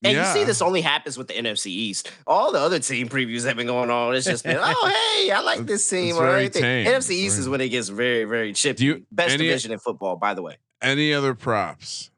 And 0.05 0.17
you 0.17 0.25
see 0.25 0.43
this 0.43 0.61
only 0.61 0.81
happens 0.81 1.17
with 1.17 1.29
the 1.29 1.33
NFC 1.35 1.67
East. 1.67 2.11
All 2.27 2.51
the 2.51 2.59
other 2.59 2.77
team 2.79 3.07
previews 3.07 3.45
have 3.45 3.55
been 3.55 3.67
going 3.67 3.89
on. 3.89 4.13
It's 4.13 4.25
just 4.25 4.43
been, 4.43 4.57
oh, 4.59 5.21
hey, 5.25 5.31
I 5.31 5.39
like 5.39 5.65
this 5.65 5.89
team. 5.89 6.09
It's 6.09 6.17
or 6.17 6.25
very 6.25 6.39
anything. 6.41 6.61
tame. 6.61 6.85
NFC 6.87 6.97
It's 6.97 7.09
East 7.11 7.39
is 7.39 7.47
when 7.47 7.61
it 7.61 7.69
gets 7.69 7.87
very, 7.87 8.25
very 8.25 8.51
chippy. 8.51 8.75
Do 8.79 8.85
you- 8.85 9.05
Best 9.13 9.35
any- 9.35 9.45
division 9.45 9.71
in 9.71 9.79
football, 9.79 10.17
by 10.17 10.33
the 10.33 10.41
way. 10.41 10.57
any 10.81 11.13
other 11.13 11.33
props. 11.33 12.11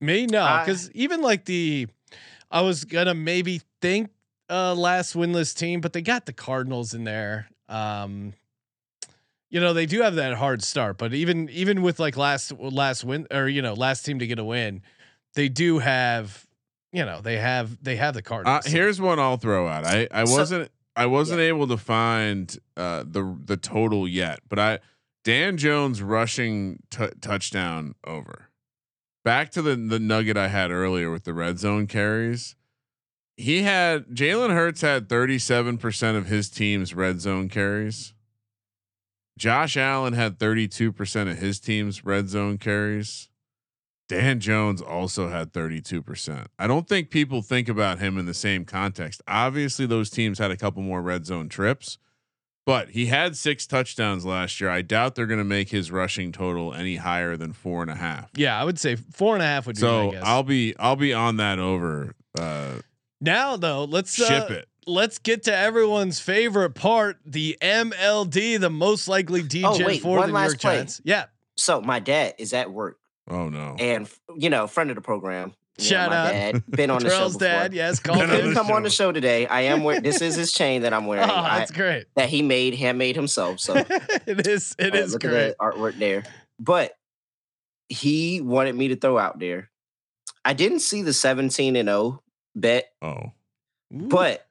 Me 0.00 0.24
no, 0.26 0.60
because 0.64 0.90
even 0.92 1.20
like 1.20 1.44
the, 1.44 1.88
I 2.50 2.62
was 2.62 2.84
gonna 2.84 3.14
maybe 3.14 3.60
think 3.82 4.10
uh 4.50 4.74
last 4.74 5.14
winless 5.14 5.56
team, 5.56 5.80
but 5.80 5.92
they 5.92 6.02
got 6.02 6.26
the 6.26 6.32
Cardinals 6.32 6.94
in 6.94 7.04
there. 7.04 7.48
Um, 7.68 8.34
you 9.50 9.60
know 9.60 9.72
they 9.72 9.86
do 9.86 10.02
have 10.02 10.16
that 10.16 10.34
hard 10.34 10.62
start, 10.62 10.98
but 10.98 11.14
even 11.14 11.48
even 11.50 11.82
with 11.82 11.98
like 12.00 12.16
last 12.16 12.52
last 12.58 13.04
win 13.04 13.26
or 13.30 13.48
you 13.48 13.62
know 13.62 13.74
last 13.74 14.04
team 14.04 14.18
to 14.18 14.26
get 14.26 14.38
a 14.38 14.44
win, 14.44 14.82
they 15.34 15.48
do 15.48 15.78
have, 15.78 16.46
you 16.92 17.04
know 17.04 17.20
they 17.20 17.36
have 17.38 17.82
they 17.82 17.96
have 17.96 18.14
the 18.14 18.20
Uh, 18.20 18.22
Cardinals. 18.22 18.66
here's 18.66 19.00
one 19.00 19.18
I'll 19.18 19.36
throw 19.36 19.68
out. 19.68 19.84
I 19.86 20.08
I 20.10 20.24
So- 20.24 20.36
wasn't 20.36 20.70
I 20.96 21.06
wasn't 21.06 21.40
able 21.40 21.66
to 21.68 21.76
find 21.76 22.56
uh, 22.76 23.04
the 23.06 23.36
the 23.44 23.56
total 23.56 24.06
yet, 24.08 24.40
but 24.48 24.58
I 24.58 24.78
Dan 25.24 25.56
Jones 25.56 26.02
rushing 26.02 26.80
t- 26.90 27.08
touchdown 27.20 27.94
over. 28.04 28.48
Back 29.24 29.50
to 29.52 29.62
the 29.62 29.74
the 29.76 29.98
nugget 29.98 30.36
I 30.36 30.48
had 30.48 30.70
earlier 30.70 31.10
with 31.10 31.24
the 31.24 31.32
red 31.34 31.58
zone 31.58 31.86
carries. 31.86 32.56
He 33.36 33.62
had 33.62 34.06
Jalen 34.08 34.50
Hurts 34.54 34.80
had 34.80 35.08
37% 35.08 36.16
of 36.16 36.26
his 36.26 36.48
team's 36.48 36.94
red 36.94 37.20
zone 37.20 37.48
carries. 37.48 38.14
Josh 39.36 39.76
Allen 39.76 40.12
had 40.12 40.38
32% 40.38 41.30
of 41.30 41.38
his 41.38 41.58
team's 41.58 42.04
red 42.04 42.28
zone 42.28 42.58
carries. 42.58 43.28
Dan 44.08 44.38
Jones 44.38 44.80
also 44.80 45.30
had 45.30 45.52
32%. 45.52 46.46
I 46.58 46.66
don't 46.66 46.86
think 46.88 47.10
people 47.10 47.42
think 47.42 47.68
about 47.68 47.98
him 47.98 48.18
in 48.18 48.26
the 48.26 48.34
same 48.34 48.64
context. 48.64 49.22
Obviously, 49.26 49.86
those 49.86 50.10
teams 50.10 50.38
had 50.38 50.50
a 50.50 50.56
couple 50.56 50.82
more 50.82 51.00
red 51.02 51.24
zone 51.26 51.48
trips, 51.48 51.98
but 52.66 52.90
he 52.90 53.06
had 53.06 53.34
six 53.36 53.66
touchdowns 53.66 54.24
last 54.26 54.60
year. 54.60 54.70
I 54.70 54.82
doubt 54.82 55.14
they're 55.14 55.26
going 55.26 55.38
to 55.38 55.44
make 55.44 55.70
his 55.70 55.90
rushing 55.90 56.32
total 56.32 56.74
any 56.74 56.96
higher 56.96 57.36
than 57.36 57.52
four 57.54 57.80
and 57.82 57.90
a 57.90 57.96
half. 57.96 58.30
yeah, 58.36 58.60
I 58.60 58.62
would 58.62 58.78
say 58.78 58.94
four 58.94 59.34
and 59.34 59.42
a 59.42 59.46
half 59.46 59.66
would 59.66 59.76
be 59.76 59.80
So 59.80 60.10
guess. 60.12 60.22
I'll 60.24 60.42
be 60.42 60.76
I'll 60.78 60.96
be 60.96 61.14
on 61.14 61.38
that 61.38 61.58
over. 61.58 62.14
Uh, 62.38 62.74
now 63.20 63.56
though, 63.56 63.84
let's 63.84 64.14
ship 64.14 64.50
uh, 64.50 64.54
it. 64.54 64.68
Let's 64.86 65.18
get 65.18 65.44
to 65.44 65.56
everyone's 65.56 66.20
favorite 66.20 66.74
part, 66.74 67.18
the 67.24 67.56
MLD, 67.62 68.60
the 68.60 68.68
most 68.70 69.08
likely 69.08 69.42
DJ 69.42 69.64
Oh, 69.64 69.86
wait, 69.86 70.02
for 70.02 70.18
one 70.18 70.20
the 70.20 70.26
New 70.28 70.32
last 70.34 70.48
York 70.50 70.60
play. 70.60 70.72
Giants. 70.74 71.00
Yeah, 71.04 71.24
So 71.56 71.80
my 71.80 72.00
dad 72.00 72.34
is 72.38 72.52
at 72.52 72.70
work 72.70 72.98
Oh 73.28 73.48
no. 73.48 73.76
and, 73.78 74.08
you 74.36 74.50
know, 74.50 74.66
friend 74.66 74.90
of 74.90 74.96
the 74.96 75.00
program. 75.02 75.54
You 75.78 75.84
know, 75.84 75.88
Shout 75.88 76.10
my 76.10 76.16
out. 76.16 76.30
Dad, 76.32 76.62
been 76.70 76.90
on 76.90 77.02
the 77.02 77.08
show 77.10 77.26
before. 77.28 77.40
dad. 77.40 77.72
Yes, 77.74 77.98
call 77.98 78.14
Been 78.16 78.24
on 78.24 78.28
Couldn't 78.30 78.44
him. 78.48 78.54
the 78.54 78.60
come 78.60 78.70
on 78.70 78.82
the 78.82 78.90
show. 78.90 79.06
show 79.06 79.12
today. 79.12 79.46
I 79.46 79.62
am 79.62 79.82
wearing, 79.84 80.02
this 80.02 80.20
is 80.20 80.34
his 80.36 80.52
chain 80.52 80.82
that 80.82 80.92
I'm 80.92 81.04
Oh, 81.06 81.08
wearing. 81.08 81.30
I- 81.30 81.58
that's 81.60 81.70
great. 81.70 82.04
that 82.16 82.28
he 82.28 82.42
made, 82.42 82.74
handmade 82.74 83.16
himself. 83.16 83.60
So 83.60 83.74
it 84.26 84.46
is. 84.46 84.76
It 84.78 84.94
Uh, 84.94 84.98
is 84.98 85.12
look 85.14 85.22
great. 85.22 85.34
at 85.34 85.58
the 85.58 85.64
artwork 85.64 85.98
there. 85.98 86.24
But 86.60 86.92
he 87.88 88.40
wanted 88.42 88.74
me 88.74 88.88
to 88.88 88.96
throw 88.96 89.18
out 89.18 89.38
there. 89.38 89.70
I 90.44 90.52
didn't 90.52 90.80
see 90.80 91.00
the 91.02 91.12
17 91.14 91.74
and 91.76 91.88
0 91.88 92.20
bet, 92.54 92.86
Oh. 93.02 93.32
but 93.90 94.46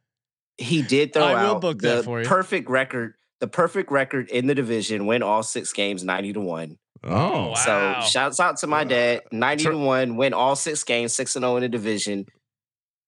he 0.58 0.82
did 0.82 1.14
throw 1.14 1.24
I 1.24 1.46
out 1.46 1.62
book 1.62 1.80
the 1.82 1.88
that 1.88 2.06
for 2.06 2.22
you. 2.22 2.28
perfect 2.28 2.70
record. 2.70 3.16
The 3.40 3.48
perfect 3.48 3.92
record 3.92 4.30
in 4.30 4.48
the 4.48 4.56
division, 4.56 5.06
win 5.06 5.22
all 5.24 5.44
six 5.44 5.74
games, 5.74 6.04
90 6.04 6.34
to 6.34 6.40
1. 6.40 6.78
Oh. 7.04 7.10
oh 7.10 7.48
wow. 7.50 7.54
So 7.56 8.08
shouts 8.08 8.40
out 8.40 8.58
to 8.60 8.68
my 8.68 8.84
dad, 8.86 9.24
90 9.32 9.64
to 9.66 9.78
1, 9.78 10.16
win 10.16 10.34
all 10.34 10.56
six 10.56 10.84
games, 10.86 11.14
6 11.14 11.36
and 11.36 11.44
0 11.44 11.58
in 11.58 11.64
the 11.64 11.70
division. 11.70 12.26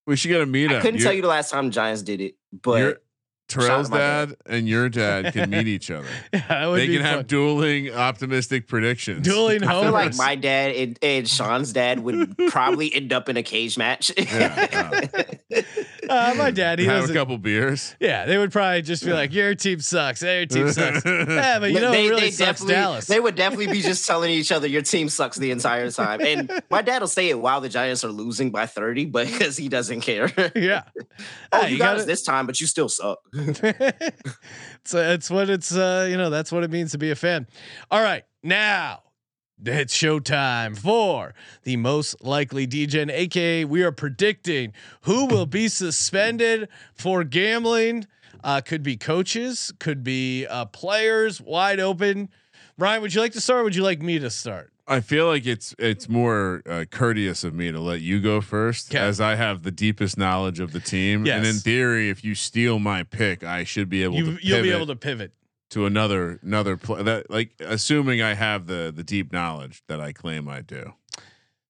We 0.05 0.15
should 0.17 0.27
get 0.27 0.41
a 0.41 0.45
meetup. 0.45 0.77
I 0.77 0.81
couldn't 0.81 0.95
You're- 0.95 1.03
tell 1.05 1.13
you 1.13 1.21
the 1.21 1.27
last 1.29 1.51
time 1.51 1.71
Giants 1.71 2.01
did 2.01 2.19
it, 2.21 2.35
but 2.51 3.03
Terrell's 3.47 3.89
dad. 3.89 4.29
dad 4.29 4.37
and 4.47 4.67
your 4.67 4.89
dad 4.89 5.33
can 5.33 5.49
meet 5.51 5.67
each 5.67 5.91
other. 5.91 6.07
Yeah, 6.33 6.69
They 6.71 6.87
be 6.87 6.93
can 6.97 7.05
have 7.05 7.27
dueling 7.27 7.91
optimistic 7.93 8.67
predictions. 8.67 9.23
dueling 9.25 9.63
I 9.67 9.81
feel 9.81 9.91
like 9.91 10.15
my 10.15 10.35
dad 10.35 10.75
and, 10.75 10.99
and 11.01 11.27
Sean's 11.29 11.71
dad 11.73 11.99
would 11.99 12.35
probably 12.49 12.93
end 12.93 13.13
up 13.13 13.29
in 13.29 13.37
a 13.37 13.43
cage 13.43 13.77
match. 13.77 14.11
Yeah, 14.17 15.01
uh, 16.09 16.33
my 16.37 16.51
dad, 16.51 16.79
he 16.79 16.85
have 16.85 17.09
a 17.09 17.13
couple 17.13 17.37
beers. 17.37 17.95
Yeah, 17.99 18.25
they 18.25 18.37
would 18.37 18.51
probably 18.51 18.81
just 18.81 19.03
be 19.03 19.13
like, 19.13 19.33
"Your 19.33 19.55
team 19.55 19.79
sucks. 19.79 20.21
Hey, 20.21 20.39
your 20.39 20.45
team 20.47 20.71
sucks." 20.71 21.05
yeah, 21.05 21.59
but 21.59 21.71
you 21.71 21.79
know, 21.79 21.91
they, 21.91 22.07
it 22.07 22.09
really 22.09 22.31
sucks 22.31 22.63
Dallas. 22.63 23.07
They 23.07 23.19
would 23.19 23.35
definitely 23.35 23.67
be 23.67 23.81
just 23.81 24.05
telling 24.07 24.31
each 24.31 24.51
other 24.51 24.67
your 24.67 24.81
team 24.81 25.09
sucks 25.09 25.37
the 25.37 25.51
entire 25.51 25.89
time. 25.91 26.21
And 26.21 26.51
my 26.69 26.81
dad 26.81 27.01
will 27.01 27.07
say 27.07 27.29
it 27.29 27.39
while 27.39 27.61
the 27.61 27.69
Giants 27.69 28.03
are 28.03 28.11
losing 28.11 28.51
by 28.51 28.65
30, 28.65 29.05
but 29.05 29.27
because 29.27 29.57
he 29.57 29.69
doesn't 29.69 30.01
care. 30.01 30.31
yeah. 30.55 30.83
oh, 31.51 31.61
Hey, 31.61 31.67
you, 31.67 31.73
you 31.73 31.77
got 31.79 31.85
gotta- 31.85 31.99
us 32.01 32.05
this 32.05 32.23
time, 32.23 32.45
but 32.45 32.59
you 32.59 32.67
still 32.67 32.89
suck. 32.89 33.19
so 34.83 34.99
it's 35.11 35.29
what 35.29 35.49
it's 35.49 35.75
uh 35.75 36.07
you 36.09 36.17
know 36.17 36.29
that's 36.29 36.51
what 36.51 36.63
it 36.63 36.71
means 36.71 36.91
to 36.91 36.97
be 36.97 37.11
a 37.11 37.15
fan. 37.15 37.47
All 37.91 38.01
right, 38.01 38.23
now 38.43 39.01
it's 39.63 39.95
showtime 39.95 40.77
for 40.77 41.33
the 41.63 41.77
most 41.77 42.23
likely 42.23 42.65
degen, 42.65 43.09
aka 43.09 43.65
we 43.65 43.83
are 43.83 43.91
predicting 43.91 44.73
who 45.01 45.25
will 45.25 45.45
be 45.45 45.67
suspended 45.67 46.67
for 46.93 47.23
gambling. 47.23 48.05
Uh, 48.43 48.61
could 48.61 48.83
be 48.83 48.95
coaches, 48.95 49.73
could 49.79 50.03
be 50.03 50.45
uh, 50.45 50.65
players, 50.65 51.41
wide 51.41 51.79
open. 51.79 52.29
Ryan, 52.77 53.01
would 53.01 53.13
you 53.13 53.21
like 53.21 53.31
to 53.31 53.41
start? 53.41 53.61
Or 53.61 53.63
would 53.63 53.75
you 53.75 53.81
like 53.83 54.01
me 54.01 54.19
to 54.19 54.29
start? 54.29 54.71
I 54.87 54.99
feel 54.99 55.25
like 55.25 55.47
it's 55.47 55.73
it's 55.79 56.07
more 56.07 56.61
uh, 56.69 56.85
courteous 56.91 57.43
of 57.43 57.55
me 57.55 57.71
to 57.71 57.79
let 57.79 58.01
you 58.01 58.21
go 58.21 58.41
first, 58.41 58.91
Okay. 58.93 59.03
as 59.03 59.19
I 59.19 59.33
have 59.33 59.63
the 59.63 59.71
deepest 59.71 60.15
knowledge 60.15 60.59
of 60.59 60.73
the 60.73 60.79
team. 60.79 61.25
And 61.25 61.43
in 61.47 61.55
theory, 61.55 62.09
if 62.11 62.23
you 62.23 62.35
steal 62.35 62.77
my 62.77 63.01
pick, 63.01 63.43
I 63.43 63.63
should 63.63 63.89
be 63.89 64.03
able 64.03 64.17
You, 64.17 64.37
to 64.37 64.45
you'll 64.45 64.61
be 64.61 64.71
able 64.71 64.85
to 64.87 64.95
pivot. 64.95 65.31
To 65.71 65.85
another 65.85 66.39
another 66.43 66.77
play. 66.77 67.03
That 67.03 67.29
like 67.29 67.51
assuming 67.59 68.21
I 68.21 68.33
have 68.33 68.67
the 68.67 68.91
the 68.95 69.03
deep 69.03 69.31
knowledge 69.31 69.83
that 69.87 69.99
I 69.99 70.11
claim 70.11 70.47
I 70.47 70.61
do. 70.61 70.93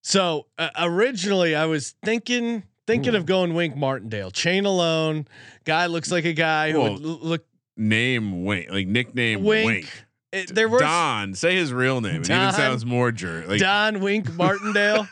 So 0.02 0.46
uh, 0.58 0.70
originally, 0.78 1.54
I 1.54 1.66
was 1.66 1.94
thinking 2.04 2.62
thinking 2.86 3.14
of 3.14 3.26
going 3.26 3.54
Wink 3.54 3.76
Martindale, 3.76 4.30
chain 4.30 4.64
alone. 4.64 5.26
Guy 5.64 5.86
looks 5.86 6.10
like 6.12 6.24
a 6.24 6.32
guy 6.32 6.72
who 6.72 6.80
Well, 6.80 6.92
would 6.94 7.02
l- 7.04 7.18
look. 7.22 7.46
Name 7.78 8.44
Wink, 8.44 8.70
like 8.70 8.86
nickname 8.86 9.42
Wink. 9.44 9.66
Wink. 9.66 10.04
It, 10.32 10.54
there 10.54 10.68
were 10.68 10.80
Don. 10.80 11.34
Say 11.34 11.56
his 11.56 11.72
real 11.72 12.00
name. 12.00 12.22
It 12.22 12.30
even 12.30 12.52
sounds 12.52 12.84
more 12.84 13.12
jerk. 13.12 13.48
Like 13.48 13.60
Don 13.60 14.00
Wink 14.00 14.32
Martindale. 14.34 15.06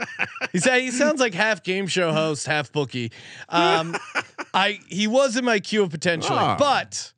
he 0.53 0.59
said 0.59 0.81
he 0.81 0.91
sounds 0.91 1.21
like 1.21 1.35
half 1.35 1.63
game 1.63 1.87
show 1.87 2.13
host, 2.13 2.47
half 2.47 2.73
bookie. 2.73 3.11
Um, 3.49 3.97
I 4.55 4.81
he 4.89 5.07
was 5.07 5.37
in 5.37 5.45
my 5.45 5.61
queue 5.61 5.83
of 5.83 5.91
potential, 5.91 6.35
Ah. 6.37 6.57
but 6.59 7.13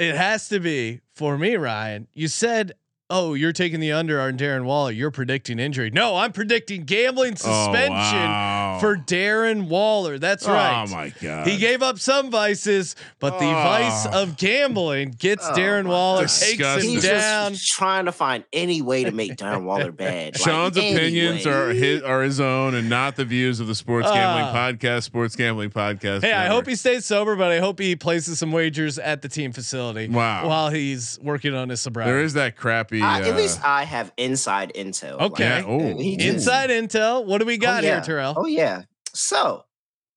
it 0.00 0.16
has 0.16 0.48
to 0.48 0.58
be 0.60 1.00
for 1.14 1.36
me, 1.36 1.56
Ryan. 1.56 2.08
You 2.14 2.28
said, 2.28 2.72
"Oh, 3.10 3.34
you're 3.34 3.52
taking 3.52 3.80
the 3.80 3.92
under 3.92 4.20
on 4.20 4.38
Darren 4.38 4.64
Waller. 4.64 4.92
You're 4.92 5.10
predicting 5.10 5.58
injury." 5.58 5.90
No, 5.90 6.16
I'm 6.16 6.32
predicting 6.32 6.84
gambling 6.84 7.36
suspension 7.36 7.92
Oh, 7.92 7.98
wow. 7.98 8.78
for 8.80 8.96
Darren 8.96 9.68
Waller. 9.68 10.18
That's 10.18 10.46
right. 10.46 10.84
Oh 10.88 10.90
my 10.90 11.12
god. 11.20 11.46
He 11.46 11.56
gave 11.58 11.82
up 11.82 11.98
some 11.98 12.30
vices, 12.30 12.96
but 13.18 13.38
the 13.38 13.46
Oh. 13.46 13.52
vice 13.52 14.06
of 14.06 14.36
gambling 14.36 15.14
gets 15.18 15.46
Oh 15.48 15.52
Darren 15.52 15.86
Waller, 15.86 16.22
God. 16.22 16.28
takes 16.28 16.50
him 16.50 16.56
Disgusting. 16.58 16.90
He's 16.90 17.02
down. 17.02 17.52
just 17.52 17.66
trying 17.68 18.04
to 18.06 18.12
find 18.12 18.44
any 18.52 18.80
way 18.82 19.04
to 19.04 19.10
make 19.10 19.36
Darren 19.36 19.64
Waller 19.64 19.92
bad. 19.92 20.34
Like, 20.34 20.42
Sean's 20.44 20.76
any 20.78 20.94
opinions 20.94 21.44
way. 21.46 21.52
are 21.52 21.68
his 21.72 22.02
are 22.02 22.22
his 22.22 22.40
own 22.40 22.74
and 22.74 22.88
not 22.88 23.16
the 23.16 23.24
views 23.24 23.60
of 23.60 23.66
the 23.66 23.74
Sports 23.74 24.08
Gambling 24.10 24.46
Ah. 24.46 24.54
Podcast, 24.54 25.02
Sports 25.04 25.36
Gambling 25.36 25.70
Podcast. 25.70 26.22
Hey, 26.22 26.32
I 26.32 26.46
hope 26.46 26.66
he 26.66 26.74
stays 26.76 27.04
sober, 27.06 27.36
but 27.36 27.50
I 27.50 27.58
hope 27.58 27.78
he 27.80 27.96
places 27.96 28.38
some 28.38 28.52
wagers 28.52 28.98
at 28.98 29.22
the 29.22 29.28
team 29.28 29.52
facility. 29.52 30.08
Wow. 30.08 30.46
While 30.48 30.70
he's 30.70 31.18
working 31.22 31.54
on 31.54 31.68
his 31.68 31.80
sobriety. 31.80 32.10
There 32.12 32.22
is 32.22 32.34
that 32.34 32.56
crappy. 32.56 32.99
I- 33.02 33.22
uh, 33.22 33.28
at 33.28 33.36
least 33.36 33.64
I 33.64 33.84
have 33.84 34.12
inside 34.16 34.72
intel. 34.74 35.20
Okay. 35.20 35.44
yeah, 35.44 35.64
oh, 35.66 35.80
Inside 35.80 36.70
intel. 36.70 37.24
What 37.26 37.38
do 37.38 37.44
we 37.44 37.58
got 37.58 37.82
oh, 37.82 37.86
yeah. 37.86 37.94
here, 37.94 38.02
Terrell? 38.02 38.34
Oh 38.36 38.46
yeah. 38.46 38.82
So 39.14 39.64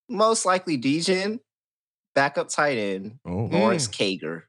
most 0.08 0.44
likely 0.46 0.76
degen, 0.76 1.40
backup 2.14 2.48
tight 2.48 2.78
end, 2.78 3.18
oh. 3.26 3.48
Lawrence 3.52 3.88
Cager. 3.88 4.42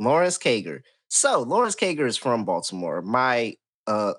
Lawrence 0.00 0.38
Cager. 0.38 0.80
So 1.08 1.42
Lawrence 1.42 1.76
Cager 1.76 2.06
is 2.06 2.16
from 2.16 2.44
Baltimore. 2.44 3.02
My 3.02 3.54
uh 3.86 4.14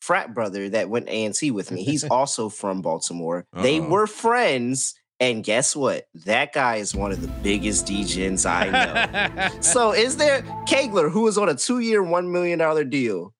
frat 0.00 0.34
brother 0.34 0.68
that 0.68 0.88
went 0.88 1.08
A&T 1.08 1.50
with 1.50 1.70
me, 1.70 1.82
he's 1.82 2.04
also 2.10 2.48
from 2.48 2.82
Baltimore. 2.82 3.46
They 3.54 3.80
Uh-oh. 3.80 3.88
were 3.88 4.06
friends. 4.06 4.94
And 5.18 5.42
guess 5.42 5.74
what? 5.74 6.06
That 6.26 6.52
guy 6.52 6.76
is 6.76 6.94
one 6.94 7.10
of 7.10 7.22
the 7.22 7.28
biggest 7.42 7.86
degens 7.86 8.44
I 8.44 8.68
know. 8.68 9.50
so 9.60 9.92
is 9.92 10.18
there 10.18 10.42
Kegler, 10.68 11.10
who 11.10 11.26
is 11.26 11.38
on 11.38 11.48
a 11.48 11.54
two-year, 11.54 12.02
one 12.02 12.30
million 12.32 12.58
dollar 12.58 12.84
deal? 12.84 13.32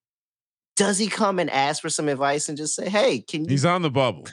Does 0.75 0.97
he 0.97 1.07
come 1.07 1.39
and 1.39 1.49
ask 1.49 1.81
for 1.81 1.89
some 1.89 2.07
advice 2.07 2.49
and 2.49 2.57
just 2.57 2.75
say, 2.75 2.89
"Hey, 2.89 3.19
can 3.19 3.43
you?" 3.43 3.49
He's 3.49 3.65
on 3.65 3.81
the 3.81 3.89
bubble. 3.91 4.25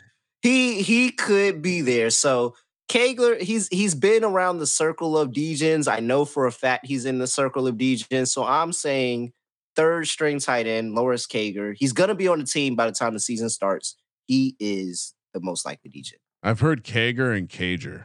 he 0.43 0.83
he 0.83 1.11
could 1.11 1.61
be 1.63 1.81
there. 1.83 2.11
So 2.11 2.55
Kegler, 2.89 3.41
he's 3.41 3.69
he's 3.69 3.95
been 3.95 4.25
around 4.25 4.59
the 4.59 4.67
circle 4.67 5.17
of 5.17 5.31
degens. 5.31 5.91
I 5.91 6.01
know 6.01 6.25
for 6.25 6.47
a 6.47 6.53
fact 6.53 6.87
he's 6.87 7.05
in 7.07 7.19
the 7.19 7.27
circle 7.27 7.67
of 7.67 7.77
degens. 7.77 8.29
So 8.29 8.45
I'm 8.45 8.73
saying 8.73 9.33
third 9.75 10.07
string 10.07 10.39
tight 10.39 10.67
end, 10.67 10.95
Loris 10.95 11.27
Cager. 11.27 11.75
He's 11.79 11.93
gonna 11.93 12.15
be 12.15 12.29
on 12.29 12.39
the 12.39 12.45
team 12.47 12.75
by 12.77 12.87
the 12.87 12.93
time 12.93 13.15
the 13.15 13.21
season 13.21 13.49
starts. 13.51 13.97
He 14.27 14.55
is 14.61 15.15
the 15.33 15.41
most 15.41 15.65
likely 15.67 15.91
degen. 15.91 16.19
I've 16.45 16.61
heard 16.61 16.85
Kager 16.85 17.37
and 17.37 17.49
Cager, 17.49 18.05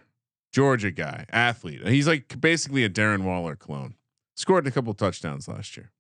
Georgia 0.54 0.90
guy, 0.92 1.26
athlete. 1.32 1.86
He's 1.86 2.08
like 2.08 2.40
basically 2.40 2.84
a 2.86 2.90
Darren 2.90 3.24
Waller 3.24 3.56
clone. 3.56 3.96
Scored 4.36 4.66
a 4.66 4.72
couple 4.72 4.94
touchdowns 4.94 5.48
last 5.50 5.76
year. 5.78 5.92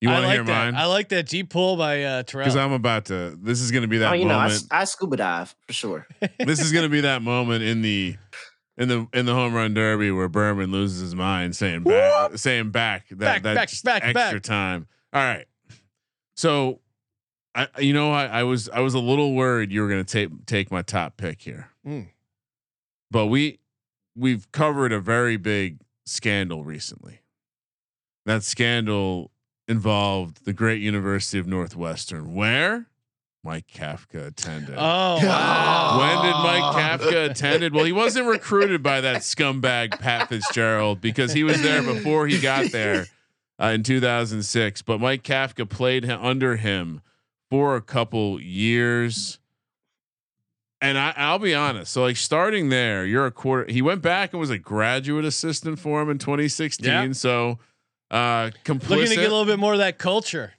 You 0.00 0.08
want 0.08 0.22
to 0.22 0.26
like 0.26 0.34
hear 0.34 0.44
that. 0.44 0.64
mine? 0.72 0.74
I 0.74 0.86
like 0.86 1.10
that 1.10 1.28
deep 1.28 1.48
pull 1.50 1.76
by 1.76 2.02
uh, 2.02 2.22
Because 2.24 2.56
I'm 2.56 2.72
about 2.72 3.04
to. 3.06 3.38
This 3.40 3.60
is 3.60 3.70
going 3.70 3.82
to 3.82 3.88
be 3.88 3.98
that 3.98 4.10
oh, 4.10 4.14
you 4.14 4.24
know, 4.24 4.34
I, 4.34 4.48
moment. 4.48 4.54
s- 4.62 4.68
I 4.72 4.82
scuba 4.84 5.16
dive 5.16 5.54
for 5.68 5.72
sure. 5.72 6.08
this 6.40 6.60
is 6.60 6.72
going 6.72 6.82
to 6.82 6.88
be 6.88 7.02
that 7.02 7.22
moment 7.22 7.62
in 7.62 7.82
the 7.82 8.16
in 8.76 8.88
the 8.88 9.06
in 9.12 9.26
the 9.26 9.34
home 9.34 9.54
run 9.54 9.74
derby 9.74 10.10
where 10.10 10.28
Berman 10.28 10.72
loses 10.72 11.00
his 11.00 11.14
mind, 11.14 11.54
saying 11.54 11.84
back, 11.84 12.36
saying 12.36 12.70
back 12.70 13.08
that 13.10 13.18
Back, 13.18 13.42
that 13.44 13.54
back, 13.54 13.68
back, 13.84 14.02
extra 14.16 14.40
back. 14.40 14.42
time. 14.42 14.88
All 15.12 15.22
right, 15.22 15.46
so 16.34 16.80
I 17.54 17.68
you 17.78 17.92
know 17.92 18.12
I, 18.12 18.26
I 18.26 18.42
was 18.44 18.68
I 18.70 18.80
was 18.80 18.94
a 18.94 18.98
little 18.98 19.34
worried 19.34 19.72
you 19.72 19.82
were 19.82 19.88
going 19.88 20.04
to 20.04 20.10
take 20.10 20.46
take 20.46 20.70
my 20.70 20.82
top 20.82 21.16
pick 21.16 21.42
here, 21.42 21.68
Mm. 21.86 22.08
but 23.10 23.26
we 23.26 23.58
we've 24.16 24.50
covered 24.52 24.92
a 24.92 25.00
very 25.00 25.36
big 25.36 25.78
scandal 26.06 26.64
recently. 26.64 27.20
That 28.24 28.42
scandal 28.42 29.30
involved 29.68 30.44
the 30.44 30.52
great 30.52 30.80
University 30.80 31.38
of 31.38 31.46
Northwestern, 31.46 32.34
where 32.34 32.86
Mike 33.44 33.66
Kafka 33.66 34.26
attended. 34.28 34.76
Oh, 34.78 35.18
wow. 35.22 35.98
When 35.98 36.24
did 36.24 36.36
Mike 36.42 36.74
Kafka 37.00 37.30
attended? 37.30 37.74
Well, 37.74 37.84
he 37.84 37.92
wasn't 37.92 38.26
recruited 38.28 38.82
by 38.82 39.00
that 39.00 39.22
scumbag 39.22 39.98
Pat 39.98 40.28
Fitzgerald 40.28 41.00
because 41.00 41.32
he 41.32 41.42
was 41.42 41.60
there 41.62 41.82
before 41.82 42.28
he 42.28 42.38
got 42.40 42.70
there 42.70 43.06
uh, 43.60 43.66
in 43.66 43.82
2006. 43.82 44.82
But 44.82 45.00
Mike 45.00 45.22
Kafka 45.24 45.68
played 45.68 46.04
him, 46.04 46.20
under 46.22 46.56
him 46.56 47.00
for 47.52 47.76
a 47.76 47.82
couple 47.82 48.40
years. 48.40 49.38
And 50.80 50.96
I, 50.96 51.12
I'll 51.18 51.38
be 51.38 51.54
honest. 51.54 51.92
So, 51.92 52.00
like 52.00 52.16
starting 52.16 52.70
there, 52.70 53.04
you're 53.04 53.26
a 53.26 53.30
quarter. 53.30 53.70
He 53.70 53.82
went 53.82 54.00
back 54.00 54.32
and 54.32 54.40
was 54.40 54.48
a 54.48 54.56
graduate 54.56 55.26
assistant 55.26 55.78
for 55.78 56.00
him 56.00 56.08
in 56.08 56.16
2016. 56.16 56.86
Yeah. 56.86 57.12
So, 57.12 57.58
uh, 58.10 58.52
complicit. 58.64 58.88
Looking 58.88 59.06
to 59.08 59.16
get 59.16 59.28
a 59.28 59.34
little 59.36 59.44
bit 59.44 59.58
more 59.58 59.74
of 59.74 59.80
that 59.80 59.98
culture. 59.98 60.54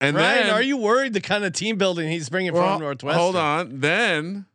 and 0.00 0.16
Ryan, 0.16 0.46
then, 0.46 0.54
are 0.54 0.62
you 0.62 0.78
worried 0.78 1.12
the 1.12 1.20
kind 1.20 1.44
of 1.44 1.52
team 1.52 1.76
building 1.76 2.10
he's 2.10 2.30
bringing 2.30 2.54
well, 2.54 2.72
from 2.72 2.80
Northwestern? 2.80 3.20
Hold 3.20 3.36
on. 3.36 3.80
Then 3.80 4.46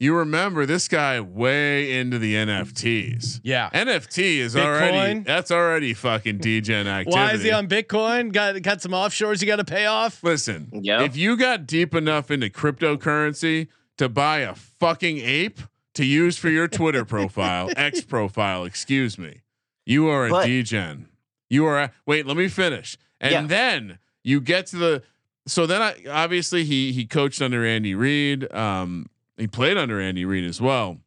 you 0.00 0.14
remember 0.14 0.64
this 0.64 0.86
guy 0.88 1.20
way 1.20 1.98
into 1.98 2.18
the 2.18 2.34
NFTs. 2.34 3.40
Yeah. 3.42 3.68
NFT 3.70 4.38
is 4.38 4.54
Bitcoin? 4.54 4.64
already 4.64 5.20
that's 5.20 5.50
already 5.50 5.94
fucking 5.94 6.38
degen 6.38 6.86
activity. 6.86 7.18
Why 7.18 7.32
is 7.32 7.42
he 7.42 7.50
on 7.50 7.66
Bitcoin? 7.68 8.32
Got 8.32 8.60
got 8.62 8.80
some 8.80 8.92
offshores 8.92 9.40
you 9.40 9.46
got 9.46 9.56
to 9.56 9.64
pay 9.64 9.86
off. 9.86 10.22
Listen, 10.22 10.68
Yep. 10.72 11.00
if 11.02 11.16
you 11.16 11.36
got 11.36 11.66
deep 11.66 11.94
enough 11.94 12.30
into 12.30 12.48
cryptocurrency 12.48 13.68
to 13.96 14.08
buy 14.08 14.38
a 14.38 14.54
fucking 14.54 15.18
ape 15.18 15.60
to 15.94 16.04
use 16.04 16.36
for 16.38 16.48
your 16.48 16.68
Twitter 16.68 17.04
profile, 17.04 17.70
X 17.76 18.00
profile, 18.02 18.64
excuse 18.64 19.18
me, 19.18 19.40
you 19.84 20.08
are 20.08 20.26
a 20.26 20.30
But- 20.30 20.46
degen. 20.46 21.08
You 21.50 21.64
are. 21.64 21.78
A, 21.84 21.92
wait, 22.06 22.26
let 22.26 22.36
me 22.36 22.46
finish. 22.48 22.98
And 23.20 23.32
Yeah. 23.32 23.42
then 23.46 23.98
you 24.22 24.40
get 24.40 24.66
to 24.66 24.76
the. 24.76 25.02
So 25.46 25.66
then, 25.66 25.80
I 25.80 25.94
obviously 26.10 26.64
he 26.64 26.92
he 26.92 27.06
coached 27.06 27.40
under 27.40 27.64
Andy 27.64 27.94
Reid. 27.94 28.52
Um, 28.52 29.06
he 29.38 29.46
played 29.46 29.76
under 29.76 30.00
Andy 30.00 30.24
Reid 30.24 30.44
as 30.44 30.60
well. 30.60 30.98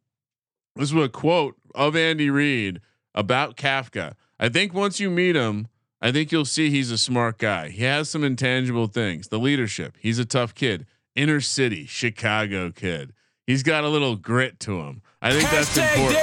This 0.75 0.91
was 0.91 1.05
a 1.05 1.09
quote 1.09 1.55
of 1.75 1.95
Andy 1.95 2.29
Reid 2.29 2.79
about 3.13 3.57
Kafka. 3.57 4.13
I 4.39 4.49
think 4.49 4.73
once 4.73 4.99
you 4.99 5.09
meet 5.09 5.35
him, 5.35 5.67
I 6.01 6.11
think 6.11 6.31
you'll 6.31 6.45
see 6.45 6.69
he's 6.69 6.89
a 6.91 6.97
smart 6.97 7.37
guy. 7.37 7.69
He 7.69 7.83
has 7.83 8.09
some 8.09 8.23
intangible 8.23 8.87
things. 8.87 9.27
The 9.27 9.37
leadership. 9.37 9.97
He's 9.99 10.17
a 10.17 10.25
tough 10.25 10.55
kid. 10.55 10.87
Inner 11.15 11.41
city 11.41 11.85
Chicago 11.85 12.71
kid. 12.71 13.13
he's 13.45 13.63
got 13.63 13.83
a 13.83 13.89
little 13.89 14.15
grit 14.15 14.59
to 14.61 14.79
him. 14.79 15.01
I 15.21 15.31
think 15.33 15.49
that's 15.51 15.77
important. 15.77 16.17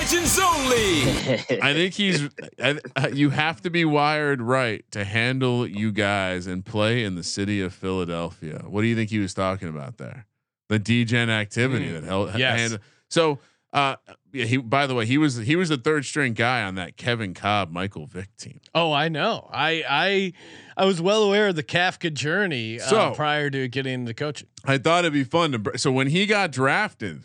I 1.62 1.74
think 1.74 1.94
he's. 1.94 2.28
I, 2.60 2.80
uh, 2.96 3.08
you 3.12 3.30
have 3.30 3.60
to 3.62 3.70
be 3.70 3.84
wired 3.84 4.40
right 4.40 4.84
to 4.90 5.04
handle 5.04 5.66
you 5.66 5.92
guys 5.92 6.46
and 6.46 6.64
play 6.64 7.04
in 7.04 7.14
the 7.14 7.22
city 7.22 7.60
of 7.60 7.72
Philadelphia. 7.74 8.62
What 8.66 8.80
do 8.80 8.88
you 8.88 8.96
think 8.96 9.10
he 9.10 9.18
was 9.18 9.34
talking 9.34 9.68
about 9.68 9.98
there? 9.98 10.26
The 10.68 10.78
degen 10.78 11.30
activity 11.30 11.88
that 11.90 12.04
held. 12.04 12.34
yes. 12.38 12.60
hand- 12.70 12.80
so, 13.10 13.38
uh, 13.72 13.96
yeah, 14.32 14.44
he. 14.44 14.56
By 14.58 14.86
the 14.86 14.94
way, 14.94 15.06
he 15.06 15.16
was 15.16 15.36
he 15.36 15.56
was 15.56 15.70
the 15.70 15.78
third 15.78 16.04
string 16.04 16.34
guy 16.34 16.62
on 16.62 16.74
that 16.74 16.96
Kevin 16.98 17.32
Kolb 17.32 17.70
Michael 17.70 18.06
Vick 18.06 18.28
team. 18.36 18.60
Oh, 18.74 18.92
I 18.92 19.08
know. 19.08 19.48
I 19.52 19.82
I 19.88 20.32
I 20.76 20.84
was 20.84 21.00
well 21.00 21.22
aware 21.22 21.48
of 21.48 21.56
the 21.56 21.62
Kafka 21.62 22.12
journey 22.12 22.78
uh, 22.80 22.84
So- 22.84 23.12
prior 23.14 23.48
to 23.50 23.66
getting 23.68 23.94
into 23.94 24.12
coaching. 24.14 24.48
I 24.66 24.76
thought 24.78 25.00
it'd 25.04 25.12
be 25.14 25.24
fun 25.24 25.52
to. 25.52 25.58
br- 25.58 25.76
So 25.78 25.90
when 25.90 26.08
he 26.08 26.26
got 26.26 26.52
drafted, 26.52 27.22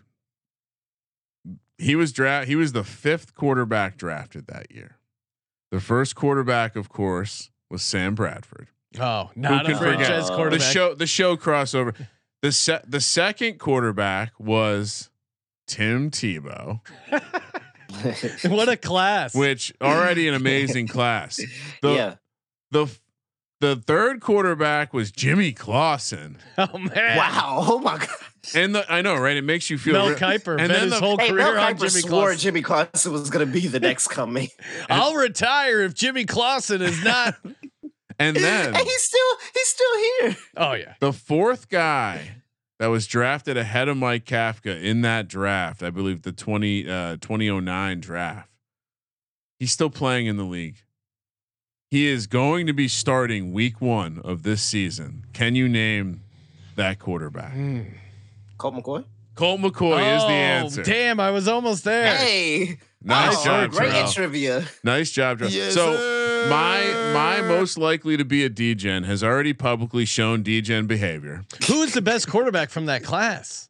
he 1.78 1.96
was 1.96 2.14
draft. 2.14 2.48
He 2.48 2.56
was 2.56 2.72
the 2.72 2.84
fifth 2.84 3.36
quarterback 3.36 3.98
drafted 3.98 4.48
that 4.48 4.72
year. 4.72 4.98
The 5.72 5.80
first 5.82 6.16
quarterback, 6.16 6.76
of 6.76 6.88
course, 6.88 7.50
was 7.70 7.82
Sam 7.82 8.16
Bradford. 8.16 8.68
Oh, 9.00 9.32
not 9.36 9.66
a 9.66 9.70
could 9.70 9.78
forget? 9.80 9.96
franchise 10.06 10.30
Uh, 10.30 10.36
quarterback. 10.36 10.60
The 10.60 10.66
show, 10.66 10.94
the 10.94 11.08
show 11.08 11.36
crossover. 11.36 11.96
The 12.44 12.52
se- 12.52 12.82
the 12.86 13.00
second 13.02 13.58
quarterback 13.58 14.34
was 14.38 15.10
Tim 15.66 16.12
Tebow, 16.12 16.82
what 18.52 18.68
a 18.70 18.76
class! 18.78 19.34
which 19.34 19.74
already 19.82 20.28
an 20.28 20.34
amazing 20.36 20.88
class. 20.88 21.40
The, 21.82 21.94
yeah. 21.94 22.16
The 22.72 22.88
the 23.62 23.78
third 23.78 24.20
quarterback 24.20 24.94
was 24.94 25.10
Jimmy 25.12 25.54
Clausen, 25.54 26.38
oh 26.58 26.78
man! 26.78 27.18
Wow. 27.18 27.64
Oh 27.66 27.80
my 27.80 27.98
god. 27.98 28.10
and 28.54 28.76
the 28.76 28.92
I 28.92 29.02
know 29.02 29.16
right. 29.16 29.38
It 29.38 29.44
makes 29.46 29.70
you 29.70 29.78
feel. 29.78 29.94
Mel 29.94 30.10
re- 30.10 30.16
Kiper 30.16 30.60
and 30.60 30.70
then 30.70 30.84
his 30.84 30.92
the- 30.92 31.00
whole 31.00 31.18
Hey, 31.18 31.30
career 31.30 31.54
Mel 31.54 31.64
on 31.64 31.74
Kiper 31.76 31.80
Jimmy 31.80 32.02
swore 32.02 32.10
Clausen. 32.26 32.40
Jimmy 32.40 32.62
Clausen 32.62 33.14
was 33.14 33.30
going 33.30 33.46
to 33.48 33.52
be 33.54 33.68
the 33.68 33.80
next 33.80 34.10
coming, 34.10 34.50
I'll 34.90 35.14
retire 35.16 35.80
if 35.82 35.94
Jimmy 35.94 36.26
Clausen 36.26 36.82
is 36.82 37.02
not. 37.06 37.36
and 38.20 38.36
then 38.36 38.68
and 38.76 38.78
he's 38.78 39.04
still 39.04 39.38
he's 39.54 39.68
still 39.68 39.98
here. 39.98 40.38
oh 40.58 40.74
yeah. 40.74 40.94
The 41.00 41.14
fourth 41.14 41.70
guy 41.70 42.42
that 42.80 42.88
was 42.88 43.08
drafted 43.08 43.58
ahead 43.58 43.88
of 43.88 43.98
Mike 43.98 44.26
Kafka 44.26 44.82
in 44.82 45.02
that 45.02 45.28
draft, 45.28 45.84
I 45.84 45.90
believe 45.90 46.24
the 46.24 46.32
20 46.32 46.90
uh 46.90 47.18
2009 47.22 48.00
draft. 48.00 48.50
He's 49.60 49.72
still 49.72 49.90
playing 49.90 50.28
in 50.28 50.38
the 50.38 50.44
league. 50.44 50.78
He 51.90 52.08
is 52.08 52.26
going 52.28 52.66
to 52.68 52.74
be 52.74 52.88
starting 52.88 53.54
week 53.54 53.80
1 53.80 54.22
of 54.24 54.42
this 54.44 54.64
season. 54.64 55.26
Can 55.32 55.54
you 55.56 55.70
name 55.70 56.22
that 56.76 56.98
quarterback? 56.98 57.54
Colt 58.58 58.74
McCoy. 58.76 59.06
Colt 59.36 59.62
McCoy 59.62 60.16
is 60.16 60.22
the 60.24 60.28
Oh, 60.28 60.32
answer. 60.32 60.84
Damn, 60.84 61.20
I 61.20 61.32
was 61.32 61.48
almost 61.48 61.84
there. 61.84 62.16
Hey. 62.16 62.78
Nice 63.02 63.36
oh, 63.40 63.44
job, 63.46 63.72
Great 63.72 63.92
Terrell. 63.92 64.12
trivia. 64.12 64.66
Nice 64.84 65.12
job, 65.12 65.40
Joe. 65.40 65.48
Yes, 65.48 65.74
so 65.74 65.94
sir. 65.96 66.48
my 66.50 67.12
my 67.14 67.42
most 67.48 67.78
likely 67.78 68.16
to 68.16 68.24
be 68.24 68.46
a 68.46 68.50
degen 68.50 69.04
has 69.04 69.22
already 69.24 69.52
publicly 69.54 70.06
shown 70.06 70.42
degen 70.42 70.88
behavior. 70.88 71.44
Who 71.68 71.82
is 71.82 71.94
the 71.94 72.02
best 72.02 72.30
quarterback 72.30 72.70
from 72.70 72.86
that 72.86 73.04
class? 73.04 73.68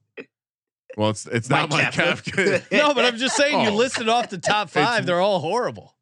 Well, 0.96 1.10
it's 1.10 1.26
it's 1.26 1.50
not 1.50 1.72
Mike 1.72 1.86
Mike 1.86 1.94
Kafka. 1.94 2.60
Kafka, 2.60 2.72
No, 2.78 2.94
but 2.94 3.06
I'm 3.06 3.18
just 3.18 3.36
saying 3.36 3.60
you 3.62 3.70
Oh. 3.70 3.74
listed 3.76 4.08
off 4.08 4.30
the 4.30 4.38
top 4.38 4.70
five. 4.70 5.08
They're 5.08 5.20
all 5.22 5.40
horrible. 5.40 5.96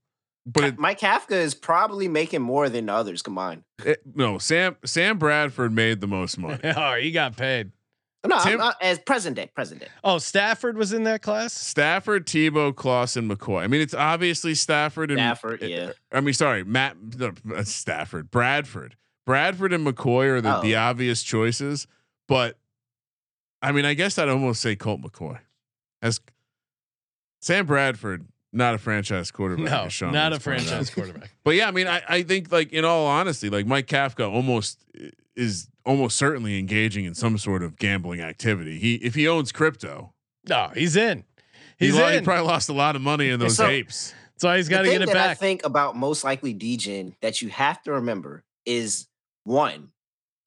but 0.45 0.63
it, 0.65 0.77
Mike 0.79 0.99
Kafka 0.99 1.31
is 1.31 1.53
probably 1.55 2.09
making 2.09 2.41
more 2.41 2.67
than 2.67 2.87
the 2.87 2.93
others 2.93 3.21
combined. 3.21 3.63
it- 3.85 4.01
no 4.13 4.37
Sam 4.39 4.75
Sam 4.83 5.17
Bradford 5.17 5.71
made 5.71 6.01
the 6.01 6.07
most 6.07 6.37
money. 6.37 6.59
Oh, 6.75 6.95
he 6.95 7.11
got 7.11 7.37
paid. 7.37 7.71
No, 8.27 8.35
I'm 8.35 8.43
Tim- 8.47 8.59
not, 8.59 8.75
as 8.81 8.99
present 8.99 9.35
day, 9.35 9.49
present 9.55 9.81
day. 9.81 9.87
Oh, 10.03 10.19
Stafford 10.19 10.77
was 10.77 10.93
in 10.93 11.03
that 11.05 11.21
class. 11.23 11.53
Stafford, 11.53 12.27
Tebow, 12.27 12.75
Clausen, 12.75 13.27
McCoy. 13.27 13.63
I 13.63 13.67
mean, 13.67 13.81
it's 13.81 13.95
obviously 13.95 14.53
Stafford 14.53 15.09
and 15.09 15.17
Stafford, 15.19 15.61
yeah. 15.63 15.93
I 16.11 16.21
mean, 16.21 16.33
sorry, 16.35 16.63
Matt 16.63 16.97
no, 17.17 17.31
uh, 17.55 17.63
Stafford, 17.63 18.29
Bradford, 18.29 18.95
Bradford 19.25 19.73
and 19.73 19.85
McCoy 19.85 20.25
are 20.27 20.41
the, 20.41 20.59
the 20.61 20.75
Oh. 20.75 20.79
obvious 20.81 21.23
choices. 21.23 21.87
But 22.27 22.57
I 23.61 23.71
mean, 23.71 23.85
I 23.85 23.95
guess 23.95 24.17
I'd 24.19 24.29
almost 24.29 24.61
say 24.61 24.75
Colt 24.75 25.01
McCoy 25.01 25.39
as 26.03 26.19
Sam 27.41 27.65
Bradford, 27.65 28.25
not 28.53 28.75
a 28.75 28.77
franchise 28.77 29.31
quarterback. 29.31 29.65
No, 29.65 29.83
as 29.85 29.93
Sean 29.93 30.13
not 30.13 30.31
a 30.33 30.39
franchise 30.39 30.89
quarterback. 30.91 31.33
But 31.43 31.55
yeah, 31.55 31.67
I 31.67 31.71
mean, 31.71 31.87
I, 31.87 32.01
I 32.07 32.21
think 32.23 32.51
like 32.51 32.71
in 32.71 32.85
all 32.85 33.07
honesty, 33.07 33.49
like 33.49 33.65
Mike 33.65 33.87
Kafka 33.87 34.31
almost 34.31 34.85
is 35.35 35.67
almost 35.85 36.17
certainly 36.17 36.59
engaging 36.59 37.05
in 37.05 37.13
some 37.15 37.37
sort 37.37 37.63
of 37.63 37.77
gambling 37.77 38.21
activity. 38.21 38.77
He 38.79 38.95
if 38.95 39.15
he 39.15 39.27
owns 39.27 39.51
crypto, 39.51 40.13
No, 40.47 40.71
he's 40.75 40.95
in. 40.95 41.23
he, 41.77 41.87
He's 41.87 41.95
he 41.97 42.15
in. 42.17 42.23
probably 42.23 42.45
lost 42.47 42.69
a 42.69 42.73
lot 42.73 42.95
of 42.95 43.01
money 43.01 43.29
in 43.29 43.39
those 43.39 43.57
So- 43.57 43.67
apes. 43.67 44.13
so 44.37 44.53
he's 44.55 44.67
got 44.69 44.79
to 44.79 44.83
the 44.85 44.91
get 44.91 44.99
thing 44.99 45.09
it 45.09 45.13
that 45.13 45.29
I 45.29 45.33
think 45.33 45.63
about 45.65 45.95
most 45.95 46.23
likely 46.23 46.53
degen 46.53 47.15
that 47.21 47.41
you 47.41 47.49
have 47.49 47.81
to 47.83 47.93
remember 47.93 48.43
is 48.65 49.07
one, 49.43 49.89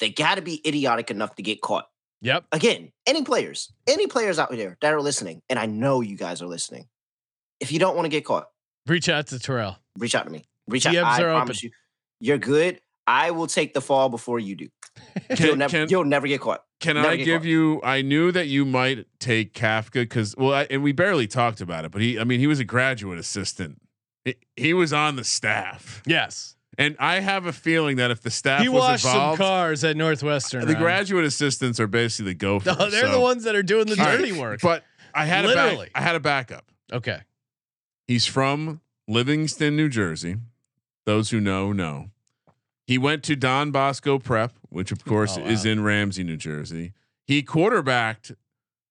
they 0.01 0.11
got 0.11 0.37
to 0.37 0.43
be 0.43 0.61
idiotic 0.67 1.11
enough 1.11 1.35
to 1.37 1.43
get 1.43 1.61
caught. 1.61 1.89
Yep. 2.21 2.45
Again, 2.53 2.91
any 3.07 3.23
players, 3.23 3.73
any 3.87 4.07
players 4.07 4.39
out 4.39 4.51
there 4.51 4.77
that 4.81 4.93
are 4.95 5.01
listening, 5.03 5.43
and 5.51 5.59
I 5.59 5.67
know 5.67 6.01
you 6.01 6.17
guys 6.17 6.41
are 6.43 6.47
listening. 6.47 6.87
If 7.61 7.71
you 7.73 7.79
don't 7.79 7.95
want 7.97 8.07
to 8.07 8.11
get 8.11 8.25
caught, 8.25 8.49
Reach 8.87 9.09
out 9.09 9.27
to 9.29 9.39
Terrell. 9.39 9.77
reach 9.99 10.15
out 10.15 10.25
to 10.25 10.31
me. 10.31 10.45
Reach 10.69 10.87
out. 10.87 10.95
DMs 10.95 11.05
I 11.05 11.23
are 11.23 11.33
promise 11.35 11.59
open. 11.59 11.71
you, 12.21 12.29
you're 12.29 12.39
good. 12.39 12.81
I 13.07 13.31
will 13.33 13.47
take 13.47 13.75
the 13.75 13.81
fall 13.81 14.09
before 14.09 14.39
you 14.39 14.57
do. 14.57 14.69
you'll 15.39 15.57
never, 15.57 15.71
can, 15.71 15.89
you'll 15.89 16.05
never 16.05 16.27
get 16.27 16.41
caught. 16.41 16.63
can 16.81 16.97
never 16.97 17.09
I 17.09 17.17
give 17.17 17.43
caught. 17.43 17.49
you? 17.49 17.81
I 17.83 18.03
knew 18.03 18.31
that 18.33 18.47
you 18.49 18.65
might 18.65 19.07
take 19.21 19.53
Kafka 19.55 19.93
because 20.03 20.35
well, 20.37 20.55
I, 20.55 20.67
and 20.71 20.83
we 20.83 20.93
barely 20.93 21.27
talked 21.27 21.61
about 21.61 21.85
it, 21.85 21.91
but 21.91 22.01
he, 22.01 22.19
I 22.19 22.25
mean, 22.25 22.41
he 22.41 22.47
was 22.47 22.61
a 22.61 22.65
graduate 22.65 23.19
assistant. 23.19 23.81
He, 24.25 24.37
he 24.57 24.73
was 24.75 24.93
on 24.93 25.17
the 25.17 25.25
staff, 25.25 26.03
Yes. 26.07 26.57
and 26.79 26.97
I 26.99 27.21
have 27.21 27.45
a 27.47 27.53
feeling 27.53 27.97
that 27.97 28.11
if 28.11 28.23
the 28.23 28.31
staff 28.31 28.63
He 28.63 28.69
was 28.69 28.81
washed 28.81 29.03
some 29.05 29.37
cars 29.37 29.85
at 29.85 29.97
Northwestern. 29.97 30.61
the 30.63 30.69
Ryan. 30.69 30.81
graduate 30.81 31.25
assistants 31.27 31.79
are 31.81 31.87
basically 31.87 32.33
the 32.33 32.39
gophers. 32.39 32.79
No, 32.79 32.89
they're 32.91 33.03
so- 33.07 33.13
the 33.13 33.21
ones 33.21 33.45
that 33.45 33.55
are 33.55 33.63
doing 33.63 33.87
the 33.87 34.01
All 34.01 34.07
right, 34.07 34.17
dirty 34.19 34.33
work. 34.33 34.61
But 34.63 34.83
I 35.13 35.27
had 35.27 35.45
a 35.45 35.49
Literally. 35.49 35.87
back, 35.87 35.91
I 35.95 36.01
had 36.01 36.17
a 36.17 36.21
backup. 36.21 36.65
okay. 36.93 37.21
He's 38.09 38.27
from 38.27 38.81
Livingston, 39.09 39.77
New 39.77 39.89
Jersey. 39.89 40.37
Those 41.07 41.31
who 41.31 41.41
know 41.41 41.73
know. 41.73 42.11
He 42.87 42.99
went 42.99 43.23
to 43.25 43.37
Don 43.37 43.71
Bosco 43.71 44.19
Prep, 44.19 44.53
which 44.69 44.93
of 44.93 45.05
course 45.05 45.37
Oh, 45.39 45.43
wow. 45.43 45.49
is 45.49 45.65
in 45.65 45.83
Ramsey, 45.83 46.23
New 46.25 46.37
Jersey. 46.37 46.93
He 47.27 47.43
quarterbacked 47.43 48.33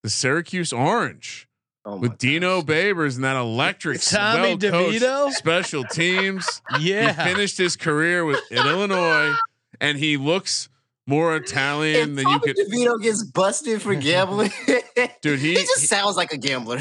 the 0.02 0.10
Syracuse 0.10 0.74
Orange 0.74 1.48
Oh 1.86 1.98
with 1.98 2.18
Dino 2.18 2.62
gosh. 2.62 2.76
Babers 2.76 3.16
and 3.16 3.24
that 3.26 3.36
electric 3.36 4.02
Tommy 4.10 4.58
DeVito? 4.58 5.32
special 5.32 5.84
teams. 5.84 6.62
Yeah. 6.80 7.14
He 7.14 7.34
finished 7.34 7.58
his 7.58 7.76
career 7.76 8.24
with 8.26 8.40
in 8.50 8.66
Illinois, 8.66 9.36
and 9.82 9.98
he 9.98 10.18
looks 10.18 10.70
more 11.06 11.36
Italian 11.36 12.12
If 12.12 12.16
than 12.24 12.28
you 12.34 12.40
could. 12.40 12.56
Tommy 12.56 12.70
could. 12.70 12.72
DeVito 12.98 13.02
gets 13.04 13.24
busted 13.24 13.82
for 13.82 13.94
gambling, 13.96 14.52
Dude, 15.22 15.40
he- 15.40 15.50
he 15.50 15.56
just 15.56 15.82
he- 15.82 15.88
sounds 15.88 16.16
like 16.16 16.32
a 16.34 16.38
gambler. 16.38 16.80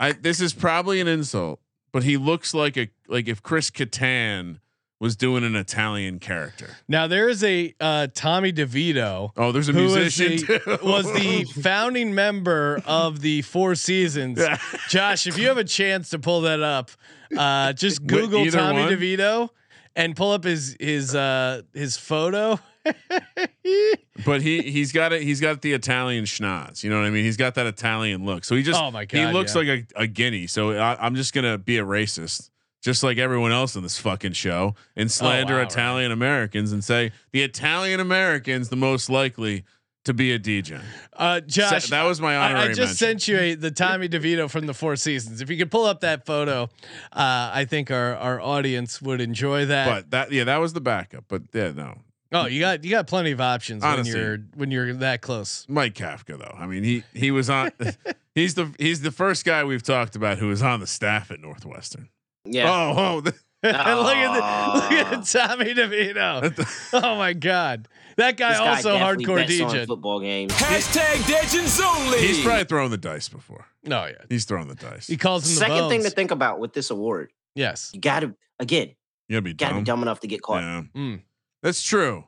I, 0.00 0.12
this 0.12 0.40
is 0.40 0.54
probably 0.54 1.00
an 1.00 1.08
insult, 1.08 1.60
but 1.92 2.02
he 2.04 2.16
looks 2.16 2.54
like 2.54 2.76
a 2.76 2.88
like 3.06 3.28
if 3.28 3.42
Chris 3.42 3.70
Kattan 3.70 4.60
was 5.00 5.16
doing 5.16 5.44
an 5.44 5.54
Italian 5.54 6.18
character. 6.18 6.76
Now 6.88 7.06
there 7.06 7.28
is 7.28 7.44
a 7.44 7.74
uh, 7.80 8.08
Tommy 8.14 8.52
DeVito 8.52 9.30
Oh, 9.36 9.52
there's 9.52 9.68
a 9.68 9.72
musician. 9.72 10.36
the, 10.36 10.80
was 10.82 11.06
the 11.12 11.44
founding 11.62 12.14
member 12.14 12.82
of 12.84 13.20
the 13.20 13.42
Four 13.42 13.74
Seasons. 13.74 14.40
Josh, 14.88 15.26
if 15.26 15.38
you 15.38 15.48
have 15.48 15.58
a 15.58 15.64
chance 15.64 16.10
to 16.10 16.18
pull 16.18 16.42
that 16.42 16.62
up, 16.62 16.90
uh, 17.36 17.72
just 17.72 18.06
Google 18.06 18.40
either 18.40 18.58
Tommy 18.58 18.82
one? 18.82 18.92
DeVito 18.92 19.50
and 19.94 20.16
pull 20.16 20.32
up 20.32 20.44
his 20.44 20.76
his 20.80 21.14
uh, 21.14 21.62
his 21.74 21.96
photo. 21.96 22.58
but 24.24 24.40
he 24.40 24.62
he's 24.62 24.92
got 24.92 25.12
it. 25.12 25.22
He's 25.22 25.40
got 25.40 25.60
the 25.60 25.74
Italian 25.74 26.24
schnoz. 26.24 26.82
You 26.82 26.90
know 26.90 26.96
what 26.96 27.06
I 27.06 27.10
mean? 27.10 27.24
He's 27.24 27.36
got 27.36 27.54
that 27.56 27.66
Italian 27.66 28.24
look. 28.24 28.44
So 28.44 28.56
he 28.56 28.62
just 28.62 28.80
Oh 28.80 28.90
my 28.90 29.04
God, 29.04 29.18
he 29.18 29.26
looks 29.26 29.54
yeah. 29.54 29.60
like 29.60 29.86
a, 29.96 30.02
a 30.02 30.06
guinea. 30.06 30.46
So 30.46 30.72
I, 30.72 30.96
I'm 31.04 31.14
just 31.14 31.34
gonna 31.34 31.58
be 31.58 31.78
a 31.78 31.84
racist. 31.84 32.50
Just 32.80 33.02
like 33.02 33.18
everyone 33.18 33.50
else 33.50 33.74
in 33.74 33.82
this 33.82 33.98
fucking 33.98 34.32
show, 34.32 34.74
and 34.94 35.10
slander 35.10 35.56
wow, 35.56 35.62
Italian 35.62 36.12
Americans 36.12 36.72
and 36.72 36.84
say 36.84 37.10
the 37.32 37.42
Italian 37.42 37.98
Americans 37.98 38.68
the 38.68 38.76
most 38.76 39.10
likely 39.10 39.64
to 40.08 40.14
be 40.14 40.32
a 40.32 40.38
DJ. 40.38 40.80
Uh, 41.12 41.40
Josh, 41.40 41.88
that 41.88 42.04
was 42.04 42.20
my 42.20 42.36
I, 42.36 42.62
I 42.62 42.68
just 42.68 42.78
mention. 42.78 42.96
sent 42.96 43.28
you 43.28 43.38
a, 43.38 43.54
the 43.54 43.70
Tommy 43.70 44.08
DeVito 44.08 44.50
from 44.50 44.66
the 44.66 44.74
Four 44.74 44.96
Seasons. 44.96 45.40
If 45.40 45.50
you 45.50 45.56
could 45.56 45.70
pull 45.70 45.84
up 45.84 46.00
that 46.00 46.24
photo, 46.24 46.70
uh, 47.12 47.50
I 47.52 47.66
think 47.68 47.90
our 47.90 48.16
our 48.16 48.40
audience 48.40 49.02
would 49.02 49.20
enjoy 49.20 49.66
that. 49.66 49.86
But 49.86 50.10
that 50.12 50.32
yeah, 50.32 50.44
that 50.44 50.58
was 50.58 50.72
the 50.72 50.80
backup. 50.80 51.24
But 51.28 51.42
yeah, 51.52 51.72
no, 51.72 51.98
oh, 52.32 52.46
you 52.46 52.60
got 52.60 52.84
you 52.84 52.90
got 52.90 53.06
plenty 53.06 53.32
of 53.32 53.40
options 53.40 53.84
Honestly. 53.84 54.14
when 54.14 54.22
you're 54.22 54.38
when 54.54 54.70
you're 54.70 54.94
that 54.94 55.20
close. 55.20 55.66
Mike 55.68 55.94
Kafka 55.94 56.38
though. 56.38 56.56
I 56.56 56.66
mean, 56.66 56.84
he 56.84 57.04
he 57.12 57.30
was 57.30 57.50
on. 57.50 57.70
he's 58.34 58.54
the 58.54 58.72
he's 58.78 59.02
the 59.02 59.12
first 59.12 59.44
guy 59.44 59.64
we've 59.64 59.82
talked 59.82 60.16
about 60.16 60.38
who 60.38 60.48
was 60.48 60.62
on 60.62 60.80
the 60.80 60.86
staff 60.86 61.30
at 61.30 61.40
Northwestern. 61.40 62.08
Yeah. 62.52 62.70
Oh, 62.70 62.94
oh, 62.96 63.20
th- 63.22 63.34
look 63.62 63.74
at 63.74 64.32
the, 64.34 64.78
look 64.78 64.92
at 64.92 65.26
Tommy 65.26 65.74
DeVito. 65.74 66.90
oh 67.02 67.16
my 67.16 67.32
god, 67.32 67.88
that 68.16 68.36
guy 68.36 68.52
guy 68.54 68.74
also 68.76 68.96
hardcore 68.96 69.36
bets 69.46 69.60
on 69.60 69.70
DJ. 69.70 69.86
football 69.86 70.20
games. 70.20 70.52
Hashtag 70.52 71.16
Degens 71.22 71.80
only. 71.84 72.18
He's 72.26 72.42
probably 72.44 72.64
thrown 72.64 72.90
the 72.90 72.96
dice 72.96 73.28
before. 73.28 73.66
No, 73.84 74.06
yeah, 74.06 74.14
He's 74.28 74.44
thrown 74.44 74.68
the 74.68 74.74
dice. 74.74 75.06
he 75.06 75.16
calls 75.16 75.44
him 75.48 75.54
the 75.54 75.60
Second 75.60 75.88
thing 75.88 76.02
to 76.04 76.10
think 76.10 76.30
about 76.30 76.58
with 76.60 76.72
this 76.72 76.90
award, 76.90 77.32
yes, 77.54 77.90
you 77.94 78.00
got 78.00 78.20
to 78.20 78.34
again, 78.58 78.94
You 79.28 79.34
gotta 79.36 79.42
be 79.42 79.50
you 79.50 79.54
got 79.56 79.68
to 79.68 79.74
dumb. 79.74 79.80
be 79.82 79.84
dumb 79.86 80.02
enough 80.02 80.20
to 80.20 80.26
get 80.28 80.42
caught. 80.42 80.62
Yeah, 80.62 80.82
Mm. 80.96 81.22
that's 81.62 81.82
true. 81.82 82.24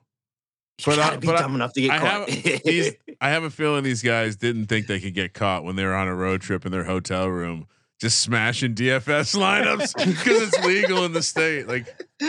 You 0.79 0.85
But 0.87 0.93
I- 0.95 0.97
got 0.97 1.11
to 1.13 1.19
be 1.19 1.27
but 1.27 1.37
I- 1.37 1.41
dumb 1.43 1.55
enough 1.55 1.73
to 1.75 1.81
get 1.83 1.91
I 1.91 1.99
caught. 1.99 2.31
have 2.31 2.95
I 3.21 3.29
have 3.29 3.43
a 3.45 3.51
feeling 3.51 3.85
these 3.85 4.03
guys 4.03 4.37
didn't 4.37 4.67
think 4.67 4.87
they 4.87 4.99
could 4.99 5.13
get 5.15 5.35
caught 5.35 5.63
when 5.63 5.77
they 5.77 5.85
were 5.85 5.95
on 5.95 6.09
a 6.09 6.15
road 6.15 6.41
trip 6.41 6.65
in 6.65 6.73
their 6.73 6.85
hotel 6.85 7.29
room, 7.29 7.67
just 8.01 8.21
smashing 8.21 8.75
DFS 8.75 9.37
lineups 9.37 9.95
because 10.07 10.43
it's 10.43 10.65
legal 10.65 11.05
in 11.05 11.13
the 11.13 11.23
state. 11.23 11.69
Like, 11.69 11.87
all 12.23 12.29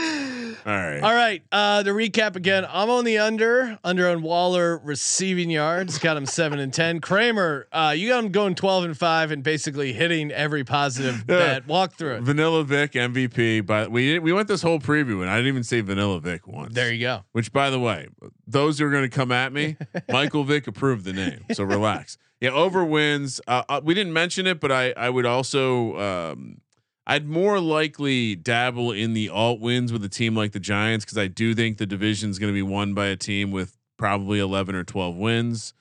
right, 0.65 0.99
All 1.01 1.13
right. 1.13 1.41
Uh, 1.51 1.83
to 1.83 1.91
recap 1.91 2.35
again, 2.35 2.65
I'm 2.69 2.89
on 2.89 3.03
the 3.03 3.17
under, 3.17 3.77
under 3.83 4.09
on 4.09 4.21
Waller 4.21 4.77
receiving 4.83 5.49
yards. 5.49 5.97
Got 5.97 6.17
him 6.17 6.25
seven 6.25 6.59
and 6.59 6.73
ten. 6.73 6.99
Kramer, 7.01 7.67
uh, 7.71 7.93
you 7.97 8.09
got 8.09 8.23
him 8.23 8.31
going 8.31 8.55
twelve 8.55 8.83
and 8.83 8.97
five 8.97 9.31
and 9.31 9.43
basically 9.43 9.91
hitting 9.93 10.31
every 10.31 10.63
positive 10.63 11.19
Yeah. 11.27 11.37
bet. 11.37 11.67
Walk 11.67 11.93
through 11.95 12.15
it. 12.15 12.21
Vanilla 12.23 12.63
Vic 12.63 12.91
MVP. 12.93 13.65
But 13.65 13.91
we 13.91 14.19
we 14.19 14.31
went 14.33 14.47
this 14.47 14.61
whole 14.61 14.79
preview 14.79 15.21
and 15.21 15.29
I 15.29 15.35
didn't 15.37 15.47
even 15.49 15.63
say 15.63 15.81
Vanilla 15.81 16.19
Vic 16.19 16.47
once. 16.47 16.73
There 16.73 16.91
you 16.91 16.99
go. 16.99 17.23
Which, 17.31 17.51
by 17.51 17.69
the 17.69 17.79
way, 17.79 18.07
those 18.45 18.77
who 18.79 18.85
are 18.85 18.91
going 18.91 19.09
to 19.09 19.15
come 19.15 19.31
at 19.31 19.51
me, 19.53 19.77
Michael 20.09 20.43
Vick 20.43 20.67
approved 20.67 21.05
the 21.05 21.13
name, 21.13 21.45
so 21.53 21.63
relax. 21.63 22.17
Yeah, 22.41 22.49
over 22.49 22.83
wins. 22.83 23.39
Uh, 23.47 23.63
uh, 23.69 23.81
we 23.83 23.93
didn't 23.93 24.13
mention 24.13 24.47
it, 24.47 24.59
but 24.59 24.71
I 24.71 24.91
I 24.97 25.09
would 25.11 25.27
also 25.27 25.95
um, 25.97 26.61
I'd 27.05 27.27
more 27.27 27.59
likely 27.59 28.35
dabble 28.35 28.91
in 28.91 29.13
the 29.13 29.29
alt 29.29 29.59
wins 29.59 29.93
with 29.93 30.03
a 30.03 30.09
team 30.09 30.35
like 30.35 30.51
the 30.51 30.59
Giants 30.59 31.05
because 31.05 31.19
I 31.19 31.27
do 31.27 31.53
think 31.53 31.77
the 31.77 31.85
division 31.85 32.31
is 32.31 32.39
going 32.39 32.51
to 32.51 32.55
be 32.55 32.63
won 32.63 32.95
by 32.95 33.07
a 33.07 33.15
team 33.15 33.51
with 33.51 33.77
probably 33.97 34.39
eleven 34.39 34.73
or 34.73 34.83
twelve 34.83 35.15
wins. 35.15 35.73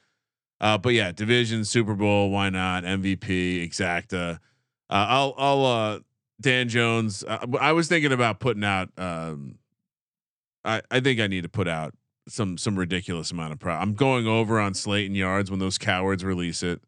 Uh, 0.61 0.77
but 0.77 0.93
yeah, 0.93 1.11
division, 1.11 1.65
Super 1.65 1.95
Bowl, 1.95 2.31
why 2.31 2.51
not? 2.51 2.85
MVP, 2.85 3.67
exacta. 3.67 4.35
Uh, 4.35 4.39
I'll 4.91 5.35
I'll 5.39 5.65
uh, 5.65 6.01
Dan 6.43 6.69
Jones. 6.69 7.25
Uh, 7.27 7.47
I 7.59 7.73
was 7.73 7.89
thinking 7.89 8.13
about 8.13 8.39
putting 8.39 8.65
out. 8.65 8.91
Um, 8.99 9.59
I 10.63 10.83
I 10.91 11.01
think 11.01 11.21
I 11.21 11.27
need 11.27 11.45
to 11.45 11.49
put 11.49 11.69
out 11.69 11.95
some 12.31 12.57
some 12.59 12.79
ridiculous 12.79 13.31
amount 13.31 13.53
of 13.53 13.59
pro. 13.59 13.75
I'm 13.75 13.95
going 13.95 14.27
over 14.27 14.59
on 14.61 14.75
Slayton 14.75 15.15
yards 15.15 15.51
when 15.51 15.61
those 15.61 15.79
cowards 15.79 16.25
release 16.25 16.63
it. 16.63 16.81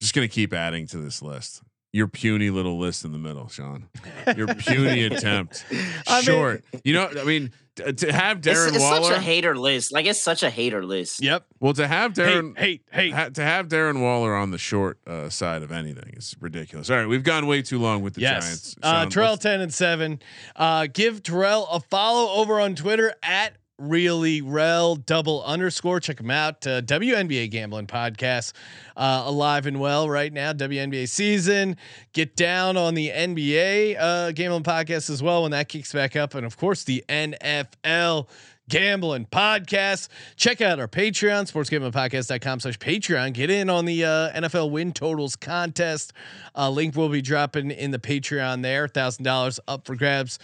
Just 0.00 0.14
gonna 0.14 0.28
keep 0.28 0.52
adding 0.52 0.86
to 0.88 0.98
this 0.98 1.22
list. 1.22 1.62
Your 1.94 2.08
puny 2.08 2.48
little 2.48 2.78
list 2.78 3.04
in 3.04 3.12
the 3.12 3.18
middle, 3.18 3.48
Sean. 3.48 3.88
Your 4.34 4.46
puny 4.54 5.04
attempt. 5.04 5.66
I 6.06 6.16
mean- 6.16 6.22
Short. 6.24 6.64
you 6.84 6.94
know, 6.94 7.06
I 7.20 7.24
mean, 7.24 7.52
t- 7.76 7.92
to 7.92 8.10
have 8.10 8.38
It's, 8.38 8.48
Darren 8.48 8.68
it's 8.68 8.78
Waller. 8.80 9.02
such 9.10 9.18
a 9.18 9.20
hater 9.20 9.54
list. 9.54 9.92
Like 9.92 10.06
it's 10.06 10.18
such 10.18 10.42
a 10.42 10.48
hater 10.48 10.86
list. 10.86 11.22
Yep. 11.22 11.44
well, 11.60 11.74
to 11.74 11.86
have 11.86 12.14
Darren. 12.14 12.56
Hate, 12.56 12.80
hate, 12.90 12.98
hate. 12.98 13.12
ha- 13.12 13.28
to 13.28 13.42
have 13.44 13.68
Darren 13.68 14.00
Waller 14.00 14.34
on 14.34 14.52
the 14.52 14.56
short 14.58 15.00
uh, 15.06 15.28
side 15.28 15.62
of 15.62 15.70
anything 15.70 16.14
is 16.16 16.34
ridiculous. 16.40 16.88
All 16.88 16.96
right, 16.96 17.06
we've 17.06 17.24
gone 17.24 17.46
way 17.46 17.60
too 17.60 17.78
long 17.78 18.00
with 18.00 18.14
the 18.14 18.22
yes. 18.22 18.42
Giants. 18.42 18.76
Uh, 18.82 19.04
Terrell 19.06 19.36
ten 19.36 19.60
and 19.60 19.72
seven. 19.74 20.18
Uh, 20.56 20.86
give 20.90 21.22
Terrell 21.22 21.68
a 21.70 21.78
follow 21.80 22.40
over 22.40 22.58
on 22.58 22.74
Twitter 22.74 23.12
at 23.22 23.52
really 23.78 24.40
rel 24.42 24.96
double 24.96 25.42
underscore. 25.44 26.00
Check 26.00 26.18
them 26.18 26.30
out 26.30 26.66
uh, 26.66 26.82
WNBA 26.82 27.50
gambling 27.50 27.86
podcast 27.86 28.52
uh, 28.96 29.22
alive 29.26 29.66
and 29.66 29.80
well 29.80 30.08
right 30.08 30.32
now. 30.32 30.52
WNBA 30.52 31.08
season. 31.08 31.76
Get 32.12 32.36
down 32.36 32.76
on 32.76 32.94
the 32.94 33.10
NBA 33.10 33.96
uh, 33.98 34.32
gambling 34.32 34.62
podcast 34.62 35.10
as 35.10 35.22
well 35.22 35.42
when 35.42 35.50
that 35.52 35.68
kicks 35.68 35.92
back 35.92 36.16
up. 36.16 36.34
And 36.34 36.46
of 36.46 36.56
course 36.56 36.84
the 36.84 37.04
NFL 37.08 38.28
gambling 38.68 39.26
podcast. 39.26 40.08
Check 40.36 40.60
out 40.60 40.78
our 40.78 40.88
patreon 40.88 41.50
sportsgamblingpodcast.com 41.50 42.60
slash 42.60 42.78
patreon. 42.78 43.32
Get 43.32 43.50
in 43.50 43.68
on 43.68 43.84
the 43.84 44.04
uh, 44.04 44.40
nfl 44.40 44.70
win 44.70 44.92
totals 44.92 45.36
contest. 45.36 46.12
Uh, 46.56 46.70
link 46.70 46.94
will 46.96 47.08
be 47.08 47.22
dropping 47.22 47.70
in 47.70 47.90
the 47.90 47.98
patreon 47.98 48.62
there. 48.62 48.88
Thousand 48.88 49.24
dollars 49.24 49.58
up 49.66 49.86
for 49.86 49.96
grabs 49.96 50.38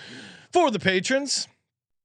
for 0.52 0.70
the 0.70 0.78
patrons 0.78 1.46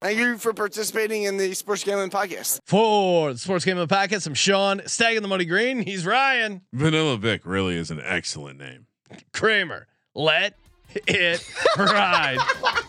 Thank 0.03 0.19
you 0.19 0.37
for 0.37 0.53
participating 0.53 1.23
in 1.23 1.37
the 1.37 1.53
Sports 1.53 1.85
Gambling 1.85 2.09
Podcast. 2.09 2.59
for 2.65 3.31
the 3.31 3.39
sports 3.39 3.63
gambling 3.63 3.87
podcast 3.87 4.27
i'm 4.27 4.33
sean 4.33 4.81
stag 4.85 5.15
in 5.15 5.21
the 5.23 5.29
money 5.29 5.45
green 5.45 5.81
he's 5.81 6.05
ryan 6.05 6.59
Vanilla 6.73 7.15
Vic 7.17 7.45
really 7.45 7.77
is 7.77 7.89
an 7.89 8.01
excellent 8.03 8.59
name. 8.59 8.85
kramer 9.31 9.87
let 10.13 10.55
it 11.07 11.41
ride 11.77 12.37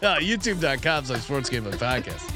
uh, 0.03 0.16
youtube.com 0.19 1.05
slash 1.05 1.20
sports 1.23 1.49
gambling 1.49 1.78
podcast 1.78 2.28